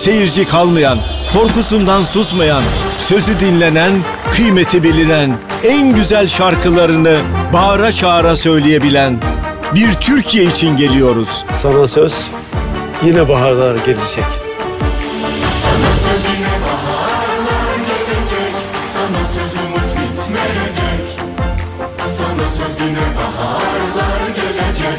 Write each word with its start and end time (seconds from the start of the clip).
seyirci 0.00 0.44
kalmayan, 0.48 0.98
korkusundan 1.32 2.04
susmayan, 2.04 2.62
sözü 2.98 3.40
dinlenen, 3.40 3.92
kıymeti 4.32 4.82
bilinen, 4.82 5.38
en 5.64 5.94
güzel 5.94 6.28
şarkılarını 6.28 7.16
bağıra 7.52 7.92
çağıra 7.92 8.36
söyleyebilen 8.36 9.18
bir 9.74 9.92
Türkiye 9.92 10.44
için 10.44 10.76
geliyoruz. 10.76 11.44
Sana 11.52 11.88
söz 11.88 12.26
yine 13.04 13.28
baharlar 13.28 13.74
gelecek. 13.74 14.24
Sana 15.54 15.92
söz 15.94 16.24
yine 16.36 16.52
baharlar 16.64 17.76
gelecek 17.76 18.54
Sana 18.92 19.26
söz 19.26 19.54
umut 19.60 19.90
bitmeyecek 19.96 21.06
Sana 22.06 22.48
söz 22.48 22.80
yine 22.80 23.16
baharlar 23.16 24.28
gelecek 24.28 24.98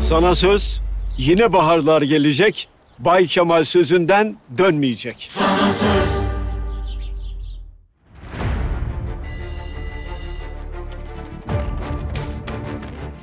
Sana 0.00 0.34
söz 0.34 0.80
yine 1.18 1.52
baharlar 1.52 2.02
gelecek. 2.02 2.68
Bay 3.04 3.26
Kemal 3.26 3.64
sözünden 3.64 4.36
dönmeyecek. 4.58 5.26
Sana 5.28 5.72
söz 5.72 6.20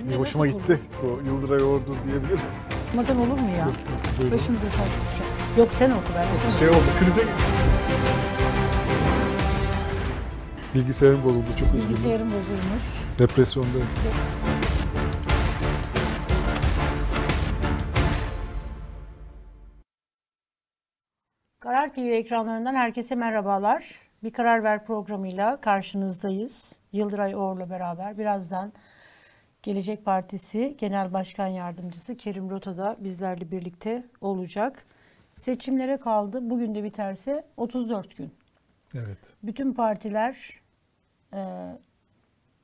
Bir 0.10 0.16
hoşuma 0.16 0.48
gitti. 0.48 0.80
Bu 1.04 1.20
Yıldıray 1.28 1.64
Ordu 1.64 1.96
diyebilirim. 2.08 2.40
Okumadan 2.88 3.18
olur 3.18 3.40
mu 3.40 3.50
ya? 3.58 3.68
Başımıza 4.18 4.64
taş 4.64 4.90
düşer. 5.12 5.58
Yok 5.58 5.70
sen 5.80 5.90
oku 5.90 6.04
ben 6.16 6.24
okurum. 6.38 6.60
Şey 6.60 6.70
oldu, 6.70 6.86
krize 7.00 7.28
Bilgisayarım 10.76 11.24
bozuldu, 11.24 11.46
çok 11.60 11.68
üzüldüm. 11.68 11.90
Bilgisayarım 11.90 12.28
bozulmuş. 12.28 12.84
Depresyondayım. 13.20 13.88
Karar 21.68 21.94
TV 21.94 22.00
ekranlarından 22.00 22.76
herkese 22.76 23.16
merhabalar. 23.16 23.96
Bir 24.24 24.32
Karar 24.32 24.64
Ver 24.64 24.86
programıyla 24.86 25.62
karşınızdayız. 25.62 26.74
Yıldıray 26.92 27.36
Oğur'la 27.36 27.70
beraber 27.70 28.18
birazdan 28.18 28.74
Gelecek 29.64 30.06
Partisi 30.06 30.76
Genel 30.78 31.14
Başkan 31.14 31.48
Yardımcısı 31.48 32.18
Kerim 32.18 32.50
Rota 32.50 32.78
da 32.78 32.98
bizlerle 33.00 33.52
birlikte 33.52 34.04
olacak. 34.22 34.86
Seçimlere 35.36 35.98
kaldı. 35.98 36.50
Bugün 36.50 36.76
de 36.76 36.84
biterse 36.84 37.46
34 37.58 38.18
gün. 38.18 38.34
Evet. 38.96 39.34
Bütün 39.44 39.74
partiler, 39.74 40.62
e, 41.34 41.42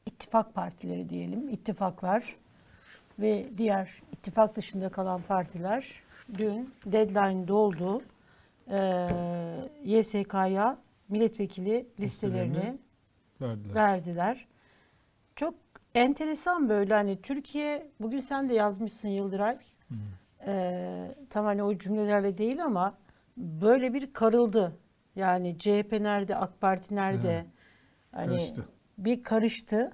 ittifak 0.06 0.54
partileri 0.54 1.10
diyelim, 1.10 1.50
ittifaklar 1.50 2.36
ve 3.20 3.58
diğer 3.58 4.02
ittifak 4.12 4.56
dışında 4.56 4.90
kalan 4.90 5.22
partiler 5.22 5.92
dün 6.38 6.74
deadline 6.86 7.48
doldu. 7.48 8.02
E, 8.72 9.08
YSK'ya 9.84 10.78
milletvekili 11.10 11.88
listelerini 12.00 12.56
Listelerini 12.56 12.78
Verdiler. 13.42 13.76
verdiler. 13.76 14.48
Çok 15.36 15.54
enteresan 15.96 16.70
böyle 16.70 16.94
hani 16.94 17.22
Türkiye 17.22 17.88
bugün 18.00 18.20
sen 18.20 18.50
de 18.50 18.54
yazmışsın 18.54 19.10
Yıldıray. 19.10 19.56
Ee, 20.48 21.16
tam 21.30 21.46
hani 21.46 21.64
o 21.64 21.78
cümlelerle 21.78 22.38
değil 22.38 22.64
ama 22.64 22.98
böyle 23.38 23.94
bir 23.94 24.14
karıldı. 24.14 24.76
Yani 25.16 25.56
CHP 25.60 25.92
nerede, 25.92 26.36
AK 26.36 26.62
Parti 26.62 26.96
nerede? 26.96 27.32
Evet. 27.34 27.46
Hani 28.12 28.28
Karıştı. 28.28 28.66
bir 28.98 29.24
karıştı. 29.24 29.92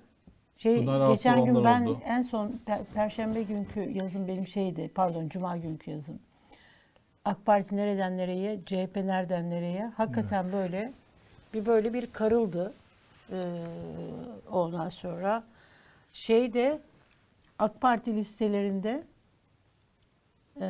Şey 0.58 0.80
Bunlar 0.80 1.10
geçen 1.10 1.46
gün 1.46 1.64
ben 1.64 1.86
oldu. 1.86 2.00
en 2.06 2.22
son 2.22 2.52
per- 2.68 2.84
perşembe 2.94 3.44
günkü 3.44 3.80
yazım 3.80 4.28
benim 4.28 4.48
şeydi. 4.48 4.92
Pardon 4.96 5.30
cuma 5.30 5.58
günkü 5.58 5.92
yazım. 5.92 6.20
AK 7.26 7.46
Parti 7.46 7.78
nereden 7.78 8.18
nereye, 8.18 8.60
CHP 8.66 8.96
nereden 8.96 9.50
nereye? 9.50 9.86
Hakikaten 9.86 10.52
böyle 10.52 10.94
bir 11.54 11.66
böyle 11.66 11.94
bir 11.94 12.12
karıldı. 12.14 12.74
Ee, 13.32 13.66
ondan 14.52 14.90
sonra 14.90 15.44
şeyde 16.14 16.82
AK 17.60 17.82
Parti 17.82 18.16
listelerinde 18.16 19.04
eee, 20.62 20.68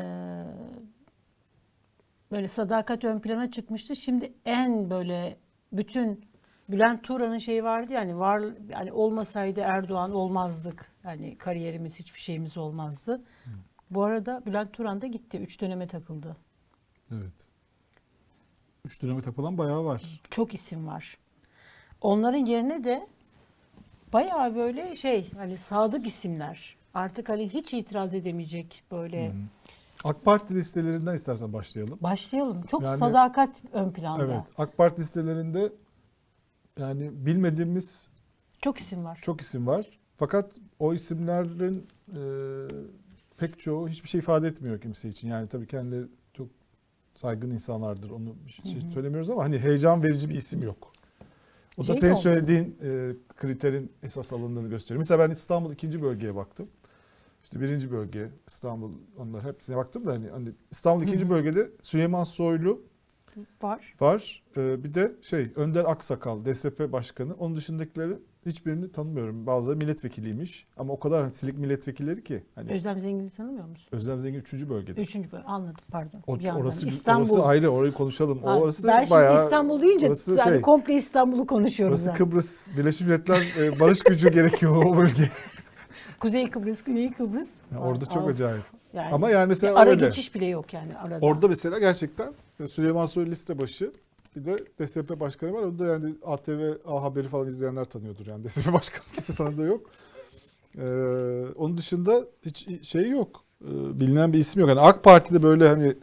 böyle 2.32 2.48
sadakat 2.48 3.04
ön 3.04 3.20
plana 3.20 3.52
çıkmıştı. 3.52 3.96
Şimdi 3.96 4.34
en 4.46 4.90
böyle 4.90 5.38
bütün 5.74 6.26
Bülent 6.70 7.04
Turan'ın 7.04 7.38
şeyi 7.38 7.64
vardı 7.64 7.94
yani 7.94 8.20
var 8.20 8.44
yani 8.70 8.92
olmasaydı 8.92 9.60
Erdoğan 9.60 10.12
olmazdık. 10.12 10.92
Yani 11.04 11.38
kariyerimiz 11.38 12.00
hiçbir 12.00 12.20
şeyimiz 12.20 12.58
olmazdı. 12.58 13.22
Bu 13.92 14.04
arada 14.04 14.42
Bülent 14.46 14.74
Turan 14.74 15.02
da 15.02 15.08
gitti. 15.08 15.38
Üç 15.38 15.62
döneme 15.62 15.88
takıldı. 15.88 16.38
Evet. 17.12 17.34
Üç 18.86 19.02
döneme 19.02 19.22
takılan 19.22 19.58
bayağı 19.58 19.86
var. 19.86 20.22
çok 20.30 20.54
isim 20.54 20.88
var. 20.88 21.18
Onların 22.02 22.46
yerine 22.46 22.84
de 22.84 23.08
bayağı 24.14 24.56
böyle 24.56 24.96
şey 24.96 25.32
hani 25.34 25.58
sadık 25.58 26.08
isimler. 26.08 26.78
Artık 26.94 27.30
hani 27.30 27.50
hiç 27.50 27.74
itiraz 27.74 28.16
edemeyecek 28.16 28.84
böyle. 28.92 29.34
AK 30.04 30.26
Parti 30.26 30.56
listelerinden 30.56 31.16
istersen 31.16 31.54
başlayalım. 31.54 31.98
Başlayalım. 32.02 32.62
Çok 32.62 32.82
Yani- 32.82 32.98
sadakat 32.98 33.62
ön 33.74 33.92
planda. 33.92 34.26
Evet. 34.26 34.44
AK 34.58 34.78
Parti 34.78 35.02
listelerinde 35.02 35.74
yani 36.80 37.26
bilmediğimiz 37.26 38.10
Çok 38.62 38.78
isim 38.78 39.06
var. 39.06 39.20
çok 39.22 39.42
isim 39.42 39.68
var. 39.68 40.00
Fakat 40.18 40.60
o 40.80 40.94
isimlerin 40.94 41.88
e, 42.12 42.20
pek 43.40 43.60
çoğu 43.60 43.88
hiçbir 43.90 44.10
şey 44.10 44.20
ifade 44.20 44.48
etmiyor 44.48 44.82
kimse 44.82 45.10
için. 45.10 45.28
Yani 45.28 45.48
tabii 45.48 45.68
kendileri 45.68 46.06
çok 46.34 46.48
saygın 47.16 47.50
insanlardır. 47.52 48.10
Onu 48.10 48.36
bir 48.48 48.52
şey 48.72 48.82
söylemiyoruz 48.94 49.30
ama 49.30 49.44
hani 49.44 49.60
heyecan 49.60 50.04
verici 50.04 50.30
bir 50.30 50.36
isim 50.36 50.62
yok. 50.64 50.94
O 51.78 51.82
da 51.82 51.86
Şey 51.86 51.96
senin 51.96 52.12
oldu. 52.12 52.20
söylediğin 52.22 52.78
e, 52.84 53.12
kriterin 53.38 53.92
esas 54.04 54.34
alındığını 54.34 54.70
gösteriyor. 54.70 54.98
Mesela 54.98 55.28
ben 55.30 55.34
İstanbul 55.34 55.72
ikinci 55.72 56.02
bölgeye 56.02 56.36
baktım. 56.36 56.68
İşte 57.44 57.62
birinci 57.62 57.92
bölge 57.92 58.30
İstanbul 58.48 58.92
onlar 59.18 59.44
hepsine 59.44 59.76
baktım 59.78 60.06
da 60.06 60.12
hani, 60.12 60.30
hani 60.30 60.50
İstanbul 60.72 61.04
ikinci 61.04 61.30
bölgede 61.30 61.70
Süleyman 61.82 62.24
Soylu 62.24 62.82
Var. 63.62 63.96
var. 64.00 64.44
Ee, 64.58 64.84
bir 64.84 64.94
de 64.94 65.16
şey 65.22 65.52
Önder 65.56 65.86
Aksakal 65.86 66.46
DSP 66.46 66.92
başkanı. 66.92 67.34
Onun 67.34 67.56
dışındakileri 67.56 68.18
hiçbirini 68.46 68.92
tanımıyorum. 68.92 69.46
Bazıları 69.48 69.78
milletvekiliymiş 69.78 70.66
ama 70.78 70.94
o 70.94 71.00
kadar 71.00 71.28
silik 71.28 71.58
milletvekilleri 71.58 72.24
ki 72.24 72.44
hani 72.56 72.72
Özlem 72.72 73.00
Zengin'i 73.00 73.30
tanımıyor 73.30 73.66
musun? 73.68 73.88
Özlem 73.92 74.20
Zengin 74.20 74.40
3. 74.40 74.54
bölgede. 74.70 75.02
Üçüncü 75.02 75.32
bölüm. 75.32 75.44
Anladım 75.48 75.76
pardon. 75.92 76.20
O, 76.28 76.40
Bir 76.40 76.44
yandan. 76.44 76.62
orası, 76.64 76.88
İstanbul. 76.88 77.30
orası 77.30 77.44
ayrı 77.44 77.70
orayı 77.70 77.92
konuşalım. 77.94 78.44
Ha, 78.44 78.60
orası 78.60 78.88
ben 78.88 79.00
şimdi 79.00 79.12
bayağı, 79.12 79.44
İstanbul 79.44 79.82
deyince 79.82 80.08
orası 80.08 80.36
yani 80.36 80.50
şey, 80.50 80.62
komple 80.62 80.94
İstanbul'u 80.94 81.48
konuşuyoruz. 81.48 81.96
orası 81.96 82.08
yani. 82.10 82.18
Kıbrıs 82.18 82.70
Birleşmiş 82.78 83.02
Milletler 83.08 83.44
e, 83.60 83.80
barış 83.80 84.00
gücü 84.04 84.30
gerekiyor 84.34 84.86
o 84.86 84.98
bölge. 84.98 85.30
Kuzey 86.20 86.50
Kıbrıs, 86.50 86.84
Güney 86.84 87.12
Kıbrıs. 87.12 87.50
Yani 87.72 87.82
orada 87.82 88.06
çok 88.06 88.24
Aa, 88.24 88.26
acayip. 88.32 88.64
Yani, 88.94 89.14
Ama 89.14 89.30
yani 89.30 89.48
mesela 89.48 89.80
ara 89.80 89.90
öyle. 89.90 90.06
geçiş 90.06 90.36
bile 90.36 90.46
yok 90.46 90.74
yani 90.74 90.98
arada. 90.98 91.26
Orada 91.26 91.48
mesela 91.48 91.80
gerçekten 91.80 92.34
e, 92.60 92.68
Süleyman 92.68 93.06
Soylu 93.06 93.32
liste 93.32 93.60
başı 93.60 93.92
bir 94.40 94.46
de 94.46 94.58
DSP 94.80 95.20
başkanı 95.20 95.54
var. 95.54 95.64
Onu 95.64 95.80
da 95.80 95.86
yani 95.86 96.16
ATV 96.26 96.74
A 96.86 97.04
Haberi 97.04 97.28
falan 97.28 97.48
izleyenler 97.48 97.86
tanıyordur 97.86 98.28
yani. 98.28 98.44
DSP 98.44 98.66
başkanı 98.74 99.04
kimse 99.14 99.34
tanıdığı 99.34 99.66
yok. 99.66 99.82
Ee, 100.78 100.86
onun 101.56 101.78
dışında 101.78 102.26
hiç 102.46 102.68
şey 102.88 103.10
yok. 103.10 103.44
Ee, 103.64 104.00
bilinen 104.00 104.34
bir 104.34 104.40
isim 104.40 104.60
yok. 104.60 104.70
Yani 104.70 104.80
AK 104.80 105.04
Parti'de 105.04 105.44
böyle 105.44 105.68
hani 105.68 105.96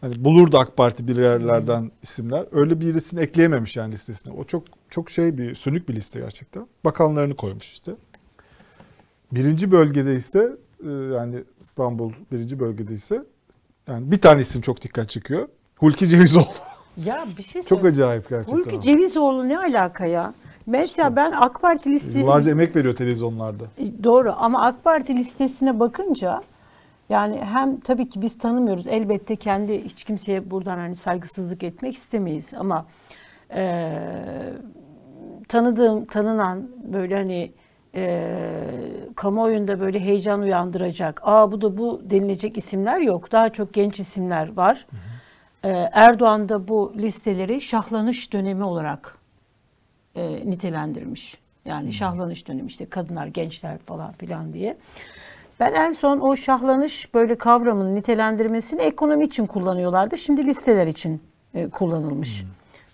hani 0.00 0.24
bulurdu 0.24 0.58
AK 0.58 0.76
Parti 0.76 1.08
bir 1.08 1.16
yerlerden 1.16 1.90
isimler. 2.02 2.46
Öyle 2.52 2.80
birisini 2.80 3.20
ekleyememiş 3.20 3.76
yani 3.76 3.92
listesine. 3.92 4.32
O 4.32 4.44
çok 4.44 4.64
çok 4.90 5.10
şey 5.10 5.38
bir 5.38 5.54
sönük 5.54 5.88
bir 5.88 5.94
liste 5.96 6.20
gerçekten. 6.20 6.66
Bakanlarını 6.84 7.36
koymuş 7.36 7.72
işte. 7.72 7.92
Birinci 9.32 9.70
bölgede 9.70 10.16
ise 10.16 10.56
e, 10.84 10.90
yani 10.90 11.44
İstanbul 11.62 12.12
birinci 12.32 12.60
bölgede 12.60 12.94
ise 12.94 13.24
yani 13.86 14.10
bir 14.10 14.20
tane 14.20 14.40
isim 14.40 14.62
çok 14.62 14.82
dikkat 14.82 15.10
çekiyor. 15.10 15.48
Hulki 15.76 16.08
Cevizoğlu. 16.08 16.46
Ya 17.04 17.24
bir 17.38 17.42
şey 17.42 17.62
çok 17.62 17.68
söyleyeyim. 17.68 17.94
acayip 17.94 18.28
gerçekten. 18.28 18.56
Hulki 18.56 18.80
Cevizoğlu 18.80 19.48
ne 19.48 19.58
alaka 19.58 20.06
ya? 20.06 20.34
Mesela 20.66 21.16
ben 21.16 21.32
AK 21.32 21.62
Parti 21.62 21.90
listesi 21.90 22.18
Yıllarca 22.18 22.50
emek 22.50 22.76
veriyor 22.76 22.96
televizyonlarda. 22.96 23.64
E, 23.78 24.04
Doğru 24.04 24.34
ama 24.38 24.62
AK 24.62 24.84
Parti 24.84 25.16
listesine 25.16 25.80
bakınca 25.80 26.42
yani 27.08 27.40
hem 27.44 27.80
tabii 27.80 28.08
ki 28.08 28.22
biz 28.22 28.38
tanımıyoruz. 28.38 28.86
Elbette 28.86 29.36
kendi 29.36 29.84
hiç 29.84 30.04
kimseye 30.04 30.50
buradan 30.50 30.78
hani 30.78 30.96
saygısızlık 30.96 31.62
etmek 31.62 31.96
istemeyiz 31.96 32.54
ama 32.54 32.86
e, 33.54 33.92
tanıdığım, 35.48 36.04
tanınan 36.04 36.68
böyle 36.92 37.14
hani 37.14 37.52
e, 37.94 38.24
kamuoyunda 39.16 39.80
böyle 39.80 40.00
heyecan 40.00 40.40
uyandıracak, 40.40 41.20
aa 41.24 41.52
bu 41.52 41.60
da 41.60 41.76
bu 41.78 42.02
denilecek 42.04 42.58
isimler 42.58 43.00
yok. 43.00 43.32
Daha 43.32 43.50
çok 43.50 43.72
genç 43.74 44.00
isimler 44.00 44.56
var. 44.56 44.86
E, 44.92 45.17
Erdoğan 45.92 46.48
da 46.48 46.68
bu 46.68 46.94
listeleri 46.96 47.60
şahlanış 47.60 48.32
dönemi 48.32 48.64
olarak 48.64 49.18
e, 50.14 50.50
nitelendirmiş. 50.50 51.38
Yani 51.64 51.92
şahlanış 51.92 52.48
dönemi 52.48 52.66
işte 52.66 52.86
kadınlar, 52.86 53.26
gençler 53.26 53.78
falan 53.78 54.12
filan 54.12 54.52
diye. 54.52 54.76
Ben 55.60 55.72
en 55.72 55.92
son 55.92 56.20
o 56.20 56.36
şahlanış 56.36 57.14
böyle 57.14 57.34
kavramının 57.34 57.94
nitelendirmesini 57.94 58.80
ekonomi 58.82 59.24
için 59.24 59.46
kullanıyorlardı. 59.46 60.18
Şimdi 60.18 60.46
listeler 60.46 60.86
için 60.86 61.22
e, 61.54 61.68
kullanılmış. 61.68 62.44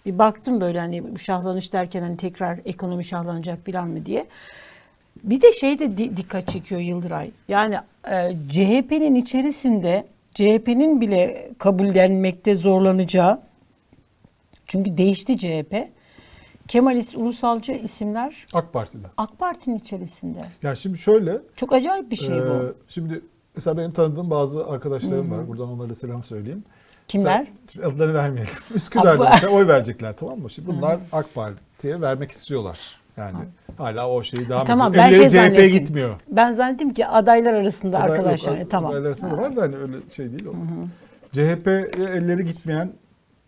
Bir 0.06 0.18
baktım 0.18 0.60
böyle 0.60 0.80
hani 0.80 1.02
şahlanış 1.18 1.72
derken 1.72 2.02
hani 2.02 2.16
tekrar 2.16 2.58
ekonomi 2.64 3.04
şahlanacak 3.04 3.66
bilen 3.66 3.88
mi 3.88 4.06
diye. 4.06 4.26
Bir 5.24 5.40
de 5.40 5.52
şey 5.52 5.78
de 5.78 5.98
di- 5.98 6.16
dikkat 6.16 6.48
çekiyor 6.48 6.80
Yıldıray. 6.80 7.30
Yani 7.48 7.78
e, 8.10 8.36
CHP'nin 8.48 9.14
içerisinde 9.14 10.06
CHP'nin 10.34 11.00
bile 11.00 11.50
kabullenmekte 11.58 12.54
zorlanacağı 12.56 13.40
çünkü 14.66 14.96
değişti 14.98 15.38
CHP. 15.38 15.74
Kemalist, 16.68 17.16
ulusalcı 17.16 17.72
isimler 17.72 18.46
AK 18.54 18.72
Parti'de. 18.72 19.06
AK 19.16 19.38
Parti'nin 19.38 19.76
içerisinde. 19.78 20.44
Ya 20.62 20.74
şimdi 20.74 20.98
şöyle. 20.98 21.38
Çok 21.56 21.72
acayip 21.72 22.10
bir 22.10 22.16
şey 22.16 22.38
e, 22.38 22.42
bu. 22.48 22.74
Şimdi 22.88 23.20
mesela 23.56 23.76
benim 23.76 23.92
tanıdığım 23.92 24.30
bazı 24.30 24.66
arkadaşlarım 24.66 25.30
var. 25.30 25.48
Buradan 25.48 25.68
onlara 25.68 25.94
selam 25.94 26.22
söyleyeyim. 26.22 26.64
Kimler? 27.08 27.38
Mesela- 27.40 27.56
şimdi 27.72 27.86
adlarını 27.86 28.14
vermeyelim. 28.14 28.52
Üsküdar'da 28.74 29.30
mesela 29.30 29.52
oy 29.52 29.66
verecekler 29.68 30.16
tamam 30.16 30.38
mı? 30.38 30.50
Şimdi 30.50 30.68
bunlar 30.68 31.00
AK 31.12 31.34
Parti'ye 31.34 32.00
vermek 32.00 32.30
istiyorlar. 32.30 32.78
Yani 33.16 33.36
hala 33.78 34.10
o 34.10 34.22
şeyi 34.22 34.48
devam 34.48 34.64
Tamam, 34.66 34.90
ediyor. 34.92 35.04
ben 35.04 35.12
Elleri 35.12 35.30
şey 35.30 35.48
CHP'ye 35.50 35.68
gitmiyor. 35.68 36.20
Ben 36.28 36.52
zannettim 36.52 36.94
ki 36.94 37.06
adaylar 37.06 37.54
arasında 37.54 37.96
Aday- 37.98 38.10
arkadaşlar. 38.10 38.52
yok, 38.52 38.62
E, 38.62 38.68
tamam. 38.68 38.90
adaylar 38.90 39.06
arasında 39.06 39.30
da 39.32 39.36
var 39.36 39.56
da 39.56 39.62
hani 39.62 39.76
öyle 39.76 39.96
şey 40.16 40.30
değil 40.32 40.46
o. 40.46 40.52
CHP'ye 41.32 41.90
elleri 42.06 42.44
gitmeyen 42.44 42.92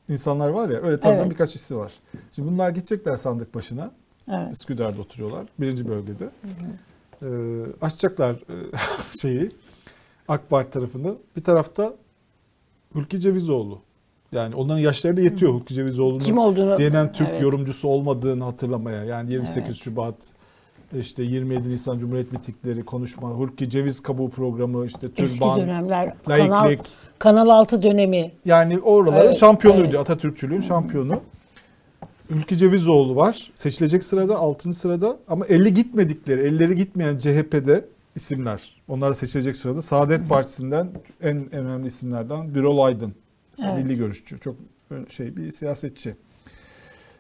insanlar 0.09 0.49
var 0.49 0.69
ya 0.69 0.81
öyle 0.83 1.01
tanıdığım 1.01 1.21
Evet. 1.21 1.31
birkaç 1.31 1.55
isim 1.57 1.77
var. 1.79 1.93
Şimdi 2.33 2.49
bunlar 2.53 2.71
gidecekler 2.71 3.17
sandık 3.17 3.55
başına. 3.55 3.91
Evet. 4.33 4.53
Üsküdar'da 4.53 5.01
oturuyorlar. 5.01 5.47
Birinci 5.59 5.89
bölgede. 5.89 6.29
Ee, 7.23 7.27
açacaklar 7.81 8.33
e, 8.33 8.55
şeyi 9.23 9.51
AK 10.29 10.51
Parti 10.51 10.71
tarafını. 10.71 11.15
Bir 11.37 11.45
tarafta 11.45 11.93
Hulki 12.93 13.21
Cevizoğlu. 13.21 13.79
Yani 14.33 14.55
onların 14.55 14.79
yaşları 14.81 15.17
da 15.17 15.21
yetiyor 15.21 15.53
Hulki 15.53 15.75
Cevizoğlu'nun 15.75 16.19
Kim 16.25 16.39
olduğunu- 16.39 16.77
CNN 16.79 17.13
Türk 17.13 17.29
Evet. 17.29 17.43
yorumcusu 17.43 17.89
olmadığını 17.89 18.45
hatırlamaya. 18.45 19.05
Yani 19.05 19.33
28 19.33 19.67
Evet. 19.67 19.77
Şubat 19.77 20.15
işte 21.01 21.23
27 21.23 21.71
Nisan 21.71 21.99
Cumhuriyet 21.99 22.33
mitingleri, 22.33 22.85
konuşma, 22.85 23.29
Hulki 23.31 23.71
Ceviz 23.71 24.01
kabuğu 24.01 24.31
programı, 24.31 24.87
işte 24.87 25.07
Eski 25.17 25.35
türban, 25.35 25.61
dönemler. 25.61 26.15
Kanal, 26.27 26.51
laiklik. 26.65 26.87
Kanal 27.19 27.49
6 27.49 27.83
dönemi. 27.83 28.31
Yani 28.45 28.79
oraların 28.79 29.27
Evet, 29.27 29.37
şampiyonuydu. 29.39 29.87
evet. 29.87 29.99
Atatürkçülüğün 30.01 30.61
şampiyonu. 30.61 31.21
Ülke 32.31 32.57
Cevizoğlu 32.57 33.17
var. 33.17 33.51
Seçilecek 33.55 34.05
sırada 34.05 34.37
6. 34.37 34.73
sırada 34.73 35.17
ama 35.29 35.47
50 35.47 35.75
gitmedikleri, 35.75 36.41
elleri 36.41 36.77
gitmeyen 36.77 37.19
CHP'de 37.19 37.85
isimler. 38.17 38.77
Onlar 38.89 39.13
seçilecek 39.13 39.57
sırada. 39.57 39.83
Saadet 39.83 40.29
Partisi'nden 40.29 40.89
en 41.23 41.55
önemli 41.55 41.87
isimlerden 41.87 42.55
Birol 42.55 42.79
Aydın. 42.79 43.15
Mesela 43.59 43.75
Evet. 43.75 43.85
Milli 43.85 43.99
görüşçü. 43.99 44.39
Çok 44.39 44.57
şey 45.09 45.37
bir 45.37 45.51
siyasetçi. 45.51 46.17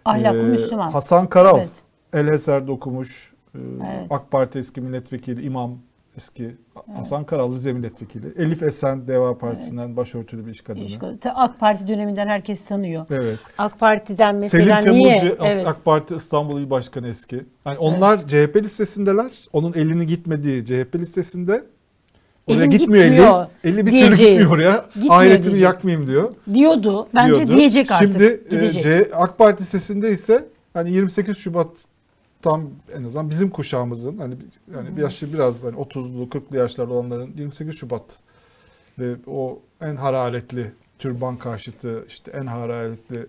Ahlaklı 0.04 0.38
Ee, 0.38 0.42
Müslüman. 0.42 0.90
Hasan 0.90 1.28
Karal. 1.28 1.58
Evet. 1.58 1.68
El 2.12 2.28
Eser'de 2.28 2.72
okumuş. 2.72 3.34
Ee, 3.54 3.58
Evet. 3.58 4.06
AK 4.10 4.30
Parti 4.30 4.58
eski 4.58 4.80
milletvekili, 4.80 5.42
imam 5.42 5.78
eski. 6.16 6.56
Hasan 6.94 7.24
Karal 7.24 7.52
Rize 7.52 7.72
milletvekili. 7.72 8.26
Elif 8.36 8.62
Esen 8.62 9.08
Deva 9.08 9.38
Partisi'nden 9.38 9.96
başörtülü 9.96 10.46
bir 10.46 10.50
iş 10.50 10.60
kadını. 10.60 10.84
İşte 10.84 11.32
AK 11.34 11.60
Parti 11.60 11.88
döneminden 11.88 12.26
herkes 12.26 12.64
tanıyor. 12.64 13.06
Evet. 13.10 13.38
AK 13.58 13.78
Parti'den 13.80 14.40
Selim 14.40 14.64
mesela 14.66 14.80
Temurcu 14.80 15.02
niye? 15.04 15.36
As- 15.40 15.52
Evet. 15.52 15.66
AK 15.66 15.84
Parti 15.84 16.14
İstanbul 16.14 16.60
İl 16.60 16.70
Başkanı 16.70 17.08
eski. 17.08 17.46
Yani 17.66 17.78
onlar 17.78 18.26
CHP 18.26 18.56
listesindeler. 18.62 19.48
Onun 19.52 19.72
elini 19.72 20.06
gitmediği 20.06 20.64
CHP 20.64 20.94
listesinde. 20.98 21.64
Oraya 22.46 22.58
Elim 22.60 22.70
gitmiyor 22.70 23.04
gitmiyor 23.04 23.46
eli. 23.64 23.70
Eli 23.74 23.86
bir 23.86 23.90
türlü 23.90 24.00
diyeceği. 24.00 24.28
gitmiyor 24.30 24.50
oraya. 24.50 24.86
Gitmiyor 24.94 25.14
Ahiretimi 25.14 25.44
diyecek. 25.44 25.62
yakmayayım 25.62 26.06
diyor. 26.06 26.32
Diyordu. 26.54 27.08
Bence 27.14 27.36
diyordu. 27.36 27.56
diyecek 27.56 27.90
artık. 27.90 28.12
Şimdi 28.12 28.24
e, 28.24 28.50
Gidecek. 28.50 28.82
C- 28.82 29.10
AK 29.14 29.38
Parti 29.38 29.62
listesinde 29.62 30.10
ise 30.10 30.48
hani 30.74 30.90
28 30.90 31.38
Şubat 31.38 31.68
tam 32.42 32.64
en 32.98 33.04
azından 33.04 33.30
bizim 33.30 33.50
kuşağımızın 33.50 34.18
hani 34.18 34.34
yani 34.74 34.96
bir 34.96 35.02
yaşı 35.02 35.32
biraz 35.32 35.64
hani 35.64 35.76
30'lu 35.76 36.22
40'lı 36.24 36.56
yaşlarda 36.56 36.94
olanların 36.94 37.32
28 37.36 37.74
Şubat 37.78 38.20
ve 38.98 39.14
o 39.26 39.58
en 39.80 39.96
hararetli 39.96 40.72
türban 40.98 41.36
karşıtı 41.36 42.04
işte 42.08 42.30
en 42.30 42.46
hararetli 42.46 43.26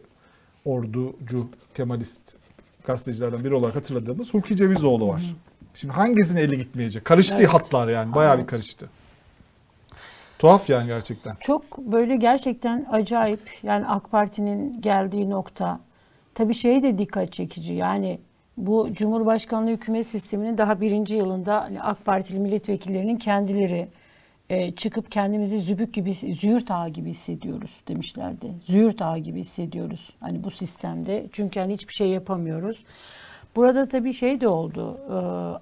orducu 0.65 1.47
Kemalist 1.75 2.21
gazetecilerden 2.85 3.43
biri 3.43 3.53
olarak 3.55 3.75
hatırladığımız 3.75 4.33
Hulki 4.33 4.55
Cevizoğlu 4.55 5.07
var. 5.07 5.21
Şimdi 5.73 5.93
hangisinin 5.93 6.41
eli 6.41 6.57
gitmeyecek? 6.57 7.05
Karıştı 7.05 7.35
Evet. 7.37 7.47
hatlar 7.47 7.87
yani 7.87 8.15
bayağı 8.15 8.39
bir 8.39 8.47
karıştı. 8.47 8.89
Tuhaf 10.39 10.69
yani 10.69 10.87
gerçekten. 10.87 11.35
Çok 11.39 11.77
böyle 11.77 12.15
gerçekten 12.15 12.85
acayip. 12.91 13.39
Yani 13.63 13.87
AK 13.87 14.11
Parti'nin 14.11 14.81
geldiği 14.81 15.29
nokta. 15.29 15.79
Tabii 16.35 16.53
şey 16.53 16.83
de 16.83 16.97
dikkat 16.97 17.33
çekici. 17.33 17.73
Yani 17.73 18.19
bu 18.57 18.93
Cumhurbaşkanlığı 18.93 19.69
hükümet 19.71 20.07
sisteminin 20.07 20.57
daha 20.57 20.81
birinci 20.81 21.15
yılında 21.15 21.61
hani 21.61 21.81
AK 21.81 22.05
Partili 22.05 22.39
milletvekillerinin 22.39 23.17
kendileri 23.17 23.87
e, 24.49 24.71
çıkıp 24.71 25.11
kendimizi 25.11 25.59
zübük 25.59 25.93
gibi, 25.93 26.13
züğürt 26.13 26.71
ağı 26.71 26.89
gibi 26.89 27.09
hissediyoruz 27.09 27.81
demişlerdi. 27.87 28.53
Züğürt 28.65 29.01
ağı 29.01 29.17
gibi 29.17 29.39
hissediyoruz 29.39 30.09
hani 30.19 30.43
bu 30.43 30.51
sistemde. 30.51 31.25
Çünkü 31.31 31.59
hani 31.59 31.73
hiçbir 31.73 31.93
şey 31.93 32.07
yapamıyoruz. 32.07 32.83
Burada 33.55 33.87
tabii 33.87 34.13
şey 34.13 34.41
de 34.41 34.47
oldu. 34.47 34.97
Ee, 35.09 35.13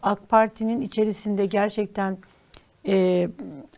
AK 0.02 0.30
Parti'nin 0.30 0.82
içerisinde 0.82 1.46
gerçekten 1.46 2.18
e, 2.88 3.28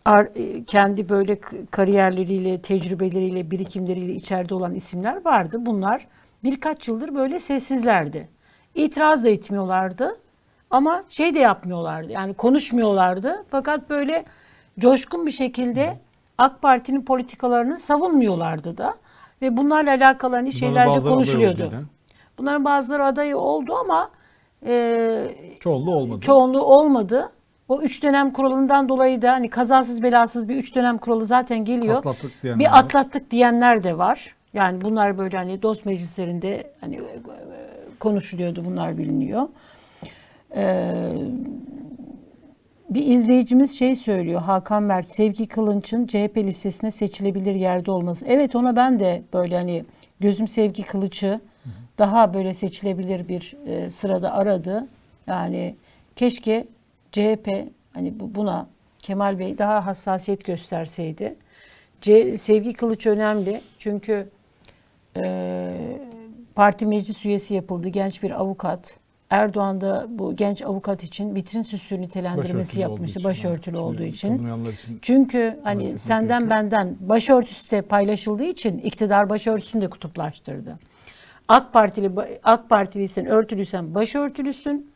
ar- 0.06 0.30
e, 0.36 0.64
kendi 0.64 1.10
böyle 1.10 1.40
kariyerleriyle, 1.72 2.62
tecrübeleriyle, 2.62 3.52
birikimleriyle 3.52 4.14
içeride 4.14 4.56
olan 4.56 4.76
isimler 4.76 5.26
vardı. 5.26 5.58
Bunlar 5.60 6.08
birkaç 6.44 6.88
yıldır 6.88 7.16
böyle 7.16 7.40
sessizlerdi. 7.40 8.30
İtiraz 8.76 9.24
da 9.24 9.30
etmiyorlardı 9.30 10.18
ama 10.70 11.04
şey 11.10 11.36
de 11.36 11.40
yapmıyorlardı. 11.40 12.12
Yani 12.12 12.34
konuşmuyorlardı. 12.34 13.46
Fakat 13.50 13.90
böyle 13.90 14.26
coşkun 14.80 15.26
bir 15.26 15.32
şekilde 15.32 16.00
AK 16.38 16.62
Parti'nin 16.62 17.02
politikalarını 17.06 17.80
savunmuyorlardı 17.80 18.78
da. 18.78 18.94
Ve 19.42 19.58
bunlarla 19.58 19.90
alakalı 19.92 20.36
hani 20.36 20.54
şeyler 20.54 20.86
de 20.86 21.10
konuşuluyordu. 21.10 21.72
Bunların 22.38 22.66
bazıları 22.66 23.06
adayı 23.06 23.38
oldu 23.38 23.74
ama 23.76 24.10
e, 24.66 25.28
Çoğunluğu 25.60 25.96
olmadı. 25.96 26.22
çoğunluğu 26.22 26.62
olmadı. 26.62 27.30
O 27.70 27.82
üç 27.82 28.04
dönem 28.04 28.34
kuralından 28.34 28.90
dolayı 28.90 29.22
da 29.22 29.32
hani 29.32 29.50
kazasız 29.50 30.04
belasız 30.04 30.50
bir 30.50 30.56
üç 30.56 30.76
dönem 30.76 30.98
kuralı 30.98 31.26
zaten 31.26 31.66
geliyor. 31.66 31.98
Atlattık 31.98 32.44
diyenler 32.44 32.60
bir 32.60 32.80
atlattık 32.80 33.32
diyenler 33.32 33.84
de 33.84 33.98
var. 33.98 34.36
Yani 34.54 34.82
bunlar 34.82 35.18
böyle 35.18 35.38
hani 35.38 35.62
dost 35.62 35.86
meclislerinde 35.86 36.72
hani 36.82 36.96
e, 36.96 37.22
konuşuluyordu 38.00 38.66
bunlar 38.66 38.98
biliniyor. 38.98 39.48
Ee, 40.56 41.12
bir 42.90 43.08
izleyicimiz 43.08 43.78
şey 43.78 43.96
söylüyor 43.96 44.42
Hakan 44.42 44.84
Mert 44.84 45.06
Sevgi 45.06 45.48
Kılınç'ın 45.48 46.08
CHP 46.08 46.38
listesine 46.38 46.92
seçilebilir 46.92 47.56
yerde 47.56 47.92
olması. 47.92 48.26
Evet 48.26 48.56
ona 48.56 48.76
ben 48.76 49.00
de 49.00 49.24
böyle 49.34 49.56
hani 49.56 49.86
gözüm 50.20 50.48
Sevgi 50.48 50.84
Kılıç'ı 50.84 51.42
daha 51.98 52.34
böyle 52.34 52.54
seçilebilir 52.54 53.28
bir 53.28 53.56
e, 53.66 53.90
sırada 53.90 54.34
aradı. 54.34 54.88
Yani 55.28 55.76
keşke 56.16 56.68
CHP 57.18 57.70
hani 57.94 58.20
bu- 58.20 58.36
buna 58.36 58.68
Kemal 59.00 59.40
Bey 59.40 59.58
daha 59.58 59.86
hassasiyet 59.86 60.46
gösterseydi. 60.46 61.36
C, 62.02 62.38
Sevgi 62.38 62.74
Kılıç 62.74 63.08
önemli 63.08 63.62
çünkü 63.80 64.30
e, 65.18 65.74
parti 66.56 66.86
meclis 66.86 67.26
üyesi 67.26 67.54
yapıldı 67.54 67.90
genç 67.90 68.24
bir 68.24 68.32
avukat. 68.42 68.96
Erdoğan 69.30 69.82
da 69.82 70.06
bu 70.10 70.36
genç 70.36 70.62
avukat 70.62 71.04
için 71.04 71.36
vitrin 71.36 71.62
süsü 71.62 72.02
nitelendirmesi 72.02 72.56
Başörtülü 72.58 72.82
yapmıştı 72.82 73.20
için, 73.20 73.30
başörtülü 73.30 73.78
olduğu 73.78 74.04
için. 74.04 74.34
için 74.34 74.46
Çünkü 75.02 75.60
hani 75.64 76.00
senden 76.00 76.28
gerekiyor. 76.40 76.50
benden 76.50 76.96
başörtüsü 77.00 77.72
de 77.72 77.82
paylaşıldığı 77.82 78.44
için 78.44 78.78
iktidar 78.78 79.30
başörtüsünü 79.30 79.82
de 79.82 79.90
kutuplaştırdı. 79.90 80.80
AK 81.48 81.74
Partili 81.74 82.12
AK 82.44 82.70
Partiliysen 82.70 83.26
örtülüysen 83.26 83.96
başörtülüsün. 83.96 84.92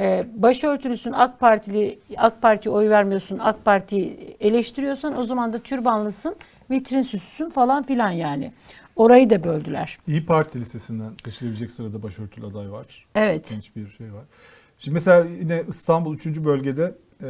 Ee, 0.00 0.26
başörtülüsün 0.34 1.12
AK 1.12 1.40
Partili 1.40 1.98
AK 2.16 2.42
Parti'ye 2.42 2.74
oy 2.74 2.90
vermiyorsun. 2.90 3.38
AK 3.38 3.64
Parti'yi 3.64 4.36
eleştiriyorsan 4.40 5.18
o 5.18 5.24
zaman 5.24 5.52
da 5.52 5.58
türbanlısın, 5.58 6.36
vitrin 6.70 7.02
süsüsün 7.02 7.50
falan 7.50 7.82
filan 7.82 8.10
yani. 8.10 8.52
Orayı 8.96 9.30
da 9.30 9.44
böldüler. 9.44 9.98
İyi 10.06 10.26
Parti 10.26 10.60
listesinden 10.60 11.12
seçilebilecek 11.24 11.70
sırada 11.70 12.02
başörtülü 12.02 12.46
aday 12.46 12.72
var. 12.72 13.06
Evet. 13.14 13.50
Genç 13.50 13.76
bir 13.76 13.90
şey 13.90 14.12
var. 14.12 14.24
Şimdi 14.78 14.94
mesela 14.94 15.24
yine 15.40 15.62
İstanbul 15.68 16.14
3. 16.14 16.26
bölgede 16.26 16.94
e, 17.20 17.26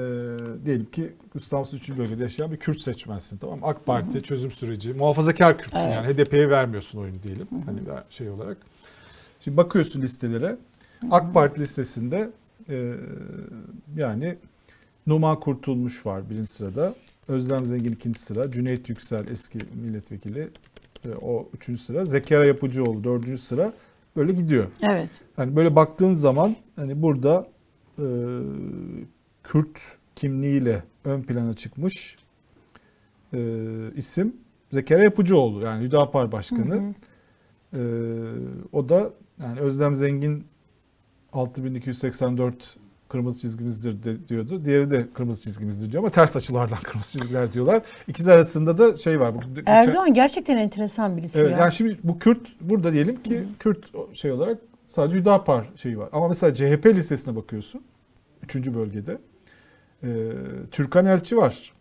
diyelim 0.64 0.90
ki 0.90 1.12
İstanbul 1.34 1.66
3. 1.72 1.90
bölgede 1.98 2.22
yaşayan 2.22 2.52
bir 2.52 2.56
Kürt 2.56 2.80
seçmensin 2.80 3.38
tamam 3.38 3.58
mı? 3.58 3.66
AK 3.66 3.86
Parti 3.86 4.22
çözüm 4.22 4.50
süreci 4.50 4.92
muhafazakar 4.94 5.58
Kürtsün 5.58 5.78
Evet. 5.78 5.92
yani 5.94 6.14
HDP'ye 6.14 6.50
vermiyorsun 6.50 6.98
oyunu 6.98 7.22
diyelim. 7.22 7.48
Hani 7.66 7.80
bir 7.86 8.14
şey 8.14 8.30
olarak. 8.30 8.56
Şimdi 9.40 9.56
bakıyorsun 9.56 10.02
listelere. 10.02 10.56
AK 11.10 11.34
Parti 11.34 11.60
listesinde 11.60 12.30
e, 12.68 12.94
yani 13.96 14.36
Numan 15.06 15.40
Kurtulmuş 15.40 16.06
var 16.06 16.30
birinci 16.30 16.50
sırada. 16.50 16.94
Özlem 17.28 17.66
Zengin 17.66 17.92
ikinci 17.92 18.20
sıra. 18.20 18.50
Cüneyt 18.50 18.88
Yüksel 18.88 19.28
eski 19.28 19.58
milletvekili 19.74 20.48
e, 21.04 21.08
o 21.22 21.48
üçüncü 21.54 21.80
sıra. 21.80 22.04
Zekeriya 22.04 22.46
Yapıcıoğlu 22.46 23.04
dördüncü 23.04 23.38
sıra. 23.38 23.72
Böyle 24.16 24.32
gidiyor. 24.32 24.66
Evet. 24.82 25.08
Yani 25.38 25.56
böyle 25.56 25.76
baktığın 25.76 26.14
zaman 26.14 26.56
hani 26.76 27.02
burada 27.02 27.48
e, 27.98 28.06
Kürt 29.42 29.98
kimliğiyle 30.16 30.82
ön 31.04 31.22
plana 31.22 31.54
çıkmış 31.54 32.16
e, 33.34 33.38
isim 33.96 34.36
Zekeriya 34.70 35.04
Yapıcıoğlu 35.04 35.64
yani 35.64 35.84
Hüdapar 35.84 36.32
Başkanı. 36.32 36.94
E, 37.72 37.80
o 38.72 38.88
da 38.88 39.10
yani 39.40 39.60
Özlem 39.60 39.96
Zengin 39.96 40.44
6284 41.36 42.76
kırmızı 43.08 43.40
çizgimizdir 43.40 44.02
de, 44.02 44.28
diyordu. 44.28 44.64
Diğeri 44.64 44.90
de 44.90 45.06
kırmızı 45.14 45.42
çizgimizdir 45.42 45.92
diyor 45.92 46.02
ama 46.02 46.10
ters 46.10 46.36
açılardan 46.36 46.78
kırmızı 46.82 47.12
çizgiler 47.12 47.52
diyorlar. 47.52 47.82
İkisi 48.08 48.32
arasında 48.32 48.78
da 48.78 48.96
şey 48.96 49.20
var. 49.20 49.34
Bu, 49.34 49.40
Erdoğan 49.66 50.14
gerçekten 50.14 50.56
enteresan 50.56 51.16
birisi 51.16 51.38
Evet 51.38 51.50
ya. 51.50 51.58
yani 51.58 51.72
şimdi 51.72 51.98
bu 52.04 52.18
Kürt 52.18 52.48
burada 52.60 52.92
diyelim 52.92 53.22
ki 53.22 53.44
Kürt 53.58 53.90
şey 54.16 54.32
olarak 54.32 54.58
sadece 54.88 55.18
Hüdapar 55.18 55.70
şeyi 55.76 55.98
var. 55.98 56.08
Ama 56.12 56.28
mesela 56.28 56.54
CHP 56.54 56.86
listesine 56.86 57.36
bakıyorsun. 57.36 57.82
Üçüncü 58.42 58.74
bölgede. 58.74 59.18
Ee, 60.02 60.32
Türkan 60.70 61.06
Elçi 61.06 61.36
var. 61.36 61.72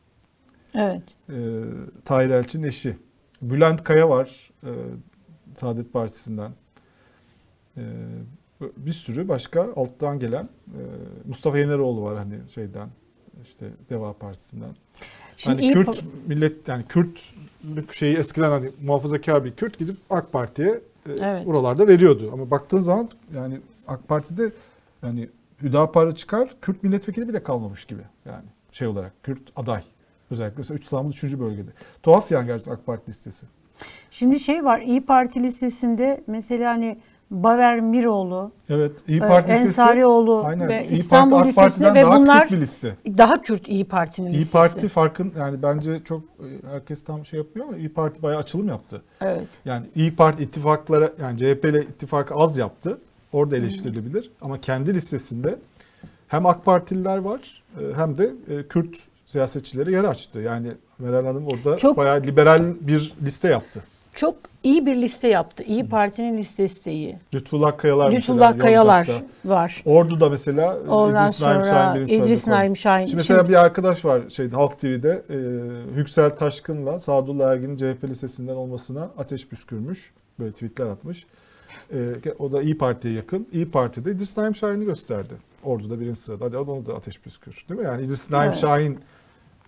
Evet. 0.76 1.02
Ee, 1.30 1.34
Tahir 2.06 2.30
Elçi'nin 2.30 2.68
eşi. 2.68 2.96
Bülent 3.42 3.84
Kaya 3.84 4.10
var. 4.10 4.52
Ee, 4.64 4.70
Saadet 5.56 5.94
Partisi'nden. 5.94 6.52
Ee, 7.78 7.82
bir 8.62 8.92
sürü 8.92 9.28
başka 9.28 9.74
alttan 9.76 10.20
gelen 10.20 10.44
e, 10.68 10.82
Mustafa 11.28 11.58
Yeneroğlu 11.58 12.02
var 12.02 12.18
hani 12.18 12.36
şeyden 12.50 12.90
işte 13.44 13.70
Deva 13.90 14.14
Partisi'nden. 14.14 14.76
Şimdi 15.38 15.62
hani 15.62 15.74
Kürt 15.74 16.04
millet 16.28 16.68
yani 16.68 16.84
Kürtlük 16.90 17.94
şeyi 17.94 18.18
eskiden 18.18 18.50
hani 18.50 18.70
muhafazakar 18.84 19.46
bir 19.46 19.52
Kürt 19.52 19.80
gidip 19.80 19.98
AK 20.10 20.32
Parti'ye 20.32 20.70
e, 20.70 21.12
Evet. 21.22 21.48
oralarda 21.48 21.88
veriyordu. 21.88 22.30
Ama 22.34 22.52
baktığın 22.52 22.80
zaman 22.80 23.10
yani 23.36 23.60
AK 23.88 24.08
Parti'de 24.08 24.52
yani 25.04 25.30
Hüdapar'ı 25.62 26.16
çıkar 26.16 26.56
Kürt 26.62 26.84
milletvekili 26.84 27.30
bile 27.30 27.44
kalmamış 27.44 27.86
gibi 27.86 28.02
yani 28.26 28.46
şey 28.72 28.88
olarak 28.88 29.24
Kürt 29.24 29.42
aday. 29.56 29.82
Özellikle 30.32 30.58
mesela 30.58 30.80
İstanbul 30.82 31.10
3. 31.10 31.24
bölgede. 31.24 31.70
Tuhaf 32.04 32.32
yani 32.32 32.46
gerçekten 32.48 32.74
AK 32.74 32.86
Parti 32.86 33.10
listesi. 33.10 33.46
Şimdi 34.12 34.40
şey 34.40 34.64
var 34.64 34.82
İyi 34.82 35.06
Parti 35.06 35.44
listesinde 35.44 36.24
mesela 36.28 36.72
hani 36.72 36.98
Baver 37.32 37.80
Miroğlu, 37.80 38.52
Evet 38.70 38.92
İyi 39.08 39.18
e, 39.18 39.20
Parti 39.20 39.52
listesi 39.52 39.82
Ensarioğlu 39.82 40.44
aynen, 40.46 40.68
ve 40.68 40.88
İyi 40.88 40.92
İstanbul 40.92 41.38
Parti, 41.38 41.56
Parti'den 41.56 41.96
ve 41.96 42.02
daha 42.04 42.20
bunlar 42.20 42.42
Kürt 42.42 42.52
bir 42.52 42.62
liste. 42.62 42.96
daha 43.18 43.42
Kürt 43.42 43.68
İyi 43.68 43.86
Parti'nin 43.86 44.28
İyi 44.28 44.34
listesi. 44.34 44.52
Parti 44.52 44.88
farkın 44.88 45.34
yani 45.40 45.64
bence 45.64 46.04
çok 46.04 46.22
e, 46.22 46.68
herkes 46.72 47.04
tam 47.04 47.26
şey 47.26 47.40
yapmıyor 47.40 47.68
ama 47.68 47.78
İyi 47.78 47.90
Parti 47.90 48.24
bayağı 48.24 48.40
açılım 48.40 48.68
yaptı. 48.68 49.02
Evet. 49.22 49.48
Yani 49.66 49.86
İyi 49.96 50.16
Parti 50.16 50.44
ittifaklara 50.44 51.12
yani 51.22 51.38
CHP 51.38 51.66
ile 51.66 51.82
ittifakı 51.82 52.34
az 52.34 52.58
yaptı. 52.58 52.98
Orada 53.34 53.58
eleştirilebilir. 53.58 54.32
Ama 54.42 54.62
kendi 54.62 54.94
listesinde 54.94 55.56
hem 56.28 56.46
AK 56.46 56.66
Partililer 56.66 57.18
var 57.18 57.64
e, 57.80 57.94
hem 57.96 58.18
de 58.18 58.34
e, 58.50 58.68
Kürt 58.68 58.98
siyasetçileri 59.26 59.92
yer 59.92 60.04
açtı. 60.04 60.40
Yani 60.40 60.68
Meral 61.00 61.26
Hanım 61.26 61.48
orada 61.48 61.78
Çok- 61.78 61.98
bayağı 61.98 62.22
liberal 62.22 62.74
bir 62.82 63.14
liste 63.26 63.48
yaptı. 63.48 63.84
Çok 64.14 64.36
iyi 64.66 64.86
bir 64.86 64.96
liste 64.96 65.28
yaptı. 65.28 65.64
İyi 65.64 65.90
Parti'nin 65.90 66.38
listesi 66.38 66.86
de 66.86 66.92
iyi. 66.92 67.18
Lütfullah 67.34 67.78
Kayalar 67.78 68.12
Lütfullah 68.12 68.52
mesela 68.52 68.58
Kayalar 68.58 69.06
Yozgat'ta. 69.08 69.50
var. 69.50 69.82
Ordu'da 69.86 70.30
mesela 70.30 70.78
Ondan 70.90 71.26
İdris 71.28 71.42
Naim 71.42 71.62
Şahin 71.64 72.06
sırada 72.06 72.26
İdris. 72.26 72.48
Naim 72.48 72.78
Şahin. 72.78 73.06
Şimdi 73.06 73.16
mesela 73.16 73.40
Şimdi- 73.40 73.50
bir 73.52 73.56
arkadaş 73.58 74.06
var 74.06 74.22
şeyde 74.30 74.56
Halk 74.56 74.80
TV'de 74.80 75.24
e, 75.30 75.36
Yüksel 75.98 76.30
Taşkın'la 76.30 77.00
Sadullah 77.00 77.52
Ergin'in 77.52 77.78
CHP 77.78 78.04
lisesinden 78.08 78.56
olmasına 78.56 79.10
ateş 79.18 79.48
püskürmüş. 79.48 80.14
Böyle 80.40 80.52
tweetler 80.52 80.86
atmış. 80.86 81.26
E, 81.94 81.98
o 82.40 82.52
da 82.52 82.62
İyi 82.62 82.78
Parti'ye 82.78 83.14
yakın. 83.14 83.48
İyi 83.52 83.72
Parti'de 83.72 84.12
İdris 84.12 84.38
Naim 84.38 84.56
Şahin'i 84.56 84.86
gösterdi. 84.86 85.34
Ordu'da 85.64 86.00
birinci 86.00 86.20
sırada. 86.20 86.46
Hadi 86.46 86.58
onu 86.58 86.86
da 86.86 86.94
ateş 86.96 87.20
püskür. 87.20 87.66
Değil 87.70 87.80
mi? 87.80 87.86
Yani 87.86 88.06
İdris 88.06 88.30
Naim 88.32 88.50
Evet. 88.52 88.60
Şahin, 88.62 89.00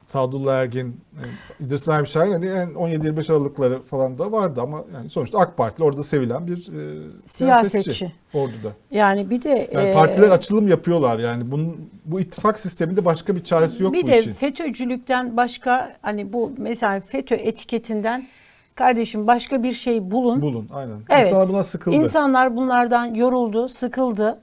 Sadullah 0.07 0.55
Ergin, 0.55 1.01
e, 1.17 1.63
İdris 1.63 1.87
Naim 1.87 2.07
Şahin 2.07 2.31
hani 2.31 2.45
en 2.45 2.69
17-25 2.69 3.31
Aralıkları 3.31 3.81
falan 3.81 4.17
da 4.17 4.31
vardı 4.31 4.61
ama 4.61 4.83
yani 4.93 5.09
sonuçta 5.09 5.39
AK 5.39 5.57
Partili 5.57 5.83
orada 5.83 6.03
sevilen 6.03 6.47
bir 6.47 6.57
e, 6.57 7.07
siyasetçi. 7.25 7.69
Siyasetçi. 7.69 8.11
Ordu'da. 8.33 8.71
Yani 8.91 9.29
bir 9.29 9.41
de 9.41 9.69
Yani 9.73 9.89
e, 9.89 9.93
partiler 9.93 10.29
açılım 10.29 10.67
yapıyorlar 10.67 11.19
yani. 11.19 11.51
Bunun 11.51 11.89
bu 12.05 12.19
ittifak 12.19 12.59
sisteminde 12.59 13.05
başka 13.05 13.35
bir 13.35 13.43
çaresi 13.43 13.83
yok 13.83 13.93
bir 13.93 14.03
bu 14.03 14.07
de 14.07 14.19
işin. 14.19 14.33
FETÖ'cülükten 14.33 15.37
başka 15.37 15.93
hani 16.01 16.33
bu 16.33 16.51
mesela 16.57 16.99
FETÖ 17.01 17.35
etiketinden 17.35 18.27
kardeşim 18.75 19.27
başka 19.27 19.63
bir 19.63 19.73
şey 19.73 20.11
bulun. 20.11 20.41
Bulun 20.41 20.69
aynen. 20.73 20.97
Evet. 21.09 21.25
İnsanlar 21.25 21.49
buna 21.49 21.63
sıkıldı. 21.63 21.95
İnsanlar 21.95 22.55
bunlardan 22.55 23.13
yoruldu, 23.13 23.69
sıkıldı. 23.69 24.39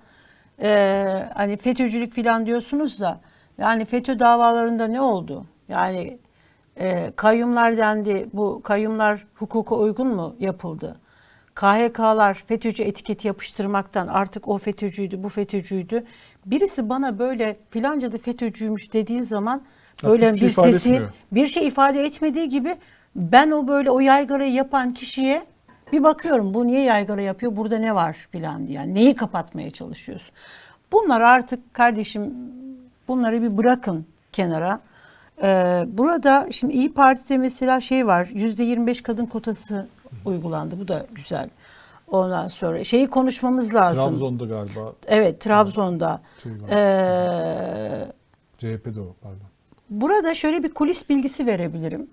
Ee, 0.62 1.06
hani 1.34 1.56
FETÖ'cülük 1.56 2.14
falan 2.16 2.46
diyorsunuz 2.46 3.00
da 3.00 3.20
yani 3.58 3.84
FETÖ 3.84 4.18
davalarında 4.18 4.86
ne 4.86 5.00
oldu? 5.00 5.44
Yani 5.68 6.18
e, 6.80 7.12
kayyumlar 7.16 7.76
dendi. 7.76 8.28
Bu 8.32 8.60
kayyumlar 8.62 9.26
hukuka 9.34 9.74
uygun 9.74 10.08
mu 10.08 10.36
yapıldı? 10.40 10.96
KHK'lar 11.54 12.34
FETÖ'cü 12.34 12.82
etiketi 12.82 13.26
yapıştırmaktan 13.26 14.08
artık 14.08 14.48
o 14.48 14.58
FETÖ'cüydü, 14.58 15.22
bu 15.22 15.28
FETÖ'cüydü. 15.28 16.04
Birisi 16.46 16.88
bana 16.88 17.18
böyle 17.18 17.56
filanca 17.70 18.12
da 18.12 18.18
FETÖ'cüymüş 18.18 18.92
dediği 18.92 19.24
zaman 19.24 19.62
böyle 20.04 20.38
şey 20.38 20.48
bir 20.48 20.52
sesi 20.52 20.88
etmiyor. 20.90 21.12
bir 21.32 21.46
şey 21.46 21.66
ifade 21.66 22.04
etmediği 22.04 22.48
gibi 22.48 22.76
ben 23.16 23.50
o 23.50 23.68
böyle 23.68 23.90
o 23.90 24.00
yaygarayı 24.00 24.52
yapan 24.52 24.94
kişiye 24.94 25.44
bir 25.92 26.02
bakıyorum 26.02 26.54
bu 26.54 26.66
niye 26.66 26.82
yaygara 26.82 27.22
yapıyor 27.22 27.56
burada 27.56 27.78
ne 27.78 27.94
var 27.94 28.28
filan 28.30 28.66
diye. 28.66 28.78
Yani 28.78 28.94
neyi 28.94 29.16
kapatmaya 29.16 29.70
çalışıyorsun? 29.70 30.30
Bunlar 30.92 31.20
artık 31.20 31.74
kardeşim 31.74 32.34
bunları 33.08 33.42
bir 33.42 33.56
bırakın 33.56 34.06
kenara. 34.32 34.80
Ee, 35.42 35.84
burada 35.88 36.48
şimdi 36.52 36.74
İyi 36.74 36.94
Parti'de 36.94 37.38
mesela 37.38 37.80
şey 37.80 38.06
var 38.06 38.24
%25 38.26 39.02
kadın 39.02 39.26
kotası 39.26 39.86
uygulandı 40.24 40.80
bu 40.80 40.88
da 40.88 41.06
güzel. 41.12 41.48
Ondan 42.08 42.48
sonra 42.48 42.84
şeyi 42.84 43.06
konuşmamız 43.06 43.74
lazım. 43.74 44.04
Trabzon'da 44.04 44.44
galiba 44.44 44.92
Evet 45.06 45.40
Trabzon'da. 45.40 46.20
şey. 46.42 46.52
Ee, 46.70 48.06
CHP'de 48.58 49.00
o 49.00 49.14
pardon. 49.22 49.38
Burada 49.90 50.34
şöyle 50.34 50.62
bir 50.62 50.74
kulis 50.74 51.08
bilgisi 51.08 51.46
verebilirim. 51.46 52.06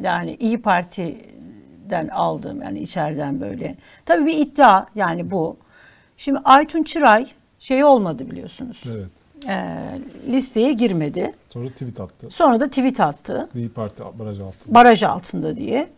Yani 0.00 0.34
İyi 0.40 0.62
Parti'den 0.62 2.08
aldığım 2.08 2.62
yani 2.62 2.80
içeriden 2.80 3.40
böyle. 3.40 3.76
Tabii 4.06 4.26
bir 4.26 4.38
iddia 4.38 4.86
yani 4.94 5.30
bu. 5.30 5.56
Şimdi 6.16 6.38
Aytun 6.44 6.82
Çıray 6.82 7.26
şey 7.58 7.84
olmadı 7.84 8.30
biliyorsunuz. 8.30 8.82
Evet. 8.90 9.10
Ee, 9.48 9.76
listeye 10.28 10.72
girmedi. 10.72 11.32
Sonra 11.50 11.68
tweet 11.68 12.00
attı. 12.00 12.26
Sonra 12.30 12.60
da 12.60 12.68
tweet 12.68 13.00
attı. 13.00 13.48
İyi 13.54 13.68
Parti 13.68 14.02
baraj 14.18 14.40
altında. 14.40 14.74
Baraj 14.74 15.02
altında 15.02 15.56
diye. 15.56 15.88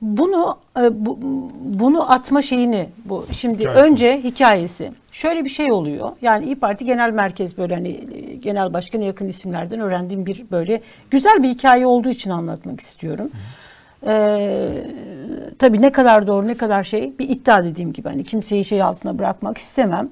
Bunu 0.00 0.58
e, 0.80 1.06
bu, 1.06 1.18
bunu 1.64 2.12
atma 2.12 2.42
şeyini 2.42 2.88
bu 3.04 3.26
şimdi 3.32 3.58
Hikayesi. 3.58 3.82
önce 3.92 4.20
hikayesi. 4.24 4.92
Şöyle 5.12 5.44
bir 5.44 5.48
şey 5.48 5.72
oluyor. 5.72 6.12
Yani 6.22 6.44
İyi 6.44 6.56
Parti 6.56 6.84
Genel 6.84 7.10
Merkez 7.10 7.58
böyle 7.58 7.74
hani 7.74 7.88
e, 7.88 8.34
genel 8.34 8.72
başkanı 8.72 9.04
yakın 9.04 9.28
isimlerden 9.28 9.80
öğrendiğim 9.80 10.26
bir 10.26 10.44
böyle 10.50 10.80
güzel 11.10 11.42
bir 11.42 11.48
hikaye 11.48 11.86
olduğu 11.86 12.08
için 12.08 12.30
anlatmak 12.30 12.80
istiyorum. 12.80 13.30
Ee, 14.06 14.68
tabii 15.58 15.82
ne 15.82 15.92
kadar 15.92 16.26
doğru 16.26 16.46
ne 16.46 16.56
kadar 16.56 16.84
şey 16.84 17.18
bir 17.18 17.28
iddia 17.28 17.64
dediğim 17.64 17.92
gibi 17.92 18.08
hani 18.08 18.24
kimseyi 18.24 18.64
şey 18.64 18.82
altına 18.82 19.18
bırakmak 19.18 19.58
istemem. 19.58 20.08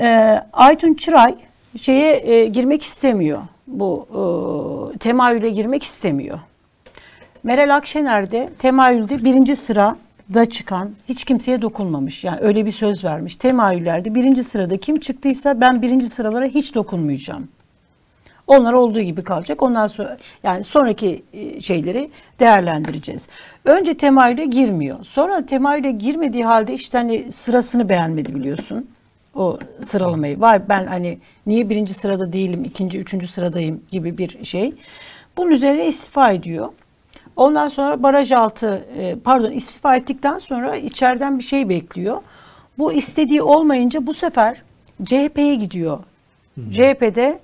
Ee, 0.00 0.40
Aytun 0.52 0.94
Çıray 0.94 1.34
şeye 1.80 2.16
e, 2.16 2.46
girmek 2.46 2.82
istemiyor. 2.82 3.42
Bu 3.66 4.06
e, 4.94 4.98
temayüle 4.98 5.50
girmek 5.50 5.82
istemiyor. 5.82 6.38
Meral 7.42 7.76
Akşener 7.76 8.30
de 8.30 8.48
temayülde 8.58 9.24
birinci 9.24 9.56
sırada 9.56 10.46
çıkan 10.50 10.90
hiç 11.08 11.24
kimseye 11.24 11.62
dokunmamış. 11.62 12.24
Yani 12.24 12.40
öyle 12.40 12.66
bir 12.66 12.70
söz 12.70 13.04
vermiş. 13.04 13.36
Temayüllerde 13.36 14.14
birinci 14.14 14.44
sırada 14.44 14.76
kim 14.76 15.00
çıktıysa 15.00 15.60
ben 15.60 15.82
birinci 15.82 16.08
sıralara 16.08 16.44
hiç 16.44 16.74
dokunmayacağım. 16.74 17.48
Onlar 18.46 18.72
olduğu 18.72 19.00
gibi 19.00 19.22
kalacak. 19.22 19.62
Ondan 19.62 19.86
sonra 19.86 20.16
yani 20.42 20.64
sonraki 20.64 21.22
e, 21.32 21.60
şeyleri 21.60 22.10
değerlendireceğiz. 22.40 23.28
Önce 23.64 23.94
temayüle 23.94 24.44
girmiyor. 24.44 25.04
Sonra 25.04 25.46
temayüle 25.46 25.90
girmediği 25.90 26.44
halde 26.44 26.74
işte 26.74 26.98
hani 26.98 27.32
sırasını 27.32 27.88
beğenmedi 27.88 28.34
biliyorsun. 28.34 28.88
O 29.34 29.58
sıralamayı. 29.80 30.40
Vay 30.40 30.68
ben 30.68 30.86
hani 30.86 31.18
niye 31.46 31.68
birinci 31.68 31.94
sırada 31.94 32.32
değilim, 32.32 32.64
ikinci, 32.64 32.98
üçüncü 32.98 33.28
sıradayım 33.28 33.82
gibi 33.90 34.18
bir 34.18 34.44
şey. 34.44 34.74
Bunun 35.36 35.50
üzerine 35.50 35.86
istifa 35.86 36.32
ediyor. 36.32 36.68
Ondan 37.36 37.68
sonra 37.68 38.02
baraj 38.02 38.32
altı, 38.32 38.84
e, 38.98 39.16
pardon 39.24 39.50
istifa 39.50 39.96
ettikten 39.96 40.38
sonra 40.38 40.76
içeriden 40.76 41.38
bir 41.38 41.44
şey 41.44 41.68
bekliyor. 41.68 42.22
Bu 42.78 42.92
istediği 42.92 43.42
olmayınca 43.42 44.06
bu 44.06 44.14
sefer 44.14 44.62
CHP'ye 45.04 45.54
gidiyor. 45.54 45.98
CHP'de 46.72 47.38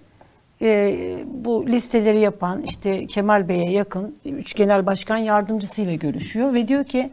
e, 0.62 0.96
bu 1.26 1.66
listeleri 1.66 2.20
yapan 2.20 2.62
işte 2.62 3.06
Kemal 3.06 3.48
Bey'e 3.48 3.70
yakın 3.70 4.16
üç 4.24 4.54
genel 4.54 4.86
başkan 4.86 5.16
yardımcısıyla 5.16 5.94
görüşüyor 5.94 6.54
ve 6.54 6.68
diyor 6.68 6.84
ki 6.84 7.10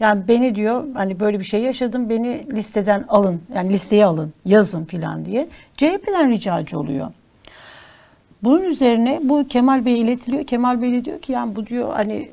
yani 0.00 0.28
beni 0.28 0.54
diyor 0.54 0.84
hani 0.94 1.20
böyle 1.20 1.38
bir 1.38 1.44
şey 1.44 1.62
yaşadım 1.62 2.10
beni 2.10 2.46
listeden 2.52 3.04
alın 3.08 3.40
yani 3.54 3.72
listeye 3.72 4.04
alın 4.06 4.32
yazın 4.44 4.84
filan 4.84 5.24
diye 5.24 5.48
CHP'den 5.76 6.30
ricacı 6.30 6.78
oluyor. 6.78 7.10
Bunun 8.42 8.62
üzerine 8.62 9.20
bu 9.22 9.48
Kemal 9.48 9.84
Bey'e 9.84 9.96
iletiliyor. 9.98 10.44
Kemal 10.44 10.82
Bey 10.82 11.04
diyor 11.04 11.20
ki 11.20 11.32
yani 11.32 11.56
bu 11.56 11.66
diyor 11.66 11.92
hani 11.92 12.30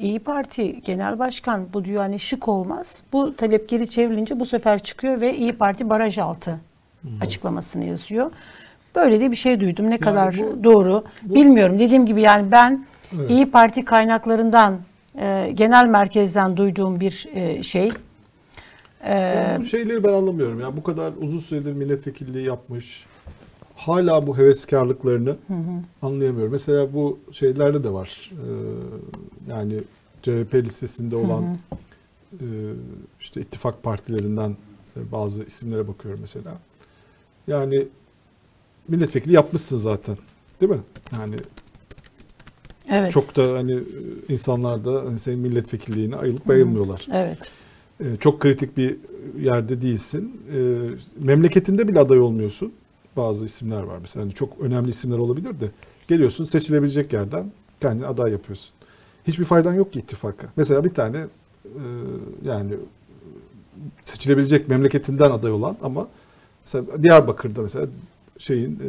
İyi 0.00 0.18
Parti 0.18 0.80
Genel 0.82 1.18
Başkan 1.18 1.66
bu 1.72 1.84
diyor 1.84 2.02
hani 2.02 2.20
şık 2.20 2.48
olmaz. 2.48 3.02
Bu 3.12 3.36
talep 3.36 3.68
geri 3.68 3.90
çevrilince 3.90 4.40
bu 4.40 4.46
sefer 4.46 4.78
çıkıyor 4.78 5.20
ve 5.20 5.36
İyi 5.36 5.52
Parti 5.52 5.90
baraj 5.90 6.18
altı 6.18 6.58
açıklamasını 7.20 7.84
yazıyor. 7.84 8.30
Böyle 8.96 9.20
de 9.20 9.30
bir 9.30 9.36
şey 9.36 9.60
duydum. 9.60 9.90
Ne 9.90 9.98
kadar 9.98 10.38
bu- 10.38 10.64
doğru 10.64 11.04
bilmiyorum. 11.22 11.78
Dediğim 11.78 12.06
gibi 12.06 12.20
yani 12.22 12.50
ben 12.52 12.84
İyi 13.28 13.50
Parti 13.50 13.84
kaynaklarından 13.84 14.78
e, 15.18 15.52
genel 15.54 15.86
merkezden 15.86 16.56
duyduğum 16.56 17.00
bir 17.00 17.28
e, 17.34 17.62
şey. 17.62 17.92
E, 19.06 19.56
Bu 19.60 19.64
şeyleri 19.64 20.04
ben 20.04 20.12
anlamıyorum. 20.12 20.60
Ya 20.60 20.76
bu 20.76 20.82
kadar 20.82 21.12
uzun 21.20 21.38
süredir 21.38 21.72
milletvekilliği 21.72 22.46
yapmış. 22.46 23.06
Hala 23.76 24.26
bu 24.26 24.38
heveskarlıklarını 24.38 25.36
anlayamıyorum. 26.02 26.52
Mesela 26.52 26.94
bu 26.94 27.18
şeylerde 27.32 27.84
de 27.84 27.92
var. 27.92 28.30
Ee, 28.32 29.52
yani 29.52 29.80
CHP 30.22 30.54
listesinde 30.54 31.16
olan 31.16 31.58
e, 32.32 32.46
işte 33.20 33.40
ittifak 33.40 33.82
partilerinden 33.82 34.56
e, 34.96 35.12
bazı 35.12 35.44
isimlere 35.44 35.88
bakıyorum 35.88 36.20
mesela. 36.20 36.58
Yani 37.46 37.88
milletvekili 38.88 39.32
yapmışsın 39.34 39.76
zaten. 39.76 40.16
Değil 40.60 40.72
mi? 40.72 40.80
Yani 41.20 41.36
evet. 42.90 43.12
çok 43.12 43.36
da 43.36 43.52
hani 43.58 43.72
e, 43.72 43.78
insanlar 44.28 44.84
da 44.84 45.04
hani 45.04 45.18
senin 45.18 45.38
milletvekilliğine 45.38 46.16
ayılıp 46.16 46.48
bayılmıyorlar. 46.48 47.06
Evet. 47.12 47.38
Ee, 48.00 48.16
çok 48.20 48.40
kritik 48.40 48.76
bir 48.76 48.96
yerde 49.40 49.82
değilsin. 49.82 50.40
Ee, 50.54 51.24
memleketinde 51.24 51.88
bile 51.88 52.00
aday 52.00 52.20
olmuyorsun. 52.20 52.72
Bazı 53.16 53.44
isimler 53.44 53.82
var 53.82 53.98
mesela. 54.00 54.24
Hani 54.24 54.32
çok 54.34 54.60
önemli 54.60 54.88
isimler 54.88 55.18
olabilir 55.18 55.60
de. 55.60 55.70
Geliyorsun 56.08 56.44
seçilebilecek 56.44 57.12
yerden 57.12 57.52
kendini 57.80 58.06
aday 58.06 58.32
yapıyorsun. 58.32 58.74
Hiçbir 59.26 59.44
faydan 59.44 59.74
yok 59.74 59.92
ki 59.92 59.98
ittifaka. 59.98 60.46
Mesela 60.56 60.84
bir 60.84 60.94
tane 60.94 61.18
e, 61.64 61.82
yani 62.44 62.72
seçilebilecek 64.04 64.68
memleketinden 64.68 65.30
aday 65.30 65.52
olan 65.52 65.76
ama 65.82 66.08
mesela 66.66 67.02
Diyarbakır'da 67.02 67.62
mesela 67.62 67.86
şeyin 68.40 68.74
e, 68.74 68.88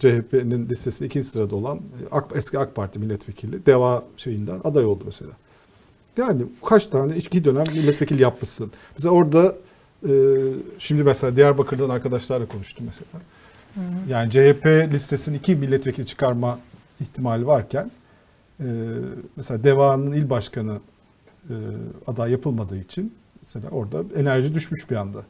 CHP'nin 0.00 0.68
listesinde 0.68 1.06
ikinci 1.06 1.26
sırada 1.26 1.56
olan 1.56 1.76
e, 1.76 1.80
AK, 2.10 2.24
eski 2.34 2.58
AK 2.58 2.74
Parti 2.74 2.98
milletvekili 2.98 3.66
Deva 3.66 4.04
şeyinden 4.16 4.60
aday 4.64 4.84
oldu 4.84 5.02
mesela. 5.06 5.32
Yani 6.16 6.42
kaç 6.66 6.86
tane 6.86 7.16
iki 7.16 7.44
dönem 7.44 7.66
milletvekili 7.66 8.22
yapmışsın. 8.22 8.72
Mesela 8.98 9.14
orada 9.14 9.56
e, 10.08 10.12
şimdi 10.78 11.02
mesela 11.02 11.36
Diyarbakır'dan 11.36 11.90
arkadaşlarla 11.90 12.46
konuştum 12.46 12.86
mesela. 12.86 13.22
Yani 14.08 14.30
CHP 14.30 14.66
listesinin 14.92 15.38
iki 15.38 15.56
milletvekili 15.56 16.06
çıkarma 16.06 16.58
ihtimali 17.00 17.46
varken 17.46 17.90
e, 18.60 18.66
mesela 19.36 19.64
Deva'nın 19.64 20.12
il 20.12 20.30
başkanı 20.30 20.80
e, 21.50 21.54
aday 22.06 22.30
yapılmadığı 22.30 22.78
için 22.78 23.14
mesela 23.42 23.70
orada 23.70 24.04
enerji 24.16 24.54
düşmüş 24.54 24.90
bir 24.90 24.96
anda. 24.96 25.22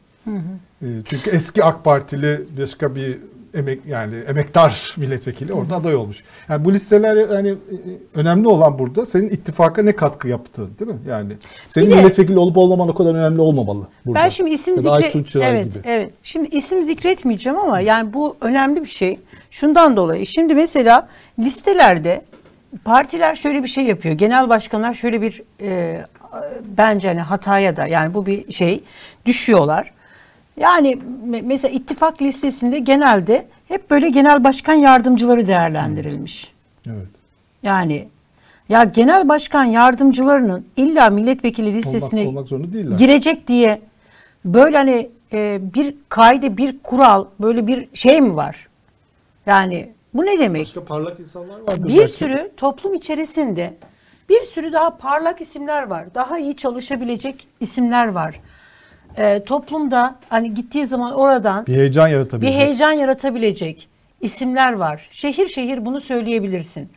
E, 0.82 0.86
çünkü 1.04 1.30
eski 1.30 1.64
AK 1.64 1.84
Partili 1.84 2.46
başka 2.58 2.94
bir 2.94 3.18
emek 3.54 3.86
yani 3.86 4.14
emektar 4.28 4.94
milletvekili 4.98 5.52
orada 5.52 5.76
aday 5.76 5.94
olmuş. 5.94 6.22
Yani 6.48 6.64
bu 6.64 6.72
listeler 6.72 7.16
yani 7.16 7.48
e, 7.48 7.54
önemli 8.14 8.48
olan 8.48 8.78
burada 8.78 9.06
senin 9.06 9.28
ittifaka 9.28 9.82
ne 9.82 9.96
katkı 9.96 10.28
yaptığın 10.28 10.70
değil 10.78 10.90
mi? 10.90 10.98
Yani 11.08 11.32
senin 11.68 11.86
Bir 11.86 11.92
de- 11.92 11.96
milletvekili 12.00 12.38
olup 12.38 12.56
olmaman 12.56 12.88
o 12.88 12.94
kadar 12.94 13.14
önemli 13.14 13.40
olmamalı 13.40 13.86
burada. 14.06 14.20
Ben 14.24 14.28
şimdi 14.28 14.50
isim 14.50 14.76
Ya 14.76 14.84
da 14.84 14.94
zikre... 14.94 15.06
Aytun 15.06 15.22
Çıray 15.22 15.50
evet, 15.50 15.64
gibi. 15.64 15.78
evet. 15.84 16.10
Şimdi 16.22 16.56
isim 16.56 16.82
zikretmeyeceğim 16.82 17.58
ama 17.58 17.80
yani 17.80 18.12
bu 18.12 18.36
önemli 18.40 18.82
bir 18.82 18.86
şey. 18.86 19.18
Şundan 19.50 19.96
dolayı. 19.96 20.26
Şimdi 20.26 20.54
mesela 20.54 21.08
listelerde 21.38 22.22
partiler 22.84 23.34
şöyle 23.34 23.62
bir 23.62 23.68
şey 23.68 23.84
yapıyor. 23.84 24.14
Genel 24.14 24.48
başkanlar 24.48 24.94
şöyle 24.94 25.22
bir 25.22 25.42
e, 25.60 26.00
bence 26.64 27.08
hani 27.08 27.20
hataya 27.20 27.76
da 27.76 27.86
yani 27.86 28.14
bu 28.14 28.26
bir 28.26 28.52
şey 28.52 28.84
düşüyorlar. 29.26 29.92
Yani 30.56 30.98
me- 31.30 31.42
mesela 31.42 31.74
ittifak 31.74 32.22
listesinde 32.22 32.78
genelde 32.78 33.46
hep 33.68 33.90
böyle 33.90 34.08
genel 34.10 34.44
başkan 34.44 34.74
yardımcıları 34.74 35.48
değerlendirilmiş. 35.48 36.52
Evet. 36.86 37.06
Yani 37.62 38.08
ya 38.68 38.84
genel 38.84 39.28
başkan 39.28 39.64
yardımcılarının 39.64 40.66
illa 40.76 41.10
milletvekili 41.10 41.66
Olmak, 41.68 41.84
listesine 41.84 42.26
olmak 42.28 42.48
zorunda 42.48 42.72
değiller. 42.72 42.98
girecek 42.98 43.46
diye 43.48 43.80
böyle 44.44 44.76
hani 44.76 45.08
e, 45.32 45.60
bir 45.74 45.94
kaide, 46.08 46.56
bir 46.56 46.78
kural, 46.78 47.24
böyle 47.40 47.66
bir 47.66 47.88
şey 47.94 48.20
mi 48.20 48.36
var? 48.36 48.68
Yani 49.46 49.88
bu 50.14 50.26
ne 50.26 50.38
demek? 50.38 50.62
Başka 50.62 50.84
parlak 50.84 51.20
insanlar 51.20 51.60
vardır 51.60 51.88
Bir 51.88 51.98
belki. 51.98 52.12
sürü 52.12 52.50
toplum 52.56 52.94
içerisinde 52.94 53.74
bir 54.28 54.42
sürü 54.42 54.72
daha 54.72 54.96
parlak 54.96 55.40
isimler 55.40 55.82
var. 55.82 56.14
Daha 56.14 56.38
iyi 56.38 56.56
çalışabilecek 56.56 57.46
isimler 57.60 58.06
var. 58.06 58.40
E, 59.18 59.44
toplumda 59.44 60.14
hani 60.28 60.54
gittiği 60.54 60.86
zaman 60.86 61.12
oradan 61.12 61.66
bir 61.66 61.74
heyecan 61.74 62.06
bir 62.08 62.12
yaratabilecek. 62.12 62.60
heyecan 62.60 62.92
yaratabilecek 62.92 63.88
isimler 64.20 64.72
var. 64.72 65.08
Şehir 65.10 65.48
şehir 65.48 65.86
bunu 65.86 66.00
söyleyebilirsin. 66.00 66.88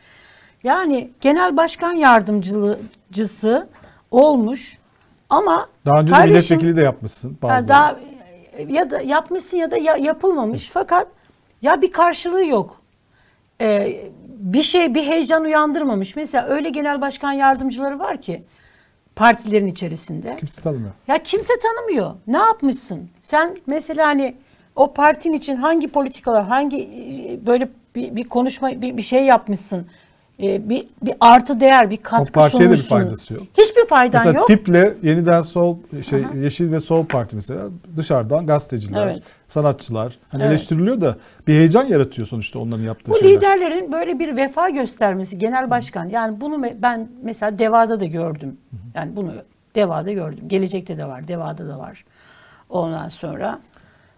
Yani 0.64 1.10
genel 1.20 1.56
başkan 1.56 1.92
yardımcısı 1.94 3.68
olmuş 4.10 4.78
ama 5.30 5.66
Daha 5.86 6.00
önce 6.00 6.12
de 6.12 6.16
kardeşim- 6.16 6.34
milletvekili 6.56 6.76
de 6.76 6.80
yapmışsın 6.80 7.38
bazıları. 7.42 7.68
daha 7.68 7.96
ya 8.68 8.90
da 8.90 9.00
yapmışsın 9.00 9.56
ya 9.56 9.70
da 9.70 9.76
ya- 9.76 9.96
yapılmamış 9.96 10.70
fakat 10.72 11.06
ya 11.62 11.82
bir 11.82 11.92
karşılığı 11.92 12.46
yok. 12.46 12.80
Ee, 13.60 13.96
bir 14.28 14.62
şey 14.62 14.94
bir 14.94 15.02
heyecan 15.02 15.44
uyandırmamış. 15.44 16.16
Mesela 16.16 16.46
öyle 16.46 16.68
genel 16.70 17.00
başkan 17.00 17.32
yardımcıları 17.32 17.98
var 17.98 18.20
ki 18.20 18.42
partilerin 19.16 19.66
içerisinde. 19.66 20.36
Kimse 20.36 20.62
tanımıyor. 20.62 20.92
Ya 21.08 21.22
kimse 21.22 21.52
tanımıyor. 21.58 22.14
Ne 22.26 22.38
yapmışsın? 22.38 23.08
Sen 23.22 23.56
mesela 23.66 24.06
hani 24.06 24.34
o 24.76 24.94
partin 24.94 25.32
için 25.32 25.56
hangi 25.56 25.88
politikalar, 25.88 26.44
hangi 26.44 26.82
e, 26.82 27.46
böyle 27.46 27.68
bir, 27.94 28.16
bir 28.16 28.24
konuşma, 28.24 28.82
bir, 28.82 28.96
bir 28.96 29.02
şey 29.02 29.24
yapmışsın. 29.24 29.86
E, 30.42 30.68
bir, 30.68 30.86
bir 31.02 31.14
artı 31.20 31.60
değer, 31.60 31.90
bir 31.90 31.96
katkı 31.96 32.32
partiye 32.32 32.70
de 32.70 32.72
bir 32.72 32.82
faydası 32.82 33.34
yok. 33.34 33.42
Hiçbir 33.58 33.86
faydan 33.86 34.20
Mesela 34.20 34.38
yok. 34.38 34.46
tiple 34.48 34.94
yeniden 35.02 35.42
sol 35.42 35.76
şey 36.08 36.22
Yeşil 36.42 36.72
ve 36.72 36.80
Sol 36.80 37.06
Parti 37.06 37.36
mesela 37.36 37.62
dışarıdan 37.96 38.46
gazeteciler, 38.46 39.02
Evet. 39.06 39.22
sanatçılar 39.48 40.18
hani 40.28 40.42
Evet. 40.42 40.50
eleştiriliyor 40.50 41.00
da 41.00 41.16
bir 41.46 41.52
heyecan 41.52 41.84
yaratıyor 41.84 42.28
sonuçta 42.28 42.58
onların 42.58 42.82
yaptığı 42.82 43.10
Bu 43.12 43.16
şeyler. 43.18 43.36
liderlerin 43.36 43.92
böyle 43.92 44.18
bir 44.18 44.36
vefa 44.36 44.70
göstermesi 44.70 45.38
genel 45.38 45.70
başkan. 45.70 46.08
Yani 46.08 46.40
bunu 46.40 46.62
ben 46.82 47.08
mesela 47.22 47.58
Deva'da 47.58 48.00
da 48.00 48.04
gördüm. 48.04 48.56
Yani 48.94 49.16
bunu 49.16 49.32
Deva'da 49.74 50.12
gördüm. 50.12 50.44
Gelecekte 50.48 50.98
de 50.98 51.04
var, 51.06 51.28
Deva'da 51.28 51.68
da 51.68 51.78
var. 51.78 52.04
Ondan 52.68 53.08
sonra 53.08 53.58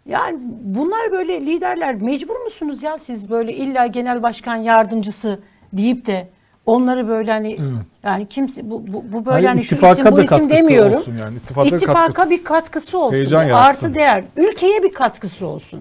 yani 0.06 0.38
bunlar 0.62 1.12
böyle 1.12 1.40
liderler 1.46 1.94
mecbur 1.94 2.40
musunuz 2.40 2.82
ya 2.82 2.98
siz 2.98 3.30
böyle 3.30 3.52
illa 3.52 3.86
genel 3.86 4.22
başkan 4.22 4.56
yardımcısı 4.56 5.38
deyip 5.72 6.06
de 6.06 6.28
onları 6.66 7.08
böyle 7.08 7.32
hani 7.32 7.58
yani 8.02 8.26
kimse 8.28 8.70
bu 8.70 8.84
bu, 8.86 9.04
bu 9.12 9.26
böyle 9.26 9.34
Hani 9.36 9.46
hani 9.46 9.64
şu 9.64 9.74
isim 9.74 9.88
bu 9.88 9.94
isim 10.20 10.26
katkısı 10.26 10.50
demiyorum. 10.50 10.94
olsun 10.96 11.14
yani, 11.20 11.36
ittifaka 11.36 11.68
İttifaka 11.68 12.06
katkısı. 12.06 12.30
bir 12.30 12.44
katkısı 12.44 12.98
olsun. 12.98 13.16
Heyecan 13.16 13.46
bir 13.46 13.68
artı 13.68 13.94
değer. 13.94 14.24
Ülkeye 14.36 14.82
bir 14.82 14.92
katkısı 14.92 15.46
olsun. 15.46 15.80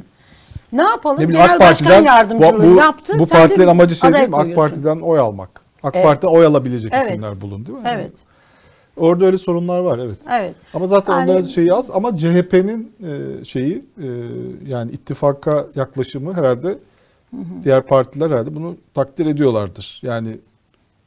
Ne 0.71 0.81
yapalım? 0.83 1.19
Ne 1.19 1.25
Genel 1.25 1.53
AK 1.53 1.59
başkan 1.59 2.03
yardımcılığı 2.03 2.59
bu, 2.63 2.63
bu, 2.75 2.75
yaptı. 2.75 3.19
bu 3.19 3.25
partilerin 3.25 3.67
amacı 3.67 3.95
şey 3.95 4.13
değil 4.13 4.29
mi? 4.29 4.35
AK. 4.35 4.55
Parti'den 4.55 4.99
oy 4.99 5.19
almak. 5.19 5.49
AK 5.83 5.95
Evet. 5.95 6.05
Parti'den 6.05 6.27
oy 6.27 6.45
alabilecek 6.45 6.93
Evet. 6.93 7.05
isimler 7.11 7.41
bulun 7.41 7.65
değil 7.65 7.77
mi? 7.77 7.83
Evet. 7.93 8.11
Orada 8.97 9.25
öyle 9.25 9.37
sorunlar 9.37 9.79
var 9.79 9.99
evet. 9.99 10.17
Evet. 10.31 10.53
Ama 10.73 10.87
zaten 10.87 11.13
Yani- 11.13 11.31
onların 11.31 11.47
şeyi 11.47 11.73
az 11.73 11.91
ama 11.91 12.17
CHP'nin 12.17 12.91
e, 13.41 13.45
şeyi 13.45 13.85
e, 14.01 14.05
yani 14.67 14.91
ittifaka 14.91 15.65
yaklaşımı 15.75 16.33
herhalde 16.33 16.77
diğer 17.63 17.85
partiler 17.85 18.31
herhalde 18.31 18.55
bunu 18.55 18.77
takdir 18.93 19.25
ediyorlardır. 19.25 19.99
Yani 20.03 20.37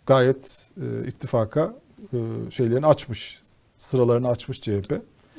gayet 0.07 0.71
e, 0.77 1.09
ittifaka 1.09 1.75
e, 2.13 2.19
şeylerini 2.51 2.87
açmış, 2.87 3.41
sıralarını 3.79 4.29
açmış 4.29 4.61
CHP. 4.61 4.93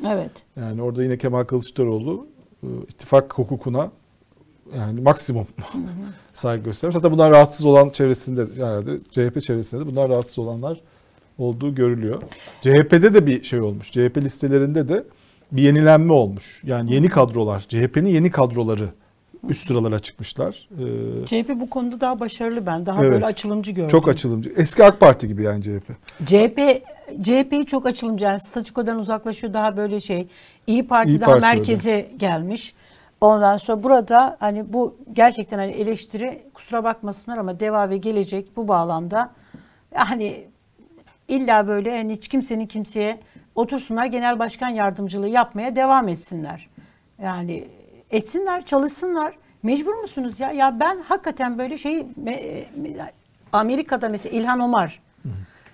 Evet. 0.08 0.32
Yani 0.56 0.82
orada 0.82 1.04
yine 1.04 1.18
Kemal 1.18 1.44
Kılıçdaroğlu 1.44 2.28
e, 2.64 2.68
ittifak 2.90 3.34
hukukuna 3.34 3.92
yani 4.76 5.02
maksimum 5.02 5.48
saygı 6.34 6.64
göstermiş. 6.64 6.96
Zaten 6.96 7.12
bunlar 7.12 7.32
rahatsız 7.32 7.66
olan 7.66 7.90
çevresinde 7.90 8.46
herhalde 8.56 9.00
CHP 9.12 9.42
çevresinde 9.42 9.82
de 9.82 9.88
bunlar 9.88 10.10
rahatsız 10.10 10.40
olanlar 10.40 10.82
olduğu 11.38 11.76
görülüyor. 11.76 12.22
CHP'de 12.62 13.14
de 13.14 13.26
bir 13.26 13.44
şey 13.44 13.62
olmuş. 13.62 13.92
CHP 13.92 14.18
listelerinde 14.18 14.90
de 14.90 15.04
bir 15.52 15.62
yenilenme 15.62 16.14
olmuş. 16.14 16.64
Yani 16.66 16.94
yeni 16.94 17.10
kadrolar, 17.10 17.60
CHP'nin 17.60 18.10
yeni 18.10 18.32
kadroları 18.32 18.90
üst 19.50 19.68
sıralara 19.68 20.00
çıkmışlar. 20.00 20.70
Ee, 20.72 21.28
CHP 21.28 21.50
bu 21.56 21.70
konuda 21.70 22.00
daha 22.00 22.20
başarılı 22.20 22.66
ben. 22.66 22.86
Daha 22.86 23.02
Evet. 23.02 23.14
böyle 23.14 23.26
açılımcı 23.26 23.72
gördüm. 23.72 23.90
çok 23.90 24.08
açılımcı. 24.08 24.54
Eski 24.58 24.84
AK 24.84 25.00
Parti 25.00 25.28
gibi 25.28 25.44
yani 25.44 25.62
CHP. 25.64 25.92
CHP 26.26 26.82
CHP'yi 27.24 27.66
çok 27.66 27.86
açılımcı. 27.86 28.26
Yani 28.26 28.40
statükodan 28.40 29.00
uzaklaşıyor. 29.00 29.54
Daha 29.54 29.78
böyle 29.78 30.00
şey. 30.00 30.28
İyi 30.68 30.88
Parti 30.88 31.12
İyi 31.12 31.22
daha 31.22 31.30
Parti 31.32 31.42
merkeze 31.42 32.10
gelmiş. 32.18 32.74
Ondan 33.22 33.58
sonra 33.58 33.84
burada 33.84 34.38
hani 34.40 34.74
bu 34.74 34.96
gerçekten 35.14 35.58
hani 35.58 35.72
eleştiri 35.72 36.42
kusura 36.54 36.84
bakmasınlar 36.84 37.38
ama 37.38 37.60
deva 37.60 37.90
ve 37.90 37.98
gelecek 37.98 38.58
bu 38.58 38.68
bağlamda 38.68 39.32
yani 39.96 40.44
illa 41.28 41.68
böyle 41.68 41.98
hani 41.98 42.14
hiç 42.14 42.28
kimsenin 42.28 42.66
kimseye 42.68 43.20
otursunlar 43.56 44.06
genel 44.06 44.40
başkan 44.40 44.70
yardımcılığı 44.70 45.30
yapmaya 45.30 45.76
devam 45.76 46.08
etsinler. 46.08 46.70
Yani 47.24 47.68
etsinler, 48.12 48.66
çalışsınlar. 48.66 49.34
Mecbur 49.64 49.94
musunuz 49.94 50.40
ya? 50.40 50.52
Ya 50.52 50.80
ben 50.80 51.02
hakikaten 51.02 51.58
böyle 51.58 51.78
şey 51.78 52.00
me- 52.00 52.66
me- 52.82 53.12
Amerika'da 53.54 54.10
mesela 54.10 54.38
İlhan 54.38 54.60
Omar. 54.60 55.02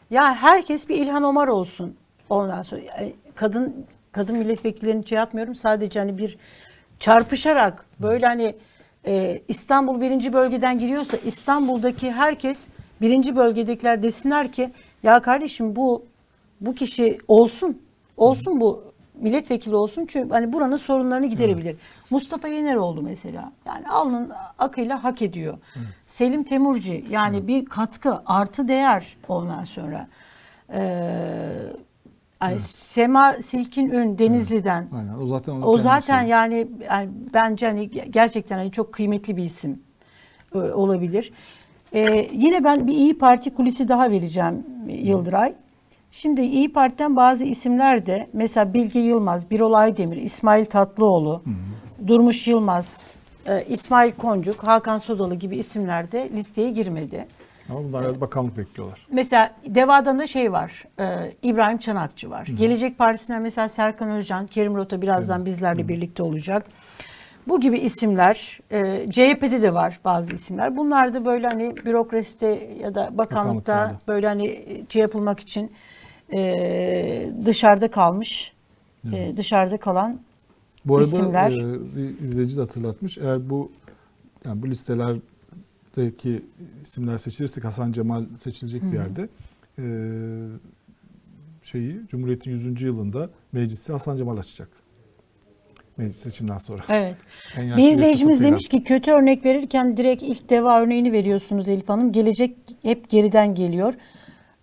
Ya 0.10 0.36
herkes 0.36 0.90
bir 0.90 0.96
İlhan 0.98 1.24
Omar 1.24 1.48
olsun. 1.48 1.96
Ondan 2.30 2.64
sonra 2.64 2.82
e, 2.82 3.14
kadın 3.36 3.86
kadın 4.12 4.38
milletvekillerini 4.38 5.08
şey 5.08 5.16
yapmıyorum. 5.16 5.56
Sadece 5.56 6.00
hani 6.00 6.18
bir 6.18 6.38
çarpışarak 7.00 7.86
böyle 8.00 8.26
hani 8.26 8.56
e, 9.08 9.42
İstanbul 9.48 10.02
birinci 10.02 10.34
bölgeden 10.34 10.80
giriyorsa 10.80 11.18
İstanbul'daki 11.18 12.12
herkes 12.12 12.68
birinci 13.02 13.36
bölgedekiler 13.36 14.04
desinler 14.04 14.52
ki 14.52 14.72
ya 15.04 15.22
kardeşim 15.22 15.76
bu 15.76 16.06
bu 16.62 16.76
kişi 16.76 17.18
olsun. 17.28 17.82
Olsun 18.18 18.62
bu 18.62 18.84
milletvekili 19.22 19.76
olsun 19.76 20.06
çünkü 20.08 20.30
hani 20.34 20.54
buranın 20.54 20.78
sorunlarını 20.78 21.26
giderebilir. 21.26 21.76
Mustafa 22.10 22.48
Yeneroğlu 22.48 23.02
mesela 23.02 23.52
yani 23.66 23.88
alnın 23.88 24.32
akıyla 24.60 25.04
hak 25.04 25.22
ediyor. 25.22 25.58
Selim 26.06 26.44
Temurci 26.44 27.06
yani 27.10 27.48
bir 27.48 27.66
katkı 27.66 28.22
artı 28.26 28.68
değer 28.68 29.18
ondan 29.28 29.64
sonra. 29.64 30.08
Ee, 30.74 31.10
ay, 32.40 32.60
Sema 32.60 33.34
Silkin 33.34 33.90
Ün 33.90 34.18
Denizli'den. 34.18 34.88
Aynen. 34.98 35.14
O 35.14 35.26
zaten 35.26 35.62
O 35.62 35.78
zaten 35.78 36.22
yani, 36.24 36.68
yani 36.90 37.10
bence 37.34 37.68
hani 37.68 37.90
ge- 37.90 38.10
gerçekten 38.10 38.58
hani 38.58 38.72
çok 38.72 38.94
kıymetli 38.94 39.38
bir 39.38 39.44
isim 39.44 39.82
e, 40.56 40.58
olabilir. 40.58 41.32
Ee, 41.94 42.28
yine 42.34 42.64
ben 42.64 42.88
bir 42.88 42.94
İyi 42.94 43.18
Parti 43.18 43.54
kulisi 43.54 43.88
daha 43.88 44.12
vereceğim 44.12 44.66
Yıldıray. 44.88 45.54
Şimdi 46.22 46.42
İyi 46.42 46.74
Parti'den 46.74 47.16
bazı 47.16 47.44
isimler 47.46 48.06
de 48.06 48.28
mesela 48.34 48.74
Bilge 48.74 49.00
Yılmaz, 49.00 49.52
Birol 49.52 49.74
Aydemir, 49.74 50.18
İsmail 50.18 50.66
Tatlıoğlu, 50.66 51.44
Durmuş 52.08 52.48
Yılmaz, 52.48 53.16
e, 53.46 53.64
İsmail 53.70 54.12
Koncuk, 54.12 54.64
Hakan 54.64 54.98
Sodalı 54.98 55.36
gibi 55.36 55.58
isimler 55.58 56.12
de 56.12 56.30
listeye 56.34 56.72
girmedi. 56.72 57.28
Ama 57.70 57.84
bunlar 57.84 58.04
herhalde 58.04 58.22
bakanlık 58.22 58.58
bekliyorlar. 58.58 59.08
Mesela 59.12 59.52
Deva'dan 59.66 60.20
da 60.20 60.28
şey 60.28 60.52
var. 60.52 60.86
e, 61.00 61.06
İbrahim 61.44 61.78
Çanakçı 61.78 62.30
var. 62.30 62.46
Gelecek 62.46 62.98
Partisi'nden 62.98 63.42
mesela 63.42 63.70
Serkan 63.70 64.10
Özcan, 64.10 64.48
Kerim 64.48 64.76
Rota 64.76 65.02
birazdan 65.02 65.46
bizlerle 65.46 65.88
birlikte 65.88 66.24
olacak. 66.24 66.66
Bu 67.48 67.60
gibi 67.60 67.78
isimler, 67.78 68.60
e, 68.72 69.12
CHP'de 69.12 69.62
de 69.62 69.74
var 69.74 70.00
bazı 70.06 70.34
isimler. 70.34 70.78
Bunlar 70.78 71.14
da 71.14 71.26
böyle 71.26 71.48
hani 71.48 71.76
bürokraside 71.86 72.70
ya 72.82 72.96
da 72.96 73.10
bakanlıkta 73.18 73.74
Bakanlıklarda. 73.74 74.00
böyle 74.08 74.28
hani 74.28 74.64
şey 74.90 75.02
yapılmak 75.02 75.40
için 75.40 75.72
e, 76.34 77.30
dışarıda 77.46 77.92
kalmış, 77.92 78.52
e, 79.14 79.34
dışarıda 79.38 79.78
kalan 79.78 80.20
Bu 80.86 80.98
arada 80.98 81.08
İsimler. 81.08 81.52
e, 81.52 81.96
bir 81.96 82.26
izleyici 82.26 82.58
de 82.58 82.62
hatırlatmış. 82.62 83.18
Eğer 83.18 83.50
bu 83.50 83.72
yani 84.46 84.62
bu 84.62 84.68
listelerdeki 84.68 86.46
isimler 86.84 87.18
seçilirsek 87.18 87.64
Hasan 87.64 87.92
Cemal 87.92 88.26
seçilecek 88.38 88.84
bir 88.84 88.94
yerde 88.98 89.30
e, 89.80 89.86
şeyi 91.64 92.02
Cumhuriyet'in 92.08 92.52
100. 92.52 92.82
yılında 92.82 93.30
meclisi 93.52 93.92
Hasan 93.92 94.18
Cemal 94.18 94.38
açacak. 94.38 94.70
Meclis 95.98 96.16
seçimden 96.16 96.58
sonra. 96.58 96.82
Evet. 96.90 97.16
Bir 97.58 97.92
izleyicimiz 97.92 98.40
demiş 98.40 98.68
ki 98.68 98.84
kötü 98.84 99.12
örnek 99.12 99.46
verirken 99.46 99.98
direkt 99.98 100.24
ilk 100.24 100.50
deva 100.50 100.82
örneğini 100.82 101.12
veriyorsunuz 101.12 101.70
Elif 101.70 101.90
Hanım. 101.90 102.12
Gelecek 102.12 102.58
hep 102.82 103.10
geriden 103.10 103.56
geliyor. 103.56 103.94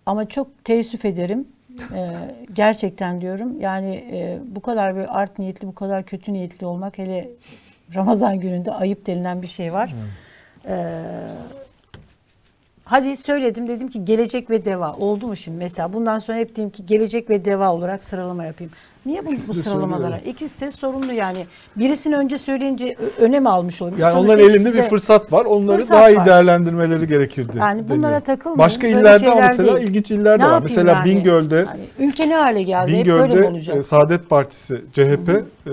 Ama 0.05 0.29
çok 0.29 0.65
teessüf 0.65 1.05
ederim. 1.05 1.47
Ee, 1.93 2.13
gerçekten 2.53 3.21
diyorum. 3.21 3.61
Yani 3.61 3.95
e, 3.95 4.39
bu 4.55 4.61
kadar 4.61 4.95
böyle 4.95 5.07
art 5.07 5.39
niyetli, 5.39 5.67
bu 5.67 5.75
kadar 5.75 6.03
kötü 6.03 6.33
niyetli 6.33 6.65
olmak 6.65 6.97
hele 6.97 7.29
Ramazan 7.95 8.39
gününde 8.39 8.71
ayıp 8.71 9.07
denilen 9.07 9.41
bir 9.41 9.47
şey 9.47 9.73
var. 9.73 9.93
Ee, 10.67 11.03
hadi 12.85 13.17
söyledim 13.17 13.67
dedim 13.67 13.87
ki 13.87 14.05
gelecek 14.05 14.49
ve 14.49 14.65
deva 14.65 14.93
oldu 14.93 15.27
mu 15.27 15.35
şimdi 15.35 15.57
mesela 15.57 15.93
bundan 15.93 16.19
sonra 16.19 16.37
hep 16.37 16.55
diyeyim 16.55 16.71
ki 16.71 16.85
gelecek 16.85 17.29
ve 17.29 17.45
deva 17.45 17.73
olarak 17.73 18.03
sıralama 18.03 18.45
yapayım. 18.45 18.71
Niye 19.05 19.25
bu, 19.25 19.31
İkisi 19.33 19.49
bu 19.53 19.55
de 19.55 19.63
sıralamalara? 19.63 20.01
söylüyor. 20.15 20.33
İkisi 20.35 20.61
de 20.61 20.71
sorumlu 20.71 21.13
yani. 21.13 21.45
Birisini 21.75 22.15
önce 22.17 22.37
söyleyince 22.37 22.95
ö- 22.99 23.23
önem 23.23 23.47
almış 23.47 23.81
oluyor. 23.81 23.97
Yani 23.97 24.11
Sonuçta 24.11 24.33
onların 24.33 24.49
ikisi 24.49 24.57
elinde 24.61 24.73
bir 24.77 24.83
de- 24.83 24.89
fırsat 24.89 25.33
var. 25.33 25.45
Onları 25.45 25.77
Fırsat 25.77 25.97
daha 25.97 26.09
iyi 26.09 26.17
var. 26.17 26.25
değerlendirmeleri 26.25 27.07
gerekirdi. 27.07 27.57
Yani 27.57 27.89
bunlara 27.89 28.01
deniyor. 28.03 28.21
takılmayın. 28.21 28.59
Başka 28.59 28.81
Böyle 28.87 28.99
illerde 28.99 29.25
ama 29.25 29.33
şeyler 29.35 29.47
mesela 29.49 29.75
değil. 29.75 29.87
ilginç 29.87 30.11
iller 30.11 30.25
de 30.39 30.43
var. 30.43 30.49
yapayım 30.51 30.63
Mesela 30.63 30.91
yani? 30.91 31.05
Bingöl'de 31.05 31.55
Yani 31.55 32.09
ülke 32.09 32.29
ne 32.29 32.35
hale 32.35 32.63
geldi? 32.63 32.91
Hep 32.97 33.05
böyle 33.07 33.23
mi 33.27 33.29
Bingöl'de 33.33 33.47
olacak? 33.49 33.77
e, 33.77 33.83
Saadet 33.83 34.29
Partisi 34.29 34.81
CHP 34.93 35.29
e, 35.29 35.71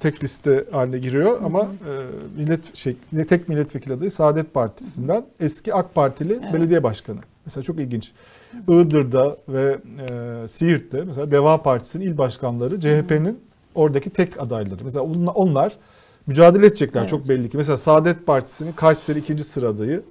tek 0.00 0.24
liste 0.24 0.64
haline 0.72 0.98
giriyor 0.98 1.38
ama 1.44 1.60
e, 1.60 1.92
millet 2.40 2.76
şey 2.76 2.96
ne 3.12 3.24
tek 3.26 3.48
milletvekili 3.48 3.92
adayı 3.94 4.10
Saadet 4.10 4.54
Partisi'nden 4.54 5.24
eski 5.40 5.74
AK 5.74 5.94
Partili 5.94 6.40
belediye 6.52 6.82
başkanı. 6.82 7.18
Mesela 7.46 7.62
çok 7.64 7.78
ilginç. 7.80 8.12
Iğdır'da 8.68 9.36
ve 9.48 9.78
e, 10.10 10.48
Siirt'te 10.48 11.04
mesela 11.04 11.30
Deva 11.30 11.62
Partisi'nin 11.62 12.06
il 12.06 12.18
başkanları 12.18 12.80
CHP'nin 12.80 13.40
oradaki 13.74 14.10
tek 14.10 14.40
adayları. 14.42 14.84
Mesela 14.84 15.04
onlar, 15.04 15.32
onlar 15.34 15.76
mücadele 16.26 16.66
edecekler 16.66 17.00
Evet. 17.00 17.10
çok 17.10 17.28
belli 17.28 17.50
ki. 17.50 17.56
Mesela 17.56 17.78
Saadet 17.78 18.26
Partisi'nin 18.26 18.72
Kayseri 18.72 19.18
ikinci 19.18 19.44
sıra 19.44 19.68
adayı 19.68 20.02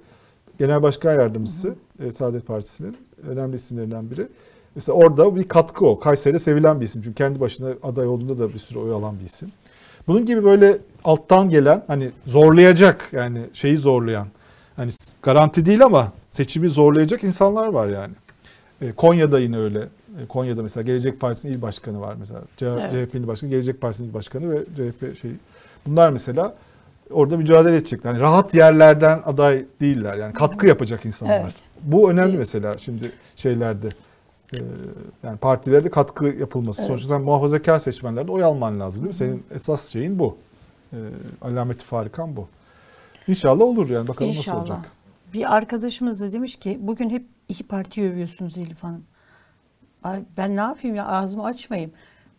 Genel 0.58 0.82
Başkan 0.82 1.12
Yardımcısı 1.12 1.74
e, 2.04 2.12
Saadet 2.12 2.46
Partisi'nin 2.46 2.96
önemli 3.28 3.56
isimlerinden 3.56 4.10
biri. 4.10 4.26
Mesela 4.74 4.96
orada 4.96 5.36
bir 5.36 5.48
katkı 5.48 5.86
o. 5.86 6.00
Kayseri'de 6.00 6.38
sevilen 6.38 6.80
bir 6.80 6.84
isim. 6.84 7.02
Çünkü 7.02 7.14
kendi 7.14 7.40
başına 7.40 7.68
aday 7.82 8.06
olduğunda 8.06 8.38
da 8.38 8.52
bir 8.52 8.58
sürü 8.58 8.78
oy 8.78 8.92
alan 8.92 9.18
bir 9.20 9.24
isim. 9.24 9.52
Bunun 10.06 10.26
gibi 10.26 10.44
böyle 10.44 10.78
alttan 11.04 11.50
gelen 11.50 11.84
hani 11.86 12.10
zorlayacak 12.26 13.08
yani 13.12 13.38
şeyi 13.52 13.76
zorlayan 13.76 14.26
hani 14.76 14.90
garanti 15.22 15.64
değil 15.64 15.84
ama 15.84 16.12
seçimi 16.30 16.68
zorlayacak 16.68 17.24
insanlar 17.24 17.68
var 17.68 17.88
yani. 17.88 18.12
E, 18.80 18.92
Konya'da 18.92 19.40
yine 19.40 19.58
öyle. 19.58 19.78
E, 20.22 20.26
Konya'da 20.28 20.62
mesela 20.62 20.82
Gelecek 20.82 21.20
Partisi'nin 21.20 21.52
il 21.52 21.62
başkanı 21.62 22.00
var 22.00 22.14
mesela. 22.18 22.40
Evet. 22.62 22.90
CHP'nin 23.10 23.26
başkanı, 23.26 23.50
Gelecek 23.50 23.80
Partisi'nin 23.80 24.08
il 24.08 24.14
başkanı 24.14 24.50
ve 24.50 24.64
CHP 24.64 25.20
şey. 25.20 25.30
Bunlar 25.86 26.10
mesela 26.10 26.54
orada 27.10 27.36
mücadele 27.36 27.76
edecekler. 27.76 28.10
Yani 28.12 28.20
rahat 28.20 28.54
yerlerden 28.54 29.20
aday 29.24 29.64
değiller. 29.80 30.14
Yani 30.16 30.32
katkı 30.32 30.66
yapacak 30.66 31.06
insanlar. 31.06 31.40
Evet. 31.40 31.54
Bu 31.82 32.10
önemli 32.10 32.36
mesela 32.36 32.78
şimdi 32.78 33.12
şeylerde. 33.36 33.88
e, 34.54 34.58
yani 35.22 35.38
partilerde 35.38 35.90
katkı 35.90 36.26
yapılması. 36.26 36.80
Evet. 36.80 36.86
Sonuçta 36.88 37.08
sen 37.08 37.22
muhafazakar 37.22 37.78
seçmenlerde 37.78 38.32
oy 38.32 38.44
alman 38.44 38.80
lazım 38.80 39.00
değil 39.00 39.08
mi? 39.08 39.14
Senin 39.14 39.44
esas 39.54 39.88
şeyin 39.88 40.18
bu. 40.18 40.36
E, 40.92 40.98
alameti 41.42 41.84
farikan 41.84 42.36
bu. 42.36 42.48
İnşallah 43.28 43.64
olur 43.64 43.90
yani 43.90 44.08
bakalım 44.08 44.30
İnşallah. 44.30 44.58
nasıl 44.58 44.72
olacak. 44.72 44.90
Bir 45.32 45.56
arkadaşımız 45.56 46.20
da 46.20 46.32
demiş 46.32 46.56
ki 46.56 46.78
bugün 46.80 47.10
hep 47.10 47.24
iki 47.48 47.64
parti 47.64 48.02
övüyorsunuz 48.10 48.58
Elif 48.58 48.82
Hanım. 48.82 49.04
Ay, 50.04 50.20
ben 50.36 50.56
ne 50.56 50.60
yapayım 50.60 50.96
ya 50.96 51.06
ağzımı 51.06 51.44
açmayayım. 51.44 51.92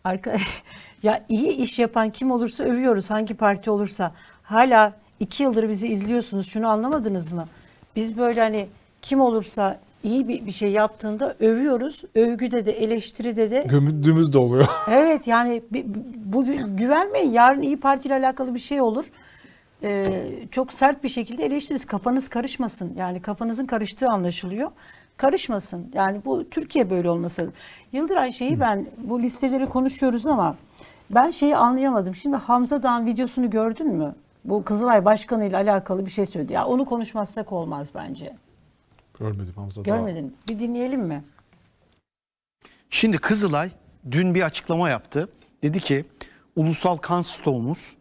Arka, 0.03 0.35
ya 1.03 1.25
iyi 1.29 1.49
iş 1.49 1.79
yapan 1.79 2.09
kim 2.09 2.31
olursa 2.31 2.63
övüyoruz 2.63 3.09
hangi 3.09 3.33
parti 3.33 3.71
olursa. 3.71 4.11
Hala 4.43 4.93
iki 5.19 5.43
yıldır 5.43 5.69
bizi 5.69 5.87
izliyorsunuz 5.87 6.47
şunu 6.47 6.67
anlamadınız 6.67 7.31
mı? 7.31 7.47
Biz 7.95 8.17
böyle 8.17 8.39
hani 8.41 8.67
kim 9.01 9.21
olursa 9.21 9.79
iyi 10.03 10.27
bir, 10.27 10.45
bir 10.45 10.51
şey 10.51 10.71
yaptığında 10.71 11.35
övüyoruz. 11.39 12.03
Övgüde 12.15 12.65
de 12.65 12.71
eleştiride 12.71 13.51
de 13.51 13.65
Gömüldüğümüz 13.69 14.33
de 14.33 14.37
oluyor. 14.37 14.67
Evet 14.91 15.27
yani 15.27 15.63
bu 16.25 16.43
gü- 16.45 16.75
güvenmeyin. 16.75 17.31
Yarın 17.31 17.61
İyi 17.61 17.79
Parti 17.79 18.07
ile 18.07 18.13
alakalı 18.13 18.55
bir 18.55 18.59
şey 18.59 18.81
olur. 18.81 19.05
Ee, 19.83 20.23
çok 20.51 20.73
sert 20.73 21.03
bir 21.03 21.09
şekilde 21.09 21.45
eleştiririz. 21.45 21.85
Kafanız 21.85 22.29
karışmasın. 22.29 22.93
Yani 22.97 23.21
kafanızın 23.21 23.65
karıştığı 23.65 24.07
anlaşılıyor. 24.07 24.71
Karışmasın. 25.17 25.91
Yani 25.93 26.21
bu 26.25 26.49
Türkiye 26.49 26.89
böyle 26.89 27.09
olması. 27.09 27.51
Yıldıray 27.91 28.31
şeyi 28.31 28.59
ben 28.59 28.85
bu 28.97 29.21
listeleri 29.21 29.69
konuşuyoruz 29.69 30.27
ama 30.27 30.55
ben 31.09 31.31
şeyi 31.31 31.57
anlayamadım. 31.57 32.15
Şimdi 32.15 32.35
Hamza 32.35 32.83
Dağ'ın 32.83 33.05
videosunu 33.05 33.49
gördün 33.49 33.87
mü? 33.87 34.15
Bu 34.45 34.63
Kızılay 34.63 35.05
Başkanı 35.05 35.45
ile 35.45 35.57
alakalı 35.57 36.05
bir 36.05 36.11
şey 36.11 36.25
söyledi. 36.25 36.53
Ya 36.53 36.65
onu 36.65 36.85
konuşmazsak 36.85 37.51
olmaz 37.51 37.89
bence. 37.95 38.33
Görmedim 39.19 39.53
Hamza 39.55 39.81
Dağ. 39.81 39.85
Görmedin. 39.85 40.35
Bir 40.47 40.59
dinleyelim 40.59 41.01
mi? 41.01 41.23
Şimdi 42.89 43.17
Kızılay 43.17 43.69
dün 44.11 44.35
bir 44.35 44.41
açıklama 44.41 44.89
yaptı. 44.89 45.29
Dedi 45.63 45.79
ki 45.79 46.05
ulusal 46.55 46.97
kan 46.97 47.21
stoğumuz 47.21 47.97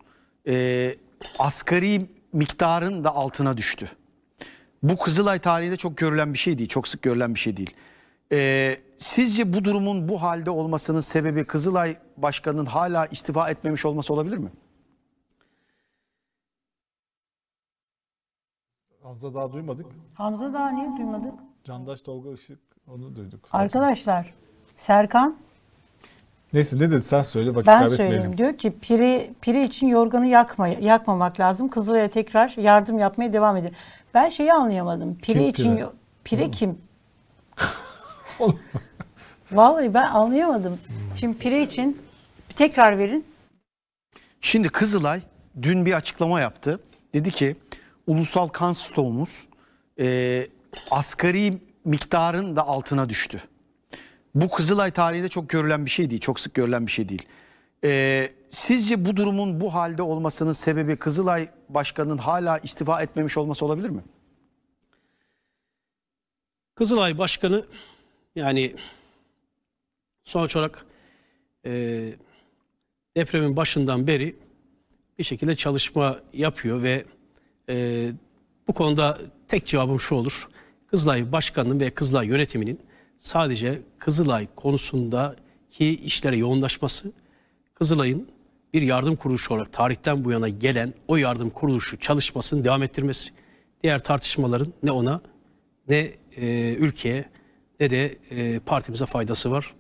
e, 0.49 0.95
asgari 1.39 2.07
miktarın 2.33 3.05
da 3.05 3.15
altına 3.15 3.57
düştü. 3.57 3.89
Bu 4.83 4.97
Kızılay 4.97 5.39
tarihinde 5.39 5.77
çok 5.77 5.97
görülen 5.97 6.33
bir 6.33 6.39
şey 6.39 6.59
değil, 6.59 6.69
çok 6.69 6.89
sık 6.89 7.03
görülen 7.03 7.35
bir 7.35 7.41
şey 7.41 7.57
değil. 7.57 7.77
Ee, 8.33 8.77
sizce 8.99 9.53
bu 9.53 9.65
durumun 9.65 10.09
bu 10.09 10.23
halde 10.23 10.51
olmasının 10.51 11.01
sebebi 11.01 11.45
Kızılay 11.45 11.97
Başkanı'nın 12.17 12.67
hala 12.67 13.07
istifa 13.07 13.51
etmemiş 13.51 13.85
olması 13.85 14.15
olabilir 14.15 14.37
mi? 14.37 14.51
Hamza 19.03 19.35
daha 19.35 19.53
duymadık. 19.53 19.87
Hamza 20.15 20.53
daha 20.53 20.71
niye 20.71 20.97
duymadık? 20.97 21.35
Candaş 21.65 22.01
Tolga 22.01 22.33
Işık 22.33 22.59
onu 22.87 23.17
duyduk. 23.17 23.49
Arkadaşlar 23.53 24.35
Serkan 24.77 25.37
Neyse 26.53 26.77
ne 26.77 26.91
dedi 26.91 27.03
sen 27.03 27.23
söyle 27.23 27.55
vakit 27.55 27.67
ben 27.67 27.79
kaybetmeyelim. 27.79 28.15
söyleyeyim 28.17 28.39
diyor 28.39 28.59
ki 28.59 28.73
piri, 28.81 29.31
piri 29.41 29.65
için 29.65 29.87
yorganı 29.87 30.27
yakma, 30.27 30.69
yakmamak 30.69 31.41
lazım. 31.41 31.69
Kızılay'a 31.69 32.09
tekrar 32.09 32.55
yardım 32.57 32.99
yapmaya 32.99 33.33
devam 33.33 33.57
edin. 33.57 33.73
Ben 34.15 34.29
şeyi 34.29 34.53
anlayamadım. 34.53 35.19
Piri 35.23 35.39
Kim 35.39 35.49
için 35.49 35.77
pire? 35.77 35.89
pire 36.25 36.51
kim? 36.51 36.79
Vallahi 39.53 39.95
ben 39.95 40.07
anlayamadım. 40.07 40.79
Şimdi 41.17 41.39
pire 41.39 41.63
için 41.63 42.03
tekrar 42.57 42.99
verin. 42.99 43.25
Şimdi 44.41 44.69
Kızılay 44.69 45.21
dün 45.63 45.87
bir 45.87 45.93
açıklama 45.93 46.41
yaptı. 46.41 46.81
Dedi 47.15 47.31
ki 47.31 47.57
ulusal 48.07 48.49
kan 48.49 48.73
stoğumuz 48.73 49.47
e, 50.01 50.47
asgari 50.91 51.59
miktarın 51.85 52.57
da 52.57 52.67
altına 52.67 53.09
düştü. 53.09 53.41
Bu 54.35 54.51
Kızılay 54.51 54.91
tarihinde 54.91 55.29
çok 55.29 55.49
görülen 55.49 55.85
bir 55.85 55.91
şey 55.91 56.11
değil, 56.11 56.21
çok 56.21 56.41
sık 56.41 56.55
görülen 56.55 56.87
bir 56.87 56.93
şey 56.93 57.09
değil. 57.09 57.23
E, 57.85 58.33
sizce 58.51 59.05
bu 59.05 59.17
durumun 59.17 59.61
bu 59.61 59.75
halde 59.75 60.03
olmasının 60.03 60.53
sebebi 60.53 60.97
Kızılay 60.97 61.49
Başkanı'nın 61.69 62.19
hala 62.19 62.59
istifa 62.59 63.03
etmemiş 63.03 63.37
olması 63.37 63.65
olabilir 63.65 63.89
mi? 63.89 64.03
Kızılay 66.75 67.19
Başkanı 67.19 67.65
yani 68.35 68.75
sonuç 70.25 70.57
olarak 70.57 70.87
e, 71.67 72.03
depremin 73.17 73.57
başından 73.57 74.07
beri 74.07 74.37
bir 75.19 75.25
şekilde 75.25 75.55
çalışma 75.55 76.17
yapıyor 76.33 76.83
ve 76.83 77.05
e, 77.69 78.07
bu 78.69 78.73
konuda 78.73 79.19
tek 79.49 79.67
cevabım 79.67 80.01
şu 80.01 80.15
olur. 80.15 80.49
Kızılay 80.87 81.33
Başkanı'nın 81.33 81.81
ve 81.81 81.91
Kızılay 81.91 82.27
yönetiminin 82.27 82.81
sadece 83.21 83.83
Kızılay 83.99 84.47
konusundaki 84.57 85.95
işlere 86.05 86.37
yoğunlaşması, 86.37 87.13
Kızılay'ın 87.75 88.29
bir 88.75 88.83
yardım 88.83 89.17
kuruluşu 89.17 89.55
olarak 89.55 89.73
tarihten 89.73 90.25
bu 90.25 90.31
yana 90.31 90.49
gelen 90.49 90.95
o 91.09 91.17
yardım 91.17 91.51
kuruluşu 91.51 91.99
çalışmasını 91.99 92.65
devam 92.65 92.83
ettirmesi, 92.83 93.31
diğer 93.83 94.05
tartışmaların 94.05 94.73
ne 94.83 94.91
ona 94.91 95.21
ne 95.89 96.11
e, 96.37 96.75
ülkeye 96.79 97.25
ne 97.81 97.91
de 97.91 98.17
e, 98.31 98.59
partimize 98.59 99.07
faydası 99.07 99.51
var. 99.51 99.75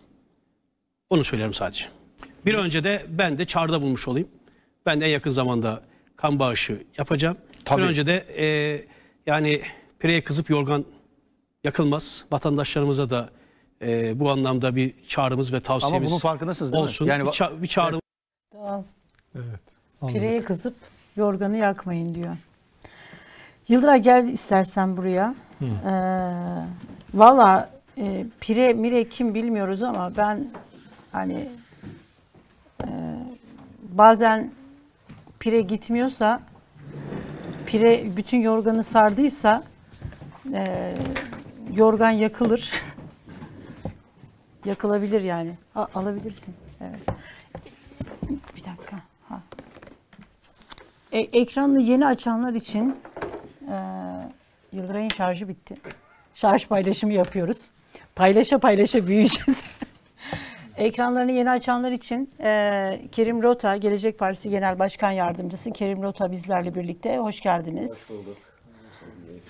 Onu 1.11 1.25
söylerim 1.25 1.55
sadece. 1.55 1.85
Bir 2.47 2.55
önce 2.55 2.85
de 2.85 3.07
ben 3.09 3.39
de 3.39 3.45
çağrıda 3.45 3.83
bulmuş 3.83 4.09
olayım. 4.09 4.29
Ben 4.87 5.01
de 5.01 5.07
en 5.07 5.11
yakın 5.11 5.31
zamanda 5.31 5.83
kan 6.17 6.39
bağışı 6.39 6.83
yapacağım. 6.99 7.37
Tabii. 7.65 7.83
Bir 7.83 7.87
önce 7.87 8.07
de 8.07 8.27
e, 8.37 8.47
yani 9.27 9.63
pireye 9.99 10.21
kızıp 10.21 10.51
yorgan 10.51 10.85
yakılmaz. 11.65 12.25
Vatandaşlarımıza 12.33 13.11
da 13.11 13.29
e, 13.83 14.21
bu 14.21 14.31
anlamda 14.31 14.77
bir 14.77 14.95
çağrımız 15.09 15.53
ve 15.53 15.61
tavsiyemiz 15.61 16.11
bunun 16.11 16.19
farkındasınız 16.19 16.73
değil 16.73 16.83
mi? 16.83 16.89
olsun. 16.89 17.07
Yani 17.07 17.25
bir, 17.25 17.31
ça- 17.31 17.63
bir 17.63 17.67
çağrı 17.67 18.01
Tamam. 18.53 18.85
Evet. 19.35 19.61
Pireye 20.09 20.45
kızıp 20.45 20.75
yorganı 21.17 21.57
yakmayın 21.57 22.15
diyor. 22.15 22.37
Yıldıray 23.69 24.03
gel 24.03 24.29
istersen 24.29 24.97
buraya. 24.97 25.35
Ee, 25.63 25.91
Valla 27.15 27.71
e, 27.99 28.27
pire 28.41 28.73
mire 28.73 29.09
kim 29.09 29.35
bilmiyoruz 29.35 29.83
ama 29.83 30.17
ben 30.17 30.47
hani 31.13 31.49
e, 32.85 32.89
bazen 33.83 34.53
pire 35.41 35.61
gitmiyorsa 35.61 36.43
pire 37.67 38.17
bütün 38.17 38.41
yorganı 38.41 38.85
sardıysa 38.85 39.63
e, 40.55 40.95
yorgan 41.75 42.11
yakılır. 42.11 42.71
Yakılabilir 44.65 45.23
yani. 45.23 45.59
A- 45.75 45.87
alabilirsin. 45.95 46.55
Evet. 46.81 47.01
Bir 48.57 48.65
dakika. 48.65 48.97
Ha. 49.29 49.41
E, 51.13 51.19
ekranını 51.19 51.81
yeni 51.81 52.07
açanlar 52.07 52.53
için 52.53 52.97
e, 53.71 53.77
Yıldıray'ın 54.73 55.09
şarjı 55.09 55.49
bitti. 55.49 55.77
Şarj 56.35 56.67
paylaşımı 56.67 57.13
yapıyoruz. 57.13 57.69
Paylaşa 58.17 58.59
paylaşa 58.59 59.07
büyüyeceğiz. 59.07 59.63
Ekranlarını 60.77 61.33
yeni 61.33 61.51
açanlar 61.51 61.93
için 61.93 62.31
e, 62.41 63.01
Kerim 63.13 63.43
Rota, 63.43 63.77
Gelecek 63.77 64.19
Partisi 64.19 64.51
Genel 64.51 64.79
Başkan 64.79 65.11
Yardımcısı 65.11 65.71
Kerim 65.73 66.03
Rota 66.03 66.33
bizlerle 66.33 66.75
birlikte. 66.75 67.19
Hoş 67.19 67.41
geldiniz. 67.41 68.11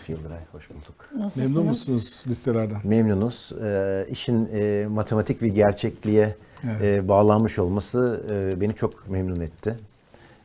Yıldıray, 0.09 0.39
hoş 0.53 0.71
bulduk. 0.71 1.09
Nasılsınız? 1.17 1.51
Memnun 1.57 1.67
musunuz 1.69 2.25
listelerden? 2.29 2.81
Memnunuz. 2.85 3.53
Ee, 3.63 4.07
işin 4.11 4.49
e, 4.53 4.87
matematik 4.91 5.43
bir 5.43 5.49
gerçekliğe 5.49 6.37
e, 6.83 7.09
bağlanmış 7.09 7.59
olması 7.59 8.23
e, 8.31 8.61
beni 8.61 8.75
çok 8.75 9.09
memnun 9.09 9.41
etti. 9.41 9.77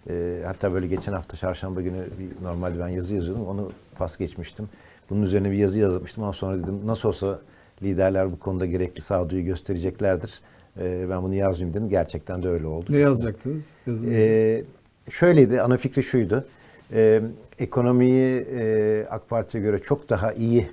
E, 0.10 0.41
hatta 0.46 0.74
böyle 0.74 0.88
geçen 0.88 1.13
hafta 1.13 1.38
çarşamba 1.38 1.82
günü 1.82 2.04
bir, 2.20 2.46
normalde 2.46 2.80
ben 2.80 2.88
yazı 2.88 3.15
yazıyordum, 3.15 3.48
onu 3.48 3.72
pas 3.98 4.18
geçmiştim. 4.18 4.70
Bunun 5.10 5.22
üzerine 5.22 5.52
bir 5.52 5.58
yazı 5.58 5.80
yazmıştım 5.80 6.24
ama 6.24 6.34
sonra 6.34 6.63
dedim 6.63 6.80
nasıl 6.86 7.10
olsa 7.10 7.39
liderler 7.84 8.32
bu 8.32 8.39
konuda 8.39 8.65
gerekli 8.65 9.02
sağduyu 9.02 9.46
göstereceklerdir. 9.46 10.39
E, 10.80 11.10
ben 11.10 11.24
bunu 11.24 11.34
yazmayayım 11.34 11.74
dedim. 11.74 11.89
Gerçekten 11.89 12.44
de 12.44 12.48
öyle 12.48 12.68
oldu. 12.68 12.86
Ne 12.89 12.98
yazacaktınız? 12.98 13.70
Yazın. 13.88 14.12
Ee, 14.12 14.63
şöyleydi, 15.10 15.62
ana 15.62 15.78
fikri 15.78 16.04
şuydu. 16.04 16.46
Ee, 16.93 17.21
ekonomiyi 17.60 18.38
e, 18.38 19.06
AK 19.10 19.30
Parti'ye 19.30 19.63
göre 19.63 19.80
çok 19.80 20.10
daha 20.10 20.34
iyi 20.34 20.69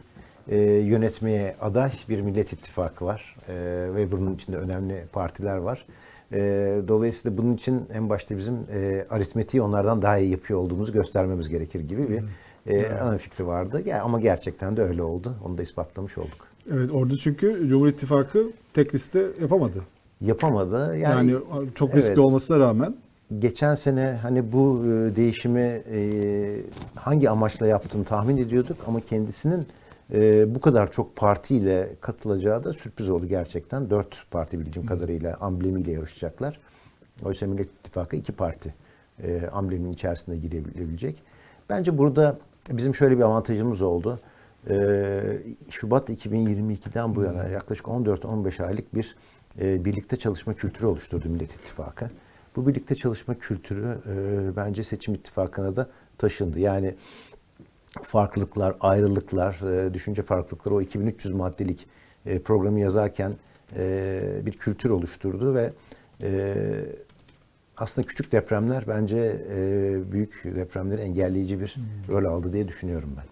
e, 0.48 0.59
yönetmeye 0.62 1.57
aday 1.61 1.90
bir 2.09 2.20
Millet 2.20 2.53
İttifakı 2.53 3.05
var. 3.05 3.37
Ee, 3.48 3.55
ve 3.94 4.12
bunun 4.12 4.35
içinde 4.35 4.57
önemli 4.57 5.05
partiler 5.12 5.57
var. 5.57 5.87
Ee, 6.33 6.81
dolayısıyla 6.88 7.38
bunun 7.38 7.55
için 7.55 7.87
en 7.94 8.09
başta 8.09 8.37
bizim 8.37 8.55
e, 8.75 9.07
aritmetiği 9.11 9.62
onlardan 9.62 10.03
daha 10.03 10.18
iyi 10.18 10.31
yapıyor 10.31 10.61
olduğumuzu 10.61 10.92
göstermemiz 10.92 11.48
gerekir 11.48 11.81
gibi 11.81 12.09
bir 12.11 12.22
e, 12.72 12.98
ana 13.01 13.18
fikri 13.18 13.46
vardı. 13.46 13.83
Ya, 13.87 14.03
ama 14.03 14.20
gerçekten 14.20 14.77
de 14.77 14.83
öyle 14.83 15.03
oldu. 15.03 15.35
Onu 15.44 15.59
da 15.59 15.62
ispatlamış 15.62 16.18
olduk. 16.18 16.46
Evet 16.72 16.90
orada 16.92 17.16
çünkü 17.16 17.68
Cumhur 17.68 17.88
İttifakı 17.88 18.51
tek 18.75 18.94
liste 18.94 19.27
yapamadı. 19.40 19.83
Yapamadı. 20.20 20.96
Yani, 20.96 21.33
Yani, 21.33 21.68
çok 21.75 21.94
riskli 21.94 22.09
evet. 22.09 22.18
olmasına 22.18 22.59
rağmen 22.59 22.94
Geçen 23.38 23.75
sene 23.75 24.18
hani 24.23 24.53
bu 24.53 24.85
e, 24.85 25.16
değişimi 25.16 25.83
e, 25.92 26.01
hangi 26.95 27.31
amaçla 27.31 27.66
yaptığını 27.66 28.05
tahmin 28.05 28.37
ediyorduk 28.37 28.77
ama 28.87 29.01
kendisinin 29.01 29.66
e, 30.12 30.55
bu 30.55 30.61
kadar 30.61 30.92
çok 30.92 31.16
partiyle 31.16 31.88
katılacağı 32.01 32.64
da 32.64 32.73
sürpriz 32.73 33.11
oldu 33.11 33.27
gerçekten. 33.27 33.90
Dört 33.90 34.31
parti 34.31 34.61
bildiğim 34.61 34.87
kadarıyla 34.87 35.37
amblemiyle 35.40 35.92
yarışacaklar. 35.92 36.61
Oysa 37.25 37.47
Millet 37.47 37.66
İttifakı 37.66 38.16
iki 38.16 38.33
parti 38.33 38.75
amblemin 39.53 39.92
içerisinde 39.92 40.37
girebilecek. 40.37 41.23
Bence 41.68 41.99
burada 41.99 42.38
bizim 42.71 42.95
şöyle 42.95 43.16
bir 43.16 43.23
avantajımız 43.23 43.83
oldu. 43.83 44.21
Şubat 45.71 46.11
2022'den 46.11 47.14
bu 47.14 47.23
yana 47.23 47.45
yaklaşık 47.45 47.87
14-15 47.87 48.64
aylık 48.66 48.95
bir 48.95 49.16
birlikte 49.61 50.16
çalışma 50.16 50.55
kültürü 50.55 50.87
oluşturdu 50.87 51.29
Millet 51.29 51.53
İttifakı. 51.53 52.11
Bu 52.57 52.67
birlikte 52.67 52.95
çalışma 52.95 53.38
kültürü 53.38 53.99
e, 54.07 54.57
bence 54.57 54.83
seçim 54.83 55.15
ittifakına 55.15 55.77
da 55.77 55.88
taşındı. 56.19 56.59
Yani 56.59 56.95
farklılıklar, 58.03 58.77
ayrılıklar, 58.81 59.85
e, 59.87 59.95
düşünce 59.95 60.23
farklılıkları 60.23 60.75
o 60.75 60.81
2300 60.81 61.35
maddelik 61.35 61.87
e, 62.27 62.38
programı 62.38 62.81
yazarken 62.81 63.33
e, 63.77 64.21
bir 64.47 64.53
kültür 64.53 64.91
oluşturdu 64.91 65.55
ve 65.55 65.73
e, 66.23 66.55
aslında 67.77 68.07
küçük 68.07 68.33
depremler 68.33 68.85
bence 68.88 69.43
e, 69.57 70.12
büyük 70.12 70.43
depremleri 70.45 71.01
engelleyici 71.01 71.61
bir 71.61 71.77
rol 72.09 72.25
aldı 72.25 72.53
diye 72.53 72.69
düşünüyorum 72.69 73.11
ben. 73.17 73.25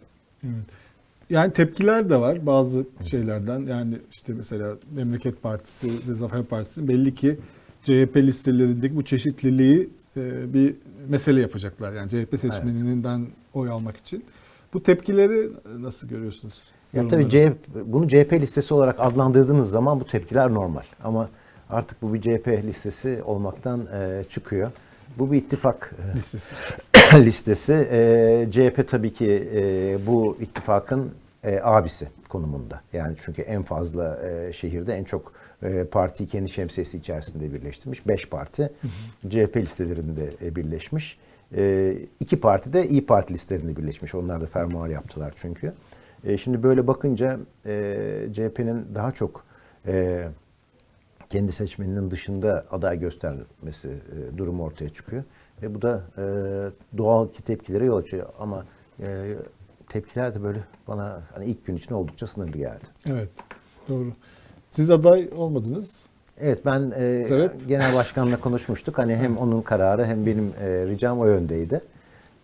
yani 1.30 1.52
tepkiler 1.52 2.10
de 2.10 2.20
var 2.20 2.46
bazı 2.46 2.86
şeylerden. 3.10 3.60
Yani 3.60 3.98
işte 4.10 4.32
mesela 4.32 4.76
Memleket 4.94 5.42
Partisi 5.42 6.08
ve 6.08 6.14
Zafer 6.14 6.42
Partisi 6.44 6.88
belli 6.88 7.14
ki 7.14 7.38
CHP 7.82 8.16
listelerindeki 8.16 8.96
bu 8.96 9.04
çeşitliliği 9.04 9.90
e, 10.16 10.54
bir 10.54 10.74
mesele 11.08 11.40
yapacaklar. 11.40 11.92
Yani 11.92 12.10
CHP 12.10 12.38
seçmeninden 12.38 13.26
oy 13.54 13.70
almak 13.70 13.96
için. 13.96 14.24
Bu 14.74 14.82
tepkileri 14.82 15.48
nasıl 15.78 16.08
görüyorsunuz? 16.08 16.62
Ya 16.92 17.08
tabii. 17.08 17.28
CHP, 17.28 17.54
bunu 17.84 18.08
CHP 18.08 18.32
listesi 18.32 18.74
olarak 18.74 19.00
adlandırdığınız 19.00 19.70
zaman 19.70 20.00
bu 20.00 20.06
tepkiler 20.06 20.54
normal. 20.54 20.82
Ama 21.04 21.28
artık 21.70 22.02
bu 22.02 22.14
bir 22.14 22.20
CHP 22.20 22.48
listesi 22.48 23.22
olmaktan 23.24 23.86
e, 23.94 24.24
çıkıyor. 24.28 24.70
Bu 25.18 25.32
bir 25.32 25.36
ittifak 25.36 25.94
e, 26.14 26.16
Listesi. 26.18 26.54
listesi. 27.14 27.88
E, 27.90 28.48
CHP 28.50 28.88
tabii 28.88 29.12
ki 29.12 29.50
e, 29.54 29.98
bu 30.06 30.36
ittifakın 30.40 31.10
e, 31.44 31.60
abisi 31.62 32.08
konumunda. 32.28 32.80
Yani 32.92 33.16
çünkü 33.24 33.42
en 33.42 33.62
fazla 33.62 34.18
e, 34.28 34.52
şehirde 34.52 34.94
en 34.94 35.04
çok 35.04 35.32
e, 35.62 35.84
partiyi 35.84 36.28
kendi 36.28 36.50
şemsiyesi 36.50 36.98
içerisinde 36.98 37.52
birleştirmiş. 37.52 38.06
Beş 38.06 38.28
parti 38.28 38.72
CHP 39.28 39.56
listelerinde 39.56 40.30
e, 40.42 40.56
birleşmiş. 40.56 41.18
E, 41.56 41.96
iki 42.20 42.40
parti 42.40 42.72
de 42.72 42.88
İyi 42.88 43.06
Parti 43.06 43.34
listelerinde 43.34 43.76
birleşmiş. 43.76 44.14
Onlar 44.14 44.40
da 44.40 44.46
fermuar 44.46 44.88
yaptılar 44.88 45.32
çünkü. 45.36 45.72
E, 46.24 46.36
şimdi 46.36 46.62
böyle 46.62 46.86
bakınca 46.86 47.38
CHP'nin 48.32 48.94
daha 48.94 49.12
çok 49.12 49.44
kendi 51.28 51.52
seçmeninin 51.52 52.10
dışında 52.10 52.66
aday 52.70 53.00
göstermesi 53.00 53.90
durumu 54.36 54.64
ortaya 54.64 54.88
çıkıyor. 54.88 55.24
Ve 55.62 55.74
bu 55.74 55.82
da 55.82 56.04
doğal 56.98 57.28
ki 57.28 57.42
tepkilere 57.42 57.84
yol 57.84 57.96
açıyor. 57.96 58.26
Ama 58.38 58.64
tepkiler 59.88 60.34
de 60.34 60.42
böyle 60.42 60.58
bana 60.88 61.22
hani 61.34 61.44
ilk 61.44 61.66
gün 61.66 61.76
için 61.76 61.94
oldukça 61.94 62.26
sınırlı 62.26 62.58
geldi. 62.58 62.84
Evet. 63.06 63.30
Doğru. 63.88 64.12
Siz 64.70 64.90
aday 64.90 65.28
olmadınız. 65.36 66.06
Evet 66.40 66.64
ben 66.66 66.92
e, 66.98 67.24
Sebep? 67.28 67.68
genel 67.68 67.94
başkanla 67.94 68.40
konuşmuştuk. 68.40 68.98
Hani 68.98 69.16
hem 69.16 69.36
onun 69.36 69.62
kararı 69.62 70.04
hem 70.04 70.26
benim 70.26 70.52
e, 70.62 70.86
ricam 70.86 71.18
o 71.20 71.26
yöndeydi. 71.26 71.80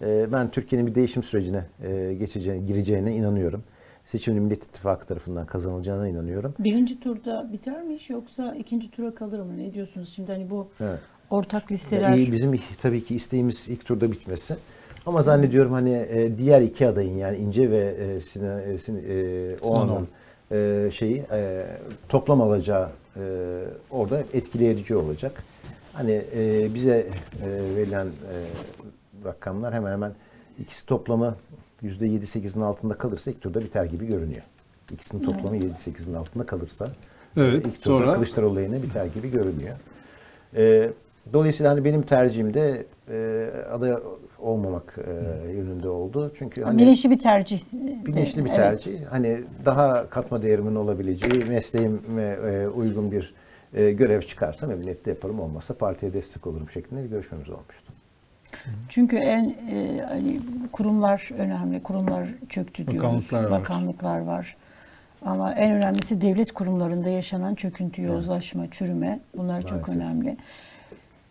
E, 0.03 0.33
ben 0.33 0.51
Türkiye'nin 0.51 0.87
bir 0.87 0.95
değişim 0.95 1.23
sürecine 1.23 1.65
e, 1.85 2.15
geçeceğine, 2.15 2.67
gireceğine 2.67 3.15
inanıyorum. 3.17 3.63
Seçimin 4.05 4.43
Millet 4.43 4.65
İttifakı 4.65 5.07
tarafından 5.07 5.47
kazanılacağına 5.47 6.09
inanıyorum. 6.09 6.55
Birinci 6.59 7.01
turda 7.01 7.53
biter 7.53 7.83
mi 7.83 7.95
iş 7.95 8.11
yoksa 8.11 8.55
ikinci 8.59 8.91
tura 8.91 9.15
kalır 9.15 9.41
mı? 9.41 9.57
Ne 9.59 9.75
diyorsunuz? 9.75 10.13
Şimdi 10.17 10.33
hani 10.33 10.51
bu 10.51 10.69
Evet. 10.81 10.99
ortak 11.31 11.73
listeler... 11.73 12.13
İyi, 12.17 12.33
bizim 12.33 12.59
tabii 12.83 13.05
ki 13.05 13.15
isteğimiz 13.15 13.69
ilk 13.69 13.85
turda 13.85 14.13
bitmesi. 14.13 14.57
Ama 15.07 15.23
zannediyorum 15.23 15.73
hani 15.73 15.93
e, 15.93 16.39
diğer 16.39 16.61
iki 16.61 16.87
adayın 16.89 17.17
yani 17.19 17.37
İnce 17.37 17.71
ve 17.71 17.79
e, 17.79 18.21
Sinan, 18.21 18.61
e, 18.61 18.79
Sin- 18.79 19.05
e, 19.09 19.57
Oğan'ın 19.63 20.09
e, 20.53 20.91
şeyi 20.93 21.25
e, 21.33 21.67
toplam 22.09 22.41
alacağı 22.41 22.89
e, 23.17 23.23
orada 23.91 24.25
etkileyici 24.33 24.97
olacak. 24.97 25.43
Hani 25.93 26.25
e, 26.37 26.75
bize 26.75 27.07
e, 27.43 27.77
verilen 27.77 28.07
e, 28.07 28.35
rakamlar 29.25 29.75
hemen 29.75 29.93
hemen 29.93 30.13
ikisi 30.59 30.87
toplamı 30.87 31.37
%7-8'in 31.83 32.61
altında 32.61 32.95
kalırsa 32.95 33.31
ilk 33.31 33.41
turda 33.41 33.61
biter 33.61 33.85
gibi 33.85 34.07
görünüyor. 34.07 34.43
İkisinin 34.93 35.23
toplamı 35.23 35.57
7-8'in 35.57 36.15
altında 36.15 36.47
kalırsa 36.47 36.89
Evet, 37.37 37.67
ilk 37.67 37.83
turda 37.83 37.99
sonra? 37.99 38.15
Kılıçdaroğlu 38.15 38.57
lehine 38.57 38.83
biter 38.83 39.07
gibi 39.07 39.31
görünüyor. 39.31 39.77
E, 40.57 40.91
dolayısıyla 41.33 41.73
hani 41.73 41.85
benim 41.85 42.03
tercihim 42.03 42.55
de 42.55 42.87
e, 43.11 43.47
aday 43.73 43.95
olmamak 44.39 44.99
e, 44.99 45.51
yönünde 45.53 45.89
oldu. 45.89 46.33
Çünkü 46.39 46.63
hani 46.63 46.79
Bilinçli 46.79 47.11
bir 47.11 47.19
tercih. 47.19 47.61
bilinçli 48.07 48.45
bir 48.45 48.51
Evet. 48.51 48.57
tercih. 48.59 49.07
Hani 49.11 49.39
daha 49.65 50.11
katma 50.11 50.43
değerimin 50.43 50.75
olabileceği, 50.75 51.45
mesleğime 51.49 52.23
e, 52.47 52.69
uygun 52.69 53.13
bir 53.13 53.35
e, 53.75 53.93
görev 53.93 54.21
çıkarsa 54.21 54.67
memnuniyetle 54.67 55.11
yaparım. 55.11 55.41
Olmazsa 55.41 55.75
partiye 55.75 56.13
destek 56.13 56.47
olurum 56.47 56.71
şeklinde 56.71 57.05
bir 57.05 57.09
görüşmemiz 57.09 57.49
olmuştu. 57.51 57.93
Çünkü 58.89 59.17
en 59.17 59.45
e, 59.71 60.01
hani 60.09 60.41
kurumlar 60.73 61.31
önemli. 61.39 61.83
Kurumlar 61.83 62.29
çöktü 62.49 62.87
diyoruz. 62.87 63.03
Bakanlıklar 63.05 63.45
var. 63.45 63.51
Bakanlıklar 63.61 64.21
var. 64.21 64.57
Ama 65.23 65.53
en 65.53 65.73
önemlisi 65.73 66.21
devlet 66.21 66.53
kurumlarında 66.53 67.09
yaşanan 67.09 67.55
çöküntü, 67.55 68.03
yozlaşma, 68.03 68.71
çürüme. 68.71 69.21
Bunlar 69.37 69.63
çok 69.63 69.71
Maalesef. 69.71 69.97
önemli. 69.97 70.37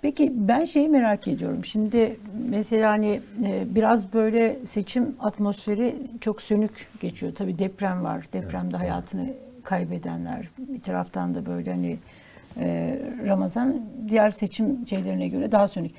Peki 0.05 0.31
ben 0.35 0.65
şeyi 0.65 0.89
merak 0.89 1.27
ediyorum. 1.27 1.65
Şimdi 1.65 2.17
mesela 2.49 2.91
hani 2.91 3.19
e, 3.45 3.75
biraz 3.75 4.13
böyle 4.13 4.55
seçim 4.65 5.15
atmosferi 5.19 5.95
çok 6.21 6.41
sönük 6.41 6.87
geçiyor. 6.99 7.35
Tabii 7.35 7.59
deprem 7.59 8.03
var. 8.03 8.25
Depremde 8.33 8.77
hayatını 8.77 9.27
kaybedenler. 9.63 10.49
Bir 10.57 10.81
taraftan 10.81 11.35
da 11.35 11.45
böyle 11.45 11.71
hani 11.71 11.97
e, 12.59 12.99
Ramazan 13.25 13.75
diğer 14.09 14.31
seçim 14.31 14.87
şeylerine 14.87 15.27
göre 15.27 15.51
daha 15.51 15.67
sönük. 15.67 15.91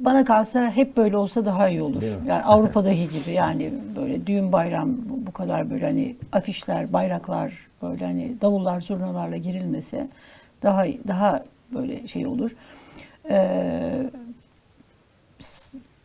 Bana 0.00 0.24
kalsa 0.24 0.70
hep 0.70 0.96
böyle 0.96 1.16
olsa 1.16 1.44
daha 1.44 1.68
iyi 1.68 1.82
olur. 1.82 2.02
Yani 2.26 2.42
Avrupa'daki 2.42 3.08
gibi 3.08 3.30
yani 3.34 3.72
böyle 3.96 4.26
düğün 4.26 4.52
bayram 4.52 4.96
bu- 5.26 5.32
kadar 5.32 5.70
böyle 5.70 5.86
hani 5.86 6.16
afişler, 6.32 6.92
bayraklar 6.92 7.52
böyle 7.82 8.04
hani 8.04 8.40
davullar, 8.40 8.80
zurnalarla 8.80 9.36
girilmese 9.36 10.08
daha 10.62 10.84
daha 11.08 11.44
böyle 11.74 12.08
şey 12.08 12.26
olur. 12.26 12.50
Ee, 13.30 14.10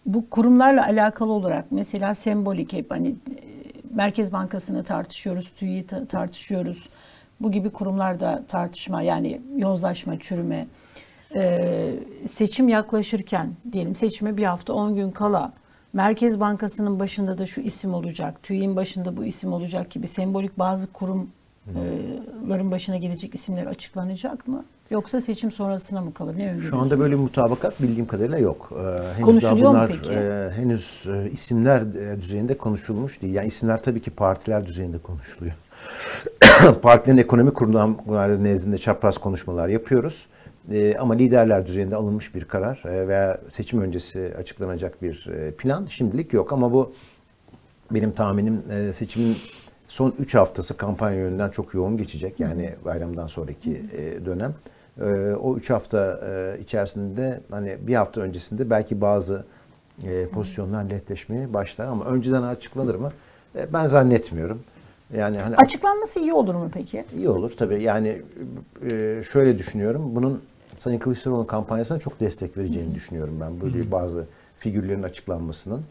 bu 0.06 0.30
kurumlarla 0.30 0.86
alakalı 0.86 1.32
olarak 1.32 1.66
mesela 1.72 2.16
sembolik 2.16 2.74
hep 2.74 2.92
hani 2.92 3.08
e, 3.10 3.14
Merkez 3.94 4.34
Bankası'nı 4.34 4.84
tartışıyoruz, 4.84 5.52
TÜİ'yi 5.56 5.88
ta- 5.88 6.06
tartışıyoruz. 6.06 6.90
Bu 7.42 7.52
gibi 7.52 7.70
kurumlarda 7.70 8.44
tartışma 8.48 9.02
yani 9.02 9.42
yozlaşma, 9.58 10.20
çürüme. 10.20 10.68
Ee, 11.36 11.94
seçim 12.32 12.70
yaklaşırken 12.70 13.50
diyelim 13.72 13.96
seçime 13.96 14.38
bir 14.38 14.44
hafta 14.44 14.74
10 14.74 14.96
gün 14.96 15.12
kala 15.12 15.54
Merkez 15.94 16.40
Bankası'nın 16.40 17.00
başında 17.00 17.38
da 17.38 17.46
şu 17.46 17.62
isim 17.62 17.94
olacak, 17.94 18.44
TÜİ'nin 18.44 18.76
başında 18.76 19.18
bu 19.18 19.26
isim 19.26 19.54
olacak 19.54 19.92
gibi 19.92 20.08
sembolik 20.08 20.60
bazı 20.60 20.94
kurumların 21.66 22.72
başına 22.72 22.98
gelecek 22.98 23.36
isimler 23.36 23.66
açıklanacak 23.66 24.48
mı? 24.48 24.66
Yoksa 24.92 25.22
seçim 25.22 25.52
sonrasına 25.52 26.02
mı 26.02 26.14
kalır? 26.14 26.38
Ne? 26.38 26.56
Şu 26.70 26.78
anda 26.78 27.00
böyle 27.00 27.14
bir 27.14 27.20
mutabakat 27.20 27.82
bildiğim 27.82 28.08
kadarıyla 28.08 28.38
yok. 28.38 28.72
Ee, 28.72 29.14
henüz 29.14 29.22
Konuşuluyor 29.22 29.58
mu 29.58 29.64
bunlar 29.64 29.92
peki? 29.92 30.14
e, 30.14 30.50
henüz 30.56 31.04
e, 31.08 31.32
isimler 31.32 31.82
e, 31.82 32.22
düzeyinde 32.22 32.58
konuşulmuş 32.58 33.22
değil. 33.22 33.34
Yani 33.34 33.48
isimler 33.48 33.84
tabii 33.84 34.02
ki 34.02 34.12
partiler 34.12 34.66
düzeyinde 34.66 34.98
konuşuluyor. 34.98 35.54
Partilerin 36.82 37.18
ekonomi 37.18 37.54
kurumları 37.54 38.44
nezdinde 38.44 38.78
çapraz 38.78 39.18
konuşmalar 39.18 39.68
yapıyoruz. 39.68 40.28
E, 40.72 40.96
ama 41.00 41.14
liderler 41.14 41.68
düzeyinde 41.68 41.96
alınmış 41.96 42.36
bir 42.36 42.46
karar 42.46 42.84
e, 42.86 43.08
veya 43.08 43.38
seçim 43.52 43.82
öncesi 43.82 44.34
açıklanacak 44.40 45.02
bir 45.02 45.28
e, 45.28 45.52
plan 45.52 45.86
şimdilik 45.86 46.34
yok. 46.34 46.54
Ama 46.54 46.74
bu 46.74 46.94
benim 47.92 48.12
tahminim 48.12 48.62
e, 48.72 48.94
seçimin 48.94 49.38
son 49.94 50.14
3 50.20 50.36
haftası 50.36 50.78
kampanya 50.78 51.18
yönünden 51.18 51.50
çok 51.50 51.74
yoğun 51.74 51.98
geçecek. 51.98 52.40
Yani 52.40 52.76
bayramdan 52.86 53.28
sonraki 53.28 53.72
e, 53.72 54.26
dönem. 54.26 54.54
E, 55.02 55.34
o 55.34 55.56
3 55.56 55.70
hafta 55.70 56.20
e, 56.28 56.62
içerisinde 56.62 57.42
hani 57.52 57.78
bir 57.82 57.96
hafta 57.96 58.22
öncesinde 58.22 58.70
belki 58.70 59.02
bazı 59.02 59.46
e, 60.04 60.28
pozisyonlar 60.28 60.90
netleşmeye 60.90 61.54
başlar 61.54 61.88
ama 61.88 62.06
önceden 62.06 62.44
açıklanır 62.44 62.96
mı? 62.96 63.12
E, 63.56 63.74
ben 63.74 63.88
zannetmiyorum. 63.88 64.64
Yani 65.18 65.38
hani 65.38 65.56
Açıklanması 65.56 66.20
iyi 66.20 66.34
olur 66.34 66.56
mu 66.56 66.70
peki? 66.74 67.06
iyi 67.16 67.30
olur 67.30 67.52
tabii. 67.58 67.84
Yani 67.84 68.22
e, 68.92 69.22
şöyle 69.32 69.60
düşünüyorum. 69.60 70.16
Bunun 70.16 70.42
Sayın 70.80 71.00
Kılıçdaroğlu'nun 71.00 71.46
kampanyasına 71.46 72.00
çok 72.00 72.20
destek 72.20 72.58
vereceğini 72.58 72.96
düşünüyorum 72.96 73.38
ben. 73.42 73.62
Böyle 73.62 73.92
bazı 73.92 74.28
figürlerin 74.58 75.04
açıklanmasının. 75.04 75.82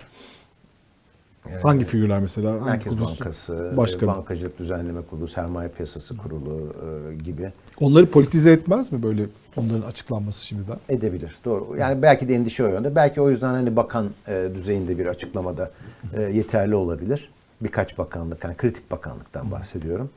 Hangi 1.63 1.85
figürler 1.85 2.21
mesela? 2.21 2.53
Hangi 2.53 2.65
Merkez 2.65 2.93
kuruluş? 2.93 3.21
Bankası, 3.21 3.73
e, 4.03 4.07
Bankacılık 4.07 4.59
Düzenleme 4.59 5.03
Kurulu, 5.03 5.29
Sermaye 5.29 5.69
Piyasası 5.69 6.17
Kurulu 6.17 6.75
e, 7.11 7.15
gibi 7.15 7.53
Onları 7.81 8.11
politize 8.11 8.53
etmez 8.53 8.93
mi 8.93 9.03
böyle 9.03 9.27
onların 9.57 9.83
açıklanması 9.89 10.47
şimdiden? 10.47 10.77
edebilir. 10.89 11.37
Doğru. 11.45 11.77
Yani 11.79 12.03
belki 12.03 12.29
de 12.29 12.35
endişe 12.35 12.65
o 12.65 12.69
yönde. 12.69 12.95
Belki 12.95 13.21
o 13.21 13.31
yüzden 13.31 13.55
hani 13.55 13.77
bakan 13.77 14.11
e, 14.29 14.49
düzeyinde 14.55 14.99
bir 14.99 15.07
açıklamada 15.07 15.71
e, 16.17 16.23
yeterli 16.23 16.75
olabilir. 16.75 17.31
Birkaç 17.61 17.99
bakanlık, 17.99 18.45
yani 18.45 18.57
kritik 18.57 18.91
bakanlıktan 18.91 19.51
bahsediyorum. 19.51 20.11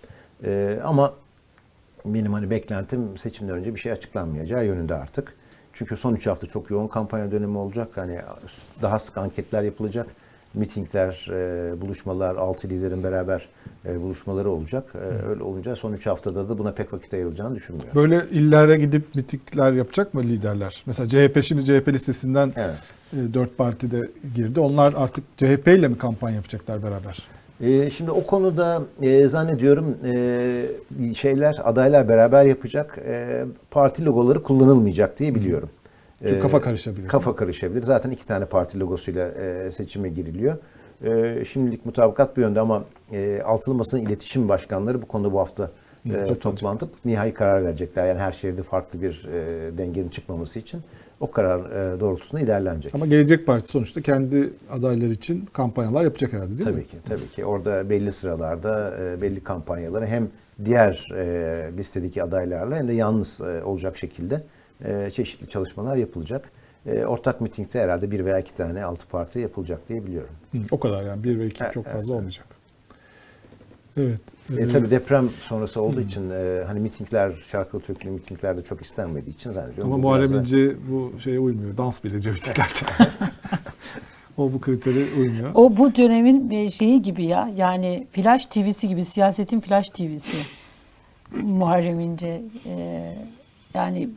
E, 0.44 0.80
ama 0.84 1.14
benim 2.06 2.34
hani 2.34 2.50
beklentim 2.50 3.18
seçimden 3.18 3.56
önce 3.56 3.76
bir 3.76 3.80
şey 3.80 3.92
açıklanmayacağı 3.92 4.66
yönünde 4.66 4.96
artık. 4.96 5.34
Çünkü 5.74 5.98
son 5.98 6.16
3 6.16 6.28
hafta 6.28 6.48
çok 6.48 6.72
yoğun 6.72 6.88
kampanya 6.88 7.32
dönemi 7.32 7.58
olacak. 7.58 7.88
Hani 7.96 8.20
daha 8.82 9.00
sık 9.00 9.18
anketler 9.18 9.64
yapılacak. 9.64 10.08
Mitingler, 10.56 11.28
e, 11.32 11.82
buluşmalar, 11.82 12.36
altı 12.36 12.70
liderin 12.70 13.04
beraber 13.04 13.50
e, 13.86 14.02
buluşmaları 14.02 14.50
olacak. 14.50 14.84
E, 14.96 15.28
öyle 15.30 15.44
olunca 15.44 15.76
son 15.76 15.94
3 15.94 16.06
haftada 16.06 16.50
da 16.50 16.58
buna 16.58 16.72
pek 16.72 16.94
vakit 16.94 17.14
ayrılacağını 17.14 17.56
düşünmüyorum. 17.56 17.96
Böyle 17.96 18.26
illere 18.32 18.78
gidip 18.78 19.16
mitikler 19.16 19.74
yapacak 19.74 20.14
mı 20.14 20.24
liderler? 20.24 20.84
Mesela 20.86 21.10
CHP 21.10 21.44
şimdi 21.44 21.66
CHP 21.66 21.88
listesinden 21.94 22.54
Evet. 22.56 22.76
e, 23.14 23.34
dört 23.34 23.58
parti 23.58 23.92
de 23.92 24.10
girdi. 24.36 24.60
Onlar 24.60 24.94
artık 24.98 25.24
CHP 25.38 25.68
ile 25.68 25.88
mi 25.88 25.98
kampanya 25.98 26.36
yapacaklar 26.36 26.84
beraber? 26.84 27.18
Ee, 27.62 27.90
şimdi 27.90 28.12
o 28.12 28.26
konuda 28.26 28.82
e, 29.02 29.28
zannediyorum 29.28 29.98
e, 30.06 31.14
şeyler 31.16 31.56
adaylar 31.64 32.10
beraber 32.10 32.46
yapacak. 32.46 33.00
E, 33.08 33.46
parti 33.72 34.06
logoları 34.06 34.44
kullanılmayacak 34.44 35.20
diye 35.20 35.36
biliyorum. 35.36 35.70
Çünkü 36.22 36.36
Ee, 36.36 36.40
kafa 36.40 36.62
karışabilir. 36.62 37.08
Kafa 37.08 37.36
karışabilir. 37.36 37.84
Zaten 37.84 38.12
iki 38.12 38.26
tane 38.26 38.46
parti 38.46 38.80
logosuyla 38.80 39.28
e, 39.28 39.72
seçime 39.72 40.10
giriliyor. 40.10 40.58
E, 41.04 41.46
şimdilik 41.46 41.86
mutabakat 41.86 42.38
bu 42.38 42.42
yönde 42.42 42.60
ama 42.60 42.84
e, 43.12 43.42
altılı 43.42 43.76
masanın 43.76 44.02
iletişim 44.02 44.50
başkanları 44.50 45.02
bu 45.02 45.06
konuda 45.06 45.34
bu 45.34 45.40
hafta 45.40 45.72
e, 46.14 46.40
toplantıp 46.40 46.90
nihai 47.06 47.34
karar 47.34 47.66
verecekler. 47.66 48.06
Yani 48.08 48.20
her 48.20 48.32
şehirde 48.32 48.64
farklı 48.64 49.02
bir 49.02 49.28
e, 49.34 49.78
dengenin 49.78 50.10
çıkmaması 50.10 50.60
için 50.60 50.82
o 51.20 51.32
karar 51.32 51.60
e, 51.60 52.00
doğrultusunda 52.00 52.42
ilerlenecek. 52.42 52.96
Ama 52.96 53.06
Gelecek 53.06 53.46
Partisi 53.48 53.72
sonuçta 53.72 54.02
kendi 54.02 54.54
adayları 54.72 55.12
için 55.12 55.46
kampanyalar 55.54 56.04
yapacak 56.04 56.34
herhalde 56.34 56.50
değil 56.58 56.70
mi? 56.70 56.74
Tabii 56.74 56.88
ki, 56.88 56.98
tabii 57.10 57.28
ki. 57.28 57.46
Orada 57.46 57.90
belli 57.90 58.12
sıralarda 58.12 58.98
e, 59.02 59.22
belli 59.22 59.44
kampanyaları 59.44 60.06
hem 60.06 60.28
diğer 60.66 61.10
e, 61.16 61.78
listedeki 61.78 62.24
adaylarla 62.24 62.76
hem 62.76 62.88
de 62.88 62.94
yalnız 62.94 63.42
e, 63.42 63.64
olacak 63.64 63.98
şekilde 63.98 64.44
e, 64.84 65.12
çeşitli 65.12 65.50
çalışmalar 65.50 65.96
yapılacak. 65.96 66.52
E, 66.86 67.06
ortak 67.06 67.42
mitingde 67.42 67.82
herhalde 67.82 68.12
bir 68.12 68.26
veya 68.26 68.40
iki 68.40 68.54
tane 68.56 68.84
altı 68.84 69.08
parti 69.08 69.40
yapılacak 69.40 69.90
diye 69.90 70.06
biliyorum. 70.06 70.36
Hı, 70.52 70.58
o 70.72 70.80
kadar 70.80 71.04
yani. 71.04 71.24
Bir 71.24 71.40
ve 71.40 71.46
iki 71.46 71.60
çok 71.74 71.86
evet, 71.86 71.92
fazla 71.96 72.14
olmayacak. 72.14 72.46
Evet. 73.98 74.22
E, 74.58 74.62
Ee, 74.62 74.70
tabii 74.70 74.92
deprem 74.92 75.30
sonrası 75.42 75.82
olduğu 75.82 76.02
için 76.02 76.30
e, 76.30 76.64
hani 76.68 76.80
mitingler, 76.80 77.32
şarkılı 77.52 77.82
türkülü 77.82 78.12
mitingler 78.12 78.58
de 78.58 78.64
çok 78.64 78.82
istenmediği 78.82 79.36
için 79.36 79.52
zannediyorum. 79.52 79.94
Ama 79.94 80.04
bu 80.04 80.08
Muharrem 80.08 80.34
da- 80.34 80.38
İnce 80.40 80.76
bu 80.92 81.20
şeye 81.20 81.40
uymuyor. 81.40 81.78
Dans 81.78 82.04
bile 82.04 82.22
diyor 82.22 82.36
mitinglerde. 82.46 82.70
o 84.38 84.54
bu 84.54 84.62
kritere 84.62 85.06
uymuyor. 85.20 85.52
O 85.54 85.78
bu 85.78 85.96
dönemin 85.96 86.52
e, 86.52 86.72
şeyi 86.72 87.02
gibi 87.02 87.26
ya. 87.26 87.52
Yani 87.56 88.08
Flash 88.12 88.46
TV'si 88.46 88.88
gibi 88.88 89.06
siyasetin 89.06 89.60
Flash 89.60 89.90
TV'si. 89.90 90.38
Muharrem 91.42 92.00
İnce. 92.00 92.42
Ee, 92.66 93.16
yani 93.74 94.10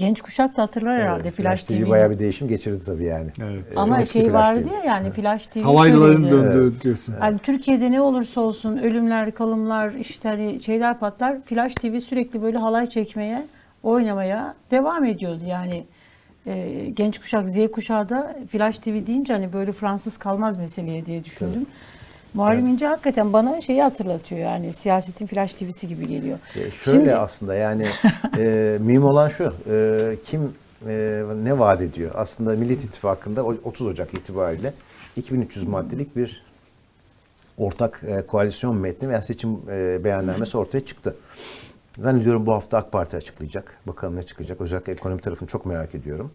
genç 0.00 0.20
kuşak 0.22 0.56
da 0.56 0.62
hatırlar 0.62 1.00
herhalde 1.00 1.22
Evet, 1.22 1.34
Flash, 1.34 1.62
TV 1.62 1.66
TV'yi. 1.68 1.88
bayağı 1.90 2.10
bir 2.10 2.18
değişim 2.18 2.48
geçirdi 2.48 2.84
tabii 2.86 3.04
yani. 3.04 3.30
Evet. 3.42 3.64
E, 3.76 3.80
Ama 3.80 4.00
eski 4.00 4.12
şey 4.18 4.22
Flash 4.30 4.34
vardı 4.34 4.64
TV. 4.68 4.72
ya 4.74 4.94
yani 4.94 5.10
Flash 5.10 5.46
TV 5.46 5.58
Halaylıların 5.60 6.22
şöyleydi. 6.22 6.32
döndüğü 6.54 6.80
diyorsun. 6.80 7.14
Yani 7.22 7.38
Türkiye'de 7.38 7.90
ne 7.90 8.00
olursa 8.00 8.40
olsun 8.40 8.76
ölümler, 8.78 9.30
kalımlar, 9.34 9.92
işte 9.94 10.28
hani 10.28 10.62
şeyler 10.62 10.98
patlar. 10.98 11.36
Flash 11.44 11.74
TV 11.74 11.98
sürekli 12.00 12.42
böyle 12.42 12.58
halay 12.58 12.86
çekmeye, 12.86 13.46
oynamaya 13.82 14.54
devam 14.70 15.04
ediyordu. 15.04 15.42
Yani 15.46 15.84
e, 16.46 16.84
genç 16.94 17.18
kuşak, 17.18 17.48
Z 17.48 17.70
kuşağı 17.72 18.08
da 18.08 18.36
Flash 18.52 18.78
TV 18.78 19.06
deyince 19.06 19.32
hani 19.32 19.52
böyle 19.52 19.72
Fransız 19.72 20.16
kalmaz 20.16 20.58
meseleye 20.58 21.06
diye 21.06 21.24
düşündüm. 21.24 21.66
Muharrem 22.34 22.66
İnce 22.66 22.86
hakikaten 22.86 23.32
bana 23.32 23.60
şeyi 23.60 23.82
hatırlatıyor 23.82 24.40
yani 24.40 24.72
siyasetin 24.72 25.26
Flash 25.26 25.52
TV'si 25.52 25.88
gibi 25.88 26.06
geliyor. 26.06 26.38
E, 26.56 26.70
Şöyle 26.70 26.98
Şimdi- 26.98 27.14
aslında 27.16 27.54
yani 27.54 27.86
e, 28.38 28.78
mühim 28.80 29.04
olan 29.04 29.28
şu, 29.28 29.54
e, 29.70 30.16
kim 30.24 30.54
e, 30.88 31.22
ne 31.42 31.58
vaat 31.58 31.80
ediyor? 31.82 32.10
Aslında 32.14 32.50
Millet 32.56 32.84
İttifakı'nda 32.84 33.44
o- 33.44 33.56
30 33.64 33.86
Ocak 33.86 34.14
itibariyle 34.14 34.72
2300 35.16 35.68
maddelik 35.68 36.16
bir 36.16 36.42
ortak 37.58 38.00
e, 38.06 38.26
koalisyon 38.26 38.76
metni 38.76 39.08
veya 39.08 39.22
seçim 39.22 39.58
e, 39.70 40.04
beyannamesi 40.04 40.58
ortaya 40.58 40.80
çıktı. 40.80 41.16
Zannediyorum 41.98 42.46
bu 42.46 42.52
hafta 42.54 42.78
AK 42.78 42.92
Parti 42.92 43.16
açıklayacak. 43.16 43.76
Bakalım 43.86 44.16
ne 44.16 44.22
çıkacak. 44.22 44.60
Özellikle 44.60 44.92
ekonomi 44.92 45.20
tarafını 45.20 45.48
çok 45.48 45.66
merak 45.66 45.94
ediyorum. 45.94 46.30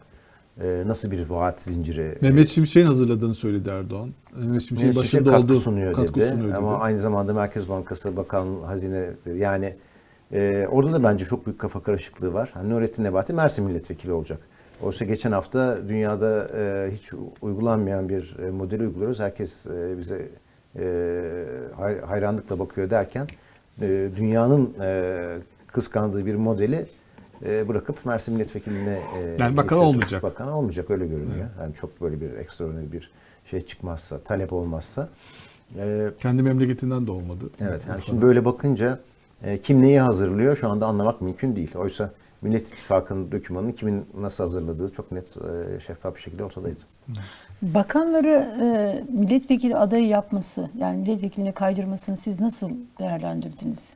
E, 0.62 0.84
nasıl 0.86 1.12
bir 1.12 1.30
vaat 1.30 1.62
zinciri 1.62 2.18
Mehmet 2.22 2.48
Şimşek'in 2.48 2.86
hazırladığını 2.86 3.34
söyledi 3.34 3.70
Erdoğan. 3.70 4.10
Mehmet 4.36 4.62
Şimşek'in 4.62 4.96
başında 4.96 5.24
katkı 5.32 5.44
olduğu 5.44 5.60
sunuyor 5.60 5.94
katkı 5.94 6.20
dedi. 6.20 6.30
sunuyor 6.30 6.48
dedi. 6.48 6.56
Ama 6.58 6.78
aynı 6.80 7.00
zamanda 7.00 7.34
Merkez 7.34 7.70
Bankası, 7.70 8.18
Bakan, 8.18 8.48
Hazine 8.66 9.10
yani 9.36 9.76
e, 10.34 10.68
orada 10.72 10.94
da 10.94 11.04
bence 11.04 11.26
çok 11.26 11.46
büyük 11.46 11.60
kafa 11.60 11.84
karışıklığı 11.84 12.34
var. 12.34 12.50
Hani 12.54 12.70
Nurettin 12.70 13.04
Nebati 13.04 13.34
Mersin 13.34 13.66
milletvekili 13.66 14.12
olacak. 14.12 14.40
Oysa 14.82 15.06
geçen 15.06 15.32
hafta 15.32 15.78
dünyada 15.88 16.50
e, 16.58 16.92
hiç 16.94 17.12
uygulanmayan 17.42 18.10
bir 18.10 18.36
e, 18.48 18.52
modeli 18.52 18.84
uyguluyoruz. 18.84 19.20
Herkes 19.20 19.66
e, 19.66 19.98
bize 19.98 20.30
e, 20.80 20.84
hay- 21.76 22.02
hayranlıkla 22.02 22.60
bakıyor 22.60 22.90
derken 22.90 23.28
e, 23.82 24.10
dünyanın 24.18 24.74
e, 24.82 25.38
kıskandığı 25.68 26.26
bir 26.26 26.36
modeli 26.36 26.86
bırakıp 27.42 28.06
Mersin 28.06 28.34
milletvekiline 28.34 29.00
e, 29.18 29.36
Yani 29.40 29.58
bakan 29.58 29.80
olmayacak. 29.80 30.24
Bakan 30.24 30.48
olmayacak 30.52 30.90
öyle 30.92 31.08
görünüyor. 31.08 31.48
Yani 31.62 31.74
çok 31.76 32.02
böyle 32.02 32.22
bir 32.22 32.34
ekstraordinary 32.34 32.92
bir 32.92 33.12
şey 33.46 33.62
çıkmazsa, 33.62 34.20
talep 34.20 34.54
olmazsa. 34.54 35.10
E, 35.78 36.10
Kendi 36.22 36.44
memleketinden 36.44 37.08
de 37.08 37.12
olmadı. 37.12 37.46
Evet, 37.62 37.82
yani 37.90 38.02
şimdi 38.06 38.22
böyle 38.22 38.46
bakınca 38.46 39.00
e, 39.44 39.58
kim 39.58 39.82
neyi 39.82 40.00
hazırlıyor 40.00 40.58
şu 40.58 40.70
anda 40.70 40.86
anlamak 40.86 41.22
mümkün 41.22 41.56
değil. 41.56 41.76
Oysa 41.76 42.12
Millet 42.42 42.68
İttifakı'nın 42.68 43.32
dokümanını 43.32 43.76
kimin 43.76 44.06
nasıl 44.20 44.44
hazırladığı 44.44 44.92
çok 44.92 45.12
net, 45.12 45.26
e, 45.38 45.80
şeffaf 45.80 46.16
bir 46.16 46.22
şekilde 46.22 46.44
ortadaydı. 46.44 46.80
Bakanları 47.62 48.48
e, 48.62 49.04
milletvekili 49.14 49.76
adayı 49.76 50.08
yapması 50.08 50.70
yani 50.78 50.98
milletvekiline 50.98 51.52
kaydırmasını 51.52 52.18
siz 52.18 52.40
nasıl 52.40 52.70
değerlendirdiniz? 53.00 53.90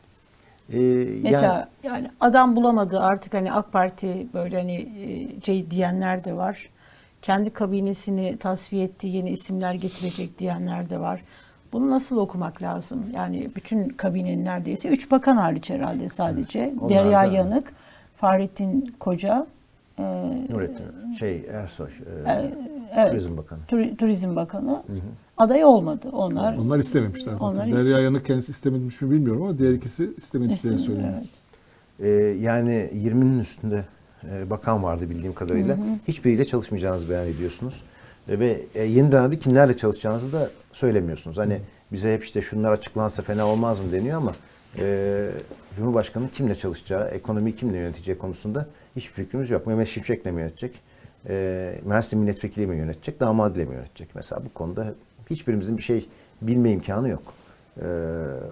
E, 0.74 0.80
Mesela 1.24 1.70
yani, 1.84 2.08
adam 2.20 2.56
bulamadı 2.56 3.00
artık 3.00 3.34
hani 3.34 3.52
AK 3.54 3.72
Parti 3.72 4.28
böyle 4.34 4.58
hani 4.58 4.76
e, 4.76 5.42
şey 5.46 5.72
diyenler 5.72 6.24
de 6.24 6.34
var. 6.36 6.70
Kendi 7.22 7.50
kabinesini 7.50 8.38
tasfiye 8.38 8.84
etti, 8.84 9.08
yeni 9.08 9.30
isimler 9.30 9.74
getirecek 9.74 10.40
diyenler 10.40 10.90
de 10.90 11.00
var. 11.00 11.22
Bunu 11.74 11.90
nasıl 11.90 12.18
okumak 12.18 12.62
lazım? 12.62 13.04
Yani 13.14 13.50
bütün 13.56 13.90
kabinenin 13.90 14.46
neredeyse 14.46 14.90
üç 14.90 15.12
bakan 15.12 15.38
hariç 15.38 15.70
herhalde 15.70 16.10
sadece. 16.10 16.74
Derya 16.90 17.22
da- 17.22 17.26
Yanık, 17.26 17.74
Fahrettin 18.16 18.96
Koca, 19.00 19.48
e, 20.00 20.04
Nurettin, 20.50 21.12
şey 21.20 21.46
Ersoy, 21.54 21.88
e, 22.28 22.52
evet, 22.96 23.12
Turizm 23.12 23.38
Bakanı. 23.38 23.60
Tur- 23.68 23.98
Turizm 23.98 24.36
Bakanı 24.36 24.84
aday 25.40 25.66
olmadı. 25.66 26.10
Onlar 26.12 26.58
Onlar 26.58 26.80
istememişler 26.80 27.32
zaten. 27.34 27.48
Onlar- 27.48 27.72
Derya 27.72 28.00
Yanık 28.00 28.26
kendisi 28.26 28.52
istememiş 28.52 29.02
mi 29.02 29.12
bilmiyorum 29.12 29.42
ama 29.42 29.58
diğer 29.58 29.74
ikisi 29.74 30.12
istemediklerini 30.18 30.76
İstem- 30.80 30.96
söylüyor. 30.96 31.14
evet. 31.14 31.26
E, 32.00 32.10
yani 32.40 32.90
20'nin 32.94 33.40
üstünde 33.40 33.86
e, 34.32 34.50
bakan 34.50 34.84
vardı 34.84 35.10
bildiğim 35.10 35.34
kadarıyla. 35.34 35.78
Hiçbiriyle 36.08 36.46
çalışmayacağınızı 36.46 37.10
beyan 37.10 37.28
ediyorsunuz. 37.28 37.84
E, 38.30 38.40
ve 38.40 38.62
e, 38.76 38.84
yeni 38.84 39.12
dönemde 39.12 39.40
kimlerle 39.40 39.78
çalışacağınızı 39.78 40.32
da 40.34 40.50
söylemiyorsunuz. 40.74 41.38
Hani 41.38 41.60
bize 41.92 42.14
hep 42.14 42.24
işte 42.24 42.42
şunlar 42.42 42.72
açıklansa 42.72 43.24
fena 43.24 43.48
olmaz 43.48 43.80
mı 43.80 43.92
deniyor 43.92 44.18
ama 44.18 44.34
e, 44.80 45.30
Cumhurbaşkanı 45.76 46.30
kimle 46.30 46.56
çalışacağı, 46.56 47.08
ekonomiyi 47.08 47.56
kimle 47.56 47.78
yöneteceği 47.78 48.18
konusunda 48.18 48.66
hiçbir 48.96 49.14
fikrimiz 49.24 49.50
yok. 49.50 49.68
Mehmet 49.68 49.88
Şimşek'le 49.88 50.26
mi 50.26 50.42
yönetecek? 50.42 50.80
E, 51.30 51.76
Mersin 51.86 52.20
milletvekili 52.20 52.68
mi 52.68 52.76
yönetecek? 52.78 53.20
Damadıyla 53.20 53.68
mı 53.70 53.74
yönetecek? 53.76 54.10
Mesela 54.16 54.42
bu 54.46 54.54
konuda 54.54 54.94
hiçbirimizin 55.30 55.78
bir 55.78 55.84
şey 55.84 56.10
bilme 56.42 56.72
imkanı 56.72 57.10
yok. 57.10 57.34
E, 57.82 57.86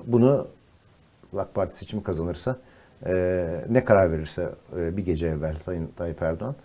bunu 0.08 0.48
AK 1.38 1.54
Parti 1.56 1.76
seçimi 1.78 2.04
kazanırsa 2.04 2.58
e, 3.06 3.46
ne 3.70 3.86
karar 3.86 4.12
verirse 4.12 4.50
e, 4.78 4.98
bir 4.98 5.06
gece 5.06 5.28
evvel 5.28 5.56
Sayın 5.56 5.90
Tayyip 5.98 6.22
Erdoğan 6.22 6.56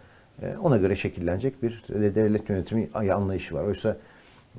e, 0.42 0.56
ona 0.56 0.76
göre 0.76 0.96
şekillenecek 0.96 1.62
bir 1.62 1.84
de- 1.88 2.14
devlet 2.14 2.48
yönetimi 2.48 2.88
anlayışı 2.94 3.54
var. 3.54 3.64
Oysa 3.64 3.96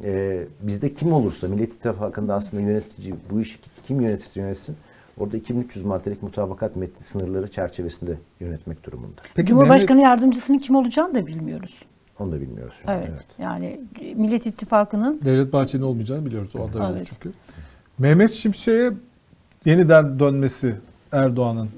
e, 0.04 0.44
bizde 0.62 0.94
kim 0.94 1.14
olursa 1.14 1.48
Millet 1.48 1.74
İttifakı'nda 1.74 2.34
aslında 2.34 2.64
yönetici 2.64 3.16
bu 3.30 3.42
işi 3.42 3.60
kim 3.88 4.02
yönetirse 4.02 4.40
yönetsin 4.42 4.76
orada 5.18 5.38
2300 5.38 5.86
maddelik 5.86 6.24
mutabakat 6.24 6.76
metni 6.76 7.06
sınırları 7.06 7.48
çerçevesinde 7.52 8.18
yönetmek 8.40 8.84
durumunda. 8.84 9.22
Peki 9.36 9.48
Cumhurbaşkanı 9.50 10.02
yardımcısının 10.02 10.60
kim 10.60 10.76
olacağını 10.76 11.16
da 11.16 11.28
bilmiyoruz. 11.28 11.80
Onu 12.24 12.32
da 12.32 12.42
bilmiyoruz 12.42 12.74
şu 12.84 12.92
an. 12.92 12.98
Evet. 12.98 13.12
Yani 13.40 13.80
Millet 14.16 14.46
İttifakı'nın 14.46 15.22
Devlet 15.26 15.54
Bahçeli'nin 15.54 15.88
olmayacağını 15.88 16.26
biliyoruz. 16.26 16.56
O 16.56 16.64
aday 16.64 16.92
Evet. 16.96 17.08
çünkü. 17.10 17.32
Mehmet 17.98 18.32
Şimşek'e 18.32 18.92
yeniden 19.66 20.20
dönmesi 20.20 20.76
Erdoğan'ın 21.12 21.70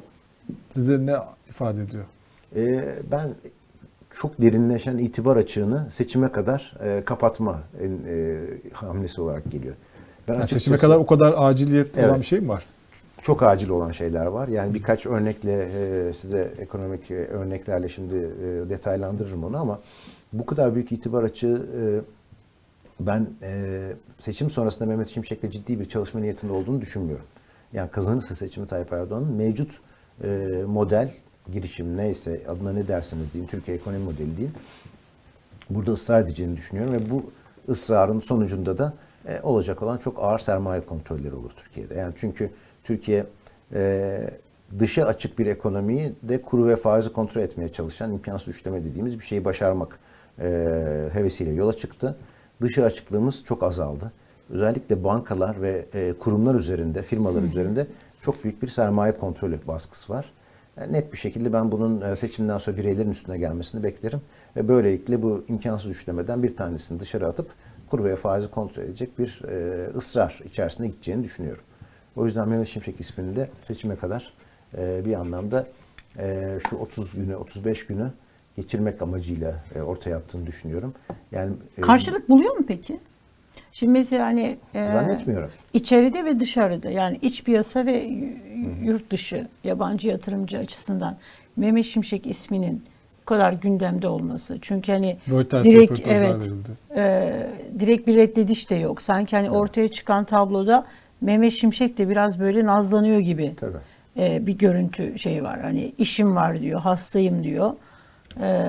size 0.70 1.06
ne 1.06 1.16
ifade 1.50 1.82
ediyor? 1.82 2.04
Ee, 2.56 2.96
ben 3.12 3.30
çok 4.22 4.42
derinleşen 4.42 4.98
itibar 4.98 5.38
açığını 5.38 5.88
seçime 5.92 6.32
kadar 6.32 6.74
e, 6.84 7.02
kapatma 7.06 7.60
en, 7.82 7.92
e, 8.08 8.38
hamlesi 8.74 9.22
olarak 9.22 9.52
geliyor. 9.52 9.76
Ben 10.28 10.34
Yani 10.34 10.44
açıkçası- 10.44 10.60
seçime 10.60 10.78
kadar 10.78 10.96
o 10.96 11.06
kadar 11.06 11.34
aciliyet 11.38 11.98
olan 11.98 12.10
Evet. 12.10 12.20
bir 12.20 12.26
şey 12.26 12.40
mi 12.40 12.48
var? 12.50 12.66
çok 13.22 13.44
acil 13.44 13.70
olan 13.70 13.92
şeyler 13.92 14.26
var. 14.26 14.48
Yani 14.48 14.74
birkaç 14.74 15.06
örnekle 15.06 15.70
e, 15.76 16.14
size 16.14 16.52
ekonomik 16.60 17.12
e, 17.12 17.16
örneklerle 17.16 17.90
şimdi 17.90 18.16
e, 18.16 18.70
detaylandırırım 18.70 19.44
onu 19.44 19.58
ama 19.58 19.80
bu 20.40 20.46
kadar 20.46 20.76
büyük 20.76 20.92
itibar 20.92 21.24
açığı 21.24 21.66
e, 21.80 21.82
ben 23.00 23.28
e, 23.42 23.80
seçim 24.20 24.50
sonrasında 24.50 24.86
Mehmet 24.86 25.08
Şimşek'le 25.10 25.52
ciddi 25.52 25.80
bir 25.80 25.86
çalışma 25.86 26.20
niyetinde 26.20 26.54
olduğunu 26.54 26.82
düşünmüyorum. 26.82 27.26
Yani 27.74 27.92
kazanırsa 27.92 28.36
seçimi 28.36 28.68
Tayyip 28.68 28.94
Erdoğan'ın 28.94 29.34
mevcut 29.34 29.80
e, 30.24 30.28
model, 30.68 31.12
girişim 31.54 31.98
neyse 31.98 32.42
adına 32.48 32.74
ne 32.74 32.88
derseniz 32.88 33.34
deyin, 33.34 33.48
Türkiye 33.48 33.78
ekonomi 33.78 34.04
modeli 34.04 34.38
deyin 34.38 34.52
burada 35.70 35.92
ısrar 35.92 36.22
edeceğini 36.22 36.58
düşünüyorum 36.58 36.94
ve 36.94 37.10
bu 37.10 37.24
ısrarın 37.70 38.20
sonucunda 38.20 38.78
da 38.78 38.94
e, 39.28 39.42
olacak 39.42 39.82
olan 39.82 39.98
çok 39.98 40.24
ağır 40.24 40.40
sermaye 40.40 40.86
kontrolleri 40.86 41.36
olur 41.36 41.52
Türkiye'de. 41.56 41.94
Yani 41.94 42.14
çünkü 42.18 42.50
Türkiye 42.84 43.26
e, 43.74 44.30
dışa 44.80 45.06
açık 45.06 45.40
bir 45.40 45.46
ekonomiyi 45.46 46.14
de 46.24 46.42
kuru 46.42 46.68
ve 46.68 46.76
faizi 46.76 47.14
kontrol 47.14 47.42
etmeye 47.42 47.70
çalışan 47.70 48.12
imkansız 48.12 48.48
üçleme 48.48 48.84
dediğimiz 48.84 49.20
bir 49.20 49.26
şeyi 49.26 49.46
başarmak 49.46 50.00
e, 50.40 51.10
hevesiyle 51.14 51.52
yola 51.52 51.74
çıktı. 51.74 52.18
Dışa 52.62 52.84
açıklığımız 52.84 53.44
çok 53.44 53.64
azaldı. 53.64 54.12
özellikle 54.50 55.04
bankalar 55.04 55.62
ve 55.62 55.86
e, 55.94 56.14
kurumlar 56.20 56.56
üzerinde, 56.56 57.04
firmalar 57.04 57.44
üzerinde 57.44 57.88
çok 58.20 58.44
büyük 58.44 58.62
bir 58.62 58.68
sermaye 58.68 59.18
kontrolü 59.18 59.60
baskısı 59.68 60.14
var. 60.14 60.32
Yani 60.78 60.94
net 60.94 61.14
bir 61.14 61.18
şekilde 61.18 61.54
ben 61.54 61.72
bunun 61.72 62.02
e, 62.02 62.16
seçimden 62.16 62.58
sonra 62.58 62.78
bireylerin 62.78 63.12
üstüne 63.12 63.38
gelmesini 63.38 63.84
beklerim. 63.84 64.22
Ve 64.56 64.68
böylelikle 64.68 65.24
bu 65.24 65.44
imkansız 65.48 65.92
üçlemeden 65.92 66.44
bir 66.44 66.56
tanesini 66.56 67.00
dışarı 67.00 67.28
atıp 67.28 67.50
kur 67.90 68.04
ve 68.04 68.16
faizi 68.16 68.52
kontrol 68.52 68.84
edecek 68.84 69.20
bir 69.20 69.42
e, 69.50 69.88
ısrar 69.98 70.42
içerisine 70.46 70.88
gideceğini 70.88 71.24
düşünüyorum. 71.24 71.64
O 72.16 72.26
yüzden 72.26 72.50
Mehmet 72.50 72.68
Şimşek 72.68 73.00
ismini 73.00 73.36
de 73.36 73.50
seçime 73.64 73.96
kadar 73.96 74.34
e, 74.78 75.06
bir 75.06 75.14
anlamda 75.14 75.68
e, 76.18 76.58
şu 76.70 76.76
30 76.76 77.14
günü, 77.14 77.36
35 77.36 77.88
günü 77.88 78.12
geçirmek 78.56 79.02
amacıyla 79.02 79.64
e, 79.76 79.82
ortaya 79.82 80.18
attığını 80.18 80.48
düşünüyorum. 80.48 80.94
Yani 81.32 81.54
e, 81.78 81.82
Karşılık 81.82 82.30
buluyor 82.30 82.56
mu 82.58 82.66
peki? 82.68 83.00
Şimdi 83.72 83.92
mesela 83.92 84.26
hani 84.26 84.58
e, 84.74 84.92
Zannetmiyorum. 84.92 85.50
içeride 85.74 86.26
ve 86.26 86.40
dışarıda 86.40 86.90
yani 86.90 87.20
iç 87.22 87.44
piyasa 87.44 87.86
ve 87.86 88.10
yurt 88.84 89.12
dışı 89.12 89.48
yabancı 89.64 90.10
yatırımcı 90.10 90.58
açısından 90.58 91.18
Mehmet 91.56 91.86
Şimşek 91.86 92.28
isminin 92.28 92.84
bu 93.22 93.26
kadar 93.26 93.54
gündemde 93.54 94.08
olması. 94.08 94.58
Çünkü 94.62 94.92
hani 94.92 95.18
Reuters 95.30 95.66
direkt 95.66 96.08
evet 96.08 96.36
verildi. 96.36 96.70
e, 96.96 97.34
direkt 97.80 98.08
bir 98.08 98.16
reddediş 98.16 98.70
de 98.70 98.76
yok. 98.76 99.02
Sanki 99.02 99.36
hani 99.36 99.50
ortaya 99.50 99.88
çıkan 99.88 100.26
tabloda 100.26 100.86
Mehmet 101.22 101.54
Şimşek 101.54 101.98
de 101.98 102.10
biraz 102.10 102.40
böyle 102.40 102.66
nazlanıyor 102.66 103.20
gibi 103.20 103.54
Tabii. 103.60 103.78
e, 104.18 104.48
bir 104.48 104.58
görüntü 104.58 105.20
şey 105.20 105.44
var. 105.44 105.62
Hani 105.62 105.94
işim 105.98 106.36
var 106.36 106.62
diyor, 106.62 106.80
hastayım 106.80 107.44
diyor. 107.44 107.74
E, 108.42 108.66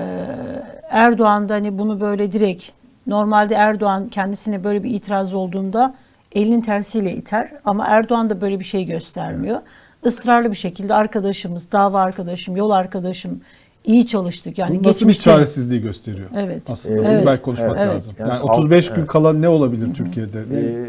Erdoğan 0.89 1.49
da 1.49 1.53
hani 1.53 1.77
bunu 1.77 1.99
böyle 2.01 2.31
direkt 2.31 2.63
normalde 3.07 3.55
Erdoğan 3.55 4.07
kendisine 4.09 4.63
böyle 4.63 4.83
bir 4.83 4.89
itiraz 4.91 5.33
olduğunda 5.33 5.95
elinin 6.31 6.61
tersiyle 6.61 7.13
iter 7.15 7.51
ama 7.65 7.85
Erdoğan 7.87 8.29
da 8.29 8.41
böyle 8.41 8.59
bir 8.59 8.65
şey 8.65 8.85
göstermiyor. 8.85 9.57
Israrlı 10.05 10.51
bir 10.51 10.55
şekilde 10.57 10.93
arkadaşımız, 10.93 11.71
dava 11.71 12.01
arkadaşım, 12.01 12.55
yol 12.55 12.69
arkadaşım 12.71 13.41
iyi 13.85 14.07
çalıştık. 14.07 14.57
Yani 14.57 14.83
Bu 14.83 14.87
nasıl 14.87 15.07
bir 15.07 15.13
çaresizliği 15.13 15.81
gösteriyor? 15.81 16.29
Evet. 16.37 16.61
Aslında 16.69 16.99
Evet. 16.99 17.19
Bunu 17.19 17.25
belki 17.25 17.41
konuşmak 17.41 17.77
Evet. 17.77 17.93
lazım. 17.93 18.15
Yani 18.19 18.29
Yani, 18.29 18.39
alt- 18.39 18.49
35 18.49 18.89
gün 18.89 18.95
evet. 18.95 19.07
kala 19.07 19.33
ne 19.33 19.49
olabilir 19.49 19.93
Türkiye'de? 19.93 20.39
Ee, 20.53 20.85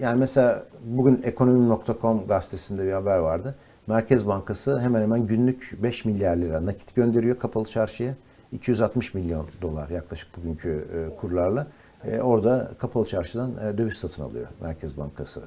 yani 0.00 0.18
mesela 0.20 0.62
bugün 0.84 1.20
ekonomi.com 1.24 2.26
gazetesinde 2.28 2.86
bir 2.86 2.92
haber 2.92 3.18
vardı. 3.18 3.54
Merkez 3.86 4.26
Bankası 4.26 4.80
hemen 4.80 5.02
hemen 5.02 5.26
günlük 5.26 5.78
5 5.82 6.04
milyar 6.04 6.36
lira 6.36 6.66
nakit 6.66 6.94
gönderiyor 6.94 7.38
kapalı 7.38 7.64
çarşıya. 7.64 8.14
260 8.52 9.14
milyon 9.14 9.46
dolar 9.62 9.88
yaklaşık 9.88 10.36
bugünkü 10.36 10.84
e, 10.94 11.16
kurlarla. 11.16 11.66
E, 12.04 12.20
orada 12.20 12.70
kapalı 12.78 13.06
çarşıdan 13.06 13.52
e, 13.64 13.78
döviz 13.78 13.94
satın 13.94 14.22
alıyor 14.22 14.46
Merkez 14.62 14.96
Bankası 14.96 15.42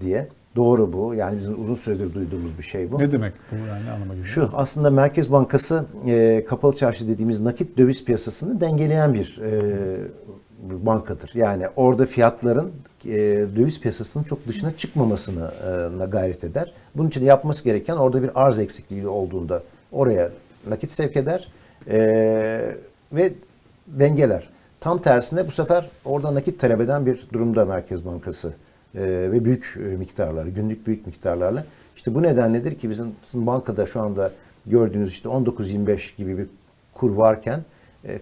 diye. 0.00 0.28
Doğru 0.56 0.92
bu. 0.92 1.14
Yani 1.14 1.38
bizim 1.38 1.60
uzun 1.62 1.74
süredir 1.74 2.14
duyduğumuz 2.14 2.58
bir 2.58 2.62
şey 2.62 2.92
bu. 2.92 2.98
ne 2.98 3.12
demek 3.12 3.32
bu 3.52 3.56
yani 3.56 3.90
anlama 3.90 4.14
geliyor? 4.14 4.26
Şu 4.26 4.50
aslında 4.52 4.90
Merkez 4.90 5.32
Bankası 5.32 5.84
e, 6.06 6.44
kapalı 6.48 6.76
çarşı 6.76 7.08
dediğimiz 7.08 7.40
nakit 7.40 7.78
döviz 7.78 8.04
piyasasını 8.04 8.60
dengeleyen 8.60 9.14
bir 9.14 9.40
e, 9.42 9.50
bankadır. 10.70 11.30
Yani 11.34 11.66
orada 11.76 12.06
fiyatların 12.06 12.72
e, 13.06 13.12
döviz 13.56 13.80
piyasasının 13.80 14.24
çok 14.24 14.48
dışına 14.48 14.76
çıkmamasını 14.76 15.50
e, 16.02 16.06
gayret 16.06 16.44
eder. 16.44 16.72
Bunun 16.94 17.08
için 17.08 17.24
yapması 17.24 17.64
gereken 17.64 17.96
orada 17.96 18.22
bir 18.22 18.30
arz 18.34 18.58
eksikliği 18.58 19.08
olduğunda 19.08 19.62
oraya 19.92 20.30
nakit 20.68 20.90
sevk 20.90 21.16
eder 21.16 21.48
e, 21.88 21.98
ve 23.12 23.32
dengeler. 23.86 24.48
Tam 24.80 25.02
tersine 25.02 25.46
bu 25.46 25.50
sefer 25.50 25.90
orada 26.04 26.34
nakit 26.34 26.60
talep 26.60 26.80
eden 26.80 27.06
bir 27.06 27.26
durumda 27.32 27.64
Merkez 27.64 28.06
Bankası 28.06 28.54
e, 28.94 29.02
ve 29.02 29.44
büyük 29.44 29.76
e, 29.76 29.96
miktarlarla, 29.96 30.50
günlük 30.50 30.86
büyük 30.86 31.06
miktarlarla. 31.06 31.64
İşte 31.96 32.14
bu 32.14 32.22
nedenledir 32.22 32.78
ki 32.78 32.90
bizim, 32.90 33.06
bizim 33.24 33.46
bankada 33.46 33.86
şu 33.86 34.00
anda 34.00 34.30
gördüğünüz 34.66 35.12
işte 35.12 35.28
19.25 35.28 36.16
gibi 36.16 36.38
bir 36.38 36.46
kur 36.94 37.10
varken 37.10 37.60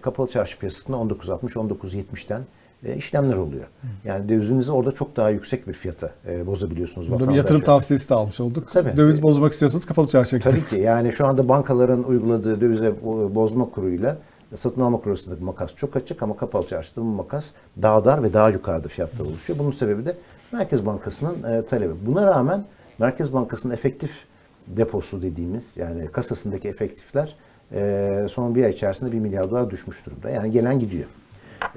kapalı 0.01 0.27
çarşı 0.27 0.59
piyasasında 0.59 0.97
19.60-19.70'ten 0.97 2.41
e, 2.85 2.95
işlemler 2.95 3.35
oluyor. 3.37 3.65
Yani 4.05 4.29
dövizinizi 4.29 4.71
orada 4.71 4.91
çok 4.91 5.15
daha 5.15 5.29
yüksek 5.29 5.67
bir 5.67 5.73
fiyata 5.73 6.11
e, 6.27 6.47
bozabiliyorsunuz. 6.47 7.11
Burada 7.11 7.29
bir 7.29 7.35
yatırım 7.35 7.61
tavsiyesi 7.61 8.09
de 8.09 8.13
almış 8.13 8.39
olduk. 8.39 8.69
Tabii. 8.73 8.97
Döviz 8.97 9.21
bozmak 9.21 9.51
istiyorsanız 9.51 9.85
kapalı 9.85 10.07
çarşıya 10.07 10.39
gidin. 10.39 10.49
Tabii 10.49 10.65
ki 10.65 10.79
yani 10.79 11.11
şu 11.11 11.27
anda 11.27 11.49
bankaların 11.49 12.03
uyguladığı 12.03 12.61
dövize 12.61 12.89
bo- 13.05 13.35
bozma 13.35 13.69
kuruyla 13.69 14.17
satın 14.57 14.81
alma 14.81 14.97
kuru 14.97 15.09
arasındaki 15.09 15.43
makas 15.43 15.75
çok 15.75 15.95
açık 15.95 16.23
ama 16.23 16.37
kapalı 16.37 16.67
çarşıda 16.67 17.01
bu 17.01 17.05
makas 17.05 17.49
daha 17.81 18.05
dar 18.05 18.23
ve 18.23 18.33
daha 18.33 18.49
yukarıda 18.49 18.87
fiyatlar 18.87 19.25
oluşuyor. 19.25 19.59
Bunun 19.59 19.71
sebebi 19.71 20.05
de 20.05 20.17
Merkez 20.51 20.85
Bankası'nın 20.85 21.43
e, 21.43 21.65
talebi. 21.65 21.93
Buna 22.05 22.25
rağmen 22.25 22.65
Merkez 22.99 23.33
Bankası'nın 23.33 23.73
efektif 23.73 24.11
deposu 24.67 25.21
dediğimiz 25.21 25.77
yani 25.77 26.07
kasasındaki 26.07 26.67
efektifler 26.67 27.35
e, 27.73 28.25
son 28.29 28.55
bir 28.55 28.63
ay 28.63 28.71
içerisinde 28.71 29.11
1 29.11 29.19
milyar 29.19 29.51
dolar 29.51 29.69
düşmüş 29.69 30.05
durumda. 30.05 30.29
Yani 30.29 30.51
gelen 30.51 30.79
gidiyor. 30.79 31.05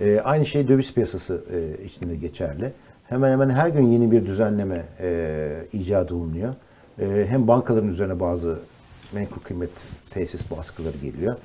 E, 0.01 0.21
aynı 0.21 0.47
şey 0.47 0.69
döviz 0.69 0.95
piyasası 0.95 1.45
e, 1.53 1.85
içinde 1.85 2.17
geçerli. 2.17 2.73
Hemen 3.09 3.31
hemen 3.31 3.51
her 3.51 3.69
gün 3.69 3.83
yeni 3.83 4.11
bir 4.11 4.27
düzenleme 4.27 4.85
e, 5.01 5.49
icat 5.73 6.13
olunuyor. 6.13 6.55
E, 7.01 7.27
hem 7.29 7.49
bankaların 7.49 7.89
üzerine 7.89 8.21
bazı 8.21 8.59
menkul 9.13 9.41
kıymet 9.41 9.71
tesis 10.11 10.51
baskıları 10.51 10.97
geliyor. 10.99 11.37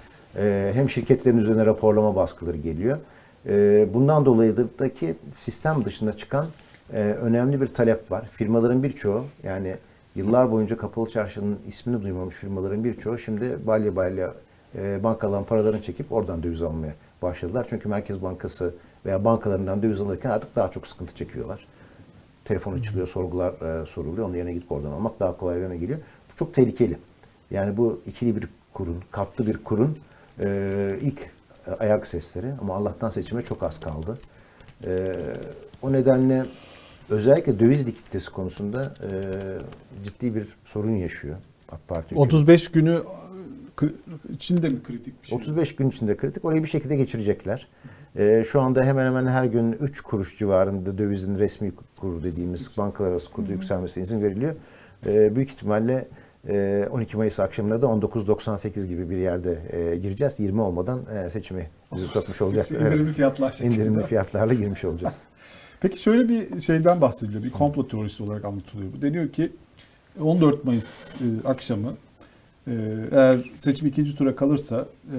Hem 0.74 0.90
şirketlerin 0.90 1.38
üzerine 1.38 1.66
raporlama 1.66 2.16
baskıları 2.16 2.58
geliyor. 2.58 2.98
Bundan 3.94 4.26
dolayı 4.26 4.58
da 4.58 4.94
ki 4.94 5.16
sistem 5.34 5.86
dışında 5.86 6.18
çıkan 6.18 6.46
e, 6.94 6.98
önemli 6.98 7.62
bir 7.62 7.68
talep 7.68 8.12
var. 8.12 8.26
Firmaların 8.32 8.84
birçoğu 8.84 9.26
yani 9.44 9.76
yıllar 10.16 10.52
boyunca 10.52 10.78
kapalı 10.78 11.10
çarşının 11.10 11.60
ismini 11.68 12.02
duymamış 12.02 12.36
firmaların 12.36 12.84
birçoğu 12.84 13.18
şimdi 13.18 13.68
balya 13.68 13.96
balya 13.96 14.34
e, 14.76 15.04
bankaların 15.04 15.46
paralarını 15.46 15.82
çekip 15.82 16.12
oradan 16.12 16.44
döviz 16.44 16.62
almaya 16.62 16.94
başladılar. 17.22 17.66
Çünkü 17.70 17.90
Merkez 17.90 18.24
Bankası 18.24 18.74
veya 19.06 19.26
bankalarından 19.26 19.84
döviz 19.84 20.02
alırken 20.02 20.30
artık 20.30 20.56
daha 20.56 20.72
çok 20.72 20.88
sıkıntı 20.88 21.16
çekiyorlar. 21.16 21.68
Telefon 22.46 22.74
açılıyor, 22.74 23.08
sorgular 23.08 23.82
e, 23.82 23.86
soruluyor. 23.86 24.28
Onun 24.28 24.36
yerine 24.36 24.54
gidip 24.54 24.72
oradan 24.72 24.92
almak 24.92 25.20
daha 25.20 25.38
kolaylarına 25.38 25.76
geliyor. 25.76 26.00
Bu 26.32 26.36
çok 26.36 26.54
tehlikeli. 26.54 26.98
Yani 27.52 27.78
bu 27.78 28.02
ikili 28.08 28.36
bir 28.36 28.48
kurun, 28.74 29.04
katlı 29.12 29.48
bir 29.48 29.58
kurun 29.58 29.98
e, 30.44 31.00
ilk 31.02 31.30
ayak 31.80 32.08
sesleri 32.08 32.48
ama 32.62 32.76
Allah'tan 32.76 33.10
seçime 33.10 33.42
çok 33.42 33.64
az 33.64 33.80
kaldı. 33.80 34.18
E, 34.86 35.14
o 35.82 35.92
nedenle 35.92 36.46
özellikle 37.12 37.60
döviz 37.60 37.88
likiditesi 37.88 38.32
konusunda 38.32 38.94
e, 39.02 39.10
ciddi 40.04 40.36
bir 40.36 40.48
sorun 40.66 40.96
yaşıyor 40.96 41.36
AK 41.72 41.88
Parti. 41.88 42.06
hükümeti. 42.06 42.36
35 42.36 42.72
günü 42.72 43.00
içinde 44.34 44.70
mi 44.70 44.84
kritik 44.84 45.24
bir 45.24 45.28
şey? 45.28 45.38
35 45.38 45.76
gün 45.76 45.90
içinde 45.90 46.18
kritik. 46.18 46.46
Orayı 46.46 46.64
bir 46.64 46.70
şekilde 46.70 46.96
geçirecekler. 46.96 47.68
Ee, 48.16 48.44
şu 48.52 48.62
anda 48.62 48.84
hemen 48.84 49.06
hemen 49.06 49.28
her 49.28 49.46
gün 49.46 49.72
3 49.72 50.02
kuruş 50.02 50.38
civarında 50.38 50.98
dövizin 50.98 51.40
resmi 51.40 51.72
kuru 51.98 52.24
dediğimiz 52.24 52.78
bankalar 52.78 53.12
arası 53.12 53.32
kurda 53.32 53.52
yükselmesine 53.52 54.04
izin 54.04 54.22
veriliyor. 54.22 54.56
Ee, 55.06 55.36
büyük 55.36 55.50
ihtimalle 55.50 56.08
e, 56.48 56.88
12 56.92 57.18
Mayıs 57.18 57.40
akşamında 57.40 57.82
da 57.82 57.86
19.98 57.86 58.88
gibi 58.88 59.10
bir 59.10 59.18
yerde 59.18 59.58
e, 59.70 59.98
gireceğiz. 59.98 60.40
20 60.40 60.62
olmadan 60.62 61.06
e, 61.16 61.30
seçimi 61.30 61.70
bizi 61.96 62.08
sokmuş 62.08 62.42
olacak. 62.42 62.72
İndirimli 62.72 63.14
fiyatlar 63.14 63.52
şeklinde. 63.52 63.76
İndirimli 63.76 64.04
fiyatlarla 64.04 64.54
girmiş 64.54 64.86
olacağız. 64.86 65.18
Peki 65.82 66.02
şöyle 66.02 66.30
bir 66.30 66.62
şeyden 66.62 67.02
bahsediliyor. 67.02 67.44
Bir 67.44 67.50
komplo 67.50 67.88
teorisi 67.88 68.24
olarak 68.24 68.46
anlatılıyor. 68.46 68.94
bu. 68.98 69.02
Deniyor 69.02 69.30
ki 69.30 69.52
14 70.20 70.66
Mayıs 70.66 70.98
e, 70.98 71.48
akşamı 71.48 71.94
e, 72.68 72.74
eğer 73.12 73.52
seçim 73.58 73.88
ikinci 73.88 74.16
tura 74.16 74.36
kalırsa 74.36 74.88
e, 75.06 75.18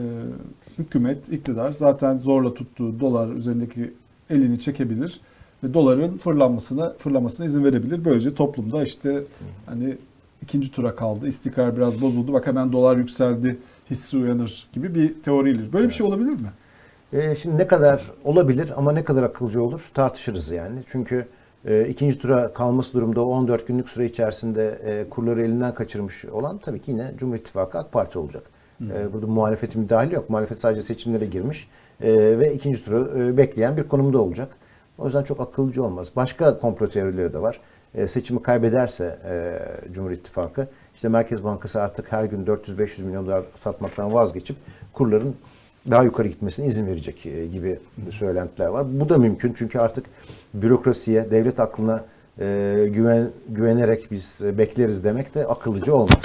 hükümet, 0.79 1.33
iktidar 1.33 1.73
zaten 1.73 2.19
zorla 2.19 2.55
tuttuğu 2.55 3.01
dolar 3.01 3.29
üzerindeki 3.29 3.93
elini 4.31 4.61
çekebilir 4.61 5.21
ve 5.65 5.75
doların 5.75 6.17
fırlanmasına 6.17 6.93
fırlamasına 6.99 7.47
izin 7.47 7.65
verebilir. 7.65 8.05
Böylece 8.05 8.35
toplumda 8.35 8.83
işte 8.83 9.23
hani 9.67 9.97
ikinci 10.43 10.73
tura 10.73 10.97
kaldı, 10.97 11.29
istikrar 11.29 11.77
biraz 11.77 12.01
bozuldu. 12.03 12.33
Bak 12.33 12.47
hemen 12.47 12.73
dolar 12.73 12.97
yükseldi, 12.97 13.59
hissi 13.91 14.17
uyanır 14.17 14.69
gibi 14.73 14.95
bir 14.95 15.23
teoriyle. 15.23 15.73
Böyle 15.73 15.89
bir 15.89 15.95
şey 15.95 16.07
olabilir 16.07 16.33
mi? 16.33 16.49
E, 17.13 17.37
şimdi 17.37 17.59
ne 17.59 17.67
kadar 17.67 18.13
olabilir 18.25 18.73
ama 18.77 18.93
ne 18.93 19.05
kadar 19.05 19.23
akılcı 19.23 19.63
olur 19.63 19.91
tartışırız 19.95 20.51
yani. 20.51 20.79
Çünkü 20.87 21.27
e, 21.65 21.89
ikinci 21.89 22.19
tura 22.19 22.53
kalması 22.53 22.93
durumda 22.93 23.27
o 23.27 23.31
14 23.31 23.67
günlük 23.67 23.89
süre 23.89 24.05
içerisinde 24.05 24.79
e, 24.85 25.09
kurları 25.11 25.43
elinden 25.43 25.75
kaçırmış 25.75 26.25
olan 26.25 26.59
tabii 26.59 26.81
ki 26.81 26.91
yine 26.91 27.13
Cumhur 27.17 27.37
İttifakı 27.37 27.79
AK 27.79 27.93
Parti 27.93 28.19
olacak. 28.19 28.43
E, 28.83 29.13
burada 29.13 29.27
muhalefetin 29.27 29.83
müdahale 29.83 30.15
yok. 30.15 30.31
Muhalefet 30.31 30.59
sadece 30.59 30.83
seçimlere 30.83 31.27
girmiş 31.27 31.69
e, 32.01 32.39
ve 32.39 32.55
ikinci 32.55 32.85
turu 32.85 33.19
e, 33.19 33.37
bekleyen 33.37 33.77
bir 33.77 33.89
konumda 33.89 34.19
olacak. 34.19 34.49
O 34.99 35.05
yüzden 35.05 35.23
çok 35.23 35.41
akılcı 35.41 35.85
olmaz. 35.85 36.09
Başka 36.17 36.59
komplo 36.59 36.89
teorileri 36.89 37.33
de 37.33 37.43
var. 37.43 37.61
E, 37.95 38.09
seçimi 38.09 38.43
kaybederse 38.43 39.19
e, 39.25 39.59
Cumhur 39.93 40.11
İttifakı 40.11 40.69
işte 40.95 41.09
Merkez 41.09 41.45
Bankası 41.45 41.83
artık 41.83 42.13
her 42.13 42.25
gün 42.25 42.47
400-500 42.47 43.03
milyon 43.03 43.27
dolar 43.27 43.45
satmaktan 43.57 44.13
vazgeçip 44.13 44.57
kurların 44.93 45.37
daha 45.91 46.03
yukarı 46.03 46.29
gitmesine 46.29 46.67
izin 46.67 46.87
verecek 46.87 47.27
e, 47.27 47.47
gibi 47.47 47.79
söylentiler 48.19 48.67
var. 48.67 48.87
Bu 49.01 49.09
da 49.09 49.19
mümkün 49.19 49.53
çünkü 49.57 49.79
artık 49.79 50.07
bürokrasiye, 50.55 51.31
devlet 51.31 51.61
aklına 51.61 52.05
e, 52.41 52.89
güven 52.93 53.31
güvenerek 53.49 54.11
biz 54.11 54.41
e, 54.43 54.59
bekleriz 54.59 55.05
demek 55.05 55.35
de 55.35 55.47
akıllıca 55.47 55.93
olmaz. 55.93 56.21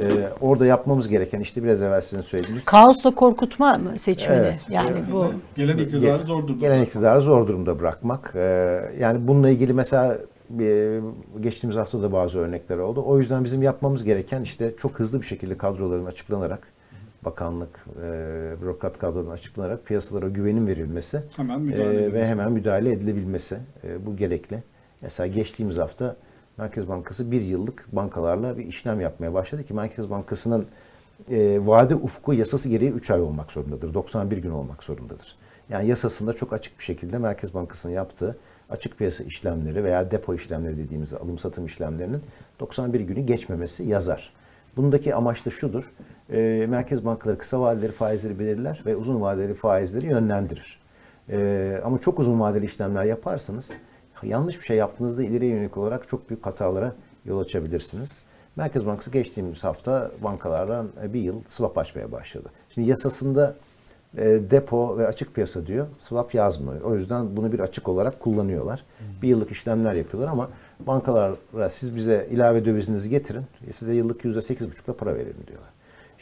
E, 0.00 0.04
orada 0.40 0.66
yapmamız 0.66 1.08
gereken 1.08 1.40
işte 1.40 1.64
biraz 1.64 1.82
evvel 1.82 2.00
sizin 2.00 2.20
söylediğiniz 2.20 2.64
Kaosla 2.64 3.14
korkutma 3.14 3.78
mı 3.78 3.98
seçmeni? 3.98 4.40
Evet. 4.40 4.60
Yani 4.70 4.90
bu 5.12 5.26
Gelen 5.56 5.78
iktidarı 5.78 6.22
zor 6.22 6.42
durumda. 6.42 6.60
gelen 6.60 6.82
iktidarı 6.82 7.20
zor 7.20 7.46
durumda 7.48 7.80
bırakmak. 7.80 8.32
E, 8.36 8.80
yani 9.00 9.28
bununla 9.28 9.50
ilgili 9.50 9.72
mesela 9.72 10.18
geçtiğimiz 11.40 11.76
hafta 11.76 12.02
da 12.02 12.12
bazı 12.12 12.38
örnekler 12.38 12.78
oldu. 12.78 13.02
O 13.06 13.18
yüzden 13.18 13.44
bizim 13.44 13.62
yapmamız 13.62 14.04
gereken 14.04 14.42
işte 14.42 14.72
çok 14.78 14.98
hızlı 15.00 15.20
bir 15.20 15.26
şekilde 15.26 15.58
kadroların 15.58 16.06
açıklanarak 16.06 16.75
bakanlık, 17.24 17.86
e, 18.02 18.54
bürokrat 18.62 18.98
kadroların 18.98 19.30
açıklanarak 19.30 19.86
piyasalara 19.86 20.28
güvenin 20.28 20.66
verilmesi 20.66 21.22
Hemen 21.36 21.66
e, 21.70 22.12
ve 22.12 22.26
hemen 22.26 22.52
müdahale 22.52 22.92
edilebilmesi 22.92 23.58
e, 23.84 24.06
bu 24.06 24.16
gerekli. 24.16 24.62
Mesela 25.02 25.26
geçtiğimiz 25.26 25.76
hafta 25.76 26.16
Merkez 26.58 26.88
Bankası 26.88 27.30
bir 27.30 27.40
yıllık 27.40 27.86
bankalarla 27.92 28.58
bir 28.58 28.66
işlem 28.66 29.00
yapmaya 29.00 29.34
başladı 29.34 29.64
ki 29.64 29.74
Merkez 29.74 30.10
Bankası'nın 30.10 30.66
e, 31.30 31.66
vade 31.66 31.94
ufku 31.94 32.34
yasası 32.34 32.68
gereği 32.68 32.90
3 32.90 33.10
ay 33.10 33.20
olmak 33.20 33.52
zorundadır. 33.52 33.94
91 33.94 34.36
gün 34.36 34.50
olmak 34.50 34.84
zorundadır. 34.84 35.36
Yani 35.68 35.88
yasasında 35.88 36.32
çok 36.32 36.52
açık 36.52 36.78
bir 36.78 36.84
şekilde 36.84 37.18
Merkez 37.18 37.54
Bankası'nın 37.54 37.92
yaptığı 37.92 38.36
açık 38.70 38.98
piyasa 38.98 39.24
işlemleri 39.24 39.84
veya 39.84 40.10
depo 40.10 40.34
işlemleri 40.34 40.76
dediğimiz 40.78 41.14
alım 41.14 41.38
satım 41.38 41.66
işlemlerinin 41.66 42.22
91 42.60 43.00
günü 43.00 43.20
geçmemesi 43.20 43.84
yazar. 43.84 44.32
Bundaki 44.76 45.14
amaç 45.14 45.46
da 45.46 45.50
şudur. 45.50 45.92
E, 46.30 46.66
merkez 46.68 47.04
bankaları 47.04 47.38
kısa 47.38 47.60
vadeli 47.60 47.92
faizleri 47.92 48.38
belirler 48.38 48.82
ve 48.86 48.96
uzun 48.96 49.20
vadeli 49.20 49.54
faizleri 49.54 50.06
yönlendirir. 50.06 50.80
E, 51.30 51.80
ama 51.84 51.98
çok 51.98 52.18
uzun 52.18 52.40
vadeli 52.40 52.64
işlemler 52.64 53.04
yaparsanız 53.04 53.72
yanlış 54.22 54.60
bir 54.60 54.64
şey 54.64 54.76
yaptığınızda 54.76 55.22
ileriye 55.22 55.50
yönelik 55.50 55.76
olarak 55.76 56.08
çok 56.08 56.30
büyük 56.30 56.46
hatalara 56.46 56.94
yol 57.24 57.40
açabilirsiniz. 57.40 58.18
Merkez 58.56 58.86
Bankası 58.86 59.10
geçtiğimiz 59.10 59.64
hafta 59.64 60.10
bankalardan 60.22 60.88
e, 61.02 61.12
bir 61.12 61.20
yıl 61.20 61.40
swap 61.48 61.78
açmaya 61.78 62.12
başladı. 62.12 62.48
Şimdi 62.74 62.88
yasasında 62.88 63.54
e, 64.16 64.24
depo 64.50 64.98
ve 64.98 65.06
açık 65.06 65.34
piyasa 65.34 65.66
diyor. 65.66 65.86
Swap 65.98 66.34
yazmıyor. 66.34 66.80
O 66.80 66.94
yüzden 66.94 67.36
bunu 67.36 67.52
bir 67.52 67.60
açık 67.60 67.88
olarak 67.88 68.20
kullanıyorlar. 68.20 68.84
Bir 69.22 69.28
yıllık 69.28 69.50
işlemler 69.50 69.94
yapıyorlar 69.94 70.32
ama 70.32 70.48
bankalara 70.80 71.70
siz 71.70 71.96
bize 71.96 72.28
ilave 72.30 72.64
dövizinizi 72.64 73.10
getirin. 73.10 73.44
Size 73.74 73.94
yıllık 73.94 74.24
%8,5'la 74.24 74.96
para 74.96 75.14
verelim 75.14 75.46
diyorlar. 75.46 75.70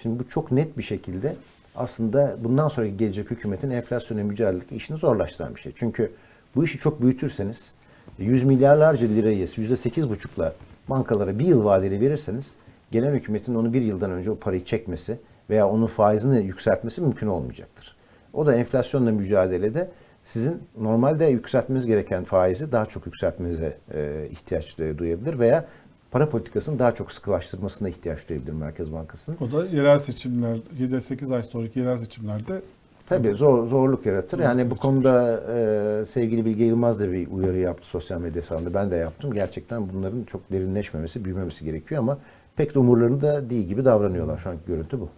Şimdi 0.05 0.19
bu 0.19 0.29
çok 0.29 0.53
net 0.53 0.79
bir 0.79 0.83
şekilde 0.83 1.37
aslında 1.77 2.37
bundan 2.45 2.69
sonraki 2.69 2.97
gelecek 2.97 3.31
hükümetin 3.31 3.71
enflasyona 3.71 4.25
mücadeledeki 4.25 4.77
işini 4.77 4.97
zorlaştıran 4.97 5.55
bir 5.55 5.61
şey. 5.61 5.73
Çünkü 5.77 6.13
bu 6.57 6.65
işi 6.65 6.79
çok 6.79 7.03
büyütürseniz 7.03 7.73
100 8.19 8.45
milyarlarca 8.45 9.09
lirayı 9.09 9.47
%8,5'la 9.47 10.55
bankalara 10.89 11.39
bir 11.39 11.45
yıl 11.45 11.65
vadeli 11.65 12.01
verirseniz 12.01 12.55
gelen 12.91 13.15
hükümetin 13.15 13.55
onu 13.55 13.73
bir 13.73 13.83
yıldan 13.83 14.11
önce 14.11 14.31
o 14.31 14.37
parayı 14.37 14.65
çekmesi 14.65 15.19
veya 15.51 15.69
onun 15.69 15.87
faizini 15.87 16.45
yükseltmesi 16.45 17.01
mümkün 17.01 17.27
olmayacaktır. 17.27 17.97
O 18.33 18.47
da 18.47 18.55
enflasyonla 18.55 19.13
mücadelede 19.13 19.91
sizin 20.25 20.63
normalde 20.81 21.25
yükseltmeniz 21.25 21.87
gereken 21.87 22.25
faizi 22.25 22.73
daha 22.73 22.87
çok 22.87 23.07
yükseltmenize 23.07 23.79
e, 23.95 24.29
ihtiyaç 24.31 24.79
duyabilir 24.79 25.39
veya 25.39 25.69
para 26.15 26.29
politikasını 26.29 26.79
daha 26.79 26.95
çok 26.95 27.13
sıkılaştırmasına 27.13 27.89
ihtiyaç 27.89 28.29
duyabilir 28.29 28.53
Merkez 28.53 28.93
Bankası'nın. 28.93 29.37
O 29.41 29.53
da 29.53 29.67
yerel 29.67 29.99
seçimler, 29.99 30.57
7-8 30.79 31.35
ay 31.35 31.43
sonraki 31.43 31.79
yerel 31.79 31.99
seçimlerde 31.99 32.61
Tabii 33.07 33.35
zor, 33.35 33.67
zorluk 33.67 34.07
yaratır. 34.07 34.39
Yani 34.39 34.71
bu 34.71 34.77
konuda 34.77 35.43
e, 35.55 36.07
sevgili 36.13 36.45
Bilge 36.45 36.65
Yılmaz 36.65 37.01
da 37.01 37.13
bir 37.13 37.31
uyarı 37.31 37.59
yaptı 37.59 37.87
sosyal 37.87 38.21
medya 38.21 38.43
hesabında. 38.43 38.75
Ben 38.75 38.91
de 38.91 38.97
yaptım. 38.97 39.33
Gerçekten 39.33 39.93
bunların 39.93 40.25
çok 40.25 40.53
derinleşmemesi, 40.53 41.25
büyümemesi 41.25 41.65
gerekiyor 41.65 42.01
ama 42.01 42.19
pek 42.57 42.75
de 42.75 42.79
umurlarında 42.79 43.51
değil 43.51 43.69
gibi 43.69 43.85
davranıyorlar. 43.85 44.39
Şu 44.39 44.51
anki 44.51 44.63
görüntü 44.67 45.01
bu. 45.01 45.09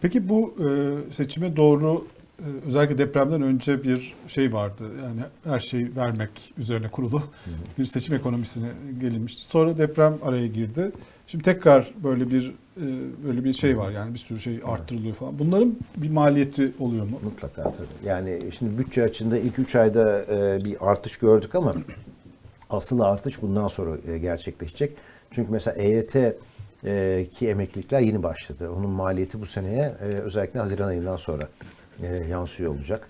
Peki 0.00 0.28
bu 0.28 0.54
e, 0.58 0.66
seçime 1.12 1.56
doğru 1.56 2.04
özellikle 2.66 2.98
depremden 2.98 3.42
önce 3.42 3.82
bir 3.82 4.14
şey 4.28 4.52
vardı. 4.52 4.84
Yani 5.02 5.20
her 5.44 5.60
şeyi 5.60 5.96
vermek 5.96 6.54
üzerine 6.58 6.88
kurulu 6.88 7.22
bir 7.78 7.84
seçim 7.84 8.14
ekonomisine 8.14 8.68
gelinmişti. 9.00 9.44
Sonra 9.44 9.78
deprem 9.78 10.18
araya 10.22 10.46
girdi. 10.46 10.92
Şimdi 11.26 11.44
tekrar 11.44 11.92
böyle 12.04 12.30
bir 12.30 12.54
e, 12.76 12.84
böyle 13.26 13.44
bir 13.44 13.52
şey 13.52 13.78
var. 13.78 13.90
Yani 13.90 14.14
bir 14.14 14.18
sürü 14.18 14.40
şey 14.40 14.60
arttırılıyor 14.66 15.14
falan. 15.14 15.38
Bunların 15.38 15.76
bir 15.96 16.10
maliyeti 16.10 16.72
oluyor 16.78 17.04
mu? 17.04 17.20
Mutlaka 17.24 17.62
tabii. 17.62 18.08
Yani 18.08 18.40
şimdi 18.58 18.78
bütçe 18.78 19.02
açığında 19.02 19.38
ilk 19.38 19.58
3 19.58 19.76
ayda 19.76 20.24
e, 20.24 20.64
bir 20.64 20.76
artış 20.90 21.16
gördük 21.16 21.54
ama 21.54 21.72
asıl 22.70 23.00
artış 23.00 23.42
bundan 23.42 23.68
sonra 23.68 23.96
e, 24.08 24.18
gerçekleşecek. 24.18 24.96
Çünkü 25.30 25.52
mesela 25.52 25.76
EYT 25.76 26.12
ki 27.30 27.48
emeklilikler 27.48 28.00
yeni 28.00 28.22
başladı. 28.22 28.70
Onun 28.70 28.90
maliyeti 28.90 29.40
bu 29.40 29.46
seneye 29.46 29.94
özellikle 30.24 30.60
Haziran 30.60 30.88
ayından 30.88 31.16
sonra 31.16 31.48
e, 32.02 32.06
yansıyor 32.30 32.74
olacak. 32.74 33.08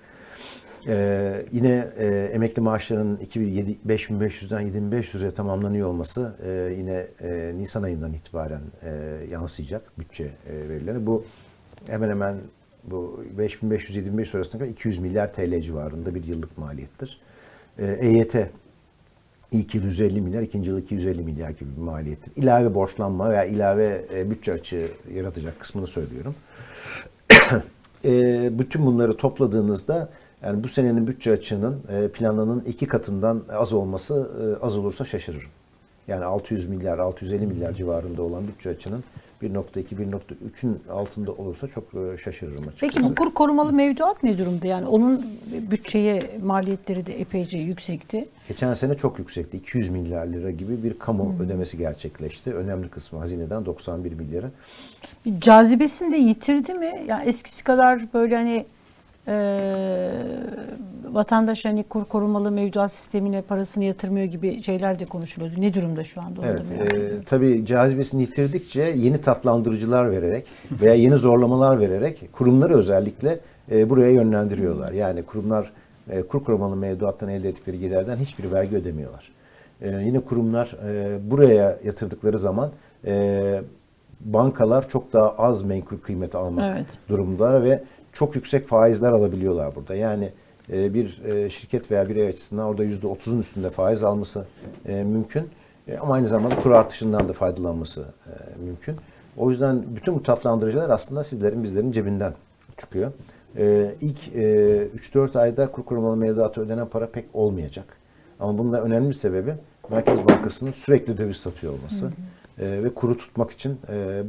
E, 0.89 1.47
yine 1.53 1.89
e, 1.99 2.07
emekli 2.07 2.63
maaşlarının 2.63 3.17
2007 3.17 3.77
5500'den 3.89 4.91
7500'e 4.93 5.31
tamamlanıyor 5.31 5.89
olması 5.89 6.37
e, 6.47 6.75
yine 6.79 7.07
e, 7.23 7.53
Nisan 7.57 7.83
ayından 7.83 8.13
itibaren 8.13 8.63
e, 8.83 8.91
yansıyacak 9.31 9.99
bütçe 9.99 10.25
e, 10.25 10.69
verilerine. 10.69 11.07
Bu 11.07 11.25
hemen 11.89 12.09
hemen 12.09 12.37
bu 12.85 13.25
5500-7500 13.39 14.37
arasında 14.37 14.59
kadar 14.59 14.71
200 14.71 14.99
milyar 14.99 15.33
TL 15.33 15.61
civarında 15.61 16.15
bir 16.15 16.25
yıllık 16.25 16.59
maliyettir. 16.59 17.21
E, 17.79 17.87
EYT 17.87 18.37
ilk 19.53 19.75
yıl 19.75 19.85
150 19.85 20.21
milyar, 20.21 20.43
ikinci 20.43 20.71
yıl 20.71 20.79
250 20.79 21.23
milyar 21.23 21.51
gibi 21.51 21.71
bir 21.77 21.83
maliyettir. 21.83 22.33
İlave 22.37 22.75
borçlanma 22.75 23.31
veya 23.31 23.45
ilave 23.45 24.05
e, 24.15 24.31
bütçe 24.31 24.53
açığı 24.53 24.91
yaratacak 25.15 25.61
kısmını 25.61 25.87
söylüyorum. 25.87 26.35
E, 28.05 28.59
bütün 28.59 28.87
bunları 28.87 29.17
topladığınızda 29.17 30.09
yani 30.43 30.65
bu 30.65 30.69
senenin 30.69 31.07
bütçe 31.07 31.33
açığının 31.33 31.81
e, 31.89 32.09
planlanan 32.09 32.63
iki 32.67 32.87
katından 32.87 33.43
az 33.53 33.73
olması 33.73 34.31
e, 34.43 34.65
az 34.65 34.77
olursa 34.77 35.05
şaşırırım. 35.05 35.51
Yani 36.09 36.25
600 36.25 36.69
milyar, 36.69 36.99
650 36.99 37.47
milyar 37.47 37.73
civarında 37.73 38.23
olan 38.23 38.49
bütçe 38.49 38.71
açığının 38.71 39.05
1.2-1.3'ün 39.43 40.83
altında 40.91 41.33
olursa 41.33 41.69
çok 41.69 41.85
e, 41.95 42.19
şaşırırım 42.19 42.69
açıkçası. 42.69 42.81
Peki 42.81 43.03
bu 43.03 43.15
kur 43.15 43.35
korumalı 43.35 43.73
mevduat 43.73 44.23
ne 44.23 44.39
durumda? 44.39 44.67
Yani 44.67 44.87
onun 44.87 45.27
bütçeye 45.71 46.21
maliyetleri 46.43 47.07
de 47.07 47.21
epeyce 47.21 47.59
yüksekti. 47.59 48.29
Geçen 48.49 48.75
sene 48.75 48.97
çok 48.97 49.19
yüksekti. 49.19 49.57
200 49.57 49.89
milyar 49.89 50.27
lira 50.27 50.51
gibi 50.51 50.85
bir 50.85 50.99
kamu 50.99 51.35
ödemesi 51.43 51.79
gerçekleşti. 51.79 52.55
Önemli 52.55 52.89
kısmı 52.89 53.19
hazineden 53.19 53.67
91 53.67 54.13
milyarı. 54.13 54.51
Bir 55.27 55.41
cazibesini 55.41 56.13
de 56.13 56.17
yitirdi 56.17 56.75
mi? 56.75 57.05
Yani 57.09 57.29
eskisi 57.29 57.65
kadar 57.65 58.13
böyle 58.15 58.37
hani 58.37 58.67
eee 59.29 60.13
vatandaş 61.13 61.65
hani 61.65 61.83
kur 61.83 62.05
korumalı 62.05 62.51
mevduat 62.51 62.93
sistemine 62.93 63.43
parasını 63.43 63.85
yatırmıyor 63.85 64.27
gibi 64.27 64.63
şeyler 64.63 64.99
de 64.99 65.05
konuşuluyordu. 65.05 65.61
Ne 65.61 65.75
durumda 65.75 66.05
şu 66.05 66.21
anda? 66.21 66.41
Evet, 66.47 66.93
e, 66.95 67.21
tabii 67.27 67.67
cazibesini 67.67 68.21
yitirdikçe 68.21 68.83
yeni 68.83 69.21
tatlandırıcılar 69.21 70.11
vererek 70.11 70.47
veya 70.71 70.95
yeni 70.95 71.15
zorlamalar 71.17 71.81
vererek 71.81 72.29
kurumları 72.33 72.75
özellikle 72.77 73.39
e, 73.71 73.91
buraya 73.91 74.11
yönlendiriyorlar. 74.11 74.93
Yani 74.93 75.23
kurumlar 75.23 75.73
e, 76.11 76.23
kur 76.23 76.45
korumalı 76.45 76.77
mevduattan 76.77 77.29
elde 77.29 77.49
ettikleri 77.49 77.79
gelirden 77.79 78.17
hiçbir 78.17 78.53
vergi 78.53 78.77
ödemiyorlar. 78.77 79.33
E, 79.83 79.89
yine 79.91 80.21
kurumlar 80.21 80.77
e, 80.89 81.19
buraya 81.31 81.79
yatırdıkları 81.85 82.39
zaman 82.39 82.71
e, 83.07 83.61
bankalar 84.21 84.89
çok 84.89 85.13
daha 85.13 85.31
az 85.31 85.63
menkul 85.63 85.99
kıymet 85.99 86.35
almak 86.35 86.77
Evet. 86.77 86.87
durumdalar 87.09 87.65
ve 87.65 87.83
çok 88.17 88.35
yüksek 88.35 88.67
faizler 88.67 89.13
alabiliyorlar 89.13 89.75
burada. 89.75 89.95
Yani 89.95 90.33
e, 90.73 90.95
bir 90.95 91.23
e, 91.25 91.51
şirket 91.51 91.91
veya 91.91 92.09
birey 92.09 92.29
açısından 92.29 92.67
orada 92.67 92.85
%30'un 92.85 93.39
üstünde 93.39 93.71
faiz 93.71 94.03
alması 94.03 94.45
e, 94.87 95.05
mümkün. 95.05 95.49
Ama 96.01 96.15
aynı 96.15 96.29
zamanda 96.29 96.57
kur 96.57 96.71
artışından 96.71 97.29
da 97.29 97.33
faydalanması 97.33 98.05
mümkün. 98.65 98.97
O 99.37 99.51
yüzden 99.51 99.83
bütün 99.97 100.15
bu 100.15 100.23
tatlandırıcılar 100.23 100.91
aslında 100.91 101.25
sizlerin 101.25 101.65
bizlerin 101.65 101.93
cebinden 101.93 102.33
çıkıyor. 102.77 103.13
İlk 104.01 104.29
e, 104.35 104.89
3-4 104.97 105.39
ayda 105.39 105.73
kur 105.73 105.85
korumalı 105.85 106.17
mevduata 106.17 106.61
ödenen 106.61 106.87
para 106.87 107.11
pek 107.11 107.25
olmayacak. 107.35 107.85
Ama 108.41 108.59
bunun 108.59 108.73
da 108.73 108.83
önemli 108.83 109.09
bir 109.09 109.15
sebebi 109.15 109.55
Merkez 109.91 110.19
Bankası'nın 110.29 110.73
sürekli 110.73 111.19
döviz 111.19 111.37
satıyor 111.37 111.73
olması 111.73 112.11
e, 112.59 112.85
ve 112.85 112.95
kuru 112.95 113.19
tutmak 113.19 113.51
için 113.51 113.79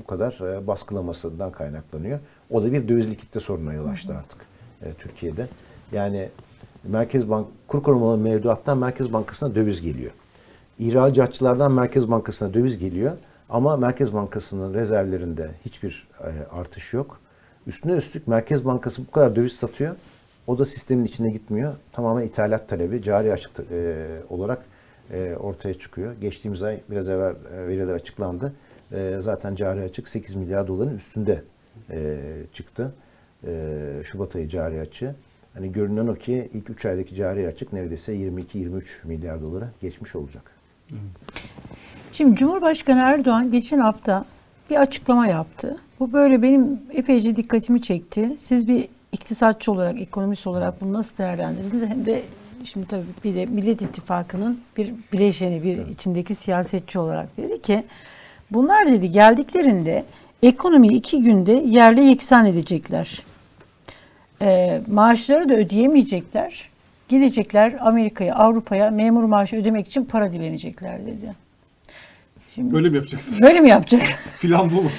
bu 0.04 0.08
kadar 0.08 0.40
baskılamasından 0.68 1.52
kaynaklanıyor. 1.52 2.20
O 2.52 2.64
da 2.64 2.72
bir 2.72 2.88
döviz 2.88 3.12
likitte 3.12 3.40
sorununa 3.40 3.74
yol 3.74 3.88
açtı 3.88 4.16
artık 4.18 4.40
e, 4.82 4.94
Türkiye'de. 4.94 5.48
Yani 5.92 6.30
Merkez 6.84 7.30
Bank 7.30 7.48
kur 7.68 7.84
korumalı 7.84 8.18
mevduattan 8.18 8.78
Merkez 8.78 9.14
Bankası'na 9.14 9.56
döviz 9.56 9.82
geliyor. 9.82 10.12
İhracatçılardan 10.80 11.72
Merkez 11.72 12.12
Bankası'na 12.12 12.54
döviz 12.54 12.78
geliyor 12.78 13.12
ama 13.50 13.78
Merkez 13.78 14.14
Bankası'nın 14.14 14.74
rezervlerinde 14.74 15.52
hiçbir 15.66 16.08
e, 16.22 16.56
artış 16.56 16.94
yok. 16.94 17.20
Üstüne 17.68 17.94
üstlük 17.94 18.28
Merkez 18.28 18.66
Bankası 18.66 19.08
bu 19.08 19.12
kadar 19.12 19.36
döviz 19.36 19.54
satıyor. 19.54 19.96
O 20.48 20.60
da 20.60 20.66
sistemin 20.66 21.06
içine 21.06 21.32
gitmiyor. 21.32 21.74
Tamamen 21.92 22.24
ithalat 22.24 22.70
talebi 22.70 23.04
cari 23.04 23.34
açık 23.34 23.52
e, 23.72 24.06
olarak 24.30 24.60
e, 25.12 25.36
ortaya 25.40 25.74
çıkıyor. 25.74 26.14
Geçtiğimiz 26.22 26.64
ay 26.64 26.80
biraz 26.90 27.10
evvel 27.10 27.36
e, 27.54 27.68
veriler 27.68 27.94
açıklandı. 27.94 28.54
E, 28.92 29.18
zaten 29.22 29.56
cari 29.56 29.82
açık 29.82 30.08
8 30.08 30.36
milyar 30.36 30.68
doların 30.68 30.96
üstünde 30.96 31.44
e, 31.90 32.18
çıktı. 32.54 32.94
E, 33.48 33.52
Şubat 34.04 34.36
ayı 34.36 34.48
cari 34.48 34.82
açığı. 34.82 35.16
Hani 35.54 35.72
görünen 35.72 36.08
o 36.08 36.16
ki 36.16 36.50
ilk 36.54 36.70
3 36.70 36.86
aydaki 36.86 37.16
cari 37.16 37.48
açık 37.48 37.74
neredeyse 37.74 38.14
22-23 38.14 38.84
milyar 39.04 39.42
dolara 39.42 39.70
geçmiş 39.82 40.16
olacak. 40.16 40.52
Şimdi 42.14 42.36
Cumhurbaşkanı 42.36 43.00
Erdoğan 43.00 43.52
geçen 43.52 43.80
hafta 43.80 44.26
bir 44.70 44.76
açıklama 44.76 45.28
yaptı. 45.28 45.78
Bu 46.00 46.14
böyle 46.14 46.42
benim 46.42 46.80
epeyce 46.94 47.36
dikkatimi 47.36 47.82
çekti. 47.82 48.30
Siz 48.40 48.68
bir 48.68 48.88
iktisatçı 49.12 49.72
olarak, 49.72 50.02
ekonomist 50.02 50.48
olarak 50.48 50.82
bunu 50.82 50.94
nasıl 50.94 51.18
değerlendirirsiniz? 51.18 51.90
Hem 51.90 52.06
de 52.06 52.24
şimdi 52.64 52.88
tabii 52.88 53.04
bir 53.24 53.36
de 53.36 53.46
Millet 53.46 53.82
İttifakı'nın 53.82 54.60
bir 54.78 54.94
bileşeni, 55.14 55.64
bir 55.64 55.88
içindeki 55.88 56.36
siyasetçi 56.36 57.00
olarak 57.00 57.38
dedi 57.38 57.62
ki 57.62 57.84
bunlar 58.52 58.88
dedi 58.88 59.10
geldiklerinde 59.10 60.06
ekonomiyi 60.44 60.94
iki 60.94 61.24
günde 61.24 61.52
yerle 61.52 62.02
yeksan 62.02 62.46
edecekler. 62.46 63.24
Ee, 64.42 64.82
maaşları 64.88 65.50
da 65.50 65.54
ödeyemeyecekler. 65.54 66.70
Gidecekler 67.10 67.76
Amerika'ya, 67.82 68.36
Avrupa'ya 68.36 68.92
memur 68.92 69.24
maaşı 69.24 69.56
ödemek 69.56 69.88
için 69.88 70.06
para 70.06 70.32
dilenecekler 70.32 71.06
dedi. 71.06 71.34
Böyle 72.58 72.90
mi 72.90 72.96
yapacaksınız? 72.96 73.42
Böyle 73.42 73.60
mi 73.60 73.70
yapacak? 73.70 74.02
Plan 74.42 74.70
bu 74.70 74.82
mu? 74.82 74.90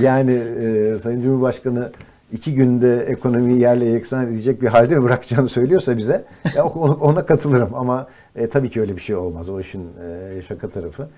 Yani 0.00 0.32
e, 0.32 0.98
Sayın 0.98 1.20
Cumhurbaşkanı 1.20 1.92
iki 2.32 2.54
günde 2.54 3.00
ekonomiyi 3.08 3.60
yerle 3.60 3.84
yeksan 3.84 4.26
edecek 4.26 4.62
bir 4.62 4.66
halde 4.66 4.96
mi 4.96 5.02
bırakacağını 5.02 5.48
söylüyorsa 5.48 5.98
bize 5.98 6.24
ya 6.56 6.64
ona, 6.64 6.92
ona 6.92 7.26
katılırım 7.26 7.74
ama 7.74 8.08
e, 8.36 8.48
tabii 8.48 8.70
ki 8.70 8.80
öyle 8.80 8.96
bir 8.96 9.00
şey 9.00 9.16
olmaz. 9.16 9.48
O 9.48 9.60
işin 9.60 9.82
e, 9.82 10.42
şaka 10.48 10.70
tarafı. 10.70 11.08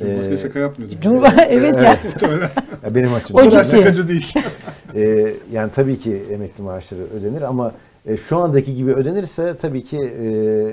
Başka 0.00 0.32
E, 0.34 0.36
şaka 0.36 0.58
yapmıyordu. 0.58 0.94
Cumhurbaşkanı 1.02 1.42
evet 1.48 1.78
ya. 1.82 1.98
ya 2.84 2.94
benim 2.94 3.12
O 3.12 3.14
açımdan. 3.14 3.50
ciddi. 3.50 3.70
Şakacı 3.70 4.08
değil. 4.08 4.34
E, 4.96 5.34
yani 5.52 5.70
tabii 5.74 5.98
ki 5.98 6.22
emekli 6.32 6.62
maaşları 6.62 7.00
ödenir 7.00 7.42
ama 7.42 7.72
e, 8.06 8.16
şu 8.16 8.36
andaki 8.36 8.74
gibi 8.74 8.92
ödenirse 8.92 9.56
tabii 9.56 9.84
ki 9.84 9.98
e, 9.98 10.26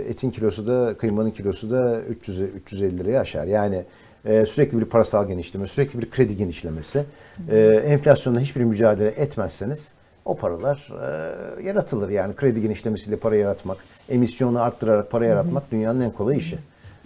etin 0.09 0.29
kilosu 0.31 0.67
da 0.67 0.93
kıymanın 0.97 1.31
kilosu 1.31 1.71
da 1.71 2.01
300 2.01 2.39
350 2.39 2.99
liraya 2.99 3.19
aşar. 3.21 3.45
Yani 3.47 3.83
e, 4.25 4.45
sürekli 4.45 4.79
bir 4.79 4.85
parasal 4.85 5.27
genişleme, 5.27 5.67
sürekli 5.67 6.01
bir 6.01 6.09
kredi 6.11 6.35
genişlemesi, 6.37 7.03
e, 7.49 7.59
enflasyonla 7.85 8.39
hiçbir 8.39 8.63
mücadele 8.63 9.07
etmezseniz 9.09 9.91
o 10.25 10.35
paralar 10.35 10.89
e, 11.59 11.63
yaratılır. 11.63 12.09
Yani 12.09 12.35
kredi 12.35 12.61
genişlemesiyle 12.61 13.15
para 13.15 13.35
yaratmak, 13.35 13.77
emisyonu 14.09 14.61
arttırarak 14.61 15.11
para 15.11 15.25
yaratmak 15.25 15.71
dünyanın 15.71 16.01
en 16.01 16.11
kolay 16.11 16.37
işi. 16.37 16.57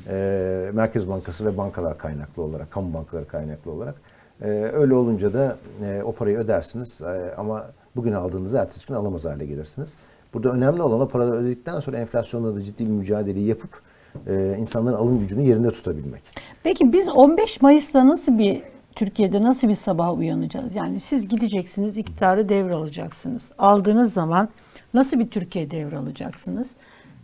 E, 0.08 0.72
Merkez 0.74 1.10
Bankası 1.10 1.46
ve 1.46 1.58
bankalar 1.58 1.98
kaynaklı 1.98 2.44
olarak, 2.44 2.72
kamu 2.72 2.94
bankaları 2.94 3.28
kaynaklı 3.28 3.72
olarak. 3.72 3.96
E, 4.42 4.48
öyle 4.50 4.94
olunca 4.94 5.34
da 5.34 5.58
e, 5.86 6.04
o 6.04 6.12
parayı 6.12 6.38
ödersiniz 6.38 7.02
E, 7.02 7.36
ama 7.38 7.66
bugün 7.96 8.12
aldığınızı 8.12 8.58
ertesi 8.58 8.88
gün 8.88 8.96
alamaz 8.96 9.26
hale 9.26 9.46
gelirsiniz. 9.46 9.94
Burada 10.34 10.50
önemli 10.50 10.82
olan 10.82 11.02
o 11.02 11.08
paraları 11.08 11.38
ödedikten 11.38 11.80
sonra 11.80 11.98
enflasyonla 11.98 12.56
da 12.56 12.64
ciddi 12.64 12.86
bir 12.86 12.92
mücadeleyi 12.92 13.48
yapıp 13.48 13.82
e, 14.28 14.56
insanların 14.60 14.96
alım 14.96 15.20
gücünü 15.20 15.42
yerinde 15.42 15.72
tutabilmek. 15.72 16.22
Peki 16.64 16.94
biz 16.94 17.08
15 17.08 17.62
Mayıs'ta 17.62 18.08
nasıl 18.08 18.38
bir 18.38 18.64
Türkiye'de 18.96 19.44
nasıl 19.44 19.68
bir 19.68 19.76
sabah 19.76 20.18
uyanacağız? 20.18 20.76
Yani 20.76 21.00
siz 21.00 21.28
gideceksiniz, 21.28 21.98
iktidarı 21.98 22.50
devralacaksınız. 22.50 23.52
Aldığınız 23.58 24.14
zaman 24.14 24.50
nasıl 24.94 25.20
bir 25.20 25.30
Türkiye 25.30 25.72
devralacaksınız? 25.72 26.68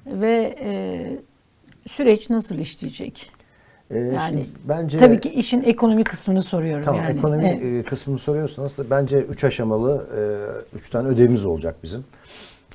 Ve 0.06 0.56
e, 0.62 1.31
süreç 1.88 2.30
nasıl 2.30 2.56
işleyecek? 2.56 3.32
E, 3.92 4.00
Yani 4.00 4.46
bence 4.66 4.98
tabii 4.98 5.20
ki 5.20 5.30
işin 5.30 5.64
ekonomi 5.64 6.04
kısmını 6.04 6.42
soruyorum 6.42 6.84
Tamam 6.84 7.04
yani. 7.04 7.18
ekonomi 7.18 7.60
Evet. 7.64 7.86
e, 7.86 7.90
kısmını 7.90 8.20
soruyorsanız 8.20 8.78
da 8.78 8.90
bence 8.90 9.20
üç 9.22 9.44
aşamalı 9.44 10.08
e, 10.18 10.22
üç 10.78 10.90
tane 10.90 11.08
ödevimiz 11.08 11.46
olacak 11.46 11.76
bizim. 11.84 12.06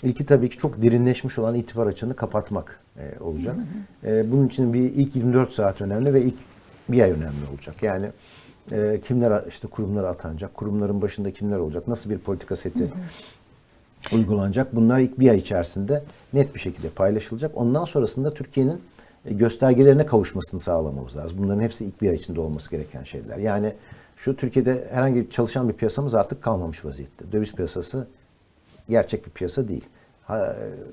İlki 0.03 0.27
tabii 0.27 0.49
ki 0.49 0.57
çok 0.59 0.83
derinleşmiş 0.83 1.39
olan 1.39 1.55
itibar 1.55 1.87
açığını 1.87 2.17
kapatmak 2.17 2.81
e, 2.99 3.21
olacak. 3.21 3.57
E, 4.05 4.33
bunun 4.33 4.47
için 4.47 4.73
bir 4.75 4.81
ilk 4.81 5.17
24 5.17 5.53
saat 5.53 5.81
önemli 5.81 6.15
ve 6.15 6.23
ilk 6.23 6.35
bir 6.89 7.03
ay 7.03 7.11
önemli 7.11 7.47
olacak. 7.53 7.83
Yani 7.83 8.07
e, 8.73 9.01
kimler 9.07 9.43
işte 9.49 9.69
kurumlara 9.69 10.09
atanacak, 10.09 10.55
kurumların 10.55 11.03
başında 11.03 11.31
kimler 11.31 11.59
olacak, 11.59 11.89
nasıl 11.89 12.11
bir 12.11 12.19
politika 12.19 12.57
seti 12.57 12.89
uygulanacak. 14.13 14.77
Bunlar 14.77 14.99
ilk 14.99 15.21
bir 15.21 15.31
ay 15.31 15.37
içerisinde 15.39 16.03
net 16.33 16.55
bir 16.55 16.61
şekilde 16.61 16.89
paylaşılacak. 16.89 17.51
Ondan 17.55 17.85
sonrasında 17.85 18.35
Türkiye'nin 18.35 18.81
göstergelerine 19.31 20.07
kavuşmasını 20.07 20.61
sağlamamız 20.61 21.17
lazım. 21.17 21.39
Bunların 21.39 21.61
hepsi 21.61 21.85
ilk 21.85 22.03
bir 22.03 22.09
ay 22.09 22.15
içinde 22.15 22.41
olması 22.41 22.71
gereken 22.71 23.03
şeyler. 23.03 23.39
Yani 23.39 23.73
şu 24.17 24.37
Türkiye'de 24.37 24.89
herhangi 24.91 25.21
bir 25.21 25.31
çalışan 25.31 25.69
bir 25.69 25.75
piyasamız 25.75 26.15
artık 26.15 26.43
kalmamış 26.43 26.85
vaziyette. 26.85 27.33
Döviz 27.33 27.53
piyasası 27.53 28.07
gerçek 28.89 29.27
bir 29.27 29.31
piyasa 29.31 29.69
değil. 29.69 29.85
E, 30.31 30.37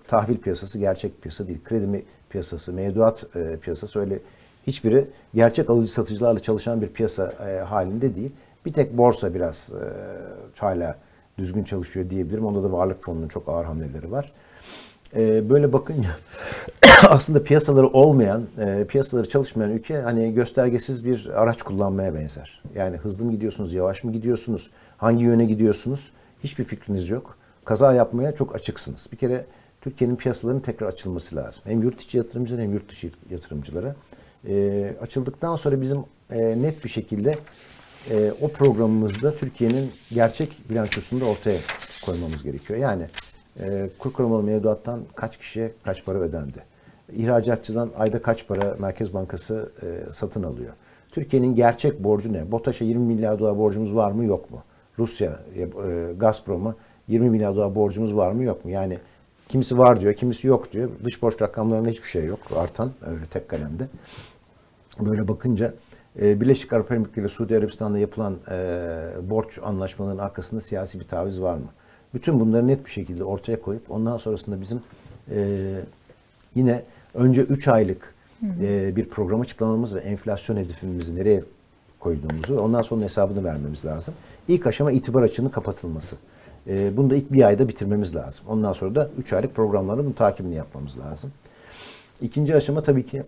tahvil 0.08 0.38
piyasası 0.38 0.80
gerçek 0.80 1.16
bir 1.16 1.22
piyasa 1.22 1.48
değil. 1.48 1.60
Kredi 1.64 2.06
piyasası, 2.30 2.74
mevduat 2.74 3.36
e, 3.36 3.58
piyasası 3.58 4.00
öyle 4.00 4.20
hiçbiri 4.68 5.08
gerçek 5.34 5.70
alıcı 5.70 5.94
satıcılarla 5.94 6.40
çalışan 6.40 6.82
bir 6.82 6.88
piyasa 6.88 7.34
e, 7.48 7.60
halinde 7.60 8.16
değil. 8.16 8.32
Bir 8.66 8.74
tek 8.74 8.98
borsa 8.98 9.34
biraz 9.34 9.70
e, 9.70 9.86
hala 10.60 10.98
düzgün 11.38 11.64
çalışıyor 11.64 12.10
diyebilirim. 12.10 12.46
Onda 12.46 12.64
da 12.64 12.72
varlık 12.72 13.04
fonunun 13.04 13.28
çok 13.28 13.50
ağır 13.50 13.66
hamleleri 13.66 14.12
var. 14.12 14.34
E, 15.16 15.50
böyle 15.50 15.74
bakınca 15.74 16.10
aslında 17.08 17.44
piyasaları 17.44 17.88
olmayan, 17.88 18.44
e, 18.58 18.86
piyasaları 18.88 19.30
çalışmayan 19.30 19.72
ülke 19.72 20.02
hani 20.02 20.34
göstergesiz 20.34 21.06
bir 21.06 21.30
araç 21.42 21.62
kullanmaya 21.62 22.14
benzer. 22.14 22.62
Yani 22.76 22.98
hızlı 22.98 23.26
mı 23.26 23.32
gidiyorsunuz, 23.32 23.74
yavaş 23.74 24.04
mı 24.04 24.12
gidiyorsunuz, 24.12 24.70
hangi 24.98 25.24
yöne 25.24 25.46
gidiyorsunuz 25.46 26.12
hiçbir 26.44 26.64
fikriniz 26.64 27.10
yok. 27.10 27.38
Kaza 27.66 27.94
yapmaya 27.94 28.36
çok 28.36 28.56
açıksınız. 28.56 29.08
Bir 29.12 29.18
kere 29.18 29.46
Türkiye'nin 29.82 30.16
piyasalarının 30.16 30.62
tekrar 30.62 30.88
açılması 30.88 31.36
lazım. 31.36 31.64
Hem 31.66 31.82
yurt 31.82 32.02
içi 32.02 32.18
yatırımcılara 32.18 32.62
hem 32.62 32.74
yurt 32.74 32.90
dışı 32.90 33.12
yatırımcılara. 33.30 33.96
E, 34.48 34.96
açıldıktan 35.02 35.56
sonra 35.56 35.82
bizim 35.82 35.98
e, 36.32 36.62
net 36.62 36.84
bir 36.84 36.90
şekilde 36.90 37.38
e, 38.12 38.32
o 38.42 38.48
programımızda 38.48 39.36
Türkiye'nin 39.36 39.92
gerçek 40.12 40.70
bilançosunu 40.70 41.22
da 41.22 41.26
ortaya 41.26 41.58
koymamız 42.06 42.44
gerekiyor. 42.44 42.80
Yani 42.80 43.04
e, 43.60 43.90
kur 44.00 44.14
korumalı 44.14 44.44
mevduattan 44.44 45.02
kaç 45.16 45.38
kişiye 45.38 45.72
kaç 45.84 46.06
para 46.06 46.18
ödendi? 46.18 46.64
İhracatçıdan 47.16 47.90
ayda 47.98 48.22
kaç 48.22 48.48
para 48.48 48.76
Merkez 48.80 49.14
Bankası 49.14 49.72
e, 49.84 50.14
satın 50.14 50.44
alıyor? 50.44 50.74
Türkiye'nin 51.12 51.56
gerçek 51.56 52.04
borcu 52.04 52.34
ne? 52.34 52.52
BOTAŞ'a 52.52 52.86
20 52.86 53.06
milyar 53.06 53.40
dolar 53.40 53.58
borcumuz 53.58 53.96
var 53.96 54.12
mı 54.12 54.26
yok 54.26 54.52
mu? 54.52 54.64
Rusya, 55.00 55.40
e, 55.56 56.14
Gazprom'a 56.18 56.76
20 57.08 57.30
milyar 57.30 57.56
dolar 57.56 57.76
borcumuz 57.76 58.16
var 58.16 58.32
mı 58.32 58.44
yok 58.44 58.66
mu? 58.66 58.72
Yani 58.72 58.98
kimisi 59.50 59.78
var 59.78 60.02
diyor, 60.02 60.14
kimisi 60.14 60.48
yok 60.48 60.72
diyor. 60.72 60.90
Dış 61.04 61.22
borç 61.22 61.42
rakamlarında 61.42 61.90
hiçbir 61.90 62.08
şey 62.08 62.26
yok 62.26 62.40
artan 62.56 62.92
öyle 63.06 63.26
tek 63.26 63.50
kalemde. 63.50 63.88
Böyle 65.00 65.28
bakınca 65.28 65.74
e, 66.22 66.42
Birleşik 66.42 66.74
Arap 66.74 66.92
Emirlikleri 66.92 67.26
ile 67.26 67.34
Suudi 67.34 67.58
Arabistan'da 67.58 67.98
yapılan 68.00 68.38
e, 68.52 68.56
borç 69.30 69.60
anlaşmalarının 69.64 70.22
arkasında 70.22 70.62
siyasi 70.62 71.00
bir 71.00 71.08
taviz 71.08 71.42
var 71.42 71.56
mı? 71.56 71.68
Bütün 72.14 72.40
bunları 72.40 72.68
net 72.68 72.86
bir 72.86 72.92
şekilde 72.92 73.24
ortaya 73.24 73.62
koyup 73.62 73.92
ondan 73.92 74.18
sonrasında 74.18 74.62
bizim 74.62 74.82
e, 75.32 75.76
yine 76.56 76.84
önce 77.14 77.42
3 77.42 77.68
aylık 77.68 78.14
e, 78.62 78.96
bir 78.96 79.10
program 79.10 79.42
açıklamamız 79.42 79.96
ve 79.96 80.00
enflasyon 80.00 80.58
hedefimizi 80.58 81.16
nereye 81.16 81.44
koyduğumuzu 82.00 82.58
ondan 82.60 82.82
sonra 82.82 83.04
hesabını 83.04 83.44
vermemiz 83.44 83.86
lazım. 83.86 84.14
İlk 84.48 84.68
aşama 84.68 84.92
itibar 84.92 85.24
açığının 85.24 85.50
kapatılması. 85.50 86.16
E, 86.68 86.98
bunu 86.98 87.10
da 87.10 87.16
ilk 87.16 87.34
bir 87.34 87.44
ayda 87.44 87.68
bitirmemiz 87.70 88.16
lazım. 88.16 88.46
Ondan 88.48 88.74
sonra 88.74 88.96
da 88.96 89.10
3 89.18 89.34
aylık 89.34 89.56
programların 89.56 90.06
bunun 90.06 90.14
takibini 90.14 90.56
yapmamız 90.56 90.98
lazım. 90.98 91.32
İkinci 92.22 92.56
aşama 92.56 92.82
tabii 92.82 93.06
ki 93.06 93.24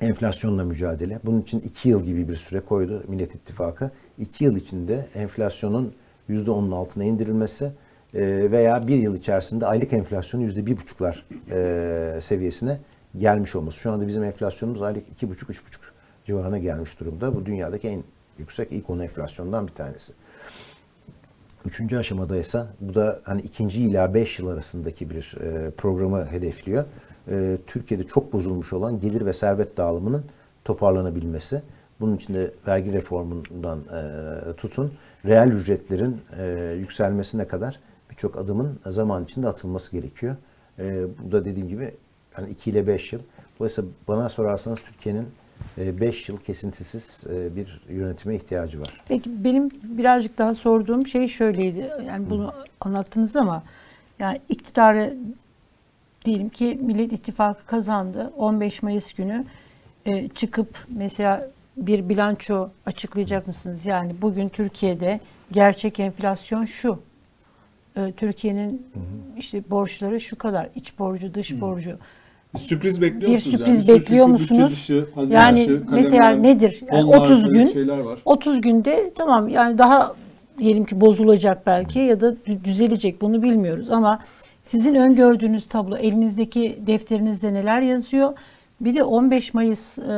enflasyonla 0.00 0.64
mücadele. 0.64 1.20
Bunun 1.24 1.40
için 1.40 1.60
iki 1.60 1.88
yıl 1.88 2.04
gibi 2.04 2.28
bir 2.28 2.36
süre 2.36 2.60
koydu 2.60 3.04
Millet 3.08 3.34
İttifakı. 3.34 3.90
İki 4.18 4.44
yıl 4.44 4.56
içinde 4.56 5.06
enflasyonun 5.14 5.92
yüzde 6.28 6.50
onun 6.50 6.70
altına 6.70 7.04
indirilmesi 7.04 7.64
e, 8.14 8.50
veya 8.50 8.88
bir 8.88 8.96
yıl 8.96 9.16
içerisinde 9.16 9.66
aylık 9.66 9.92
enflasyonun 9.92 10.44
yüzde 10.44 10.66
bir 10.66 10.76
buçuklar 10.76 11.26
e, 11.50 12.20
seviyesine 12.20 12.78
gelmiş 13.18 13.56
olması. 13.56 13.78
Şu 13.78 13.90
anda 13.92 14.06
bizim 14.06 14.24
enflasyonumuz 14.24 14.82
aylık 14.82 15.08
iki 15.08 15.30
buçuk, 15.30 15.50
üç 15.50 15.66
buçuk 15.66 15.82
civarına 16.24 16.58
gelmiş 16.58 17.00
durumda. 17.00 17.34
Bu 17.34 17.46
dünyadaki 17.46 17.88
en 17.88 18.02
yüksek 18.38 18.72
ilk 18.72 18.90
on 18.90 18.98
enflasyondan 18.98 19.66
bir 19.66 19.72
tanesi. 19.72 20.12
Üçüncü 21.64 21.96
aşamada 21.96 22.36
ise 22.36 22.64
bu 22.80 22.94
da 22.94 23.20
hani 23.24 23.40
ikinci 23.40 23.82
ila 23.82 24.14
beş 24.14 24.38
yıl 24.38 24.48
arasındaki 24.48 25.10
bir 25.10 25.36
e, 25.40 25.70
programı 25.70 26.26
hedefliyor. 26.26 26.84
Türkiye'de 27.66 28.06
çok 28.06 28.32
bozulmuş 28.32 28.72
olan 28.72 29.00
gelir 29.00 29.26
ve 29.26 29.32
servet 29.32 29.76
dağılımının 29.76 30.24
toparlanabilmesi. 30.64 31.62
Bunun 32.00 32.16
içinde 32.16 32.52
vergi 32.66 32.92
reformundan 32.92 33.78
e, 33.78 34.52
tutun, 34.52 34.92
reel 35.24 35.52
ücretlerin 35.52 36.20
e, 36.38 36.74
yükselmesine 36.78 37.48
kadar 37.48 37.80
birçok 38.10 38.38
adımın 38.38 38.80
zaman 38.86 39.24
içinde 39.24 39.48
atılması 39.48 39.92
gerekiyor. 39.92 40.36
E, 40.78 41.04
bu 41.24 41.32
da 41.32 41.44
dediğim 41.44 41.68
gibi 41.68 41.94
yani 42.38 42.50
2 42.50 42.70
ile 42.70 42.86
5 42.86 43.12
yıl. 43.12 43.20
Dolayısıyla 43.58 43.90
bana 44.08 44.28
sorarsanız 44.28 44.78
Türkiye'nin 44.78 45.28
5 45.78 46.28
yıl 46.28 46.36
kesintisiz 46.36 47.24
e, 47.30 47.56
bir 47.56 47.80
yönetime 47.88 48.36
ihtiyacı 48.36 48.80
var. 48.80 49.00
Peki 49.08 49.44
benim 49.44 49.68
birazcık 49.82 50.38
daha 50.38 50.54
sorduğum 50.54 51.06
şey 51.06 51.28
şöyleydi. 51.28 51.90
Yani 52.06 52.30
bunu 52.30 52.52
anlattınız 52.80 53.36
ama 53.36 53.62
yani 54.18 54.40
iktidarı 54.48 55.16
diyelim 56.24 56.48
ki 56.48 56.78
Millet 56.82 57.12
İttifakı 57.12 57.66
kazandı. 57.66 58.32
15 58.36 58.82
Mayıs 58.82 59.12
günü 59.12 59.44
e, 60.06 60.28
çıkıp 60.28 60.86
mesela 60.88 61.50
bir 61.86 62.08
bilanço 62.08 62.68
açıklayacak 62.86 63.46
mısınız? 63.46 63.86
Yani 63.86 64.12
bugün 64.22 64.48
Türkiye'de 64.48 65.20
gerçek 65.52 66.00
enflasyon 66.00 66.64
şu. 66.64 66.98
E, 67.96 68.12
Türkiye'nin 68.12 68.86
işte 69.38 69.62
borçları 69.70 70.20
şu 70.20 70.38
kadar. 70.38 70.68
iç 70.74 70.98
borcu, 70.98 71.34
dış 71.34 71.60
borcu. 71.60 71.96
Bir 72.54 72.58
sürpriz 72.58 73.00
bekliyor 73.02 73.30
Bir 73.30 73.34
musunuz? 73.34 73.56
sürpriz 73.56 73.80
sürü 73.86 73.94
bekliyor 73.94 74.26
musunuz? 74.26 74.72
dışı, 74.72 75.06
Yani 75.30 75.60
dışı, 75.60 75.82
mesela 75.90 76.30
nedir? 76.30 76.80
Yani 76.92 77.02
fonlar, 77.02 77.20
30 77.20 77.42
böyle 77.46 77.64
gün 77.72 77.88
var. 78.04 78.18
30 78.24 78.60
günde 78.60 79.12
tamam 79.16 79.48
yani 79.48 79.78
daha 79.78 80.14
diyelim 80.58 80.84
ki 80.84 81.00
bozulacak 81.00 81.66
belki 81.66 81.98
ya 81.98 82.20
da 82.20 82.28
dü- 82.46 82.64
düzelecek 82.64 83.20
bunu 83.20 83.42
bilmiyoruz 83.42 83.90
ama 83.90 84.18
sizin 84.62 84.94
öngördüğünüz 84.94 85.66
tablo 85.66 85.96
elinizdeki 85.96 86.78
defterinizde 86.86 87.54
neler 87.54 87.80
yazıyor? 87.80 88.32
Bir 88.80 88.96
de 88.96 89.02
15 89.02 89.54
Mayıs 89.54 89.98
e, 89.98 90.12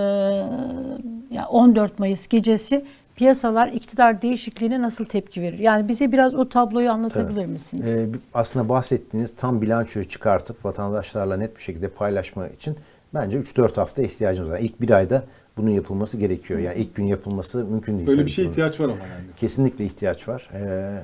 ya 1.31 1.47
14 1.51 1.99
Mayıs 1.99 2.29
gecesi 2.29 2.85
piyasalar 3.17 3.69
iktidar 3.69 4.23
değişikliğine 4.23 4.83
nasıl 4.83 5.05
tepki 5.05 5.43
verir? 5.43 5.59
Yani 5.59 5.89
bize 5.89 6.13
biraz 6.13 6.35
o 6.35 6.49
tabloyu 6.49 6.91
anlatabilir 6.91 7.47
misiniz? 7.47 7.87
Ee, 7.87 8.09
aslında 8.35 8.69
bahsettiğiniz 8.69 9.35
tam 9.37 9.63
bilançoyu 9.63 10.09
çıkartıp 10.09 10.65
vatandaşlarla 10.65 11.37
net 11.37 11.57
bir 11.57 11.63
şekilde 11.63 11.89
paylaşma 11.89 12.49
için 12.49 12.77
bence 13.15 13.39
3-4 13.39 13.77
hafta 13.77 14.03
ihtiyacımız 14.03 14.51
var. 14.51 14.59
İlk 14.59 14.81
bir 14.81 14.91
ayda 14.91 15.25
bunun 15.57 15.71
yapılması 15.71 16.17
gerekiyor. 16.17 16.61
Yani 16.61 16.79
ilk 16.79 16.95
gün 16.95 17.05
yapılması 17.05 17.65
mümkün 17.65 17.97
değil. 17.97 18.07
Böyle 18.07 18.17
tabii 18.19 18.27
bir 18.27 18.33
şeye 18.33 18.49
ihtiyaç 18.49 18.81
var 18.81 18.85
ama 18.85 18.95
yani. 18.95 19.27
Kesinlikle 19.37 19.85
ihtiyaç 19.85 20.29
var. 20.29 20.51
Ee, 20.55 21.03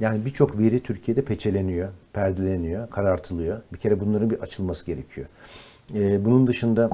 yani 0.00 0.24
birçok 0.24 0.58
veri 0.58 0.80
Türkiye'de 0.80 1.24
peçeleniyor, 1.24 1.88
perdeleniyor, 2.12 2.90
karartılıyor. 2.90 3.58
Bir 3.72 3.78
kere 3.78 4.00
bunların 4.00 4.30
bir 4.30 4.40
açılması 4.40 4.86
gerekiyor. 4.86 5.26
Ee, 5.94 6.24
bunun 6.24 6.46
dışında 6.46 6.90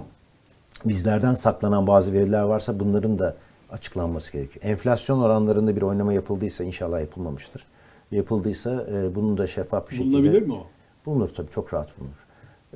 bizlerden 0.84 1.34
saklanan 1.34 1.86
bazı 1.86 2.12
veriler 2.12 2.42
varsa 2.42 2.80
bunların 2.80 3.18
da 3.18 3.36
açıklanması 3.70 4.32
gerekiyor. 4.32 4.64
Enflasyon 4.64 5.20
oranlarında 5.20 5.76
bir 5.76 5.82
oynama 5.82 6.12
yapıldıysa 6.12 6.64
inşallah 6.64 7.00
yapılmamıştır. 7.00 7.66
Yapıldıysa 8.10 8.86
e, 8.92 9.14
bunun 9.14 9.38
da 9.38 9.46
şeffaf 9.46 9.90
bir 9.90 9.96
şekilde... 9.96 10.12
Bulunabilir 10.12 10.42
mi 10.42 10.52
o? 10.52 10.66
Bulunur 11.06 11.28
tabii 11.28 11.50
çok 11.50 11.74
rahat 11.74 11.88
bulunur. 11.98 12.26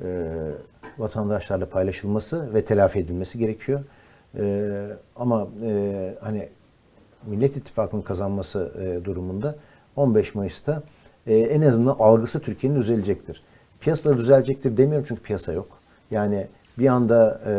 Ee, 0.03 0.51
vatandaşlarla 0.97 1.69
paylaşılması 1.69 2.53
ve 2.53 2.65
telafi 2.65 2.99
edilmesi 2.99 3.37
gerekiyor. 3.37 3.83
Ee, 4.37 4.87
ama 5.15 5.47
e, 5.63 6.15
hani 6.21 6.49
Millet 7.25 7.57
İttifakı'nın 7.57 8.01
kazanması 8.01 8.71
e, 8.81 9.05
durumunda 9.05 9.55
15 9.95 10.35
Mayıs'ta 10.35 10.83
e, 11.27 11.37
en 11.37 11.61
azından 11.61 11.95
algısı 11.99 12.39
Türkiye'nin 12.39 12.79
düzelecektir. 12.79 13.43
Piyasalar 13.79 14.17
düzelecektir 14.17 14.77
demiyorum 14.77 15.05
çünkü 15.07 15.21
piyasa 15.21 15.53
yok. 15.53 15.80
Yani 16.11 16.47
bir 16.79 16.87
anda 16.87 17.41
e, 17.45 17.49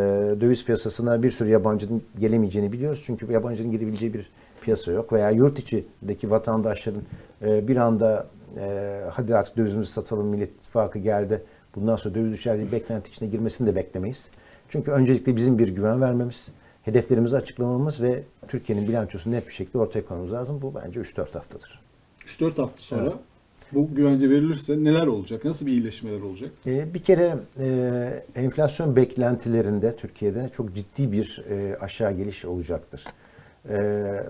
döviz 0.40 0.64
piyasasına 0.64 1.22
bir 1.22 1.30
sürü 1.30 1.48
yabancının 1.48 2.02
gelemeyeceğini 2.20 2.72
biliyoruz. 2.72 3.02
Çünkü 3.06 3.32
yabancının 3.32 3.70
girebileceği 3.70 4.14
bir 4.14 4.30
piyasa 4.62 4.92
yok. 4.92 5.12
Veya 5.12 5.30
yurt 5.30 5.58
içindeki 5.58 6.30
vatandaşların 6.30 7.02
e, 7.42 7.68
bir 7.68 7.76
anda 7.76 8.26
e, 8.60 9.00
hadi 9.10 9.36
artık 9.36 9.56
dövizimizi 9.56 9.92
satalım 9.92 10.26
Millet 10.26 10.50
İttifakı 10.50 10.98
geldi. 10.98 11.42
Bundan 11.74 11.96
sonra 11.96 12.14
döviz 12.14 12.32
düşer 12.32 12.58
diye 12.58 12.72
beklenti 12.72 13.10
içine 13.10 13.28
girmesini 13.28 13.66
de 13.66 13.76
beklemeyiz. 13.76 14.30
Çünkü 14.68 14.90
öncelikle 14.90 15.36
bizim 15.36 15.58
bir 15.58 15.68
güven 15.68 16.00
vermemiz, 16.00 16.48
hedeflerimizi 16.82 17.36
açıklamamız 17.36 18.00
ve 18.00 18.22
Türkiye'nin 18.48 18.88
bilançosunu 18.88 19.34
net 19.34 19.48
bir 19.48 19.52
şekilde 19.52 19.78
ortaya 19.78 20.06
koymamız 20.06 20.32
lazım. 20.32 20.62
Bu 20.62 20.74
bence 20.74 21.00
3-4 21.00 21.32
haftadır. 21.32 21.80
3-4 22.26 22.56
hafta 22.56 22.82
sonra 22.82 23.12
bu 23.72 23.94
güvence 23.94 24.30
verilirse 24.30 24.84
neler 24.84 25.06
olacak? 25.06 25.44
Nasıl 25.44 25.66
bir 25.66 25.72
iyileşmeler 25.72 26.20
olacak? 26.20 26.50
Ee, 26.66 26.94
Bir 26.94 27.02
kere 27.02 27.36
e, 27.60 28.24
enflasyon 28.36 28.96
beklentilerinde 28.96 29.96
Türkiye'de 29.96 30.50
çok 30.56 30.74
ciddi 30.74 31.12
bir 31.12 31.44
e, 31.50 31.76
aşağı 31.80 32.12
geliş 32.12 32.44
olacaktır. 32.44 33.04
E, 33.68 33.76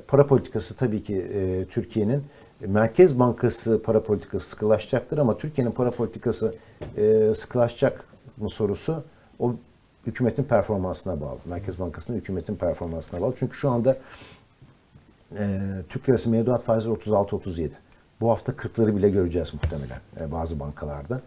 para 0.08 0.26
politikası 0.26 0.74
tabii 0.76 1.02
ki 1.02 1.16
e, 1.34 1.64
Türkiye'nin 1.70 2.22
Merkez 2.66 3.18
Bankası 3.18 3.82
para 3.82 4.02
politikası 4.02 4.48
sıkılaşacaktır 4.48 5.18
ama 5.18 5.38
Türkiye'nin 5.38 5.72
para 5.72 5.90
politikası 5.90 6.54
e, 6.96 7.32
sıkılaşacak 7.36 8.04
mı 8.36 8.50
sorusu 8.50 9.04
o 9.38 9.54
hükümetin 10.06 10.44
performansına 10.44 11.20
bağlı. 11.20 11.38
Merkez 11.44 11.78
Bankası'nın 11.78 12.16
hükümetin 12.16 12.56
performansına 12.56 13.20
bağlı. 13.20 13.34
Çünkü 13.38 13.56
şu 13.56 13.70
anda 13.70 13.98
e, 15.38 15.58
Türk 15.88 16.08
lirası 16.08 16.30
mevduat 16.30 16.62
faizi 16.62 16.88
36-37. 16.88 17.70
Bu 18.22 18.30
hafta 18.30 18.52
40'ları 18.52 18.96
bile 18.96 19.10
göreceğiz 19.10 19.54
muhtemelen 19.54 20.00
e, 20.20 20.32
bazı 20.32 20.60
bankalarda. 20.60 21.20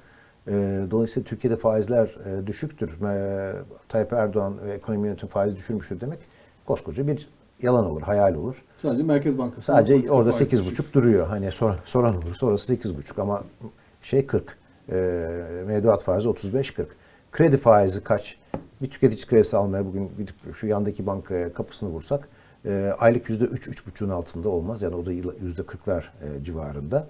E, 0.47 0.51
dolayısıyla 0.91 1.27
Türkiye'de 1.29 1.57
faizler 1.57 2.05
e, 2.05 2.47
düşüktür. 2.47 3.01
E, 3.03 3.53
Tayyip 3.89 4.13
Erdoğan 4.13 4.61
ve 4.61 4.73
ekonomi 4.73 5.07
yönetim 5.07 5.29
faizi 5.29 5.55
düşürmüştür 5.55 6.01
demek 6.01 6.19
koskoca 6.65 7.07
bir 7.07 7.29
yalan 7.61 7.85
olur, 7.85 8.01
hayal 8.01 8.35
olur. 8.35 8.63
Sadece 8.77 9.03
Merkez 9.03 9.37
Bankası. 9.37 9.61
Sadece 9.61 10.11
orada 10.11 10.29
8,5 10.29 10.93
duruyor. 10.93 11.27
Hani 11.27 11.51
soran, 11.51 11.75
soran 11.85 12.17
olursa 12.17 12.45
orası 12.45 12.73
8,5 12.73 13.21
ama 13.21 13.43
şey 14.01 14.25
40. 14.25 14.57
E, 14.89 14.95
mevduat 15.67 16.03
faizi 16.03 16.27
35-40. 16.27 16.85
Kredi 17.31 17.57
faizi 17.57 18.03
kaç? 18.03 18.37
Bir 18.81 18.89
tüketici 18.89 19.25
kredisi 19.25 19.57
almaya 19.57 19.85
bugün 19.85 20.11
gidip 20.17 20.55
şu 20.55 20.67
yandaki 20.67 21.05
bankaya 21.05 21.53
kapısını 21.53 21.89
vursak 21.89 22.29
e, 22.65 22.93
aylık 22.99 23.29
%3-3,5'un 23.29 24.09
altında 24.09 24.49
olmaz. 24.49 24.81
Yani 24.81 24.95
o 24.95 25.05
da 25.05 25.11
yıl- 25.11 25.35
%40'lar 25.55 25.99
e, 26.01 26.43
civarında. 26.43 27.07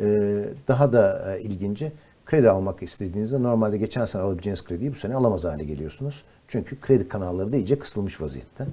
E, 0.00 0.04
daha 0.68 0.92
da 0.92 1.36
e, 1.36 1.40
ilginci 1.42 1.92
kredi 2.26 2.50
almak 2.50 2.82
istediğinizde 2.82 3.42
normalde 3.42 3.78
geçen 3.78 4.04
sene 4.04 4.22
alabileceğiniz 4.22 4.64
krediyi 4.64 4.92
bu 4.92 4.96
sene 4.96 5.14
alamaz 5.14 5.44
hale 5.44 5.64
geliyorsunuz. 5.64 6.22
Çünkü 6.48 6.80
kredi 6.80 7.08
kanalları 7.08 7.52
da 7.52 7.56
iyice 7.56 7.78
kısılmış 7.78 8.20
vaziyette. 8.20 8.66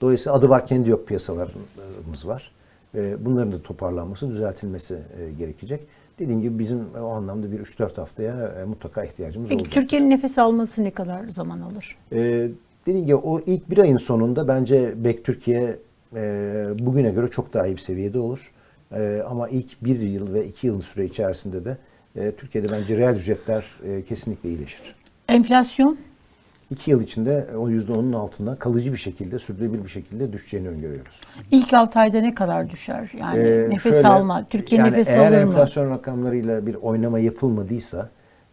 Dolayısıyla 0.00 0.38
adı 0.38 0.48
var 0.48 0.66
kendi 0.66 0.90
yok 0.90 1.08
piyasalarımız 1.08 2.26
var. 2.26 2.52
E, 2.94 3.24
Bunların 3.24 3.52
da 3.52 3.62
toparlanması, 3.62 4.28
düzeltilmesi 4.28 4.94
e, 5.20 5.32
gerekecek. 5.32 5.80
Dediğim 6.18 6.40
gibi 6.42 6.58
bizim 6.58 6.80
o 7.00 7.06
anlamda 7.08 7.52
bir 7.52 7.58
3-4 7.60 7.96
haftaya 7.96 8.48
e, 8.48 8.64
mutlaka 8.64 9.04
ihtiyacımız 9.04 9.48
Peki 9.48 9.60
olacak. 9.62 9.74
Türkiye'nin 9.74 10.10
nefes 10.10 10.38
alması 10.38 10.84
ne 10.84 10.90
kadar 10.90 11.28
zaman 11.28 11.60
alır? 11.60 11.96
Ee, 12.12 12.48
dediğim 12.86 13.06
gibi 13.06 13.16
o 13.16 13.40
ilk 13.46 13.70
bir 13.70 13.78
ayın 13.78 13.96
sonunda 13.96 14.48
bence 14.48 15.04
BEK 15.04 15.24
Türkiye 15.24 15.76
e, 16.16 16.66
bugüne 16.78 17.10
göre 17.10 17.28
çok 17.28 17.54
daha 17.54 17.66
iyi 17.66 17.76
bir 17.76 17.80
seviyede 17.80 18.18
olur. 18.18 18.52
E, 18.92 19.22
ama 19.28 19.48
ilk 19.48 19.84
bir 19.84 20.00
yıl 20.00 20.34
ve 20.34 20.46
iki 20.46 20.66
yıl 20.66 20.82
süre 20.82 21.04
içerisinde 21.04 21.64
de 21.64 21.76
e, 22.16 22.32
Türkiye'de 22.32 22.72
bence 22.72 22.96
reel 22.96 23.16
ücretler 23.16 23.64
e, 23.84 24.02
kesinlikle 24.04 24.48
iyileşir. 24.48 24.94
Enflasyon 25.28 25.98
İki 26.70 26.90
yıl 26.90 27.02
içinde 27.02 27.46
o 27.56 27.68
yüzde 27.68 27.92
onun 27.92 28.12
altında 28.12 28.54
kalıcı 28.54 28.92
bir 28.92 28.96
şekilde, 28.98 29.38
sürdürülebilir 29.38 29.84
bir 29.84 29.88
şekilde 29.88 30.32
düşeceğini 30.32 30.68
öngörüyoruz. 30.68 31.20
ilk 31.50 31.74
6 31.74 31.98
ayda 31.98 32.20
ne 32.20 32.34
kadar 32.34 32.70
düşer? 32.70 33.12
Yani 33.20 33.38
Ee, 33.38 33.66
nefes 33.70 33.92
şöyle, 33.92 34.06
alma. 34.08 34.44
Türkiye 34.44 34.78
yani 34.80 34.90
nefes 34.90 35.08
eğer 35.08 35.18
alır 35.18 35.30
mı? 35.30 35.36
enflasyon 35.36 35.90
rakamlarıyla 35.90 36.66
bir 36.66 36.74
oynama 36.74 37.18
yapılmadıysa 37.18 38.10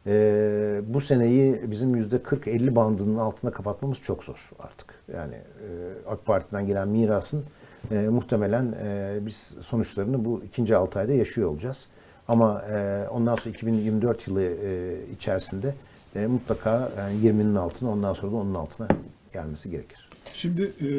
e, 0.08 0.82
bu 0.88 1.02
seneyi 1.02 1.72
bizim 1.72 1.96
yüzde 1.96 2.16
40-50 2.16 2.76
bandının 2.76 3.18
altında 3.18 3.52
kapatmamız 3.52 3.98
çok 3.98 4.24
zor 4.24 4.50
artık. 4.60 4.94
Yani 5.14 5.36
e, 5.36 5.68
AK 6.10 6.26
Parti'den 6.26 6.68
gelen 6.68 6.88
mirasın 6.88 7.44
e, 7.92 7.96
muhtemelen 7.96 8.76
e, 8.84 9.18
biz 9.22 9.54
sonuçlarını 9.62 10.26
bu 10.26 10.44
ikinci 10.48 10.76
6 10.76 11.00
ayda 11.00 11.14
yaşıyor 11.14 11.50
olacağız. 11.50 11.88
Ama 12.28 12.62
e, 12.62 13.08
ondan 13.10 13.36
sonra 13.36 13.50
2024 13.50 14.28
yılı 14.28 14.44
e, 14.44 14.96
içerisinde 15.16 15.74
e, 16.16 16.28
mutlaka 16.28 16.92
yani 16.98 17.18
20'nin 17.26 17.56
altına 17.56 17.92
ondan 17.92 18.14
sonra 18.14 18.32
da 18.32 18.36
onun 18.36 18.54
altına 18.54 18.88
gelmesi 19.34 19.70
gerekir. 19.70 20.10
Şimdi 20.34 20.74
e, 20.82 20.90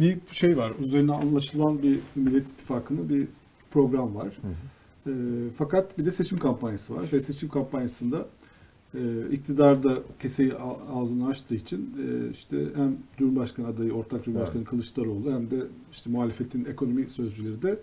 bir 0.00 0.18
şey 0.32 0.56
var. 0.56 0.72
Üzerine 0.80 1.12
anlaşılan 1.12 1.82
bir 1.82 2.00
Millet 2.14 2.48
İttifakı'nın 2.48 3.08
bir 3.08 3.28
program 3.70 4.14
var. 4.14 4.28
E, 5.06 5.10
fakat 5.58 5.98
bir 5.98 6.04
de 6.06 6.10
seçim 6.10 6.38
kampanyası 6.38 6.94
var. 6.94 7.08
Ve 7.12 7.20
seçim 7.20 7.48
kampanyasında 7.48 8.26
e, 8.94 9.00
iktidar 9.30 9.82
da 9.82 9.98
keseyi 10.20 10.54
ağzını 10.94 11.28
açtığı 11.28 11.54
için 11.54 11.94
e, 11.98 12.30
işte 12.30 12.56
hem 12.76 12.96
Cumhurbaşkanı 13.16 13.66
adayı, 13.66 13.92
ortak 13.92 14.24
Cumhurbaşkanı 14.24 14.64
Kılıçdaroğlu 14.64 15.32
hem 15.32 15.50
de 15.50 15.56
işte 15.92 16.10
muhalefetin 16.10 16.64
ekonomi 16.64 17.08
sözcüleri 17.08 17.62
de 17.62 17.78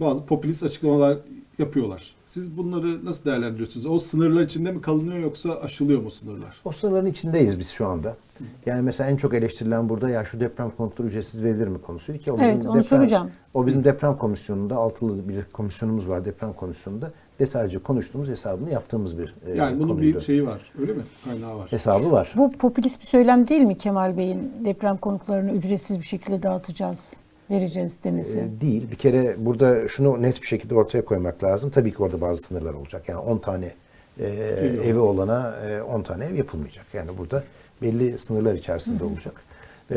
bazı 0.00 0.26
popülist 0.26 0.62
açıklamalar 0.62 1.18
yapıyorlar. 1.58 2.14
Siz 2.26 2.56
bunları 2.56 3.04
nasıl 3.04 3.24
değerlendiriyorsunuz? 3.24 3.86
O 3.86 3.98
sınırlar 3.98 4.42
içinde 4.42 4.72
mi 4.72 4.80
kalınıyor 4.80 5.18
yoksa 5.18 5.52
aşılıyor 5.54 6.02
mu 6.02 6.10
sınırlar? 6.10 6.56
O 6.64 6.72
sınırların 6.72 7.06
içindeyiz 7.06 7.58
biz 7.58 7.68
şu 7.70 7.86
anda. 7.86 8.16
Yani 8.66 8.82
mesela 8.82 9.10
en 9.10 9.16
çok 9.16 9.34
eleştirilen 9.34 9.88
burada 9.88 10.10
ya 10.10 10.24
şu 10.24 10.40
deprem 10.40 10.70
konutları 10.70 11.08
ücretsiz 11.08 11.42
verilir 11.42 11.68
mi 11.68 11.80
konusuydu 11.80 12.18
ki 12.18 12.32
o 12.32 12.38
Evet, 12.40 12.58
bizim 12.58 12.70
onu 12.70 12.78
deprem, 12.82 12.98
soracağım. 12.98 13.30
O 13.54 13.66
bizim 13.66 13.84
deprem 13.84 14.16
komisyonunda 14.16 14.76
altılı 14.76 15.28
bir 15.28 15.44
komisyonumuz 15.52 16.08
var 16.08 16.24
deprem 16.24 16.52
komisyonunda 16.52 17.12
detaylıca 17.38 17.82
konuştuğumuz 17.82 18.28
hesabını 18.28 18.70
yaptığımız 18.70 19.18
bir 19.18 19.34
e, 19.46 19.56
Yani 19.56 19.78
bunun 19.80 19.88
konuydu. 19.88 20.16
bir 20.16 20.20
şeyi 20.20 20.46
var, 20.46 20.60
öyle 20.80 20.92
mi? 20.92 21.02
Kaynağı 21.24 21.58
var. 21.58 21.72
hesabı 21.72 22.12
var. 22.12 22.32
Bu 22.36 22.52
popülist 22.52 23.00
bir 23.00 23.06
söylem 23.06 23.48
değil 23.48 23.60
mi 23.62 23.78
Kemal 23.78 24.16
Bey'in 24.16 24.52
deprem 24.64 24.96
konutlarını 24.96 25.52
ücretsiz 25.52 25.98
bir 25.98 26.04
şekilde 26.04 26.42
dağıtacağız, 26.42 27.12
vereceğiz 27.50 27.96
demesi? 28.04 28.38
E, 28.38 28.60
değil. 28.60 28.90
Bir 28.90 28.96
kere 28.96 29.36
burada 29.38 29.88
şunu 29.88 30.22
net 30.22 30.42
bir 30.42 30.46
şekilde 30.46 30.74
ortaya 30.74 31.04
koymak 31.04 31.44
lazım. 31.44 31.70
Tabii 31.70 31.92
ki 31.92 32.02
orada 32.02 32.20
bazı 32.20 32.42
sınırlar 32.42 32.74
olacak. 32.74 33.08
Yani 33.08 33.20
10 33.20 33.38
tane 33.38 33.72
e, 34.18 34.26
evi 34.84 34.98
olana 34.98 35.56
e, 35.66 35.82
10 35.82 36.02
tane 36.02 36.24
ev 36.24 36.34
yapılmayacak. 36.34 36.86
Yani 36.92 37.18
burada 37.18 37.44
belli 37.82 38.18
sınırlar 38.18 38.54
içerisinde 38.54 39.04
olacak. 39.04 39.34
E, 39.90 39.96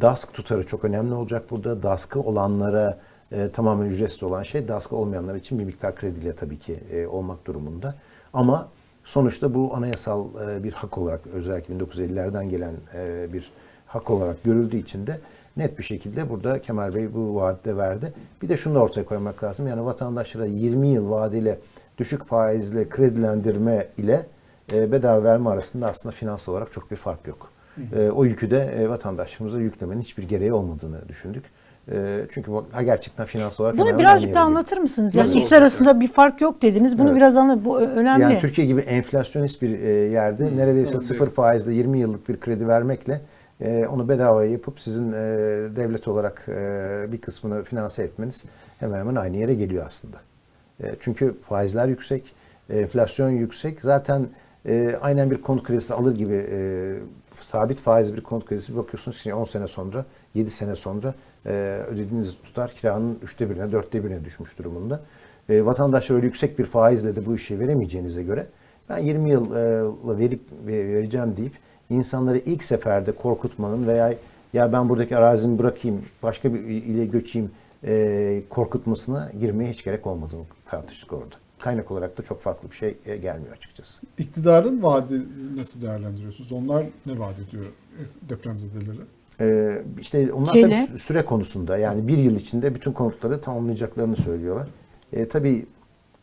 DASK 0.00 0.34
tutarı 0.34 0.66
çok 0.66 0.84
önemli 0.84 1.14
olacak 1.14 1.50
burada. 1.50 1.82
DASK'ı 1.82 2.20
olanlara 2.20 2.98
e, 3.32 3.50
tamamen 3.50 3.86
ücretsiz 3.86 4.22
olan 4.22 4.42
şey 4.42 4.68
DASK'ı 4.68 4.96
olmayanlar 4.96 5.34
için 5.34 5.58
bir 5.58 5.64
miktar 5.64 5.96
krediyle 5.96 6.34
tabii 6.34 6.58
ki 6.58 6.80
e, 6.92 7.06
olmak 7.06 7.46
durumunda. 7.46 7.94
Ama 8.32 8.68
sonuçta 9.04 9.54
bu 9.54 9.74
anayasal 9.74 10.28
e, 10.48 10.64
bir 10.64 10.72
hak 10.72 10.98
olarak 10.98 11.26
özellikle 11.26 11.74
1950'lerden 11.74 12.48
gelen 12.48 12.74
e, 12.94 13.32
bir 13.32 13.52
hak 13.86 14.10
olarak 14.10 14.44
görüldüğü 14.44 14.76
için 14.76 15.06
de 15.06 15.20
net 15.60 15.78
bir 15.78 15.82
şekilde 15.82 16.30
burada 16.30 16.62
Kemal 16.62 16.94
Bey 16.94 17.14
bu 17.14 17.34
vaatte 17.34 17.76
verdi. 17.76 18.12
Bir 18.42 18.48
de 18.48 18.56
şunu 18.56 18.74
da 18.74 18.78
ortaya 18.78 19.04
koymak 19.04 19.44
lazım. 19.44 19.66
Yani 19.66 19.84
vatandaşlara 19.84 20.46
20 20.46 20.88
yıl 20.88 21.10
vadeli 21.10 21.58
düşük 21.98 22.24
faizli 22.24 22.88
kredilendirme 22.88 23.86
ile 23.98 24.26
e, 24.72 24.92
bedava 24.92 25.24
verme 25.24 25.50
arasında 25.50 25.88
aslında 25.88 26.12
finansal 26.12 26.52
olarak 26.52 26.72
çok 26.72 26.90
bir 26.90 26.96
fark 26.96 27.26
yok. 27.26 27.50
E, 27.96 28.10
o 28.10 28.24
yükü 28.24 28.50
de 28.50 28.74
e, 28.78 28.88
vatandaşlarımıza 28.88 29.60
yüklemenin 29.60 30.00
hiçbir 30.00 30.22
gereği 30.22 30.52
olmadığını 30.52 31.08
düşündük. 31.08 31.44
E, 31.92 32.26
çünkü 32.30 32.52
bu 32.52 32.66
ha, 32.72 32.82
gerçekten 32.82 33.26
finansal 33.26 33.64
olarak 33.64 33.78
Bunu 33.78 33.98
birazcık 33.98 34.34
da 34.34 34.40
anlatır 34.40 34.78
mısınız? 34.78 35.14
Yani 35.14 35.28
ikisi 35.28 35.56
arasında 35.56 36.00
bir 36.00 36.08
fark 36.08 36.40
yok 36.40 36.62
dediniz. 36.62 36.98
Bunu 36.98 37.08
Evet. 37.08 37.16
biraz 37.16 37.36
anlat. 37.36 37.58
Bu 37.64 37.80
önemli. 37.80 38.22
Yani 38.22 38.38
Türkiye 38.38 38.66
gibi 38.66 38.80
enflasyonist 38.80 39.62
bir 39.62 39.78
yerde 40.08 40.56
neredeyse 40.56 40.98
sıfır 40.98 41.30
faizle 41.30 41.72
20 41.74 41.98
yıllık 41.98 42.28
bir 42.28 42.40
kredi 42.40 42.68
vermekle 42.68 43.20
e, 43.60 43.86
onu 43.86 44.08
bedavaya 44.08 44.50
yapıp 44.50 44.80
sizin 44.80 45.12
e, 45.12 45.16
devlet 45.76 46.08
olarak 46.08 46.44
e, 46.48 47.06
bir 47.12 47.20
kısmını 47.20 47.62
finanse 47.62 48.02
etmeniz 48.02 48.44
hemen 48.78 48.98
hemen 48.98 49.14
aynı 49.14 49.36
yere 49.36 49.54
geliyor 49.54 49.86
aslında. 49.86 50.16
E, 50.82 50.96
çünkü 51.00 51.34
faizler 51.42 51.88
yüksek, 51.88 52.34
enflasyon 52.70 53.30
yüksek. 53.30 53.80
Zaten 53.80 54.26
e, 54.66 54.98
aynen 55.02 55.30
bir 55.30 55.42
konut 55.42 55.62
kredisi 55.64 55.94
alır 55.94 56.14
gibi 56.16 56.46
e, 56.52 56.94
sabit 57.40 57.80
faiz 57.80 58.16
bir 58.16 58.20
konut 58.20 58.46
kredisi 58.46 58.76
bakıyorsunuz 58.76 59.22
ki 59.22 59.34
10 59.34 59.44
sene 59.44 59.68
sonra, 59.68 60.04
7 60.34 60.50
sene 60.50 60.76
sonra 60.76 61.14
e, 61.46 61.50
ödediğiniz 61.88 62.34
tutar 62.44 62.70
kiranın 62.70 63.18
üçte 63.22 63.50
birine, 63.50 63.72
dörtte 63.72 64.04
birine 64.04 64.24
düşmüş 64.24 64.58
durumunda. 64.58 65.00
E, 65.48 65.64
vatandaşlar 65.64 66.16
öyle 66.16 66.26
yüksek 66.26 66.58
bir 66.58 66.64
faizle 66.64 67.16
de 67.16 67.26
bu 67.26 67.36
işi 67.36 67.60
veremeyeceğinize 67.60 68.22
göre 68.22 68.46
ben 68.88 68.98
20 68.98 69.30
yılla 69.30 70.18
verip 70.18 70.40
ve- 70.66 70.94
vereceğim 70.94 71.36
deyip 71.36 71.52
insanları 71.90 72.38
ilk 72.38 72.64
seferde 72.64 73.12
korkutmanın 73.12 73.86
veya 73.86 74.14
ya 74.52 74.72
ben 74.72 74.88
buradaki 74.88 75.16
arazimi 75.16 75.58
bırakayım 75.58 76.02
başka 76.22 76.54
bir 76.54 76.60
ile 76.60 77.06
göçeyim 77.06 77.50
e, 77.84 78.42
korkutmasına 78.50 79.30
girmeye 79.40 79.70
hiç 79.72 79.84
gerek 79.84 80.06
olmadığını 80.06 80.42
tartıştık 80.66 81.12
orada. 81.12 81.34
Kaynak 81.58 81.90
olarak 81.90 82.18
da 82.18 82.22
çok 82.22 82.40
farklı 82.40 82.70
bir 82.70 82.76
şey 82.76 82.96
e, 83.06 83.16
gelmiyor 83.16 83.56
açıkçası. 83.56 84.00
İktidarın 84.18 84.82
vaadi 84.82 85.22
nasıl 85.56 85.82
değerlendiriyorsunuz? 85.82 86.52
Onlar 86.52 86.84
ne 87.06 87.18
vaat 87.18 87.38
ediyor 87.48 87.64
depremzedelere? 88.28 88.96
Ee, 89.40 89.82
işte 90.00 90.32
onlar 90.32 90.52
Şeyle- 90.52 90.66
tabii 90.86 90.96
sü- 90.96 90.98
süre 90.98 91.24
konusunda 91.24 91.78
yani 91.78 92.08
bir 92.08 92.18
yıl 92.18 92.36
içinde 92.36 92.74
bütün 92.74 92.92
konutları 92.92 93.40
tamamlayacaklarını 93.40 94.16
söylüyorlar. 94.16 94.66
E, 95.12 95.28
tabii 95.28 95.66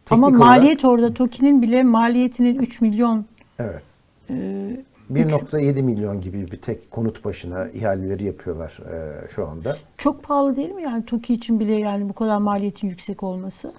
Ama 0.09 0.27
teknik 0.27 0.41
olarak- 0.41 0.57
maliyet 0.57 0.85
orada 0.85 1.13
TOKİ'nin 1.13 1.61
bile 1.61 1.83
maliyetinin 1.83 2.55
3 2.59 2.81
milyon 2.81 3.25
evet. 3.59 3.83
e, 4.29 4.35
1.7 5.13 5.81
milyon 5.81 6.21
gibi 6.21 6.51
bir 6.51 6.61
tek 6.61 6.91
konut 6.91 7.25
başına 7.25 7.67
ihaleleri 7.69 8.23
yapıyorlar 8.23 8.77
e, 8.91 9.29
şu 9.29 9.47
anda. 9.47 9.77
çok 9.97 10.23
pahalı 10.23 10.55
değil 10.55 10.71
mi 10.71 10.83
yani 10.83 11.05
TOKİ 11.05 11.33
için 11.33 11.59
bile 11.59 11.73
yani 11.75 12.09
bu 12.09 12.13
kadar 12.13 12.37
maliyetin 12.37 12.89
yüksek 12.89 13.23
olması? 13.23 13.73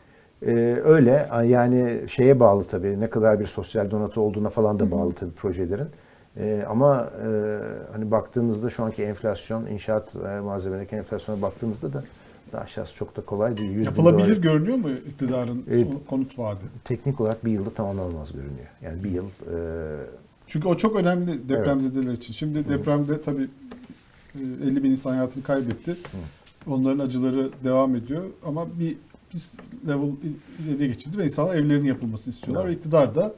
E, 0.46 0.50
öyle 0.84 1.28
yani 1.44 2.00
şeye 2.08 2.40
bağlı 2.40 2.64
tabii 2.64 3.00
ne 3.00 3.10
kadar 3.10 3.40
bir 3.40 3.46
sosyal 3.46 3.90
donatı 3.90 4.20
olduğuna 4.20 4.48
falan 4.48 4.78
da 4.78 4.90
bağlı 4.90 5.12
tabii 5.12 5.30
projelerin. 5.30 5.88
E, 6.36 6.64
ama 6.68 7.10
e, 7.26 7.28
hani 7.92 8.10
baktığınızda 8.10 8.70
şu 8.70 8.84
anki 8.84 9.02
enflasyon, 9.02 9.66
inşaat 9.66 10.16
e, 10.16 10.40
malzemelerindeki 10.40 10.96
enflasyona 10.96 11.42
baktığınızda 11.42 11.92
da 11.92 12.04
daha 12.52 12.62
aşağısı 12.62 12.94
çok 12.94 13.16
da 13.16 13.20
kolay 13.20 13.56
değil. 13.56 13.70
100 13.70 13.76
bin 13.78 13.84
Yapılabilir 13.84 14.28
dolar- 14.28 14.42
görünüyor 14.42 14.76
mu 14.76 14.90
iktidarın 14.90 15.64
son- 15.70 16.00
konut 16.10 16.38
vaadi? 16.38 16.64
teknik 16.84 17.20
olarak 17.20 17.44
bir 17.44 17.50
yılda 17.50 17.70
tamamlanmaz 17.70 18.32
görünüyor. 18.32 18.66
Yani 18.82 19.04
bir 19.04 19.10
yıl 19.10 19.24
e, 19.26 19.56
Çünkü 20.48 20.68
o 20.68 20.76
çok 20.76 20.96
önemli 20.96 21.48
depremzedeler 21.48 22.12
için. 22.12 22.32
Şimdi 22.32 22.68
depremde 22.68 23.20
tabii 23.20 23.48
e, 24.34 24.40
50 24.62 24.82
bin 24.84 24.90
insan 24.90 25.10
hayatını 25.10 25.42
kaybetti. 25.42 25.96
Onların 26.66 26.98
acıları 26.98 27.50
devam 27.64 27.96
ediyor 27.96 28.24
ama 28.46 28.66
bir, 28.78 28.96
bir 29.34 29.42
level 29.88 30.10
ileriye 30.66 30.88
geçildi 30.88 31.18
ve 31.18 31.24
insanlar 31.24 31.54
evlerin 31.54 31.84
yapılmasını 31.84 32.34
istiyorlar. 32.34 32.64
Evet. 32.64 32.74
Ve 32.74 32.78
iktidar 32.78 33.14
da 33.14 33.34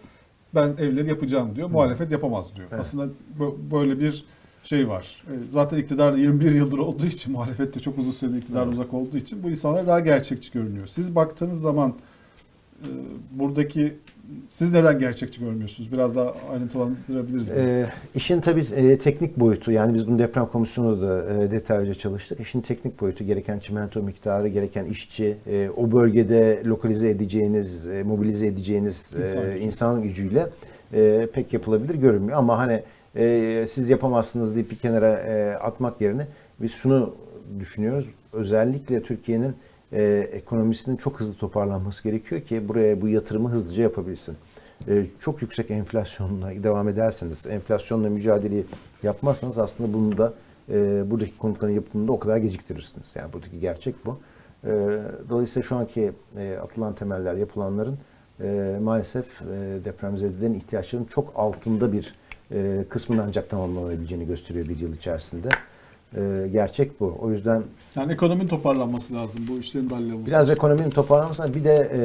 ben 0.54 0.68
evleri 0.78 1.08
yapacağım 1.08 1.56
diyor. 1.56 1.70
Muhalefet 1.70 2.10
yapamaz 2.12 2.56
diyor. 2.56 2.68
Evet. 2.70 2.80
Aslında 2.80 3.12
bö- 3.38 3.70
böyle 3.70 4.00
bir 4.00 4.24
şey 4.62 4.88
var. 4.88 5.24
E, 5.26 5.48
Zaten 5.48 5.78
iktidar 5.78 6.12
da 6.12 6.18
21 6.18 6.50
yıldır 6.54 6.78
olduğu 6.78 7.06
için 7.06 7.32
muhalefet 7.32 7.74
de 7.74 7.80
çok 7.80 7.98
uzun 7.98 8.10
süredir 8.10 8.38
iktidar 8.38 8.66
uzak 8.66 8.94
olduğu 8.94 9.16
için 9.16 9.42
bu 9.42 9.50
insanlar 9.50 9.86
daha 9.86 10.00
gerçekçi 10.00 10.52
görünüyor. 10.52 10.86
Siz 10.86 11.14
baktığınız 11.14 11.60
zaman 11.60 11.94
e, 12.82 12.88
buradaki 13.32 13.96
siz 14.48 14.72
neden 14.72 14.98
gerçekçi 14.98 15.40
görmüyorsunuz? 15.40 15.92
Biraz 15.92 16.16
daha 16.16 16.34
ayrıntılandırabiliriz. 16.52 17.48
e, 17.48 17.92
işin 18.14 18.40
tabii 18.40 18.66
e, 18.74 18.98
teknik 18.98 19.36
boyutu 19.36 19.72
yani 19.72 19.94
biz 19.94 20.06
bunu 20.08 20.18
deprem 20.18 20.46
komisyonu 20.46 21.02
da 21.02 21.34
e, 21.34 21.50
detaylıca 21.50 21.94
çalıştık. 21.94 22.40
İşin 22.40 22.60
teknik 22.60 23.00
boyutu 23.00 23.24
gereken 23.24 23.58
çimento 23.58 24.02
miktarı, 24.02 24.48
gereken 24.48 24.84
işçi, 24.84 25.36
e, 25.46 25.70
o 25.76 25.92
bölgede 25.92 26.62
lokalize 26.66 27.10
edeceğiniz, 27.10 27.86
e, 27.86 28.02
mobilize 28.02 28.46
edeceğiniz 28.46 29.14
e, 29.16 29.20
İnsan 29.20 29.60
insan, 29.60 30.02
gücü. 30.02 30.22
gücüyle 30.22 30.46
e, 30.92 31.28
pek 31.32 31.52
yapılabilir 31.52 31.94
görünmüyor. 31.94 32.38
Ama 32.38 32.58
hani 32.58 32.82
e, 33.16 33.66
siz 33.70 33.90
yapamazsınız 33.90 34.54
deyip 34.54 34.70
bir 34.70 34.76
kenara 34.76 35.12
e, 35.12 35.54
atmak 35.54 36.00
yerine 36.00 36.26
biz 36.60 36.72
şunu 36.72 37.14
düşünüyoruz. 37.60 38.06
Özellikle 38.32 39.02
Türkiye'nin 39.02 39.54
e, 39.92 40.28
ekonomisinin 40.32 40.96
çok 40.96 41.20
hızlı 41.20 41.34
toparlanması 41.34 42.02
gerekiyor 42.02 42.40
ki 42.40 42.68
buraya 42.68 43.00
bu 43.00 43.08
yatırımı 43.08 43.48
hızlıca 43.48 43.82
yapabilsin. 43.82 44.36
E, 44.88 45.06
çok 45.18 45.42
yüksek 45.42 45.70
enflasyonla 45.70 46.62
devam 46.62 46.88
ederseniz, 46.88 47.46
enflasyonla 47.46 48.10
mücadeleyi 48.10 48.64
yapmazsanız 49.02 49.58
aslında 49.58 49.92
bunu 49.92 50.18
da 50.18 50.32
e, 50.68 51.10
buradaki 51.10 51.38
konutların 51.38 51.72
yapımında 51.72 52.12
o 52.12 52.18
kadar 52.18 52.36
geciktirirsiniz. 52.36 53.12
Yani 53.14 53.32
buradaki 53.32 53.60
gerçek 53.60 54.06
bu. 54.06 54.18
E, 54.64 54.70
dolayısıyla 55.28 55.68
şu 55.68 55.76
anki 55.76 56.12
e, 56.36 56.56
atılan 56.62 56.94
temeller, 56.94 57.34
yapılanların 57.34 57.98
e, 58.40 58.78
maalesef 58.82 59.42
e, 59.42 59.44
depremzedelerin 59.84 60.54
ihtiyaçlarının 60.54 61.06
çok 61.06 61.32
altında 61.36 61.92
bir 61.92 62.14
e, 62.52 62.84
kısmının 62.88 63.22
ancak 63.26 63.50
tamamlanabileceğini 63.50 64.26
gösteriyor 64.26 64.68
bir 64.68 64.78
yıl 64.78 64.94
içerisinde. 64.94 65.48
E, 66.16 66.48
gerçek 66.52 67.00
bu. 67.00 67.18
O 67.20 67.30
yüzden 67.30 67.62
Yani 67.96 68.12
ekonominin 68.12 68.48
toparlanması 68.48 69.14
lazım 69.14 69.44
bu 69.48 69.58
işlerin 69.58 69.88
hallolması. 69.88 70.26
Biraz 70.26 70.50
ekonominin 70.50 70.90
toparlanması 70.90 71.54
bir 71.54 71.64
de 71.64 71.90
e, 71.94 72.00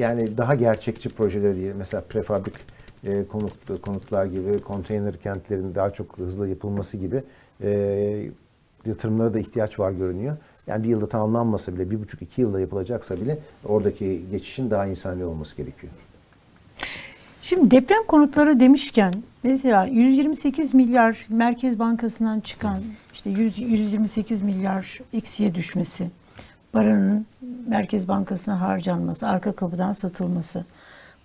yani 0.00 0.38
daha 0.38 0.54
gerçekçi 0.54 1.08
projeler 1.08 1.56
diye 1.56 1.72
mesela 1.72 2.00
prefabrik 2.00 2.54
e, 3.04 3.24
konut, 3.24 3.82
konutlar 3.82 4.24
gibi 4.24 4.58
konteyner 4.58 5.16
kentlerin 5.16 5.74
daha 5.74 5.90
çok 5.90 6.18
hızlı 6.18 6.48
yapılması 6.48 6.96
gibi 6.96 7.22
e, 7.62 8.30
yatırımlara 8.86 9.34
da 9.34 9.38
ihtiyaç 9.38 9.78
var 9.78 9.90
görünüyor. 9.90 10.36
Yani 10.66 10.84
bir 10.84 10.88
yılda 10.88 11.08
tamamlanmasa 11.08 11.74
bile 11.74 11.90
bir 11.90 12.00
buçuk 12.00 12.22
iki 12.22 12.40
yılda 12.40 12.60
yapılacaksa 12.60 13.20
bile 13.20 13.38
oradaki 13.64 14.22
geçişin 14.30 14.70
daha 14.70 14.86
insani 14.86 15.24
olması 15.24 15.56
gerekiyor. 15.56 15.92
Şimdi 17.42 17.70
deprem 17.70 18.04
konutları 18.08 18.60
demişken 18.60 19.14
mesela 19.42 19.84
128 19.84 20.74
milyar 20.74 21.26
Merkez 21.28 21.78
Bankası'ndan 21.78 22.40
çıkan 22.40 22.82
işte 23.26 23.42
100, 23.42 23.58
128 23.58 24.42
milyar 24.42 25.00
eksiye 25.12 25.54
düşmesi, 25.54 26.10
paranın 26.72 27.26
Merkez 27.66 28.08
Bankası'na 28.08 28.60
harcanması, 28.60 29.28
arka 29.28 29.52
kapıdan 29.52 29.92
satılması. 29.92 30.64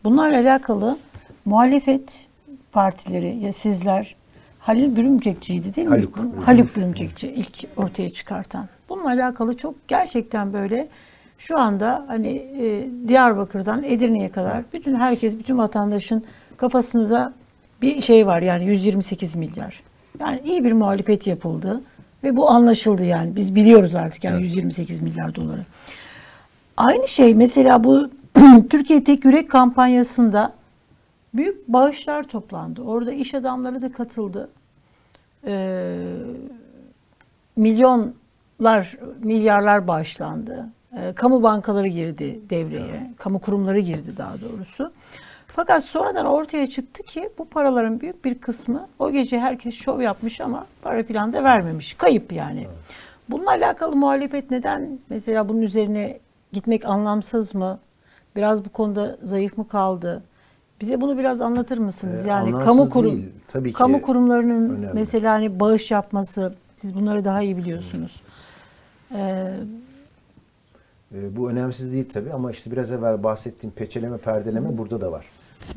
Bunlarla 0.04 0.38
alakalı 0.38 0.98
muhalefet 1.46 2.28
partileri 2.72 3.36
ya 3.38 3.54
sizler 3.54 4.16
Halil 4.60 4.96
Bürümcekçiydi 4.96 5.76
değil 5.76 5.88
mi? 5.88 5.96
Haluk. 5.96 6.20
Haluk 6.46 6.76
Bürümcekçi 6.76 7.28
ilk 7.28 7.68
ortaya 7.78 8.10
çıkartan. 8.10 8.68
Bununla 8.90 9.10
alakalı 9.10 9.58
çok 9.58 9.88
gerçekten 9.88 10.54
böyle 10.54 10.88
Şu 11.38 11.60
anda 11.60 12.06
hani 12.08 12.28
e, 12.30 12.90
Diyarbakır'dan 13.08 13.84
Edirne'ye 13.84 14.30
kadar 14.30 14.64
bütün 14.74 14.96
herkes, 14.96 15.40
bütün 15.40 15.58
vatandaşın 15.58 16.24
kafasında 16.58 17.34
bir 17.82 18.02
şey 18.02 18.28
var 18.28 18.42
yani 18.42 18.66
128 18.66 19.36
milyar. 19.36 19.84
Yani 20.20 20.42
iyi 20.46 20.64
bir 20.64 20.72
muhalefet 20.72 21.28
yapıldı 21.28 21.82
ve 22.24 22.38
bu 22.38 22.50
anlaşıldı 22.50 23.06
yani. 23.06 23.36
Biz 23.36 23.56
biliyoruz 23.56 23.96
artık 23.96 24.24
yani 24.24 24.42
128 24.42 25.02
milyar 25.02 25.36
doları. 25.36 25.66
Aynı 26.78 27.08
şey 27.08 27.36
mesela 27.36 27.84
bu 27.84 28.10
Türkiye 28.70 29.04
Tek 29.04 29.26
Yürek 29.26 29.52
kampanyasında 29.52 30.54
büyük 31.34 31.68
bağışlar 31.68 32.24
toplandı. 32.24 32.82
Orada 32.82 33.12
iş 33.12 33.34
adamları 33.34 33.82
da 33.82 33.92
katıldı. 33.92 34.50
Ee, 35.46 35.98
milyonlar, 37.56 38.98
milyarlar 39.24 39.88
bağışlandı. 39.88 40.70
Ee, 40.98 41.14
kamu 41.14 41.44
bankaları 41.44 41.88
girdi 41.88 42.40
devreye. 42.50 43.12
Kamu 43.18 43.40
kurumları 43.40 43.80
girdi 43.80 44.18
daha 44.18 44.34
doğrusu. 44.42 44.92
Fakat 45.56 45.84
sonradan 45.86 46.26
ortaya 46.26 46.70
çıktı 46.70 47.04
ki 47.04 47.30
bu 47.38 47.46
paraların 47.50 48.02
büyük 48.02 48.26
bir 48.26 48.36
kısmı 48.40 48.88
o 49.00 49.12
gece 49.12 49.40
herkes 49.40 49.74
şov 49.76 50.02
yapmış 50.02 50.42
ama 50.42 50.66
para 50.82 51.04
filan 51.04 51.34
da 51.34 51.44
vermemiş. 51.44 51.94
Kayıp 51.94 52.34
yani. 52.34 52.68
Bununla 53.30 53.50
alakalı 53.50 53.96
muhalefet 53.96 54.52
neden 54.52 55.00
mesela 55.10 55.50
bunun 55.50 55.62
üzerine 55.62 56.20
gitmek 56.52 56.86
anlamsız 56.86 57.56
mı? 57.56 57.80
Biraz 58.36 58.66
bu 58.66 58.70
konuda 58.70 59.18
zayıf 59.24 59.58
mı 59.58 59.68
kaldı? 59.68 60.24
Bize 60.82 61.02
bunu 61.02 61.18
biraz 61.18 61.42
anlatır 61.42 61.78
mısınız? 61.78 62.26
Ee, 62.26 62.30
yani 62.30 62.52
kamu 62.52 62.90
kurum 62.90 63.12
değil. 63.12 63.30
Tabii 63.48 63.70
ki 63.72 63.78
kamu 63.78 64.02
kurumlarının 64.02 64.70
önemli. 64.70 64.94
mesela 64.94 65.34
hani 65.34 65.60
bağış 65.60 65.92
yapması 65.92 66.54
siz 66.78 66.96
bunları 66.96 67.26
daha 67.26 67.42
iyi 67.42 67.58
biliyorsunuz. 67.58 68.22
Ee, 69.16 69.54
E, 71.16 71.36
Bu 71.38 71.50
önemsiz 71.50 71.94
değil 71.94 72.10
tabii 72.14 72.34
ama 72.34 72.52
işte 72.52 72.72
biraz 72.72 72.92
evvel 72.92 73.24
bahsettiğim 73.24 73.74
peçeleme, 73.76 74.18
perdeleme 74.18 74.78
burada 74.78 75.02
da 75.02 75.12
var. 75.12 75.26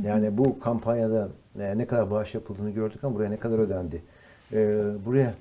Yani 0.03 0.39
bu 0.39 0.61
kampanyada 0.61 1.28
e, 1.61 1.78
ne 1.78 1.87
kadar 1.87 2.11
bağış 2.11 2.35
yapıldığını 2.35 2.70
gördük 2.70 3.05
ama 3.05 3.14
buraya 3.14 3.28
ne 3.30 3.37
kadar 3.37 3.59
ödendi. 3.59 4.03
E, 4.53 4.82
Buraya 5.07 5.35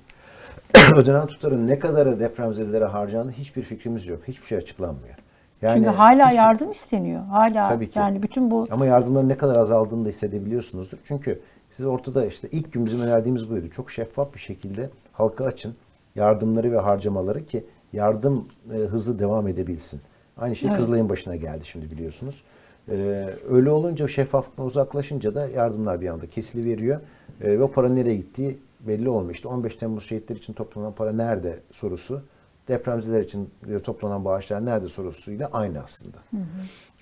ödenen 0.96 1.26
tutarın 1.26 1.66
ne 1.66 1.78
kadarı 1.78 2.20
depremzedelere 2.20 2.84
harcandı 2.84 3.32
hiçbir 3.32 3.62
fikrimiz 3.62 4.06
yok. 4.06 4.20
Hiçbir 4.28 4.46
şey 4.46 4.58
açıklanmıyor. 4.58 5.14
Yani 5.62 5.74
çünkü 5.74 5.88
hala 5.90 6.26
hiçbir- 6.26 6.36
yardım 6.38 6.70
isteniyor. 6.70 7.22
Hala 7.24 7.68
Tabii 7.68 7.90
ki. 7.90 7.98
yani 7.98 8.22
bütün 8.22 8.50
bu 8.50 8.66
Ama 8.70 8.86
yardımların 8.86 9.28
ne 9.28 9.36
kadar 9.36 9.56
azaldığını 9.56 10.04
da 10.04 10.08
hissedebiliyorsunuzdur. 10.08 10.98
Çünkü 11.04 11.40
siz 11.70 11.86
ortada 11.86 12.26
işte 12.26 12.48
ilk 12.52 12.72
gün 12.72 12.86
bizim 12.86 13.00
önerdiğimiz 13.00 13.50
buydu. 13.50 13.70
Çok 13.70 13.90
şeffaf 13.90 14.34
bir 14.34 14.38
şekilde 14.38 14.90
halka 15.12 15.44
açın 15.44 15.74
yardımları 16.14 16.72
ve 16.72 16.78
harcamaları 16.78 17.46
ki 17.46 17.64
yardım 17.92 18.48
e, 18.74 18.76
hızlı 18.76 19.18
devam 19.18 19.48
edebilsin. 19.48 20.00
Aynı 20.38 20.56
şey 20.56 20.68
Evet. 20.70 20.78
Kızılay'ın 20.78 21.08
başına 21.08 21.36
geldi 21.36 21.64
şimdi 21.64 21.90
biliyorsunuz. 21.90 22.42
Ee, 22.88 23.30
öyle 23.50 23.70
olunca 23.70 24.08
şeffaflıktan 24.08 24.66
uzaklaşınca 24.66 25.34
da 25.34 25.46
yardımlar 25.48 26.00
bir 26.00 26.08
anda 26.08 26.26
kesiliveriyor. 26.26 27.00
Ee, 27.40 27.58
ve 27.58 27.62
o 27.62 27.70
para 27.70 27.88
nereye 27.88 28.16
gittiği 28.16 28.58
belli 28.80 29.08
olmuyor. 29.08 29.34
İşte 29.34 29.48
15 29.48 29.76
Temmuz 29.76 30.04
şehitler 30.04 30.36
için 30.36 30.52
toplanan 30.52 30.92
para 30.92 31.12
nerede 31.12 31.58
sorusu 31.72 32.22
depremzedeler 32.68 33.20
için 33.22 33.50
toplanan 33.84 34.24
bağışlar 34.24 34.64
nerede 34.66 34.88
sorusuyla 34.88 35.48
aynı 35.52 35.82
aslında. 35.82 36.16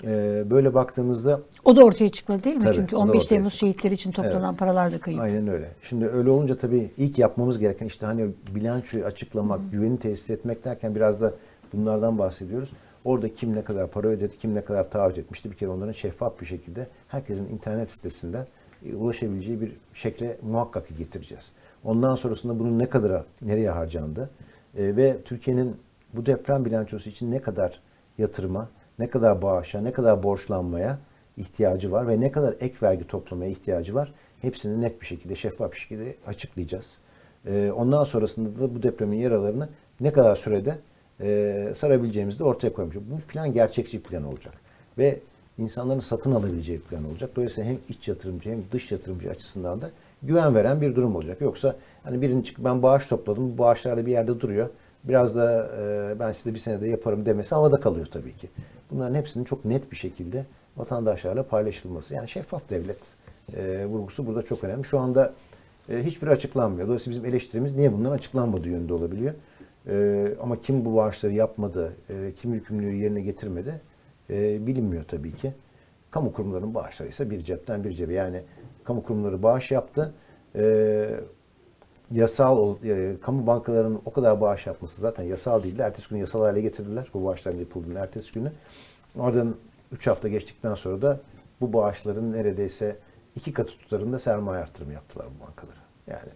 Ee, 0.04 0.44
böyle 0.50 0.74
baktığımızda 0.74 1.40
o 1.64 1.76
da 1.76 1.84
ortaya 1.84 2.08
çıkmadı 2.08 2.44
değil 2.44 2.56
mi? 2.56 2.62
Tabii, 2.62 2.74
Çünkü 2.74 2.96
o 2.96 2.98
da 2.98 3.02
15 3.02 3.16
ortaya 3.16 3.28
Temmuz 3.28 3.54
şehitleri 3.54 3.94
için 3.94 4.12
toplanan 4.12 4.54
paralar 4.54 4.92
da 4.92 5.00
kayıp. 5.00 5.20
Aynen 5.20 5.48
öyle. 5.48 5.68
Şimdi 5.82 6.06
öyle 6.08 6.30
olunca 6.30 6.56
tabii 6.56 6.90
ilk 6.96 7.18
yapmamız 7.18 7.58
gereken 7.58 7.86
işte 7.86 8.06
hani 8.06 8.28
bilançoyu 8.54 9.04
açıklamak, 9.04 9.60
güveni 9.72 9.98
tesis 9.98 10.30
etmek 10.30 10.64
derken 10.64 10.94
biraz 10.94 11.20
da 11.20 11.32
bunlardan 11.72 12.18
bahsediyoruz. 12.18 12.72
Orada 13.04 13.34
kim 13.34 13.56
ne 13.56 13.64
kadar 13.64 13.90
para 13.90 14.08
ödedi, 14.08 14.38
kim 14.38 14.54
ne 14.54 14.64
kadar 14.64 14.90
taahhüt 14.90 15.18
etmişti 15.18 15.50
bir 15.50 15.56
kere 15.56 15.70
onların 15.70 15.92
şeffaf 15.92 16.40
bir 16.40 16.46
şekilde 16.46 16.86
herkesin 17.08 17.48
internet 17.48 17.90
sitesinden 17.90 18.46
e, 18.86 18.94
ulaşabileceği 18.94 19.60
bir 19.60 19.76
şekle 19.94 20.38
muhakkak 20.42 20.88
getireceğiz. 20.98 21.52
Ondan 21.84 22.14
sonrasında 22.14 22.58
bunun 22.58 22.78
ne 22.78 22.88
kadara, 22.88 23.24
nereye 23.42 23.70
harcandı 23.70 24.30
e, 24.76 24.96
ve 24.96 25.16
Türkiye'nin 25.24 25.76
bu 26.14 26.26
deprem 26.26 26.64
bilançosu 26.64 27.10
için 27.10 27.30
ne 27.30 27.42
kadar 27.42 27.80
yatırıma, 28.18 28.68
ne 28.98 29.10
kadar 29.10 29.42
bağışa, 29.42 29.80
ne 29.80 29.92
kadar 29.92 30.22
borçlanmaya 30.22 30.98
ihtiyacı 31.36 31.92
var 31.92 32.08
ve 32.08 32.20
ne 32.20 32.32
kadar 32.32 32.54
ek 32.60 32.74
vergi 32.82 33.06
toplamaya 33.06 33.50
ihtiyacı 33.50 33.94
var 33.94 34.12
hepsini 34.40 34.80
net 34.80 35.00
bir 35.00 35.06
şekilde, 35.06 35.34
şeffaf 35.34 35.72
bir 35.72 35.76
şekilde 35.76 36.14
açıklayacağız. 36.26 36.98
Ee, 37.46 37.72
ondan 37.76 38.04
sonrasında 38.04 38.60
da 38.60 38.74
bu 38.74 38.82
depremin 38.82 39.16
yaralarını 39.16 39.68
ne 40.00 40.12
kadar 40.12 40.36
sürede 40.36 40.78
e, 41.20 41.72
sarabileceğimizi 41.76 42.38
de 42.38 42.44
ortaya 42.44 42.72
koymuş. 42.72 42.96
Bu 42.96 43.20
plan 43.28 43.52
gerçekçi 43.52 44.02
plan 44.02 44.24
olacak. 44.24 44.54
Ve 44.98 45.20
insanların 45.58 46.00
satın 46.00 46.32
alabileceği 46.32 46.80
plan 46.80 47.10
olacak. 47.10 47.30
Dolayısıyla 47.36 47.70
hem 47.70 47.78
iç 47.88 48.08
yatırımcı 48.08 48.50
hem 48.50 48.62
dış 48.72 48.92
yatırımcı 48.92 49.30
açısından 49.30 49.80
da 49.80 49.90
güven 50.22 50.54
veren 50.54 50.80
bir 50.80 50.94
durum 50.94 51.16
olacak. 51.16 51.40
Yoksa 51.40 51.76
hani 52.04 52.22
birinin 52.22 52.42
çıkıp 52.42 52.64
ben 52.64 52.82
bağış 52.82 53.06
topladım, 53.06 53.52
bu 53.52 53.58
bağışlar 53.58 53.96
da 53.96 54.06
bir 54.06 54.12
yerde 54.12 54.40
duruyor. 54.40 54.68
Biraz 55.04 55.36
da 55.36 55.70
e, 55.80 56.20
ben 56.20 56.32
size 56.32 56.54
bir 56.54 56.58
senede 56.58 56.88
yaparım 56.88 57.26
demesi 57.26 57.54
havada 57.54 57.80
kalıyor 57.80 58.06
tabii 58.06 58.36
ki. 58.36 58.48
Bunların 58.90 59.14
hepsinin 59.14 59.44
çok 59.44 59.64
net 59.64 59.90
bir 59.92 59.96
şekilde 59.96 60.44
vatandaşlarla 60.76 61.42
paylaşılması. 61.42 62.14
Yani 62.14 62.28
şeffaf 62.28 62.70
devlet 62.70 62.98
e, 63.56 63.86
vurgusu 63.86 64.26
burada 64.26 64.42
çok 64.42 64.64
önemli. 64.64 64.84
Şu 64.84 64.98
anda 64.98 65.32
e, 65.88 66.04
hiçbiri 66.04 66.30
açıklanmıyor. 66.30 66.86
Dolayısıyla 66.86 67.18
bizim 67.18 67.34
eleştirimiz 67.34 67.74
niye 67.74 67.92
bunların 67.92 68.16
açıklanmadığı 68.16 68.68
yönünde 68.68 68.94
olabiliyor. 68.94 69.34
E, 69.88 70.26
ama 70.42 70.60
kim 70.60 70.84
bu 70.84 70.96
bağışları 70.96 71.32
yapmadı, 71.32 71.92
e, 72.10 72.32
kim 72.36 72.54
yükümlülüğü 72.54 72.94
yerine 72.96 73.20
getirmedi 73.20 73.80
e, 74.30 74.66
bilinmiyor 74.66 75.04
tabii 75.04 75.32
ki. 75.32 75.52
Kamu 76.10 76.32
kurumlarının 76.32 76.74
bağışları 76.74 77.08
ise 77.08 77.30
bir 77.30 77.44
cepten 77.44 77.84
bir 77.84 77.92
cebe. 77.92 78.12
Yani 78.14 78.42
kamu 78.84 79.02
kurumları 79.02 79.42
bağış 79.42 79.70
yaptı. 79.70 80.14
E, 80.56 81.20
yasal, 82.10 82.76
e, 82.84 83.14
kamu 83.22 83.46
bankalarının 83.46 84.00
o 84.04 84.12
kadar 84.12 84.40
bağış 84.40 84.66
yapması 84.66 85.00
zaten 85.00 85.24
yasal 85.24 85.62
değildi. 85.62 85.82
Ertesi 85.82 86.08
gün 86.08 86.16
yasal 86.16 86.40
hale 86.40 86.60
getirdiler. 86.60 87.10
Bu 87.14 87.24
bağışların 87.24 87.58
yapıldığını 87.58 87.98
ertesi 87.98 88.32
günü. 88.32 88.52
Oradan 89.18 89.54
3 89.92 90.06
hafta 90.06 90.28
geçtikten 90.28 90.74
sonra 90.74 91.02
da 91.02 91.20
bu 91.60 91.72
bağışların 91.72 92.32
neredeyse 92.32 92.96
iki 93.36 93.52
katı 93.52 93.72
tutarında 93.78 94.18
sermaye 94.18 94.62
artırımı 94.62 94.92
yaptılar 94.92 95.26
bu 95.36 95.46
bankalara. 95.46 95.76
Yani 96.06 96.28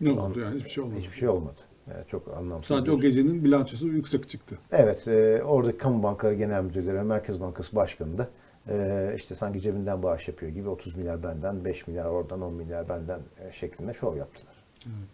Ne 0.00 0.20
oldu 0.20 0.40
yani 0.40 0.56
hiçbir 0.56 0.70
şey 0.70 0.84
olmadı. 0.84 0.98
hiçbir 1.00 1.16
şey 1.16 1.28
olmadı. 1.28 1.60
Yani 1.90 2.04
çok 2.10 2.36
anlamsız. 2.38 2.68
Sadece 2.68 2.92
o 2.92 3.00
gecenin 3.00 3.44
bilançosu 3.44 3.88
yüksek 3.88 4.28
çıktı. 4.28 4.58
Evet, 4.72 5.08
e, 5.08 5.42
oradaki 5.44 5.78
kamu 5.78 6.02
bankaları 6.02 6.34
genel 6.34 6.62
müdürleri 6.62 7.02
Merkez 7.02 7.40
Bankası 7.40 7.76
Başkanı 7.76 8.18
da 8.18 8.28
e, 8.68 9.12
işte 9.16 9.34
sanki 9.34 9.60
cebinden 9.60 10.02
bağış 10.02 10.28
yapıyor 10.28 10.52
gibi 10.52 10.68
30 10.68 10.96
milyar 10.96 11.22
benden, 11.22 11.64
5 11.64 11.86
milyar 11.86 12.04
oradan, 12.04 12.42
10 12.42 12.52
milyar 12.54 12.88
benden 12.88 13.18
e, 13.18 13.52
şeklinde 13.52 13.94
şov 13.94 14.16
yaptılar. 14.16 14.54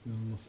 İnanılmaz. 0.07 0.41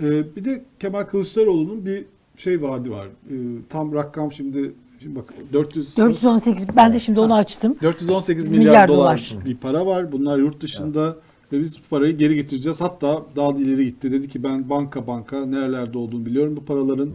Ee, 0.00 0.36
bir 0.36 0.44
de 0.44 0.64
Kemal 0.80 1.02
Kılıçdaroğlu'nun 1.02 1.86
bir 1.86 2.04
şey 2.36 2.62
vaadi 2.62 2.90
var. 2.90 3.06
Ee, 3.06 3.34
tam 3.68 3.94
rakam 3.94 4.32
şimdi 4.32 4.72
şimdi 5.02 5.16
bak 5.16 5.34
400 5.52 5.96
418 5.96 6.76
ben 6.76 6.92
de 6.92 6.98
şimdi 6.98 7.20
onu 7.20 7.34
açtım. 7.34 7.76
418 7.82 8.44
Milyar 8.44 8.58
milyar, 8.58 8.88
dolar. 8.88 9.30
dolar, 9.34 9.44
bir 9.44 9.56
para 9.56 9.86
var. 9.86 10.12
Bunlar 10.12 10.38
yurt 10.38 10.60
dışında 10.60 11.16
ve 11.54 11.60
biz 11.60 11.78
bu 11.78 11.82
parayı 11.90 12.16
geri 12.16 12.34
getireceğiz. 12.34 12.80
Hatta 12.80 13.22
daha 13.36 13.56
da 13.56 13.60
ileri 13.60 13.84
gitti. 13.84 14.12
Dedi 14.12 14.28
ki 14.28 14.42
ben 14.42 14.70
banka 14.70 15.06
banka 15.06 15.46
nerelerde 15.46 15.98
olduğunu 15.98 16.26
biliyorum. 16.26 16.56
Bu 16.56 16.64
paraların 16.64 17.10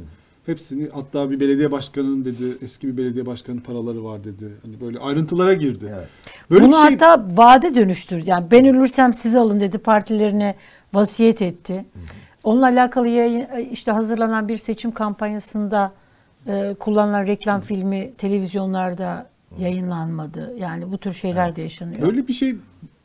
hepsini 0.45 0.89
hatta 0.93 1.31
bir 1.31 1.39
belediye 1.39 1.71
başkanının 1.71 2.25
dedi 2.25 2.57
eski 2.61 2.87
bir 2.87 2.97
belediye 2.97 3.25
başkanının 3.25 3.61
paraları 3.61 4.03
var 4.03 4.23
dedi. 4.23 4.45
Hani 4.61 4.81
böyle 4.81 4.99
ayrıntılara 4.99 5.53
girdi. 5.53 5.93
Evet. 5.95 6.07
Böyle 6.51 6.63
Bunu 6.63 6.71
bir 6.71 6.77
şey 6.77 6.97
hatta 6.97 7.25
vade 7.37 7.75
dönüştürdü. 7.75 8.23
Yani 8.25 8.45
ben 8.51 8.65
ölürsem 8.65 9.13
siz 9.13 9.35
alın 9.35 9.59
dedi 9.59 9.77
partilerine 9.77 10.55
vasiyet 10.93 11.41
etti. 11.41 11.85
Onunla 12.43 12.65
alakalı 12.65 13.07
yayın, 13.07 13.45
işte 13.71 13.91
hazırlanan 13.91 14.47
bir 14.47 14.57
seçim 14.57 14.91
kampanyasında 14.91 15.93
e, 16.47 16.75
kullanılan 16.79 17.27
reklam 17.27 17.61
filmi 17.61 18.13
televizyonlarda 18.17 19.29
yayınlanmadı. 19.59 20.55
Yani 20.57 20.91
bu 20.91 20.97
tür 20.97 21.13
şeyler 21.13 21.55
de 21.55 21.61
yaşanıyor. 21.61 22.01
böyle 22.01 22.27
bir 22.27 22.33
şey 22.33 22.55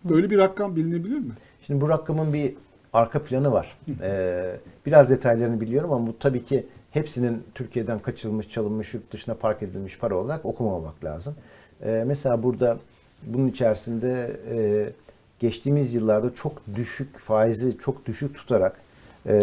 böyle 0.05 0.31
bir 0.31 0.39
rakam 0.39 0.77
bilinebilir 0.77 1.19
mi? 1.19 1.33
Şimdi 1.67 1.81
bu 1.81 1.89
rakamın 1.89 2.33
bir 2.33 2.55
arka 2.93 3.23
planı 3.23 3.53
var. 3.53 3.79
Ee, 4.03 4.57
biraz 4.87 5.11
detaylarını 5.11 5.61
biliyorum 5.61 5.93
ama 5.93 6.07
bu 6.07 6.19
tabii 6.19 6.45
ki 6.45 6.67
hepsinin 6.91 7.43
Türkiye'den 7.55 7.99
kaçırılmış, 7.99 8.49
çalınmış, 8.49 8.95
yurt 8.95 9.13
dışına 9.13 9.35
park 9.35 9.63
edilmiş 9.63 9.99
para 9.99 10.17
olarak 10.17 10.45
okumamak 10.45 11.05
lazım. 11.05 11.35
Ee, 11.83 12.05
mesela 12.07 12.43
burada 12.43 12.79
bunun 13.23 13.49
içerisinde 13.49 14.37
e, 14.51 14.89
geçtiğimiz 15.39 15.95
yıllarda 15.95 16.35
çok 16.35 16.53
düşük 16.75 17.19
faizi 17.19 17.79
çok 17.79 18.07
düşük 18.07 18.35
tutarak 18.37 18.77
e, 19.27 19.35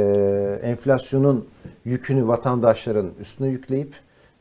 enflasyonun 0.63 1.47
yükünü 1.85 2.27
vatandaşların 2.27 3.09
üstüne 3.19 3.47
yükleyip 3.47 3.95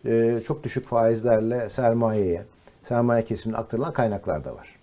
e, 0.05 0.41
çok 0.47 0.65
düşük 0.65 0.87
faizlerle 0.87 1.71
sermayeye, 1.71 2.43
sermaye 2.83 3.25
kesimine 3.25 3.57
aktarılan 3.57 3.93
kaynaklar 3.93 4.45
da 4.45 4.55
var. 4.55 4.80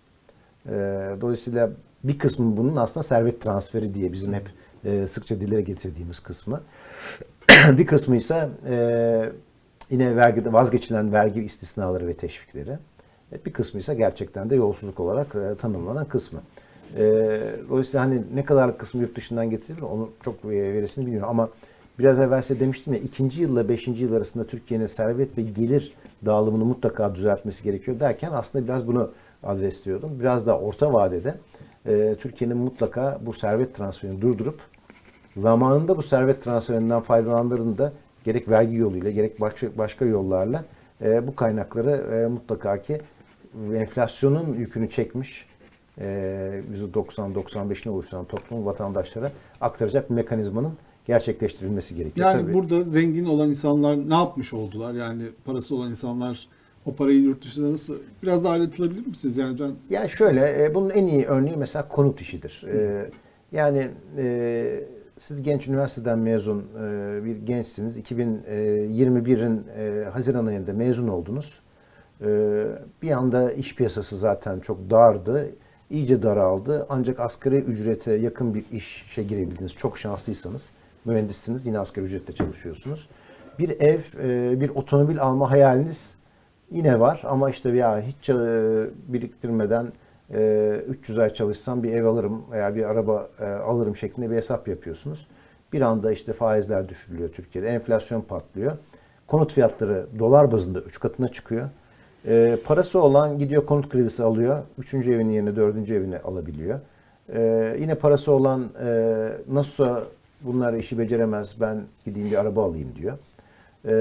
E, 0.67 0.73
dolayısıyla 1.21 1.69
bir 2.03 2.19
kısmı 2.19 2.57
bunun 2.57 2.75
aslında 2.75 3.03
servet 3.03 3.41
transferi 3.41 3.93
diye 3.93 4.13
bizim 4.13 4.33
hep 4.33 4.49
e, 4.85 5.07
sıkça 5.07 5.41
dillere 5.41 5.61
getirdiğimiz 5.61 6.19
kısmı. 6.19 6.61
bir 7.77 7.85
kısmı 7.85 8.15
ise 8.15 8.49
e, 8.69 9.29
yine 9.89 10.15
vergide 10.15 10.53
vazgeçilen 10.53 11.13
vergi 11.13 11.41
istisnaları 11.43 12.07
ve 12.07 12.13
teşvikleri. 12.13 12.77
E, 13.31 13.45
Bir 13.45 13.53
kısmı 13.53 13.79
ise 13.79 13.95
gerçekten 13.95 14.49
de 14.49 14.55
yolsuzluk 14.55 14.99
olarak 14.99 15.59
tanımlanan 15.59 16.05
kısmı. 16.05 16.39
Dolayısıyla 17.69 18.05
hani 18.05 18.23
ne 18.33 18.45
kadar 18.45 18.77
kısmı 18.77 19.01
yurt 19.01 19.15
dışından 19.15 19.49
getirilir 19.49 19.81
onu 19.81 20.09
çok 20.23 20.45
verisini 20.45 21.05
bilmiyorum 21.05 21.29
ama 21.29 21.49
biraz 21.99 22.19
evvel 22.19 22.41
size 22.41 22.59
demiştim 22.59 22.93
ya 22.93 22.99
ikinci 22.99 23.41
yılla 23.41 23.69
beşinci 23.69 24.03
yıl 24.03 24.13
arasında 24.13 24.47
Türkiye'nin 24.47 24.87
servet 24.87 25.37
ve 25.37 25.41
gelir 25.41 25.93
dağılımını 26.25 26.65
mutlaka 26.65 27.15
düzeltmesi 27.15 27.63
gerekiyor 27.63 27.99
derken 27.99 28.31
aslında 28.33 28.65
biraz 28.65 28.87
bunu 28.87 29.11
adresliyordum. 29.43 30.19
Biraz 30.19 30.47
da 30.47 30.59
orta 30.59 30.93
vadede 30.93 31.35
e, 31.85 32.15
Türkiye'nin 32.19 32.57
mutlaka 32.57 33.19
bu 33.21 33.33
servet 33.33 33.75
transferini 33.75 34.21
durdurup 34.21 34.59
zamanında 35.35 35.97
bu 35.97 36.03
servet 36.03 36.41
transferinden 36.41 37.01
faydalananların 37.01 37.77
da 37.77 37.93
gerek 38.23 38.49
vergi 38.49 38.75
yoluyla 38.75 39.11
gerek 39.11 39.41
başka, 39.41 39.67
başka 39.77 40.05
yollarla 40.05 40.63
e, 41.01 41.27
bu 41.27 41.35
kaynakları 41.35 41.89
e, 42.15 42.27
mutlaka 42.27 42.81
ki 42.81 43.01
enflasyonun 43.75 44.53
yükünü 44.53 44.89
çekmiş 44.89 45.45
e, 46.01 46.61
%90-95'ini 46.93 47.89
oluşturan 47.89 48.25
toplum 48.25 48.65
vatandaşlara 48.65 49.31
aktaracak 49.61 50.09
bir 50.09 50.15
mekanizmanın 50.15 50.73
gerçekleştirilmesi 51.05 51.95
gerekiyor. 51.95 52.27
Yani 52.27 52.41
Tabii. 52.41 52.53
burada 52.53 52.83
zengin 52.83 53.25
olan 53.25 53.49
insanlar 53.49 54.09
ne 54.09 54.13
yapmış 54.13 54.53
oldular? 54.53 54.93
Yani 54.93 55.23
parası 55.45 55.75
olan 55.75 55.89
insanlar 55.89 56.47
o 56.87 56.95
parayı 56.95 57.19
yurt 57.21 57.43
dışında 57.43 57.71
nasıl 57.71 57.97
biraz 58.23 58.43
daha 58.43 58.53
ayrıntılabilir 58.53 59.07
misiniz? 59.07 59.37
Yani 59.37 59.59
ben 59.59 59.71
Ya 59.89 60.07
şöyle, 60.07 60.63
e, 60.65 60.75
bunun 60.75 60.89
en 60.89 61.07
iyi 61.07 61.25
örneği 61.25 61.57
mesela 61.57 61.87
konut 61.87 62.21
işidir. 62.21 62.65
E, 62.73 63.09
yani 63.51 63.87
e, 64.17 64.83
siz 65.19 65.43
genç 65.43 65.67
üniversiteden 65.67 66.19
mezun 66.19 66.59
e, 66.59 67.25
bir 67.25 67.37
gençsiniz. 67.37 67.97
2021'in 67.97 69.63
e, 69.77 70.03
Haziran 70.09 70.45
ayında 70.45 70.73
mezun 70.73 71.07
oldunuz. 71.07 71.59
E, 72.21 72.27
bir 73.01 73.11
anda 73.11 73.51
iş 73.51 73.75
piyasası 73.75 74.17
zaten 74.17 74.59
çok 74.59 74.89
dardı. 74.89 75.49
iyice 75.89 76.23
daraldı. 76.23 76.85
Ancak 76.89 77.19
asgari 77.19 77.55
ücrete 77.57 78.13
yakın 78.13 78.53
bir 78.53 78.63
işe 78.71 79.23
girebildiniz. 79.23 79.75
Çok 79.75 79.97
şanslıysanız. 79.97 80.69
Mühendissiniz, 81.05 81.65
yine 81.65 81.79
asgari 81.79 82.05
ücretle 82.05 82.35
çalışıyorsunuz. 82.35 83.09
Bir 83.59 83.69
ev, 83.81 83.99
e, 84.23 84.59
bir 84.61 84.69
otomobil 84.69 85.21
alma 85.21 85.51
hayaliniz 85.51 86.16
Yine 86.71 86.99
var 86.99 87.21
ama 87.23 87.49
işte 87.49 87.69
ya 87.69 88.01
hiç 88.01 88.29
e, 88.29 88.35
biriktirmeden 89.07 89.91
e, 90.33 90.81
300 90.87 91.19
ay 91.19 91.33
çalışsam 91.33 91.83
bir 91.83 91.93
ev 91.93 92.05
alırım 92.05 92.43
veya 92.51 92.75
bir 92.75 92.83
araba 92.83 93.29
e, 93.39 93.45
alırım 93.45 93.95
şeklinde 93.95 94.31
bir 94.31 94.35
hesap 94.35 94.67
yapıyorsunuz. 94.67 95.27
Bir 95.73 95.81
anda 95.81 96.11
işte 96.11 96.33
faizler 96.33 96.89
düşürülüyor 96.89 97.29
Türkiye'de. 97.29 97.67
Enflasyon 97.67 98.21
patlıyor. 98.21 98.71
Konut 99.27 99.53
fiyatları 99.53 100.07
dolar 100.19 100.51
bazında 100.51 100.79
3 100.79 100.99
katına 100.99 101.27
çıkıyor. 101.27 101.69
E, 102.27 102.57
parası 102.65 103.01
olan 103.01 103.39
gidiyor 103.39 103.65
konut 103.65 103.89
kredisi 103.89 104.23
alıyor. 104.23 104.63
Üçüncü 104.77 105.11
evinin 105.11 105.31
yerine 105.31 105.55
dördüncü 105.55 105.95
evini 105.95 106.19
alabiliyor. 106.19 106.79
E, 107.33 107.75
yine 107.79 107.95
parası 107.95 108.31
olan 108.31 108.63
e, 108.85 109.29
nasılsa 109.51 110.03
bunlar 110.41 110.73
işi 110.73 110.97
beceremez 110.97 111.61
ben 111.61 111.81
gideyim 112.05 112.31
bir 112.31 112.37
araba 112.37 112.63
alayım 112.63 112.95
diyor. 112.95 113.17
Ee, 113.87 113.93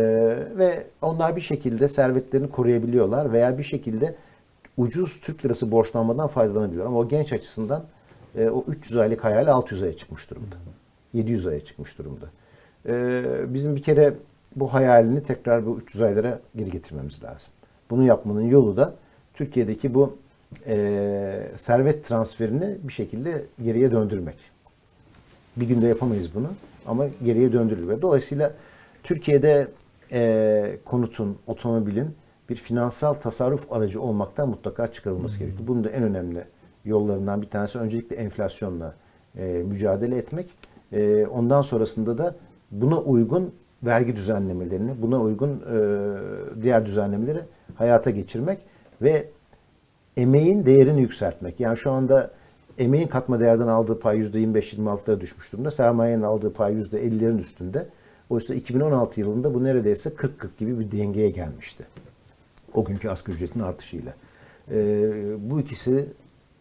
ve 0.59 0.87
onlar 1.03 1.37
bir 1.37 1.41
şekilde 1.41 1.89
servetlerini 1.89 2.51
koruyabiliyorlar 2.51 3.33
veya 3.33 3.59
bir 3.59 3.63
şekilde 3.63 4.15
ucuz 4.77 5.21
Türk 5.21 5.45
lirası 5.45 5.73
borçlanmadan 5.73 6.29
faydalanabiliyorlar. 6.29 6.91
Ama 6.91 6.99
o 6.99 7.09
genç 7.09 7.33
açısından 7.33 7.85
e, 8.39 8.49
o 8.49 8.65
300 8.69 8.97
aylık 8.97 9.25
hayali 9.25 9.51
600 9.51 9.83
aya 9.83 9.97
çıkmış 9.97 10.31
durumda. 10.31 10.57
700 11.13 11.47
aya 11.47 11.61
çıkmış 11.61 11.99
durumda. 11.99 12.27
Ee, 12.87 13.55
bizim 13.55 13.77
bir 13.77 13.83
kere 13.83 14.15
bu 14.57 14.75
hayalini 14.75 15.23
tekrar 15.23 15.67
bu 15.67 15.79
300 15.79 16.03
aylara 16.03 16.41
geri 16.57 16.71
getirmemiz 16.71 17.23
lazım. 17.23 17.53
Bunu 17.91 18.03
yapmanın 18.05 18.43
yolu 18.43 18.77
da 18.77 18.95
Türkiye'deki 19.35 19.95
bu 19.95 20.17
e, 20.67 21.49
servet 21.57 22.05
transferini 22.05 22.77
bir 22.83 22.93
şekilde 22.93 23.45
geriye 23.65 23.91
döndürmek. 23.91 24.37
Bir 25.57 25.69
günde 25.69 25.87
yapamayız 25.87 26.35
bunu 26.35 26.49
ama 26.87 27.07
geriye 27.25 27.53
döndürülür. 27.53 28.03
Dolayısıyla 28.03 28.53
Türkiye'de 29.07 29.69
e, 30.13 30.79
konutun, 30.85 31.39
otomobilin 31.47 32.15
bir 32.49 32.57
finansal 32.57 33.15
tasarruf 33.15 33.73
aracı 33.73 34.03
olmaktan 34.03 34.49
mutlaka 34.49 34.93
çıkarılması 34.93 35.39
gerekiyor. 35.39 35.69
Bunun 35.69 35.85
da 35.85 35.91
en 35.91 36.03
önemli 36.03 36.45
yollarından 36.85 37.43
bir 37.43 37.51
tanesi 37.51 37.79
öncelikle 37.79 38.17
enflasyonla 38.17 38.95
e, 39.39 39.45
mücadele 39.45 40.17
etmek. 40.17 40.51
E, 40.93 41.27
ondan 41.27 41.63
sonrasında 41.63 42.19
da 42.19 42.35
buna 42.71 42.99
uygun 42.99 43.55
vergi 43.83 44.17
düzenlemelerini, 44.17 45.03
buna 45.03 45.21
uygun 45.21 45.51
e, 45.51 46.63
diğer 46.63 46.87
düzenlemeleri 46.87 47.41
hayata 47.75 48.11
geçirmek 48.11 48.59
ve 49.03 49.29
emeğin 50.17 50.67
değerini 50.67 51.01
yükseltmek. 51.01 51.61
Yani 51.61 51.77
şu 51.77 51.91
anda 51.91 52.31
emeğin 52.79 53.09
katma 53.09 53.41
değerden 53.41 53.69
aldığı 53.69 54.01
pay 54.01 54.19
%25-26'lara 54.19 55.21
düşmüş 55.21 55.53
durumda. 55.53 55.71
Sermayenin 55.71 56.23
aldığı 56.23 56.53
pay 56.53 56.73
%50'lerin 56.73 57.39
üstünde. 57.39 57.87
Oysa 58.31 58.55
2016 58.55 59.21
yılında 59.21 59.55
bu 59.55 59.65
neredeyse 59.65 60.11
40-40 60.11 60.31
gibi 60.59 60.79
bir 60.79 60.91
dengeye 60.91 61.31
gelmişti. 61.31 61.87
O 62.75 62.85
günkü 62.85 63.09
asgari 63.09 63.37
ücretin 63.37 63.61
artışıyla. 63.61 64.15
Ee, 64.71 65.11
bu 65.51 65.61
ikisi 65.61 66.09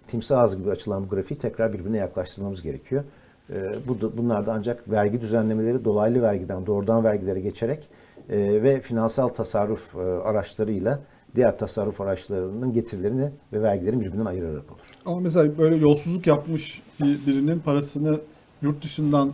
timsah 0.08 0.40
ağzı 0.40 0.58
gibi 0.58 0.70
açılan 0.72 1.04
bu 1.04 1.10
grafiği 1.10 1.40
tekrar 1.40 1.74
birbirine 1.74 1.98
yaklaştırmamız 1.98 2.62
gerekiyor. 2.62 3.04
Ee, 3.50 3.76
bu 3.88 4.02
da, 4.02 4.18
bunlar 4.18 4.46
da 4.46 4.54
ancak 4.54 4.92
vergi 4.92 5.22
düzenlemeleri 5.22 5.86
dolaylı 5.86 6.22
vergiden 6.22 6.66
doğrudan 6.66 7.04
vergilere 7.04 7.40
geçerek 7.40 7.90
e, 8.30 8.64
ve 8.64 8.82
finansal 8.82 9.28
tasarruf 9.28 9.96
e, 9.96 10.00
araçlarıyla 10.00 11.00
diğer 11.36 11.58
tasarruf 11.58 12.02
araçlarının 12.02 12.74
getirilerini 12.74 13.32
ve 13.54 13.62
vergilerini 13.62 14.02
birbirinden 14.02 14.26
ayırarak 14.26 14.72
olur. 14.72 14.92
ama 15.06 15.20
mesela 15.20 15.58
böyle 15.58 15.76
yolsuzluk 15.76 16.28
yapmış 16.28 16.82
bir, 17.00 17.26
birinin 17.28 17.60
parasını 17.60 18.20
yurt 18.62 18.84
dışından 18.84 19.34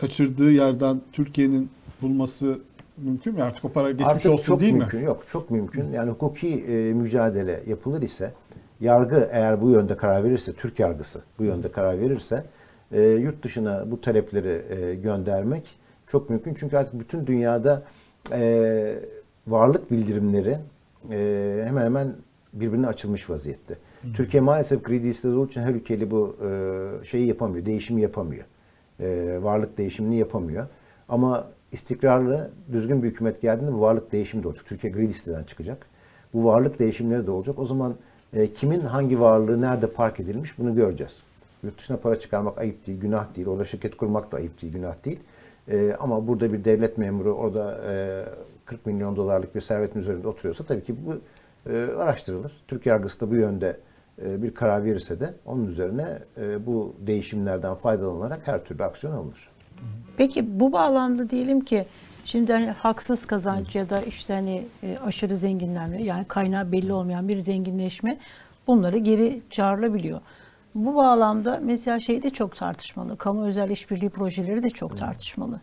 kaçırdığı 0.00 0.50
yerden 0.50 1.00
Türkiye'nin 1.12 1.70
bulması 2.02 2.58
mümkün 2.98 3.34
mü? 3.34 3.42
Artık 3.42 3.64
o 3.64 3.68
para 3.68 3.90
geçmiş 3.90 4.08
Artık 4.08 4.32
olsun 4.32 4.46
çok 4.46 4.60
değil 4.60 4.72
mümkün, 4.72 5.00
mi? 5.00 5.06
Yok 5.06 5.22
çok 5.26 5.50
mümkün. 5.50 5.92
Yani 5.92 6.10
hukuki 6.10 6.64
e, 6.64 6.92
mücadele 6.92 7.62
yapılır 7.66 8.02
ise 8.02 8.32
yargı 8.80 9.28
eğer 9.32 9.62
bu 9.62 9.70
yönde 9.70 9.96
karar 9.96 10.24
verirse, 10.24 10.52
Türk 10.52 10.78
yargısı 10.78 11.20
bu 11.38 11.44
yönde 11.44 11.72
karar 11.72 12.00
verirse 12.00 12.44
e, 12.92 13.02
yurt 13.02 13.44
dışına 13.44 13.90
bu 13.90 14.00
talepleri 14.00 14.62
e, 14.74 14.94
göndermek 14.94 15.76
çok 16.06 16.30
mümkün. 16.30 16.54
Çünkü 16.54 16.76
artık 16.76 17.00
bütün 17.00 17.26
dünyada 17.26 17.82
e, 18.32 18.94
varlık 19.46 19.90
bildirimleri 19.90 20.58
e, 21.10 21.64
hemen 21.66 21.84
hemen 21.84 22.12
birbirine 22.52 22.86
açılmış 22.86 23.30
vaziyette. 23.30 23.74
Türkiye 24.14 24.40
maalesef 24.40 24.90
listede 24.90 25.34
olduğu 25.34 25.46
için 25.46 25.60
her 25.60 25.74
ülkeyle 25.74 26.10
bu 26.10 26.36
e, 26.44 27.04
şeyi 27.04 27.26
yapamıyor, 27.26 27.66
değişimi 27.66 28.02
yapamıyor. 28.02 28.44
E, 29.00 29.38
varlık 29.42 29.78
değişimini 29.78 30.16
yapamıyor. 30.16 30.66
Ama 31.08 31.46
istikrarlı, 31.72 32.50
düzgün 32.72 33.02
bir 33.02 33.08
hükümet 33.08 33.42
geldiğinde 33.42 33.72
bu 33.72 33.80
varlık 33.80 34.12
değişimi 34.12 34.42
de 34.42 34.48
olacak. 34.48 34.66
Türkiye 34.66 34.92
gri 34.92 35.08
listeden 35.08 35.42
çıkacak. 35.42 35.86
Bu 36.34 36.44
varlık 36.44 36.78
değişimleri 36.78 37.26
de 37.26 37.30
olacak. 37.30 37.58
O 37.58 37.66
zaman 37.66 37.94
e, 38.32 38.52
kimin 38.52 38.80
hangi 38.80 39.20
varlığı 39.20 39.60
nerede 39.60 39.86
park 39.86 40.20
edilmiş 40.20 40.58
bunu 40.58 40.74
göreceğiz. 40.74 41.16
Yurt 41.62 41.78
dışına 41.78 41.96
para 41.96 42.18
çıkarmak 42.18 42.58
ayıp 42.58 42.86
değil, 42.86 43.00
günah 43.00 43.36
değil. 43.36 43.48
Orada 43.48 43.64
şirket 43.64 43.96
kurmak 43.96 44.32
da 44.32 44.36
ayıp 44.36 44.62
değil, 44.62 44.72
günah 44.72 45.04
değil. 45.04 45.20
E, 45.68 45.96
ama 46.00 46.26
burada 46.26 46.52
bir 46.52 46.64
devlet 46.64 46.98
memuru 46.98 47.32
orada 47.32 47.80
e, 47.88 48.24
40 48.64 48.86
milyon 48.86 49.16
dolarlık 49.16 49.54
bir 49.54 49.60
servetin 49.60 50.00
üzerinde 50.00 50.28
oturuyorsa 50.28 50.64
tabii 50.64 50.84
ki 50.84 50.94
bu 51.06 51.14
araştırılır. 51.98 52.52
Türk 52.68 52.86
yargısı 52.86 53.20
da 53.20 53.30
bu 53.30 53.34
yönde 53.34 53.76
bir 54.24 54.54
karar 54.54 54.84
verirse 54.84 55.20
de 55.20 55.34
onun 55.46 55.66
üzerine 55.66 56.18
e, 56.36 56.66
bu 56.66 56.94
değişimlerden 57.00 57.74
faydalanarak 57.74 58.48
her 58.48 58.64
türlü 58.64 58.84
aksiyon 58.84 59.12
alınır. 59.12 59.48
Peki 60.16 60.60
bu 60.60 60.72
bağlamda 60.72 61.30
diyelim 61.30 61.60
ki 61.60 61.86
şimdi 62.24 62.52
hani 62.52 62.70
haksız 62.70 63.26
kazanç 63.26 63.74
ya 63.74 63.90
da 63.90 64.02
işte 64.02 64.34
hani 64.34 64.64
e, 64.82 64.98
aşırı 65.06 65.36
zenginlenme 65.36 66.02
yani 66.02 66.24
kaynağı 66.24 66.72
belli 66.72 66.92
olmayan 66.92 67.28
bir 67.28 67.38
zenginleşme 67.38 68.18
bunları 68.66 68.98
geri 68.98 69.40
çağrılabiliyor. 69.50 70.20
Bu 70.74 70.94
bağlamda 70.94 71.60
mesela 71.62 72.00
şey 72.00 72.22
de 72.22 72.30
çok 72.30 72.56
tartışmalı. 72.56 73.16
Kamu 73.16 73.46
özel 73.46 73.70
işbirliği 73.70 74.10
projeleri 74.10 74.62
de 74.62 74.70
çok 74.70 74.98
tartışmalı. 74.98 75.60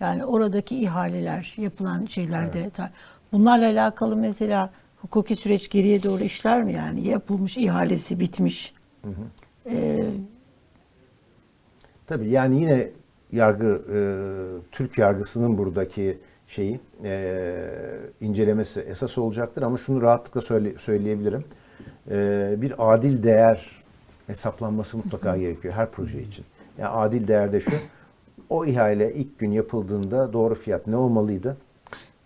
Yani 0.00 0.24
oradaki 0.24 0.82
ihaleler, 0.82 1.54
yapılan 1.56 2.06
şeyler 2.06 2.52
de 2.52 2.68
tar- 2.68 2.90
bunlarla 3.32 3.66
alakalı 3.66 4.16
mesela 4.16 4.70
hukuki 5.02 5.36
süreç 5.36 5.70
geriye 5.70 6.02
doğru 6.02 6.22
işler 6.24 6.62
mi 6.64 6.72
yani? 6.72 7.08
Yapılmış 7.08 7.56
ihalesi 7.56 8.20
bitmiş. 8.20 8.74
Ee, 9.66 10.10
Tabii 12.06 12.28
yani 12.28 12.60
yine 12.60 12.88
yargı 13.32 13.82
e, 13.94 13.98
Türk 14.72 14.98
yargısının 14.98 15.58
buradaki 15.58 16.18
şeyi 16.48 16.80
e, 17.04 17.54
incelemesi 18.20 18.80
esas 18.80 19.18
olacaktır 19.18 19.62
ama 19.62 19.76
şunu 19.76 20.02
rahatlıkla 20.02 20.40
söyle, 20.40 20.74
söyleyebilirim. 20.78 21.44
E, 22.10 22.54
bir 22.58 22.74
adil 22.94 23.22
değer 23.22 23.82
hesaplanması 24.26 24.96
mutlaka 24.96 25.36
gerekiyor 25.36 25.74
her 25.74 25.90
proje 25.90 26.22
için. 26.22 26.44
Yani 26.78 26.88
adil 26.88 27.28
değer 27.28 27.52
de 27.52 27.60
şu. 27.60 27.70
O 28.50 28.64
ihale 28.64 29.14
ilk 29.14 29.38
gün 29.38 29.50
yapıldığında 29.50 30.32
doğru 30.32 30.54
fiyat 30.54 30.86
ne 30.86 30.96
olmalıydı? 30.96 31.56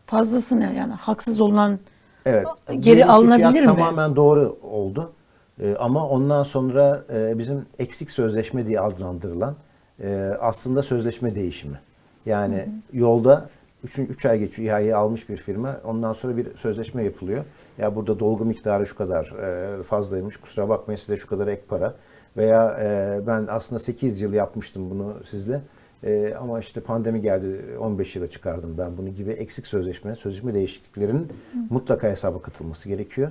fazlası 0.07 0.61
ne? 0.61 0.75
Yani 0.77 0.93
haksız 0.93 1.41
olunan 1.41 1.79
Evet. 2.27 2.47
Geri 2.81 2.97
ki 2.97 3.07
alınabilir 3.07 3.51
fiyat 3.51 3.55
mi? 3.55 3.65
Tamamen 3.65 4.17
doğru 4.17 4.57
oldu. 4.63 5.13
Ee, 5.61 5.77
ama 5.79 6.09
ondan 6.09 6.43
sonra 6.43 7.05
e, 7.15 7.39
bizim 7.39 7.67
eksik 7.79 8.11
sözleşme 8.11 8.67
diye 8.67 8.81
adlandırılan 8.81 9.57
e, 10.03 10.37
aslında 10.41 10.83
sözleşme 10.83 11.35
değişimi. 11.35 11.81
Yani 12.27 12.69
yolda 12.93 13.49
3 13.85 13.99
üç 13.99 14.27
ay 14.27 14.39
geçiyor 14.39 14.69
ihaleyi 14.69 14.97
almış 14.97 15.29
bir 15.29 15.37
firma. 15.37 15.77
Ondan 15.85 16.13
sonra 16.13 16.37
bir 16.37 16.57
sözleşme 16.57 17.05
yapılıyor. 17.05 17.45
Ya 17.79 17.97
burada 17.97 18.21
dolgu 18.21 18.45
miktarı 18.45 18.87
şu 18.87 18.97
kadar 18.97 19.27
e, 19.27 19.83
fazlaymış. 19.83 20.37
Kusura 20.37 20.69
bakmayın 20.69 20.99
size 20.99 21.17
şu 21.17 21.29
kadar 21.29 21.47
ek 21.47 21.63
para. 21.69 21.95
Veya 22.37 22.79
e, 22.83 23.21
ben 23.27 23.47
aslında 23.51 23.79
8 23.79 24.21
yıl 24.21 24.33
yapmıştım 24.33 24.91
bunu 24.91 25.15
sizle. 25.31 25.61
E, 26.05 26.35
ama 26.41 26.61
işte 26.61 26.81
pandemi 26.81 27.21
geldi 27.21 27.77
15 27.79 28.17
yıla 28.17 28.31
çıkardım 28.31 28.79
ben 28.79 28.97
bunu 28.97 29.09
gibi 29.09 29.31
eksik 29.31 29.67
sözleşme, 29.67 30.17
sözleşme 30.17 30.55
değişikliklerinin 30.55 31.29
mutlaka 31.71 32.09
hesaba 32.09 32.43
katılması 32.43 32.89
gerekiyor. 32.89 33.31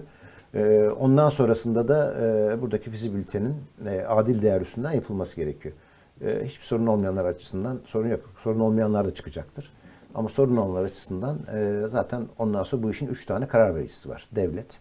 E, 0.54 0.90
ondan 1.00 1.30
sonrasında 1.30 1.88
da 1.88 2.16
e, 2.22 2.62
buradaki 2.62 2.90
fizibilitenin 2.90 3.56
e, 3.86 4.02
adil 4.02 4.42
değer 4.42 4.62
üstünden 4.62 4.92
yapılması 4.92 5.36
gerekiyor. 5.36 5.76
E, 6.22 6.46
hiçbir 6.46 6.64
sorun 6.64 6.88
olmayanlar 6.88 7.26
açısından 7.26 7.80
sorun 7.86 8.10
yok. 8.10 8.34
Sorun 8.38 8.60
olmayanlar 8.60 9.06
da 9.06 9.14
çıkacaktır. 9.14 9.74
Ama 10.16 10.30
sorun 10.30 10.58
olanlar 10.58 10.84
açısından 10.84 11.40
e, 11.54 11.88
zaten 11.92 12.28
ondan 12.38 12.64
sonra 12.64 12.84
bu 12.84 12.92
işin 12.92 13.08
üç 13.08 13.26
tane 13.26 13.48
karar 13.48 13.76
vericisi 13.76 14.10
var. 14.10 14.28
Devlet, 14.36 14.80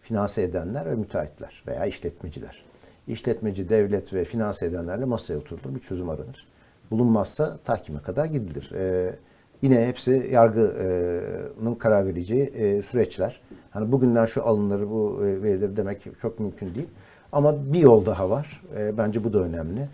finanse 0.00 0.42
edenler 0.42 0.86
ve 0.86 0.94
müteahhitler 0.94 1.64
veya 1.66 1.86
işletmeciler. 1.86 2.64
İşletmeci, 3.06 3.68
devlet 3.68 4.14
ve 4.14 4.24
finanse 4.24 4.66
edenlerle 4.66 5.04
masaya 5.04 5.36
oturulur, 5.38 5.74
bir 5.74 5.80
çözüm 5.80 6.08
aranır. 6.08 6.51
Bulunmazsa 6.92 7.58
tahkime 7.64 8.02
kadar 8.02 8.24
gidilir. 8.24 8.72
E, 8.74 9.14
yine 9.62 9.86
hepsi 9.86 10.28
yargının 10.32 11.74
karar 11.74 12.06
vereceği 12.06 12.42
e, 12.42 12.82
süreçler. 12.82 13.40
Hani 13.70 13.92
bugünden 13.92 14.24
şu 14.24 14.46
alınır, 14.46 14.90
bu 14.90 15.22
e, 15.24 15.42
verilir 15.42 15.76
demek 15.76 16.20
çok 16.20 16.40
mümkün 16.40 16.74
değil. 16.74 16.88
Ama 17.32 17.72
bir 17.72 17.78
yol 17.78 18.06
daha 18.06 18.30
var. 18.30 18.62
E, 18.78 18.98
bence 18.98 19.24
bu 19.24 19.32
da 19.32 19.38
önemli. 19.38 19.88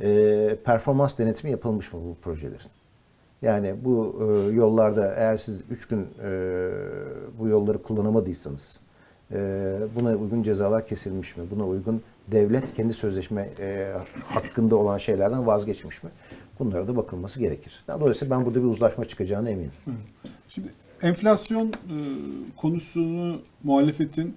E, 0.00 0.56
performans 0.64 1.18
denetimi 1.18 1.50
yapılmış 1.50 1.92
mı 1.92 2.00
bu 2.04 2.14
projelerin? 2.22 2.70
Yani 3.42 3.74
bu 3.84 4.16
e, 4.20 4.52
yollarda 4.54 5.14
eğer 5.16 5.36
siz 5.36 5.60
3 5.70 5.88
gün 5.88 6.08
e, 6.24 6.70
bu 7.38 7.48
yolları 7.48 7.82
kullanamadıysanız 7.82 8.80
e, 9.32 9.76
buna 9.96 10.14
uygun 10.14 10.42
cezalar 10.42 10.86
kesilmiş 10.86 11.36
mi? 11.36 11.44
Buna 11.50 11.66
uygun 11.66 12.02
devlet 12.32 12.74
kendi 12.74 12.94
sözleşme 12.94 13.48
e, 13.60 13.92
hakkında 14.26 14.76
olan 14.76 14.98
şeylerden 14.98 15.46
vazgeçmiş 15.46 16.02
mi? 16.02 16.10
Bunlara 16.58 16.88
da 16.88 16.96
bakılması 16.96 17.40
gerekir. 17.40 17.84
Dolayısıyla 17.88 18.38
ben 18.38 18.46
burada 18.46 18.58
bir 18.62 18.68
uzlaşma 18.68 19.04
çıkacağına 19.04 19.50
eminim. 19.50 19.72
Şimdi 20.48 20.68
enflasyon 21.02 21.68
e, 21.68 21.72
konusunu 22.56 23.40
muhalefetin 23.62 24.34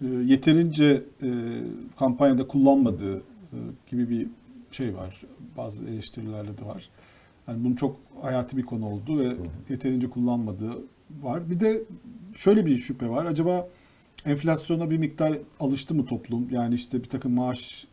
e, 0.00 0.06
yeterince 0.06 1.02
e, 1.22 1.30
kampanyada 1.98 2.46
kullanmadığı 2.46 3.22
gibi 3.90 4.10
bir 4.10 4.28
şey 4.70 4.94
var. 4.94 5.22
Bazı 5.56 5.84
eleştirilerde 5.84 6.58
de 6.58 6.66
var. 6.66 6.90
Yani 7.48 7.64
bunun 7.64 7.74
çok 7.74 7.96
hayati 8.22 8.56
bir 8.56 8.62
konu 8.62 8.86
oldu 8.86 9.18
ve 9.18 9.36
yeterince 9.68 10.10
kullanmadığı 10.10 10.74
var. 11.22 11.50
Bir 11.50 11.60
de 11.60 11.82
şöyle 12.34 12.66
bir 12.66 12.78
şüphe 12.78 13.08
var. 13.08 13.26
Acaba 13.26 13.68
enflasyona 14.24 14.90
bir 14.90 14.98
miktar 14.98 15.38
alıştı 15.60 15.94
mı 15.94 16.04
toplum? 16.04 16.48
Yani 16.50 16.74
işte 16.74 17.02
bir 17.02 17.08
takım 17.08 17.32
maaş 17.32 17.86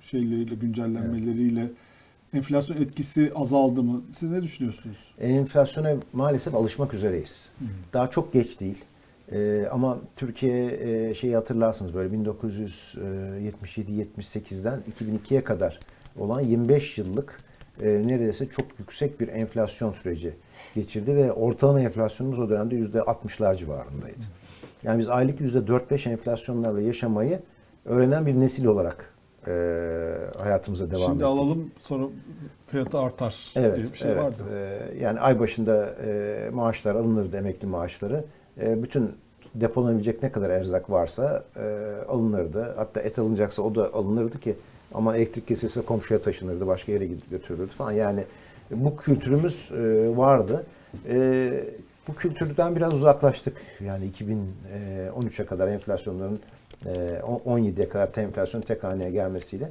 şeyleriyle, 0.00 0.54
güncellenmeleriyle 0.54 1.70
enflasyon 2.34 2.76
etkisi 2.76 3.32
azaldı 3.34 3.82
mı? 3.82 4.02
Siz 4.12 4.30
ne 4.30 4.42
düşünüyorsunuz? 4.42 5.10
Enflasyona 5.20 5.96
maalesef 6.12 6.54
alışmak 6.54 6.94
üzereyiz. 6.94 7.48
Daha 7.92 8.10
çok 8.10 8.32
geç 8.32 8.60
değil. 8.60 8.84
Ee, 9.32 9.66
ama 9.70 9.98
Türkiye 10.16 10.66
e, 10.66 11.14
şeyi 11.14 11.34
hatırlarsınız 11.34 11.94
böyle 11.94 12.16
1977-78'den 12.16 14.80
2002'ye 15.00 15.44
kadar 15.44 15.80
olan 16.18 16.40
25 16.40 16.98
yıllık 16.98 17.40
e, 17.82 17.86
neredeyse 17.86 18.48
çok 18.48 18.66
yüksek 18.78 19.20
bir 19.20 19.28
enflasyon 19.28 19.92
süreci 19.92 20.34
geçirdi 20.74 21.16
ve 21.16 21.32
ortalama 21.32 21.80
enflasyonumuz 21.80 22.38
o 22.38 22.48
dönemde 22.48 22.74
%60'lar 22.74 23.56
civarındaydı. 23.56 24.24
Yani 24.82 24.98
biz 24.98 25.08
aylık 25.08 25.40
%4-5 25.40 26.10
enflasyonlarla 26.10 26.80
yaşamayı 26.80 27.40
öğrenen 27.84 28.26
bir 28.26 28.34
nesil 28.34 28.64
olarak 28.64 29.09
e, 29.46 29.52
hayatımıza 30.38 30.90
devam 30.90 31.02
Şimdi 31.02 31.14
ettik. 31.14 31.26
alalım 31.26 31.70
sonra 31.80 32.04
fiyatı 32.66 32.98
artar 32.98 33.52
Evet, 33.56 33.76
diye 33.76 33.86
bir 33.86 33.98
şey 33.98 34.10
evet. 34.10 34.22
vardı. 34.22 34.42
Ee, 34.52 34.98
yani 35.00 35.20
ay 35.20 35.40
başında 35.40 35.94
e, 36.06 36.50
maaşlar 36.52 36.94
alınırdı, 36.94 37.36
emekli 37.36 37.66
maaşları. 37.66 38.24
E, 38.60 38.82
bütün 38.82 39.12
depolanabilecek 39.54 40.22
ne 40.22 40.32
kadar 40.32 40.50
erzak 40.50 40.90
varsa 40.90 41.44
e, 41.56 41.62
alınırdı. 42.08 42.74
Hatta 42.76 43.00
et 43.00 43.18
alınacaksa 43.18 43.62
o 43.62 43.74
da 43.74 43.94
alınırdı 43.94 44.40
ki 44.40 44.56
ama 44.94 45.16
elektrik 45.16 45.48
kesilse 45.48 45.82
komşuya 45.82 46.20
taşınırdı, 46.20 46.66
başka 46.66 46.92
yere 46.92 47.06
gidip 47.06 47.30
götürülürdü 47.30 47.70
falan. 47.70 47.92
Yani 47.92 48.24
bu 48.70 48.96
kültürümüz 48.96 49.70
e, 49.72 50.16
vardı. 50.16 50.66
E, 51.08 51.50
bu 52.08 52.14
kültürden 52.14 52.76
biraz 52.76 52.94
uzaklaştık. 52.94 53.56
Yani 53.80 54.10
2013'e 54.10 55.46
kadar 55.46 55.68
enflasyonların 55.68 56.34
e, 56.34 56.38
17'ye 56.84 57.88
kadar 57.88 58.12
te- 58.12 58.22
enflasyon 58.22 58.60
tek 58.60 58.84
haneye 58.84 59.10
gelmesiyle 59.10 59.70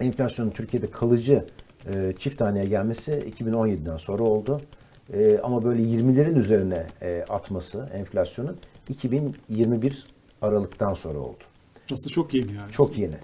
enflasyonun 0.00 0.50
Türkiye'de 0.50 0.90
kalıcı 0.90 1.44
e, 1.94 2.12
çift 2.18 2.40
haneye 2.40 2.64
gelmesi 2.64 3.12
2017'den 3.12 3.96
sonra 3.96 4.22
oldu. 4.22 4.60
E, 5.12 5.38
ama 5.38 5.64
böyle 5.64 5.82
20'lerin 5.82 6.38
üzerine 6.38 6.86
e, 7.02 7.24
atması 7.28 7.88
enflasyonun 7.94 8.56
2021 8.88 10.06
Aralık'tan 10.42 10.94
sonra 10.94 11.18
oldu. 11.18 11.44
Aslında 11.92 12.08
çok 12.08 12.34
yeni 12.34 12.52
yani. 12.52 12.72
Çok 12.72 12.98
yeni. 12.98 13.14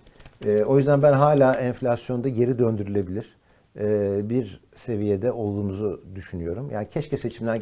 E, 0.45 0.65
o 0.65 0.77
yüzden 0.77 1.03
ben 1.03 1.13
hala 1.13 1.55
enflasyonda 1.55 2.29
geri 2.29 2.59
döndürülebilir 2.59 3.37
e, 3.79 4.21
bir 4.31 4.61
seviyede 4.75 5.33
olduğumuzu 5.33 6.01
düşünüyorum. 6.15 6.71
Yani 6.73 6.89
keşke 6.89 7.17
seçimler 7.17 7.59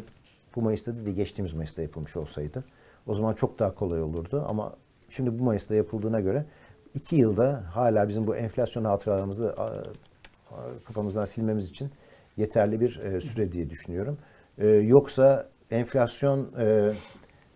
bu 0.56 0.62
Mayıs'ta 0.62 0.94
değil 0.94 1.06
de 1.06 1.12
geçtiğimiz 1.12 1.52
Mayıs'ta 1.52 1.82
yapılmış 1.82 2.16
olsaydı. 2.16 2.64
O 3.06 3.14
zaman 3.14 3.34
çok 3.34 3.58
daha 3.58 3.74
kolay 3.74 4.02
olurdu 4.02 4.44
ama 4.48 4.76
şimdi 5.16 5.38
bu 5.38 5.42
Mayıs'ta 5.42 5.74
yapıldığına 5.74 6.20
göre 6.20 6.44
iki 6.94 7.16
yılda 7.16 7.64
hala 7.72 8.08
bizim 8.08 8.26
bu 8.26 8.36
enflasyon 8.36 8.84
hatıralarımızı 8.84 9.54
kafamızdan 10.84 11.24
silmemiz 11.24 11.70
için 11.70 11.90
yeterli 12.36 12.80
bir 12.80 12.96
e, 12.96 13.20
süre 13.20 13.52
diye 13.52 13.70
düşünüyorum. 13.70 14.18
E, 14.58 14.66
yoksa 14.66 15.48
enflasyon 15.70 16.48
e, 16.58 16.92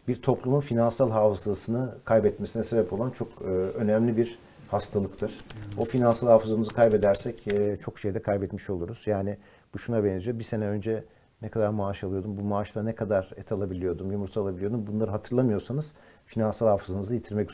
bir 0.08 0.22
toplumun 0.22 0.60
finansal 0.60 1.10
hafızasını 1.10 1.94
kaybetmesine 2.04 2.64
sebep 2.64 2.92
olan 2.92 3.10
çok 3.10 3.42
önemli 3.78 4.16
bir 4.16 4.38
hastalıktır. 4.68 5.38
O 5.78 5.84
finansal 5.84 6.28
hafızamızı 6.28 6.74
kaybedersek 6.74 7.44
çok 7.80 7.98
şeyde 7.98 8.22
kaybetmiş 8.22 8.70
oluruz. 8.70 9.02
Yani 9.06 9.36
bu 9.74 9.78
şuna 9.78 10.04
benziyor. 10.04 10.38
Bir 10.38 10.44
sene 10.44 10.66
önce 10.66 11.04
ne 11.42 11.48
kadar 11.48 11.68
maaş 11.68 12.04
alıyordum, 12.04 12.36
bu 12.36 12.42
maaşla 12.42 12.82
ne 12.82 12.94
kadar 12.94 13.30
et 13.36 13.52
alabiliyordum, 13.52 14.12
yumurta 14.12 14.40
alabiliyordum. 14.40 14.86
Bunları 14.86 15.10
hatırlamıyorsanız 15.10 15.94
finansal 16.28 16.66
hafızanızı 16.66 17.14
yitirmek 17.14 17.50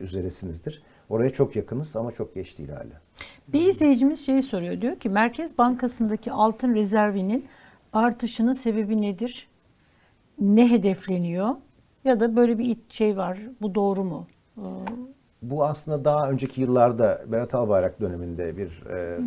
üzeresinizdir. 0.00 0.82
Oraya 1.08 1.30
çok 1.32 1.56
yakınız 1.56 1.96
ama 1.96 2.12
çok 2.12 2.34
geç 2.34 2.58
değil 2.58 2.68
hala. 2.68 3.00
Bir 3.48 3.60
izleyicimiz 3.66 4.26
şey 4.26 4.42
soruyor. 4.42 4.80
Diyor 4.80 4.96
ki 4.96 5.08
Merkez 5.08 5.58
Bankası'ndaki 5.58 6.32
altın 6.32 6.74
rezervinin 6.74 7.46
artışının 7.92 8.52
sebebi 8.52 9.02
nedir? 9.02 9.48
Ne 10.40 10.70
hedefleniyor? 10.70 11.48
Ya 12.04 12.20
da 12.20 12.36
böyle 12.36 12.58
bir 12.58 12.76
şey 12.88 13.16
var. 13.16 13.38
Bu 13.60 13.74
doğru 13.74 14.04
mu? 14.04 14.26
Ee, 14.58 14.62
Bu 15.42 15.64
aslında 15.64 16.04
daha 16.04 16.30
önceki 16.30 16.60
yıllarda 16.60 17.22
Berat 17.26 17.54
Albayrak 17.54 18.00
döneminde 18.00 18.56
bir 18.56 18.86
e, 18.90 19.18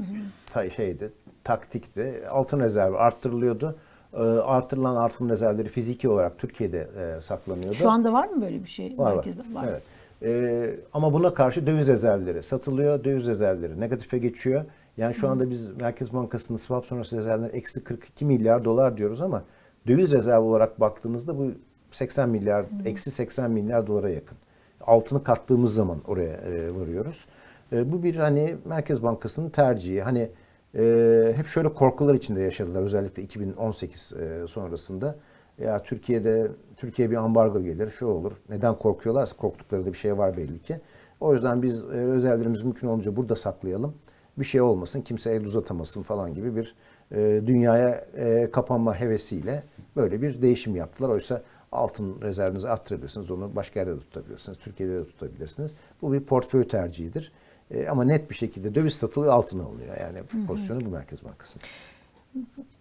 ta- 0.54 0.70
şeydi, 0.70 1.14
taktikti. 1.44 2.24
Altın 2.30 2.60
rezervi 2.60 2.98
arttırılıyordu. 2.98 3.76
E, 4.14 4.18
artırılan 4.22 4.96
altın 4.96 5.30
rezervleri 5.30 5.68
fiziki 5.70 6.10
olarak 6.10 6.38
Türkiye'de 6.38 6.88
e, 7.18 7.22
saklanıyordu. 7.22 7.74
Şu 7.74 7.90
anda 7.90 8.14
var 8.14 8.28
mı 8.28 8.42
böyle 8.42 8.64
bir 8.64 8.70
şey? 8.70 8.98
Var 8.98 9.12
var. 9.12 9.26
Bank- 9.56 9.68
Evet. 9.70 9.82
Ee, 10.24 10.76
ama 10.94 11.14
buna 11.14 11.34
karşı 11.34 11.68
döviz 11.68 11.88
rezervleri 11.88 12.44
satılıyor. 12.44 13.04
Döviz 13.04 13.28
rezervleri 13.28 13.80
negatife 13.80 14.18
geçiyor. 14.18 14.62
Yani 14.98 15.14
şu 15.16 15.30
anda 15.30 15.50
biz 15.50 15.68
Merkez 15.82 16.14
Bankası'nın 16.14 16.58
swap 16.58 16.86
sonrası 16.86 17.18
rezervleri 17.18 17.52
eksi 17.52 17.84
42 17.84 18.26
milyar 18.26 18.66
dolar 18.66 18.98
diyoruz 18.98 19.22
ama 19.22 19.44
döviz 19.88 20.12
rezervi 20.12 20.40
olarak 20.42 20.80
baktığınızda 20.80 21.38
bu 21.38 21.52
80 21.92 22.30
milyar, 22.30 22.66
eksi 22.86 23.12
80 23.12 23.52
milyar 23.52 23.88
dolara 23.88 24.10
yakın. 24.10 24.38
Altını 24.82 25.24
kattığımız 25.24 25.74
zaman 25.74 25.98
oraya 26.08 26.34
e, 26.38 26.76
varıyoruz. 26.76 27.26
E, 27.74 27.92
bu 27.92 28.04
bir 28.04 28.16
hani 28.16 28.56
Merkez 28.66 29.04
Bankası'nın 29.04 29.50
tercihi. 29.50 30.02
Hani 30.02 30.30
e, 30.76 31.34
hep 31.36 31.48
şöyle 31.48 31.74
korkular 31.74 32.14
içinde 32.14 32.42
yaşadılar 32.42 32.82
özellikle 32.82 33.24
2018 33.24 34.14
e, 34.14 34.48
sonrasında. 34.48 35.16
Ya 35.58 35.80
Türkiye'de 35.80 36.52
Türkiye 36.78 37.12
bir 37.12 37.16
ambargo 37.16 37.62
gelir, 37.62 37.90
şu 37.90 38.08
olur. 38.08 38.32
Neden 38.50 38.76
korkuyorlarsa 38.76 39.38
korktukları 39.38 39.86
da 39.86 39.94
bir 39.94 39.98
şey 39.98 40.18
var 40.18 40.38
belli 40.38 40.62
ki. 40.62 40.82
O 41.20 41.34
yüzden 41.34 41.62
biz 41.62 41.84
e, 41.84 41.86
rezervlerimizi 41.88 42.64
mümkün 42.64 42.88
olunca 42.88 43.16
burada 43.16 43.36
saklayalım. 43.36 43.94
Bir 44.38 44.46
şey 44.46 44.62
olmasın, 44.62 45.02
kimse 45.02 45.32
el 45.32 45.46
uzatamasın 45.46 46.04
falan 46.04 46.34
gibi 46.34 46.56
bir 46.56 46.76
e, 47.12 47.42
dünyaya 47.46 48.06
e, 48.18 48.52
kapanma 48.52 49.00
hevesiyle 49.00 49.64
böyle 49.96 50.22
bir 50.22 50.42
değişim 50.42 50.76
yaptılar. 50.76 51.10
Oysa 51.10 51.42
altın 51.72 52.22
rezervinizi 52.22 52.70
arttırabilirsiniz. 52.70 53.32
Onu 53.32 53.56
başka 53.56 53.80
yerde 53.80 53.96
de 53.96 54.00
tutabilirsiniz. 54.00 54.58
Türkiye'de 54.58 55.00
de 55.00 55.06
tutabilirsiniz. 55.06 55.76
Bu 56.02 56.14
bir 56.14 56.20
portföy 56.20 56.68
tercihidir. 56.68 57.32
E, 57.74 57.88
ama 57.88 58.04
net 58.04 58.30
bir 58.30 58.36
şekilde 58.36 58.76
döviz 58.76 58.94
satılıyor, 58.94 59.34
altın 59.34 59.60
alınıyor. 59.60 59.98
Yani 60.00 60.46
pozisyonu 60.48 60.86
bu 60.86 60.90
Merkez 60.90 61.24
Bankası'nın. 61.24 61.66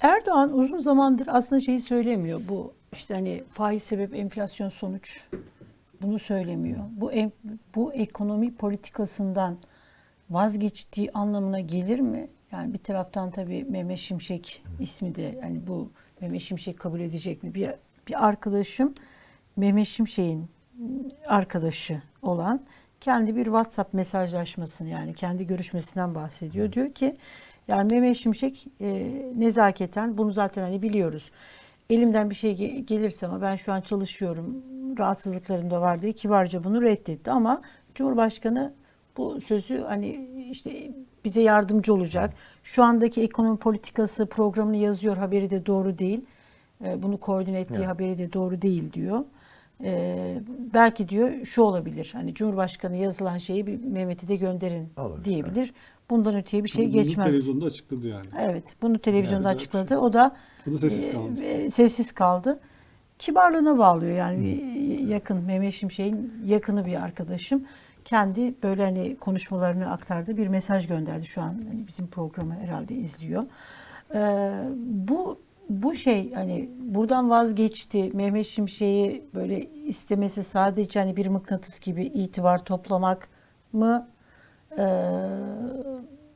Erdoğan 0.01 0.59
uzun 0.59 0.79
zamandır 0.79 1.29
aslında 1.31 1.61
şeyi 1.61 1.81
söylemiyor. 1.81 2.41
Bu 2.49 2.73
işte 2.93 3.15
hani 3.15 3.45
faiz 3.51 3.83
sebep 3.83 4.15
enflasyon 4.15 4.69
sonuç 4.69 5.25
bunu 6.03 6.19
söylemiyor. 6.19 6.79
Bu 6.91 7.13
bu 7.75 7.93
ekonomi 7.93 8.55
politikasından 8.55 9.57
vazgeçtiği 10.31 11.13
anlamına 11.13 11.61
gelir 11.61 12.01
mi? 12.01 12.29
Yani 12.53 12.73
bir 12.73 12.79
taraftan 12.79 13.31
tabii 13.31 13.65
Mehmet 13.65 13.99
Şimşek 13.99 14.63
ismi 14.81 15.15
de 15.15 15.39
yani 15.43 15.61
bu 15.67 15.91
Mehmet 16.21 16.43
Şimşek 16.43 16.79
kabul 16.79 17.01
edecek 17.01 17.43
mi? 17.43 17.55
Bir, 17.55 17.71
bir 18.09 18.27
arkadaşım 18.27 18.95
Mehmet 19.57 19.87
Şimşek'in 19.87 20.47
arkadaşı 21.27 22.03
olan 22.23 22.61
kendi 23.01 23.37
bir 23.37 23.45
WhatsApp 23.45 23.95
mesajlaşmasını 23.95 24.89
yani 24.89 25.15
kendi 25.15 25.47
görüşmesinden 25.47 26.15
bahsediyor. 26.15 26.73
Diyor 26.73 26.91
ki 26.93 27.17
yani 27.69 27.93
Mehmet 27.95 28.17
Şimşek 28.17 28.67
e, 28.81 29.11
nezaketen 29.37 30.19
bunu 30.19 30.33
zaten 30.33 30.63
hani 30.63 30.83
biliyoruz. 30.83 31.31
Elimden 31.91 32.31
bir 32.31 32.35
şey 32.35 32.53
ge- 32.53 32.79
gelirse 32.85 33.27
ama 33.27 33.41
ben 33.43 33.57
şu 33.57 33.73
an 33.73 33.81
çalışıyorum. 33.81 34.57
Rahatsızlıklarım 34.99 35.71
da 35.71 35.81
var 35.81 36.03
diye 36.03 36.13
kibarca 36.13 36.65
bunu 36.65 36.83
reddetti 36.83 37.31
ama 37.31 37.63
Cumhurbaşkanı 37.95 38.73
bu 39.17 39.41
sözü 39.41 39.79
hani 39.83 40.29
işte 40.51 40.91
bize 41.25 41.43
yardımcı 41.43 41.95
olacak. 41.95 42.35
Şu 42.63 42.85
andaki 42.85 43.23
ekonomi 43.23 43.59
politikası 43.59 44.27
programını 44.27 44.77
yazıyor 44.77 45.17
haberi 45.17 45.51
de 45.51 45.67
doğru 45.67 45.99
değil. 45.99 46.21
E, 46.85 47.03
Bunu 47.03 47.21
koordine 47.21 47.61
ettiği 47.61 47.87
haberi 47.87 48.19
de 48.19 48.33
doğru 48.33 48.63
değil 48.63 48.93
diyor. 48.93 49.25
Ee, 49.85 50.39
belki 50.75 51.09
diyor 51.09 51.45
şu 51.45 51.63
olabilir. 51.63 52.11
Hani 52.13 52.35
Cumhurbaşkanı 52.35 52.97
yazılan 52.97 53.39
şeyi 53.39 53.67
bir 53.67 53.85
Mehmet'e 53.85 54.29
de 54.29 54.37
gönderin 54.37 54.89
Olabilir, 54.97 55.25
diyebilir. 55.25 55.73
Bundan 56.11 56.35
öteye 56.37 56.65
bir 56.65 56.69
şey 56.69 56.85
Bunu 56.85 56.93
geçmez. 56.93 57.27
Televizyonda 57.27 57.65
açıkladı 57.65 58.09
yani. 58.09 58.27
Evet, 58.41 58.75
bunu 58.83 58.99
televizyonda 58.99 59.49
Yani 59.49 59.57
açıkladı. 59.57 59.99
O 59.99 60.13
da 60.13 60.37
O 60.69 60.73
da 60.73 60.79
sessiz 60.79 61.07
e, 61.07 61.11
kaldı. 61.11 61.43
e, 61.45 61.71
sessiz 61.71 62.13
kaldı. 62.13 62.61
Kibarlığına 63.19 63.79
bağlıyor 63.79 64.17
yani 64.17 64.45
bir 64.45 64.99
yakın 65.09 65.37
Mehmet 65.45 65.75
Şimşek'in 65.75 66.33
yakını 66.47 66.87
bir 66.87 67.03
arkadaşım. 67.03 67.65
Kendi 68.05 68.55
böyle 68.63 68.85
hani 68.85 69.17
konuşmalarını 69.17 69.91
aktardı. 69.91 70.37
Bir 70.37 70.47
mesaj 70.49 70.87
gönderdi 70.87 71.27
şu 71.27 71.41
an 71.41 71.55
hani 71.69 71.87
bizim 71.89 72.07
programı 72.07 72.55
herhalde 72.55 72.95
izliyor. 72.95 73.45
Ee, 74.15 74.53
bu 74.85 75.39
bu 75.71 75.95
şey 75.95 76.33
hani 76.33 76.69
buradan 76.79 77.31
vazgeçti. 77.31 78.11
Mehmet 78.15 78.47
Şimşek'i 78.47 79.25
böyle 79.35 79.67
istemesi 79.67 80.45
sadece 80.45 81.01
hani 81.01 81.17
bir 81.17 81.27
mıknatıs 81.27 81.81
gibi 81.81 82.05
itibar 82.05 82.65
toplamak 82.65 83.29
mı? 83.73 84.09
Ee, 84.79 84.83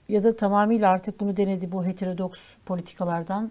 ya 0.09 0.25
da 0.25 0.37
tamamıyla 0.37 0.91
artık 0.91 1.21
bunu 1.21 1.37
denedi 1.37 1.73
bu 1.73 1.85
heterodoks 1.85 2.41
politikalardan 2.67 3.51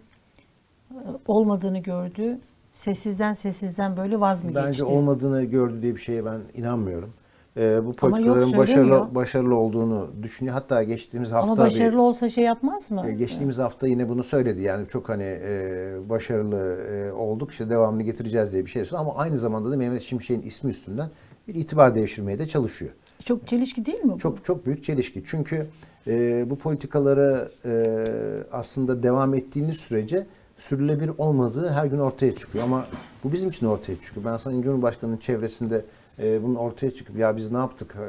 olmadığını 1.27 1.79
gördü. 1.79 2.39
Sessizden 2.73 3.33
sessizden 3.33 3.97
böyle 3.97 4.19
vaz 4.19 4.43
mı 4.43 4.49
geçti? 4.49 4.65
Bence 4.65 4.83
olmadığını 4.83 5.43
gördü 5.43 5.81
diye 5.81 5.95
bir 5.95 6.01
şeye 6.01 6.25
ben 6.25 6.41
inanmıyorum. 6.55 7.13
Ee, 7.57 7.79
bu 7.83 7.87
yok, 7.87 7.97
politikaların 7.97 8.53
başarılı 8.53 8.67
söylemiyor. 8.67 9.15
başarılı 9.15 9.55
olduğunu 9.55 10.09
düşünüyor. 10.23 10.53
Hatta 10.53 10.83
geçtiğimiz 10.83 11.31
hafta 11.31 11.51
Ama 11.53 11.55
bir- 11.55 11.71
başarılı 11.71 12.01
olsa 12.01 12.29
şey 12.29 12.43
yapmaz 12.43 12.91
mı? 12.91 13.05
E, 13.07 13.13
Geçtiğimiz 13.13 13.57
hafta 13.57 13.87
yine 13.87 14.09
bunu 14.09 14.23
söyledi. 14.23 14.61
Yani 14.61 14.87
çok 14.87 15.09
hani 15.09 15.23
e, 15.23 15.95
başarılı 16.09 16.77
e, 16.91 17.11
olduk 17.11 17.51
işte 17.51 17.69
devamını 17.69 18.03
getireceğiz 18.03 18.53
diye 18.53 18.65
bir 18.65 18.69
şey 18.69 18.85
söyledi. 18.85 18.97
Ama 19.01 19.15
aynı 19.15 19.37
zamanda 19.37 19.71
da 19.71 19.77
Mehmet 19.77 20.03
Şimşek'in 20.03 20.41
ismi 20.41 20.69
üstünden 20.69 21.09
bir 21.47 21.55
itibar 21.55 21.95
devşirmeye 21.95 22.39
de 22.39 22.47
çalışıyor. 22.47 22.91
Çok 23.25 23.47
çelişki 23.47 23.85
değil 23.85 24.03
mi 24.03 24.11
bu? 24.13 24.17
Çok 24.17 24.45
çok 24.45 24.65
büyük 24.65 24.83
çelişki. 24.83 25.23
Çünkü 25.25 25.65
e, 26.07 26.45
bu 26.49 26.55
politikaları 26.57 27.51
e, 27.65 28.03
aslında 28.51 29.03
devam 29.03 29.33
ettiğiniz 29.33 29.77
sürece 29.77 30.25
sürülebilir 30.57 31.11
olmadığı 31.17 31.69
her 31.69 31.85
gün 31.85 31.99
ortaya 31.99 32.35
çıkıyor. 32.35 32.63
Ama 32.63 32.85
bu 33.23 33.31
bizim 33.33 33.49
için 33.49 33.65
ortaya 33.65 33.95
çıkıyor. 34.01 34.25
Ben 34.25 34.37
Sayın 34.37 34.61
Cumhurbaşkanı'nın 34.61 35.17
çevresinde 35.17 35.85
e, 36.19 36.43
bunun 36.43 36.55
ortaya 36.55 36.91
çıkıp 36.91 37.17
ya 37.17 37.37
biz 37.37 37.51
ne 37.51 37.57
yaptık 37.57 37.95
e, 37.95 38.05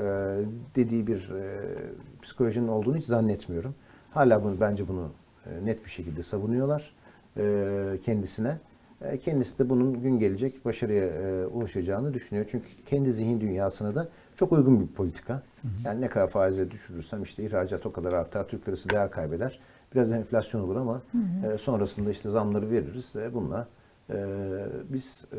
dediği 0.76 1.06
bir 1.06 1.30
e, 1.30 1.60
psikolojinin 2.22 2.68
olduğunu 2.68 2.96
hiç 2.96 3.06
zannetmiyorum. 3.06 3.74
Hala 4.10 4.44
bunu 4.44 4.60
bence 4.60 4.88
bunu 4.88 5.08
e, 5.46 5.66
net 5.66 5.84
bir 5.84 5.90
şekilde 5.90 6.22
savunuyorlar 6.22 6.94
e, 7.36 7.98
kendisine. 8.04 8.58
E, 9.02 9.18
Kendisi 9.18 9.58
de 9.58 9.70
bunun 9.70 10.02
gün 10.02 10.18
gelecek 10.18 10.64
başarıya 10.64 11.04
e, 11.06 11.46
ulaşacağını 11.46 12.14
düşünüyor. 12.14 12.46
Çünkü 12.50 12.66
kendi 12.86 13.12
zihin 13.12 13.40
dünyasına 13.40 13.94
da 13.94 14.08
çok 14.36 14.52
uygun 14.52 14.80
bir 14.80 14.86
politika. 14.86 15.42
Yani 15.84 16.00
ne 16.00 16.08
kadar 16.08 16.28
faize 16.28 16.70
düşürürsem 16.70 17.22
işte 17.22 17.44
ihracat 17.44 17.86
o 17.86 17.92
kadar 17.92 18.12
artar, 18.12 18.48
Türk 18.48 18.68
lirası 18.68 18.90
değer 18.90 19.10
kaybeder. 19.10 19.58
Biraz 19.94 20.12
enflasyon 20.12 20.60
olur 20.60 20.76
ama 20.76 21.02
e, 21.54 21.58
sonrasında 21.58 22.10
işte 22.10 22.30
zamları 22.30 22.70
veririz. 22.70 23.16
E, 23.16 23.34
bununla 23.34 23.68
e, 24.10 24.16
biz 24.88 25.24
e, 25.32 25.38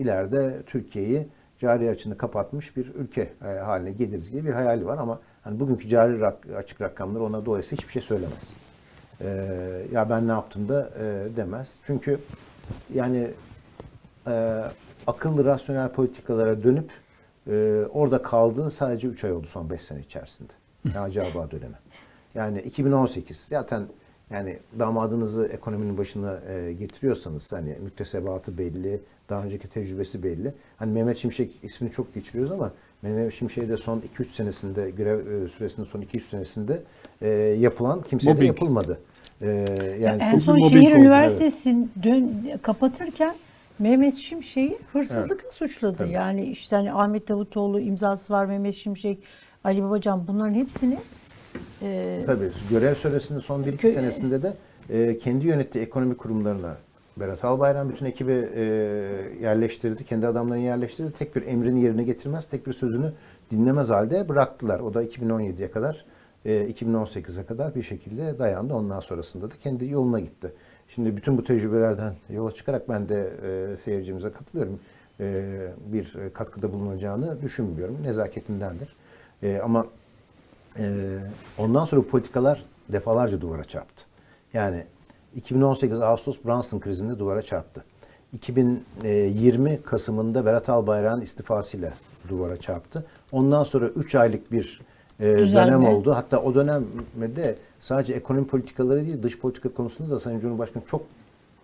ileride 0.00 0.62
Türkiye'yi 0.66 1.28
cari 1.58 1.90
açını 1.90 2.18
kapatmış 2.18 2.76
bir 2.76 2.94
ülke 2.94 3.32
e, 3.44 3.46
haline 3.46 3.92
geliriz 3.92 4.32
diye 4.32 4.44
bir 4.44 4.52
hayali 4.52 4.86
var 4.86 4.98
ama 4.98 5.20
hani 5.42 5.60
bugünkü 5.60 5.88
cari 5.88 6.12
rak- 6.12 6.56
açık 6.56 6.80
rakamları 6.80 7.24
ona 7.24 7.46
dolayısıyla 7.46 7.76
hiçbir 7.82 7.92
şey 7.92 8.02
söylemez. 8.02 8.52
E, 9.20 9.26
ya 9.92 10.10
ben 10.10 10.28
ne 10.28 10.32
yaptım 10.32 10.68
da 10.68 10.90
e, 11.00 11.36
demez. 11.36 11.78
Çünkü 11.84 12.18
yani 12.94 13.30
e, 14.26 14.62
akıllı 15.06 15.44
rasyonel 15.44 15.88
politikalara 15.88 16.62
dönüp 16.62 16.90
e, 17.50 17.82
orada 17.92 18.22
kaldığı 18.22 18.70
sadece 18.70 19.08
3 19.08 19.24
ay 19.24 19.32
oldu 19.32 19.46
son 19.46 19.70
5 19.70 19.82
sene 19.82 20.00
içerisinde. 20.00 20.52
Naci 20.94 21.22
Ağbağ 21.22 21.50
dönemi. 21.50 21.76
Yani 22.34 22.60
2018 22.60 23.46
zaten 23.50 23.82
yani 24.30 24.58
damadınızı 24.78 25.48
ekonominin 25.52 25.98
başına 25.98 26.40
e, 26.48 26.72
getiriyorsanız 26.72 27.52
hani 27.52 27.76
müktesebatı 27.82 28.58
belli, 28.58 29.00
daha 29.28 29.44
önceki 29.44 29.68
tecrübesi 29.68 30.22
belli. 30.22 30.54
Hani 30.76 30.92
Mehmet 30.92 31.16
Şimşek 31.16 31.50
ismini 31.62 31.90
çok 31.90 32.14
geçiriyoruz 32.14 32.52
ama 32.52 32.72
Mehmet 33.02 33.34
Şimşek'e 33.34 33.68
de 33.68 33.76
son 33.76 34.02
2-3 34.18 34.24
senesinde 34.28 34.90
görev 34.90 35.44
e, 35.44 35.48
süresinin 35.48 35.86
son 35.86 36.02
2-3 36.02 36.20
senesinde 36.20 36.82
e, 37.22 37.28
yapılan 37.58 38.02
kimseye 38.02 38.30
de 38.30 38.34
Mobbing. 38.34 38.48
yapılmadı. 38.48 39.00
E, 39.40 39.46
yani 40.00 40.22
en 40.22 40.38
son 40.38 40.68
şehir 40.68 40.92
oldu, 40.92 41.00
üniversitesini 41.00 41.88
dön, 42.02 42.32
kapatırken 42.62 43.34
Mehmet 43.78 44.16
Şimşek'i 44.16 44.78
hırsızlıkla 44.92 45.50
suçladı. 45.50 45.98
Tabii. 45.98 46.12
Yani 46.12 46.44
işte 46.44 46.76
hani 46.76 46.92
Ahmet 46.92 47.28
Davutoğlu 47.28 47.80
imzası 47.80 48.32
var, 48.32 48.46
Mehmet 48.46 48.74
Şimşek, 48.74 49.18
Ali 49.64 49.82
Babacan 49.82 50.26
bunların 50.28 50.54
hepsini 50.54 50.98
e, 51.82 52.22
Tabii 52.26 52.50
görev 52.70 52.94
süresinin 52.94 53.38
son 53.38 53.62
1-2 53.62 53.76
Kö- 53.76 53.88
senesinde 53.88 54.42
de 54.42 54.52
e, 54.90 55.18
kendi 55.18 55.46
yönettiği 55.46 55.84
ekonomi 55.84 56.16
kurumlarına 56.16 56.76
Berat 57.16 57.44
Albayrak 57.44 57.88
bütün 57.88 58.06
ekibi 58.06 58.48
e, 58.54 58.62
yerleştirdi. 59.42 60.04
Kendi 60.04 60.26
adamlarını 60.26 60.62
yerleştirdi. 60.62 61.12
Tek 61.12 61.36
bir 61.36 61.46
emrini 61.46 61.82
yerine 61.82 62.02
getirmez, 62.02 62.46
tek 62.46 62.66
bir 62.66 62.72
sözünü 62.72 63.12
dinlemez 63.50 63.90
halde 63.90 64.28
bıraktılar. 64.28 64.80
O 64.80 64.94
da 64.94 65.04
2017'ye 65.04 65.70
kadar, 65.70 66.04
e, 66.44 66.50
2018'e 66.70 67.46
kadar 67.46 67.74
bir 67.74 67.82
şekilde 67.82 68.38
dayandı. 68.38 68.74
Ondan 68.74 69.00
sonrasında 69.00 69.50
da 69.50 69.54
kendi 69.62 69.86
yoluna 69.88 70.20
gitti. 70.20 70.52
Şimdi 70.88 71.16
bütün 71.16 71.38
bu 71.38 71.44
tecrübelerden 71.44 72.14
yola 72.30 72.54
çıkarak 72.54 72.88
ben 72.88 73.08
de 73.08 73.32
e, 73.46 73.76
seyircimize 73.76 74.30
katılıyorum. 74.30 74.80
E, 75.20 75.44
bir 75.92 76.16
katkıda 76.34 76.72
bulunacağını 76.72 77.42
düşünmüyorum. 77.42 77.98
Nezaketindendir. 78.02 78.96
E, 79.42 79.60
ama 79.64 79.86
ee, 80.78 81.18
ondan 81.58 81.84
sonra 81.84 82.02
bu 82.02 82.06
politikalar 82.06 82.64
defalarca 82.88 83.40
duvara 83.40 83.64
çarptı. 83.64 84.04
Yani 84.52 84.84
2018 85.34 86.00
Ağustos 86.00 86.38
Brunson 86.44 86.78
krizinde 86.80 87.18
duvara 87.18 87.42
çarptı. 87.42 87.84
2020 88.32 89.82
Kasım'ında 89.82 90.46
Berat 90.46 90.68
Albayrak'ın 90.68 91.20
istifasıyla 91.20 91.92
duvara 92.28 92.56
çarptı. 92.56 93.06
Ondan 93.32 93.64
sonra 93.64 93.88
3 93.88 94.14
aylık 94.14 94.52
bir 94.52 94.80
e, 95.20 95.36
Düzelme. 95.38 95.66
dönem 95.66 95.84
oldu. 95.84 96.14
Hatta 96.14 96.42
o 96.42 96.54
dönemde 96.54 97.54
sadece 97.80 98.12
ekonomi 98.12 98.46
politikaları 98.46 99.06
değil, 99.06 99.22
dış 99.22 99.38
politika 99.38 99.68
konusunda 99.68 100.14
da 100.14 100.20
Sayın 100.20 100.40
Cumhurbaşkanı 100.40 100.84
çok 100.84 101.02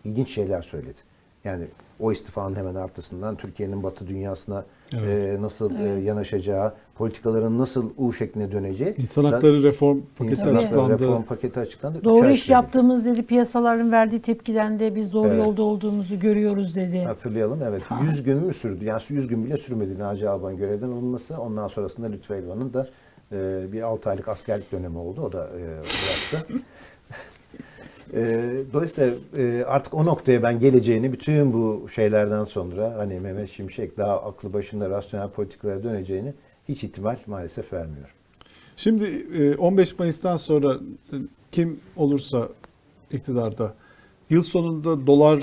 ilginç 0.05 0.35
şeyler 0.35 0.63
söyledi. 0.63 0.99
Yani 1.45 1.65
o 2.01 2.13
istifanın 2.13 2.57
hemen 2.57 2.75
arkasından 2.75 3.37
Türkiye'nin 3.37 3.83
Batı 3.83 4.07
dünyasına 4.07 4.65
e, 4.93 5.37
nasıl 5.41 5.75
e, 5.75 6.01
yanaşacağı, 6.01 6.75
politikaların 7.03 7.59
nasıl 7.59 7.91
U 7.97 8.13
şekline 8.13 8.53
döneceği. 8.53 8.95
İnsan 8.99 9.25
hakları 9.25 9.63
reform 9.63 10.01
paketi 10.19 10.41
İnsan 10.41 10.55
hakları 10.55 10.59
açıklandı. 10.59 10.93
reform 10.93 11.23
paketi 11.23 11.61
açıklandı. 11.61 12.05
Doğru 12.05 12.31
iş 12.31 12.41
sürdü. 12.43 12.53
yaptığımız 12.53 13.07
dedi, 13.07 13.23
piyasaların 13.23 13.93
verdiği 13.93 14.23
tepkiden 14.23 14.81
de 14.81 14.95
biz 14.95 15.13
doğru 15.13 15.29
Evet. 15.29 15.47
yolda 15.47 15.63
olduğumuzu 15.63 16.21
görüyoruz 16.21 16.77
dedi. 16.77 16.99
Hatırlayalım 16.99 17.63
evet. 17.63 17.83
100 18.03 18.23
gün 18.23 18.47
mü 18.47 18.55
sürdü? 18.55 18.85
Yani 18.85 19.03
100 19.09 19.29
gün 19.29 19.45
bile 19.45 19.57
sürmedi 19.57 19.99
Naci 19.99 20.29
Alban 20.29 20.57
görevden 20.57 20.87
alınması. 20.87 21.41
Ondan 21.41 21.69
sonrasında 21.69 22.07
Lütfü 22.07 22.35
Elvan'ın 22.35 22.73
da 22.73 22.89
e, 23.33 23.73
bir 23.73 23.83
6 23.83 24.11
aylık 24.11 24.29
askerlik 24.29 24.73
dönemi 24.73 24.99
oldu. 24.99 25.21
O 25.21 25.33
da 25.33 25.49
e, 25.59 25.63
bıraktı. 25.63 26.55
Ee, 28.15 28.51
dolayısıyla 28.73 29.15
e, 29.37 29.65
artık 29.65 29.95
o 29.95 30.07
noktaya 30.07 30.43
ben 30.43 30.61
geleceğini 30.61 31.13
bütün 31.13 31.53
bu 31.53 31.89
şeylerden 31.89 32.45
sonra 32.45 32.95
hani 32.97 33.21
Mehmet 33.21 33.51
Şimşek 33.51 33.99
daha 33.99 34.23
aklı 34.23 34.53
başında 34.53 34.91
rasyonel 34.91 35.29
politikalara 35.29 35.83
döneceğini 35.83 36.35
hiç 36.73 36.85
ihtimal 36.85 37.17
maalesef 37.27 37.73
vermiyorum. 37.73 38.15
Şimdi 38.77 39.05
e, 39.39 39.57
15 39.57 39.99
Mayıs'tan 39.99 40.37
sonra 40.37 40.75
e, 41.13 41.17
kim 41.53 41.81
olursa 41.97 42.49
iktidarda 43.11 43.75
yıl 44.31 44.43
sonunda 44.43 45.07
dolar 45.07 45.41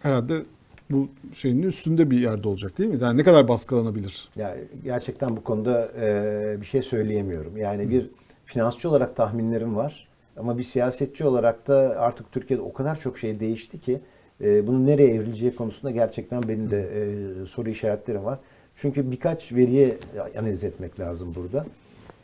herhalde 0.00 0.42
bu 0.90 1.08
şeyin 1.34 1.62
üstünde 1.62 2.10
bir 2.10 2.18
yerde 2.18 2.48
olacak 2.48 2.78
değil 2.78 2.90
mi? 2.90 2.98
Yani 3.02 3.18
ne 3.18 3.24
kadar 3.24 3.48
baskılanabilir? 3.48 4.28
Yani 4.36 4.60
gerçekten 4.84 5.36
bu 5.36 5.44
konuda 5.44 5.88
e, 6.00 6.56
bir 6.60 6.66
şey 6.66 6.82
söyleyemiyorum. 6.82 7.56
Yani 7.56 7.90
bir 7.90 8.10
finansçı 8.44 8.90
olarak 8.90 9.16
tahminlerim 9.16 9.76
var. 9.76 10.08
Ama 10.36 10.58
bir 10.58 10.62
siyasetçi 10.62 11.24
olarak 11.24 11.68
da 11.68 11.96
artık 11.98 12.32
Türkiye'de 12.32 12.62
o 12.62 12.72
kadar 12.72 13.00
çok 13.00 13.18
şey 13.18 13.40
değişti 13.40 13.80
ki 13.80 14.00
e, 14.40 14.66
bunun 14.66 14.86
nereye 14.86 15.14
evrileceği 15.14 15.54
konusunda 15.54 15.90
gerçekten 15.90 16.42
benim 16.42 16.70
de 16.70 16.80
e, 16.80 17.46
soru 17.46 17.70
işaretlerim 17.70 18.24
var. 18.24 18.38
Çünkü 18.80 19.10
birkaç 19.10 19.52
veriye 19.52 19.98
analiz 20.38 20.64
etmek 20.64 21.00
lazım 21.00 21.34
burada. 21.34 21.66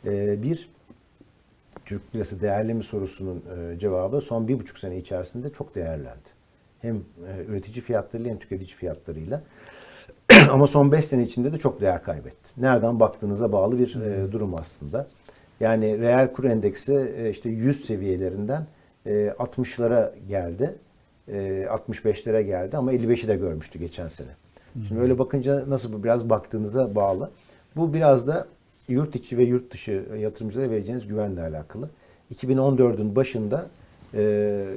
E, 0.05 0.43
bir, 0.43 0.69
Türk 1.85 2.15
lirası 2.15 2.41
değerli 2.41 2.73
mi 2.73 2.83
sorusunun 2.83 3.43
e, 3.57 3.79
cevabı 3.79 4.21
son 4.21 4.47
bir 4.47 4.59
buçuk 4.59 4.79
sene 4.79 4.97
içerisinde 4.97 5.49
çok 5.49 5.75
değerlendi. 5.75 6.29
Hem 6.81 6.95
e, 6.95 7.45
üretici 7.47 7.81
fiyatlarıyla 7.81 8.31
hem 8.31 8.39
tüketici 8.39 8.75
fiyatlarıyla. 8.75 9.41
Ama 10.51 10.67
son 10.67 10.91
5 10.91 11.05
sene 11.05 11.23
içinde 11.23 11.53
de 11.53 11.57
çok 11.57 11.81
değer 11.81 12.03
kaybetti. 12.03 12.49
Nereden 12.57 12.99
baktığınıza 12.99 13.51
bağlı 13.51 13.79
bir 13.79 13.95
e, 13.95 14.31
durum 14.31 14.55
aslında. 14.55 15.07
Yani 15.59 15.99
reel 15.99 16.33
kur 16.33 16.43
endeksi 16.43 17.13
e, 17.17 17.29
işte 17.29 17.49
100 17.49 17.85
seviyelerinden 17.85 18.67
e, 19.05 19.11
60'lara 19.39 20.11
geldi. 20.29 20.75
E, 21.27 21.67
65'lere 21.69 22.41
geldi 22.41 22.77
ama 22.77 22.93
55'i 22.93 23.27
de 23.27 23.35
görmüştü 23.35 23.79
geçen 23.79 24.07
sene. 24.07 24.46
Şimdi 24.87 25.01
öyle 25.01 25.19
bakınca 25.19 25.69
nasıl 25.69 25.93
bu 25.93 26.03
biraz 26.03 26.29
baktığınıza 26.29 26.95
bağlı. 26.95 27.31
Bu 27.75 27.93
biraz 27.93 28.27
da 28.27 28.47
yurt 28.87 29.15
içi 29.15 29.37
ve 29.37 29.43
yurt 29.43 29.73
dışı 29.73 30.05
yatırımcılara 30.17 30.69
vereceğiniz 30.69 31.07
güvenle 31.07 31.41
alakalı. 31.41 31.89
2014'ün 32.33 33.15
başında 33.15 33.69
e, 34.13 34.21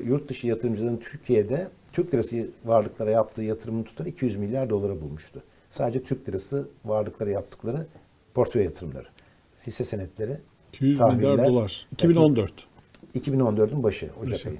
yurt 0.07 0.29
dışı 0.29 0.47
yatırımcıların 0.47 0.97
Türkiye'de 0.97 1.69
Türk 1.93 2.15
lirası 2.15 2.49
varlıklara 2.65 3.11
yaptığı 3.11 3.43
yatırımın 3.43 3.83
tutarı 3.83 4.09
200 4.09 4.37
milyar 4.37 4.71
dolara 4.71 5.01
bulmuştu. 5.01 5.43
Sadece 5.71 6.03
Türk 6.03 6.29
lirası 6.29 6.69
varlıklara 6.85 7.31
yaptıkları 7.31 7.87
portföy 8.35 8.65
yatırımları. 8.65 9.07
Hisse 9.67 9.85
senetleri, 9.85 10.37
200 10.69 11.01
milyar 11.01 11.11
tahviller. 11.11 11.47
dolar. 11.49 11.87
2014. 11.93 12.53
2014'ün 13.15 13.83
başı 13.83 14.11
Ocak 14.23 14.33
Başı. 14.35 14.49
ayı. 14.49 14.59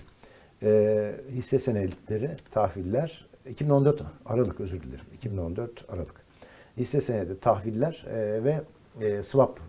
Ee, 0.63 1.15
hisse 1.33 1.59
senetleri, 1.59 2.31
tahviller 2.51 3.27
2014 3.51 4.03
Aralık 4.27 4.61
özür 4.61 4.83
dilerim. 4.83 5.05
2014 5.15 5.71
Aralık. 5.89 6.15
Hisse 6.77 7.01
senedi, 7.01 7.41
tahviller 7.41 8.07
e, 8.11 8.45
ve 8.45 8.61
e, 9.01 9.23
swap 9.23 9.61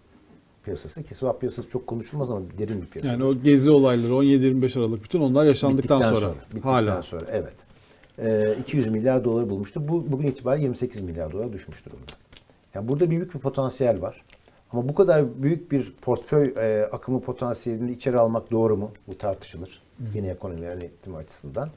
piyasası 0.64 1.04
ki 1.04 1.16
swap 1.16 1.40
piyasası 1.40 1.70
çok 1.70 1.88
konuşulmaz 1.88 2.32
ama 2.32 2.42
derin 2.58 2.82
bir 2.82 2.88
piyasa. 2.88 3.12
Yani 3.12 3.24
o 3.24 3.34
gezi 3.36 3.72
olayları 3.72 4.12
17-25 4.12 4.80
Aralık 4.80 5.04
bütün 5.04 5.22
onlar 5.22 5.46
yaşandıktan 5.46 6.00
Bittikten 6.00 6.20
sonra. 6.20 6.36
bittikten 6.50 6.70
Hala. 6.70 7.04
sonra 7.04 7.26
evet. 7.32 7.56
Ee, 8.20 8.56
200 8.62 8.88
milyar 8.88 9.24
doları 9.24 9.50
bulmuştu. 9.50 9.88
Bu 9.88 10.12
bugün 10.12 10.28
itibariyle 10.28 10.64
28 10.64 11.02
milyar 11.02 11.32
dolara 11.32 11.54
düşmüş 11.54 11.86
durumda. 11.86 12.12
Yani 12.74 12.88
burada 12.88 13.10
büyük 13.10 13.34
bir 13.36 13.40
potansiyel 13.40 14.02
var. 14.02 14.24
Ama 14.72 14.90
bu 14.90 14.96
kadar 14.96 15.44
büyük 15.44 15.72
bir 15.72 15.94
portföy 16.02 16.54
e, 16.58 16.90
akımı 16.92 17.22
potansiyelini 17.22 17.92
içeri 17.92 18.20
almak 18.20 18.52
doğru 18.52 18.78
mu? 18.78 18.92
Bu 19.08 19.18
tartışılır. 19.18 19.82
Yeni 20.14 20.28
ekonomi 20.28 20.62
yönetimi 20.62 21.18
açısından. 21.18 21.70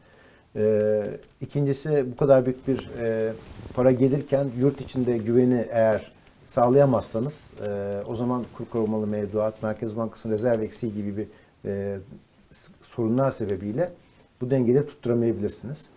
Ee, 0.56 1.04
ikincisi 1.40 2.06
bu 2.12 2.16
kadar 2.16 2.46
büyük 2.46 2.68
bir 2.68 2.88
e, 2.98 3.32
para 3.74 3.92
gelirken 3.92 4.46
yurt 4.58 4.80
içinde 4.80 5.18
güveni 5.18 5.66
eğer 5.70 6.12
sağlayamazsanız 6.46 7.50
e, 7.66 8.00
o 8.06 8.14
zaman 8.14 8.44
kur 8.56 8.64
korumalı 8.64 9.06
mevduat, 9.06 9.62
Merkez 9.62 9.96
Bankası'nın 9.96 10.32
rezerv 10.32 10.62
eksiği 10.62 10.94
gibi 10.94 11.16
bir 11.16 11.26
e, 11.70 11.98
sorunlar 12.82 13.30
sebebiyle 13.30 13.92
bu 14.40 14.50
dengeleri 14.50 14.86
tutturamayabilirsiniz. 14.86 15.88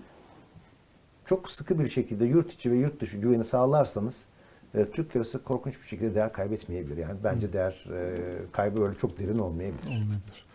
Çok 1.25 1.49
sıkı 1.49 1.79
bir 1.79 1.87
şekilde 1.87 2.25
yurt 2.25 2.53
içi 2.53 2.71
ve 2.71 2.75
yurt 2.75 3.01
dışı 3.01 3.17
güveni 3.17 3.43
sağlarsanız 3.43 4.25
e, 4.75 4.85
Türk 4.85 5.15
lirası 5.15 5.43
korkunç 5.43 5.81
bir 5.81 5.87
şekilde 5.87 6.15
değer 6.15 6.33
kaybetmeyebilir. 6.33 6.97
Yani 6.97 7.17
bence 7.23 7.53
değer 7.53 7.85
e, 7.93 8.15
kaybı 8.51 8.83
öyle 8.83 8.95
çok 8.95 9.19
derin 9.19 9.39
olmayabilir. 9.39 9.87
Olmayabilir. 9.87 10.46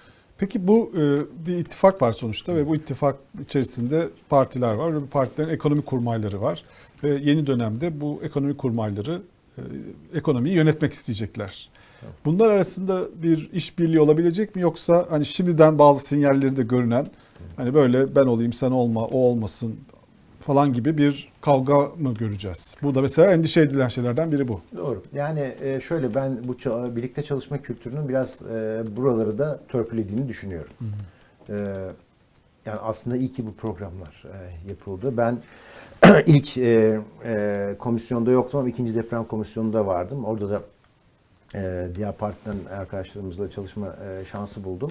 Peki 0.43 0.67
bu 0.69 0.93
e, 0.97 1.03
bir 1.47 1.57
ittifak 1.59 2.03
var 2.03 2.13
sonuçta 2.13 2.57
ve 2.57 2.69
bu 2.69 2.77
ittifak 2.77 3.17
içerisinde 3.41 4.09
partiler 4.29 4.75
var 4.75 4.95
ve 4.95 5.01
bu 5.01 5.07
partilerin 5.07 5.49
ekonomi 5.49 5.83
kurmayları 5.83 6.43
var. 6.43 6.65
Ve 7.05 7.09
yeni 7.09 7.47
dönemde 7.47 8.01
bu 8.01 8.21
ekonomi 8.23 8.57
kurmayları 8.57 9.23
e, 9.59 9.63
ekonomiyi 10.15 10.57
yönetmek 10.57 10.93
isteyecekler. 10.93 11.71
Bunlar 12.25 12.51
arasında 12.51 13.23
bir 13.23 13.51
işbirliği 13.53 14.01
olabilecek 14.01 14.57
mi 14.57 14.63
yoksa 14.63 15.07
hani 15.11 15.25
şimdiden 15.25 15.79
bazı 15.79 16.07
sinyalleri 16.07 16.57
de 16.57 16.63
görünen 16.63 17.07
hani 17.57 17.75
böyle 17.75 18.15
ben 18.15 18.25
olayım 18.25 18.53
sen 18.53 18.71
olma 18.71 19.05
o 19.05 19.19
olmasın 19.19 19.77
falan 20.43 20.73
gibi 20.73 20.99
bir 20.99 21.33
kavga 21.41 21.75
mı 21.75 22.15
göreceğiz? 22.15 22.77
Bu 22.83 22.95
da 22.95 23.03
mesela 23.03 23.33
endişe 23.33 23.61
edilen 23.61 23.89
şeylerden 23.89 24.33
biri 24.33 24.49
bu. 24.49 24.61
Doğru. 24.77 25.03
Yani 25.13 25.55
e, 25.63 25.81
şöyle 25.81 26.15
ben 26.15 26.39
bu 26.45 26.57
birlikte 26.97 27.23
çalışma 27.23 27.63
kültürünün 27.63 28.09
biraz 28.09 28.43
e, 28.43 28.83
buraları 28.97 29.39
da 29.39 29.61
törpülediğini 29.69 30.29
düşünüyorum. 30.29 30.73
E, 31.49 31.55
yani 32.67 32.81
aslında 32.83 33.17
iyi 33.17 33.33
ki 33.33 33.47
bu 33.47 33.55
programlar 33.55 34.25
yapıldı. 34.69 35.17
Ben 35.17 35.39
ilk 36.27 36.49
komisyonda 37.79 38.31
yoktum 38.31 38.61
ama 38.61 38.69
ikinci 38.69 38.95
deprem 38.95 39.25
komisyonunda 39.25 39.87
vardım. 39.87 40.25
Orada 40.25 40.51
da 40.51 40.63
diğer 41.95 42.13
partiden 42.13 42.57
arkadaşlarımızla 42.79 43.51
çalışma 43.51 43.97
şansı 44.31 44.65
buldum. 44.65 44.91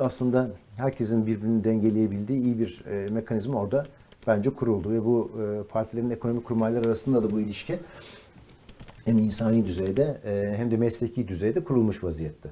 Aslında 0.00 0.50
herkesin 0.76 1.26
birbirini 1.26 1.64
dengeleyebildiği 1.64 2.42
iyi 2.42 2.58
bir 2.58 2.84
mekanizma 3.10 3.60
orada 3.60 3.86
bence 4.28 4.50
kuruldu 4.50 4.90
ve 4.90 5.04
bu 5.04 5.30
e, 5.42 5.62
partilerin 5.72 6.10
ekonomik 6.10 6.44
kurmaylar 6.44 6.84
arasında 6.84 7.22
da 7.22 7.30
bu 7.30 7.40
ilişki 7.40 7.78
hem 9.04 9.18
insani 9.18 9.66
düzeyde 9.66 10.18
e, 10.26 10.54
hem 10.56 10.70
de 10.70 10.76
mesleki 10.76 11.28
düzeyde 11.28 11.64
kurulmuş 11.64 12.04
vaziyette. 12.04 12.48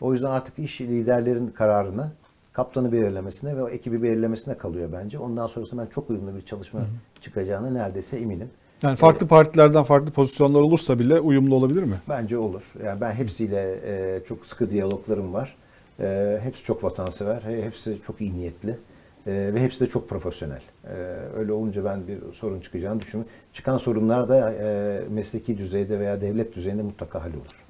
O 0.00 0.12
yüzden 0.12 0.30
artık 0.30 0.58
iş 0.58 0.80
liderlerin 0.80 1.48
kararına, 1.48 2.12
kaptanı 2.52 2.92
belirlemesine 2.92 3.56
ve 3.56 3.62
o 3.62 3.68
ekibi 3.68 4.02
belirlemesine 4.02 4.58
kalıyor 4.58 4.88
bence. 4.92 5.18
Ondan 5.18 5.46
sonrasında 5.46 5.82
ben 5.82 5.86
çok 5.86 6.10
uyumlu 6.10 6.36
bir 6.36 6.42
çalışma 6.42 6.80
çıkacağına 7.20 7.70
neredeyse 7.70 8.16
eminim. 8.16 8.50
Yani 8.82 8.96
farklı 8.96 9.26
partilerden 9.26 9.82
farklı 9.82 10.10
pozisyonlar 10.12 10.60
olursa 10.60 10.98
bile 10.98 11.20
uyumlu 11.20 11.54
olabilir 11.54 11.82
mi? 11.82 11.96
Bence 12.08 12.38
olur. 12.38 12.62
Yani 12.84 13.00
ben 13.00 13.12
hepsiyle 13.12 13.80
e, 13.86 14.20
çok 14.28 14.46
sıkı 14.46 14.70
diyaloglarım 14.70 15.34
var. 15.34 15.56
E, 16.00 16.38
hepsi 16.42 16.64
çok 16.64 16.84
vatansever, 16.84 17.40
he- 17.42 17.62
hepsi 17.62 17.98
çok 18.06 18.20
iyi 18.20 18.34
niyetli 18.34 18.78
e, 19.26 19.54
ve 19.54 19.62
hepsi 19.62 19.80
de 19.80 19.88
çok 19.88 20.08
profesyonel. 20.08 20.60
E, 20.84 20.92
öyle 21.36 21.52
olunca 21.52 21.84
ben 21.84 22.06
bir 22.08 22.18
sorun 22.34 22.60
çıkacağını 22.60 23.00
düşünmüyorum. 23.00 23.34
Çıkan 23.52 23.78
sorunlar 23.78 24.28
da 24.28 24.52
e, 24.52 25.00
mesleki 25.10 25.58
düzeyde 25.58 25.98
veya 26.00 26.20
devlet 26.20 26.56
düzeyinde 26.56 26.82
mutlaka 26.82 27.20
hallolur. 27.24 27.64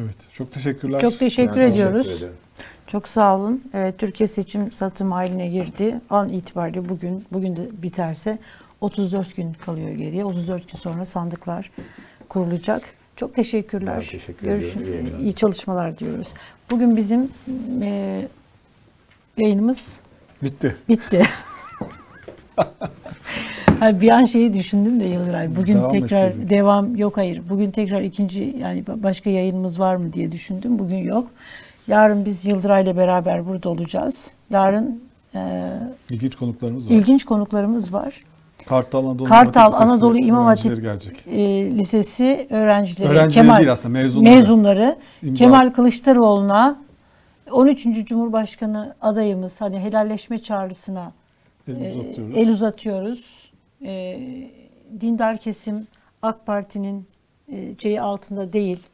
Evet. 0.00 0.16
Çok 0.32 0.52
teşekkürler. 0.52 1.00
Çok 1.00 1.18
teşekkür 1.18 1.60
Ben 1.60 1.72
ediyoruz. 1.72 2.06
teşekkür 2.06 2.24
ederim. 2.24 2.36
Çok 2.86 3.08
sağ 3.08 3.36
olun. 3.36 3.64
Evet, 3.74 3.98
Türkiye 3.98 4.28
seçim 4.28 4.72
satım 4.72 5.12
haline 5.12 5.48
girdi. 5.48 6.00
An 6.10 6.28
itibariyle 6.28 6.88
bugün 6.88 7.24
bugün 7.32 7.56
de 7.56 7.68
biterse 7.82 8.38
34 8.80 9.36
gün 9.36 9.52
kalıyor 9.52 9.90
geriye. 9.90 10.24
34 10.24 10.72
gün 10.72 10.78
sonra 10.78 11.04
sandıklar 11.04 11.70
kurulacak. 12.28 12.82
Çok 13.16 13.34
teşekkürler. 13.34 13.94
Ben 13.96 14.00
teşekkür 14.18 14.46
Görüşün- 14.46 14.82
ediyorum. 14.82 15.08
İyi. 15.18 15.22
İyi 15.22 15.34
çalışmalar 15.34 15.98
diyoruz. 15.98 16.28
Bugün 16.70 16.96
bizim 16.96 17.30
e, 17.82 18.28
yayınımız 19.38 19.96
Bitti. 20.42 20.76
bitti. 20.88 21.22
Hayır, 23.80 24.00
bir 24.00 24.08
an 24.08 24.24
şeyi 24.24 24.54
düşündüm 24.54 25.00
de 25.00 25.04
Yıldıray. 25.04 25.56
Bugün 25.56 25.74
Devam 25.76 25.92
tekrar 25.92 26.26
etseydik. 26.28 26.50
devam 26.50 26.96
yok 26.96 27.16
hayır. 27.16 27.42
Bugün 27.50 27.70
tekrar 27.70 28.00
ikinci 28.02 28.56
yani 28.60 28.82
ba- 28.82 29.02
başka 29.02 29.30
yayınımız 29.30 29.80
var 29.80 29.96
mı 29.96 30.12
diye 30.12 30.32
düşündüm. 30.32 30.78
Bugün 30.78 30.96
yok. 30.96 31.26
Yarın 31.88 32.24
biz 32.24 32.44
Yıldıray'la 32.46 32.96
beraber 32.96 33.46
burada 33.46 33.68
olacağız. 33.68 34.30
Yarın 34.50 35.02
e, 35.34 35.70
İlginç 36.10 36.36
konuklarımız 36.36 36.90
var. 36.90 36.94
ilginç 36.94 37.24
konuklarımız 37.24 37.92
var. 37.92 38.14
Kartal 38.66 39.04
Anadolu 39.06 39.28
Kartal 39.28 39.60
İmam 39.60 39.72
Hatip 39.72 39.82
Lisesi 39.82 39.92
Anadolu 39.94 40.18
İmam 40.18 40.44
Hatip 40.44 40.72
e, 41.26 41.76
Lisesi 41.78 42.46
öğrencileri, 42.50 43.08
Öğrencileri 43.08 43.58
değil 43.58 43.72
aslında, 43.72 43.92
mezunları. 43.98 44.34
mezunları 44.34 44.96
İmza- 45.22 45.34
Kemal 45.34 45.70
Kılıçdaroğlu'na 45.70 46.78
13. 47.52 48.06
Cumhurbaşkanı 48.06 48.94
adayımız 49.00 49.60
hani 49.60 49.78
helalleşme 49.78 50.38
çağrısına 50.38 51.12
El 51.68 51.84
e, 51.84 51.98
uzatıyoruz. 51.98 52.36
el 52.38 52.52
uzatıyoruz. 52.52 53.52
E, 53.82 54.20
dindar 55.00 55.38
kesim 55.38 55.86
AK 56.22 56.46
Parti'nin 56.46 57.06
e, 57.48 57.78
şeyi 57.78 58.00
altında 58.00 58.52
değil. 58.52 58.86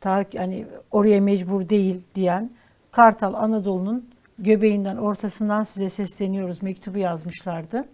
Ta, 0.00 0.24
hani 0.36 0.66
oraya 0.90 1.20
mecbur 1.20 1.68
değil 1.68 2.00
diyen 2.14 2.50
Kartal 2.90 3.34
Anadolu'nun 3.34 4.08
göbeğinden, 4.38 4.96
ortasından 4.96 5.62
size 5.62 5.90
sesleniyoruz 5.90 6.62
mektubu 6.62 6.98
yazmışlardı. 6.98 7.84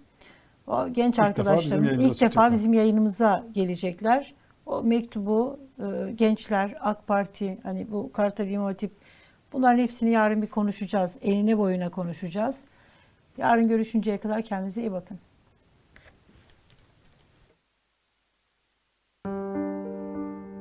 O 0.67 0.89
genç 0.89 1.19
defa 1.19 1.31
bizim 1.31 1.43
arkadaşlarım 1.43 1.85
yayınımıza 1.85 2.15
ilk 2.15 2.21
defa 2.21 2.53
bizim 2.53 2.73
yayınımıza 2.73 3.45
gelecekler. 3.53 4.35
O 4.67 4.83
mektubu 4.83 5.59
e, 5.79 6.13
gençler, 6.13 6.75
AK 6.81 7.07
Parti, 7.07 7.59
hani 7.63 7.87
bu 7.91 8.13
Kartal 8.13 8.49
İmam 8.49 8.67
Hatip 8.67 8.91
bunların 9.55 9.79
hepsini 9.79 10.11
yarın 10.11 10.43
bir 10.43 10.47
konuşacağız. 10.47 11.17
Eline 11.23 11.59
boyuna 11.59 11.89
konuşacağız. 11.89 12.61
Yarın 13.39 13.69
görüşünceye 13.69 14.19
kadar 14.19 14.43
kendinize 14.43 14.81
iyi 14.81 14.93
bakın. 14.93 15.19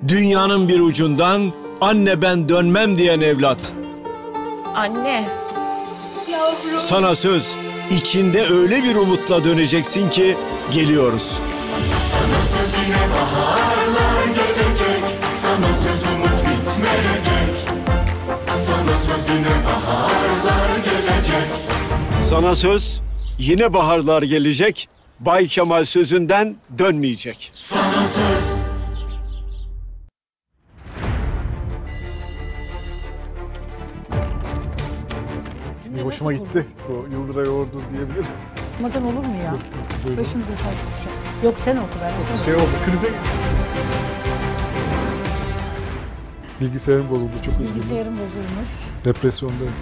Dünyanın 0.07 0.67
bir 0.67 0.79
ucundan 0.79 1.51
anne 1.81 2.21
ben 2.21 2.49
dönmem 2.49 2.97
diyen 2.97 3.21
evlat. 3.21 3.73
Anne. 4.75 5.27
Sana 6.77 7.15
söz 7.15 7.55
içinde 7.91 8.47
öyle 8.47 8.83
bir 8.83 8.95
umutla 8.95 9.43
döneceksin 9.43 10.09
ki 10.09 10.37
geliyoruz. 10.73 11.39
Sana 12.01 12.41
söz 12.45 12.87
yine 12.87 13.13
baharlar 13.13 14.25
gelecek 14.27 15.03
Sana 15.37 15.75
söz 15.75 16.12
Sana 19.03 19.19
söz 19.19 19.29
yine 19.29 19.65
baharlar 19.65 20.77
gelecek 20.77 21.49
Sana 22.23 22.55
söz 22.55 23.01
yine 23.37 23.73
baharlar 23.73 24.23
gelecek. 24.23 24.89
Bay 25.19 25.47
Kemal 25.47 25.85
sözünden 25.85 26.55
dönmeyecek. 26.79 27.49
Sana 27.53 28.07
söz 28.07 28.53
Cümle 35.83 36.01
Hoşuma 36.01 36.31
nasıl 36.31 36.45
gitti. 36.45 36.65
O 36.89 36.93
Yıldıray 37.13 37.49
Ordu 37.49 37.81
diyebilirim. 37.93 38.25
Okumadan 38.73 39.03
olur 39.05 39.25
mu 39.25 39.37
ya? 39.43 39.55
Başımıza 40.03 40.49
taş 40.49 40.75
düşer. 40.97 41.43
Yok 41.43 41.55
sen 41.65 41.77
oku 41.77 41.87
ben. 42.01 42.45
Şey 42.45 42.55
oldu, 42.55 42.69
krize... 42.85 43.13
Bilgisayarım 46.61 47.09
bozuldu, 47.09 47.31
çok 47.45 47.53
üzgünüm. 47.53 47.75
Bilgisayarım 47.75 48.13
bozulmuş. 48.13 48.69
Depresyondayım. 49.05 49.73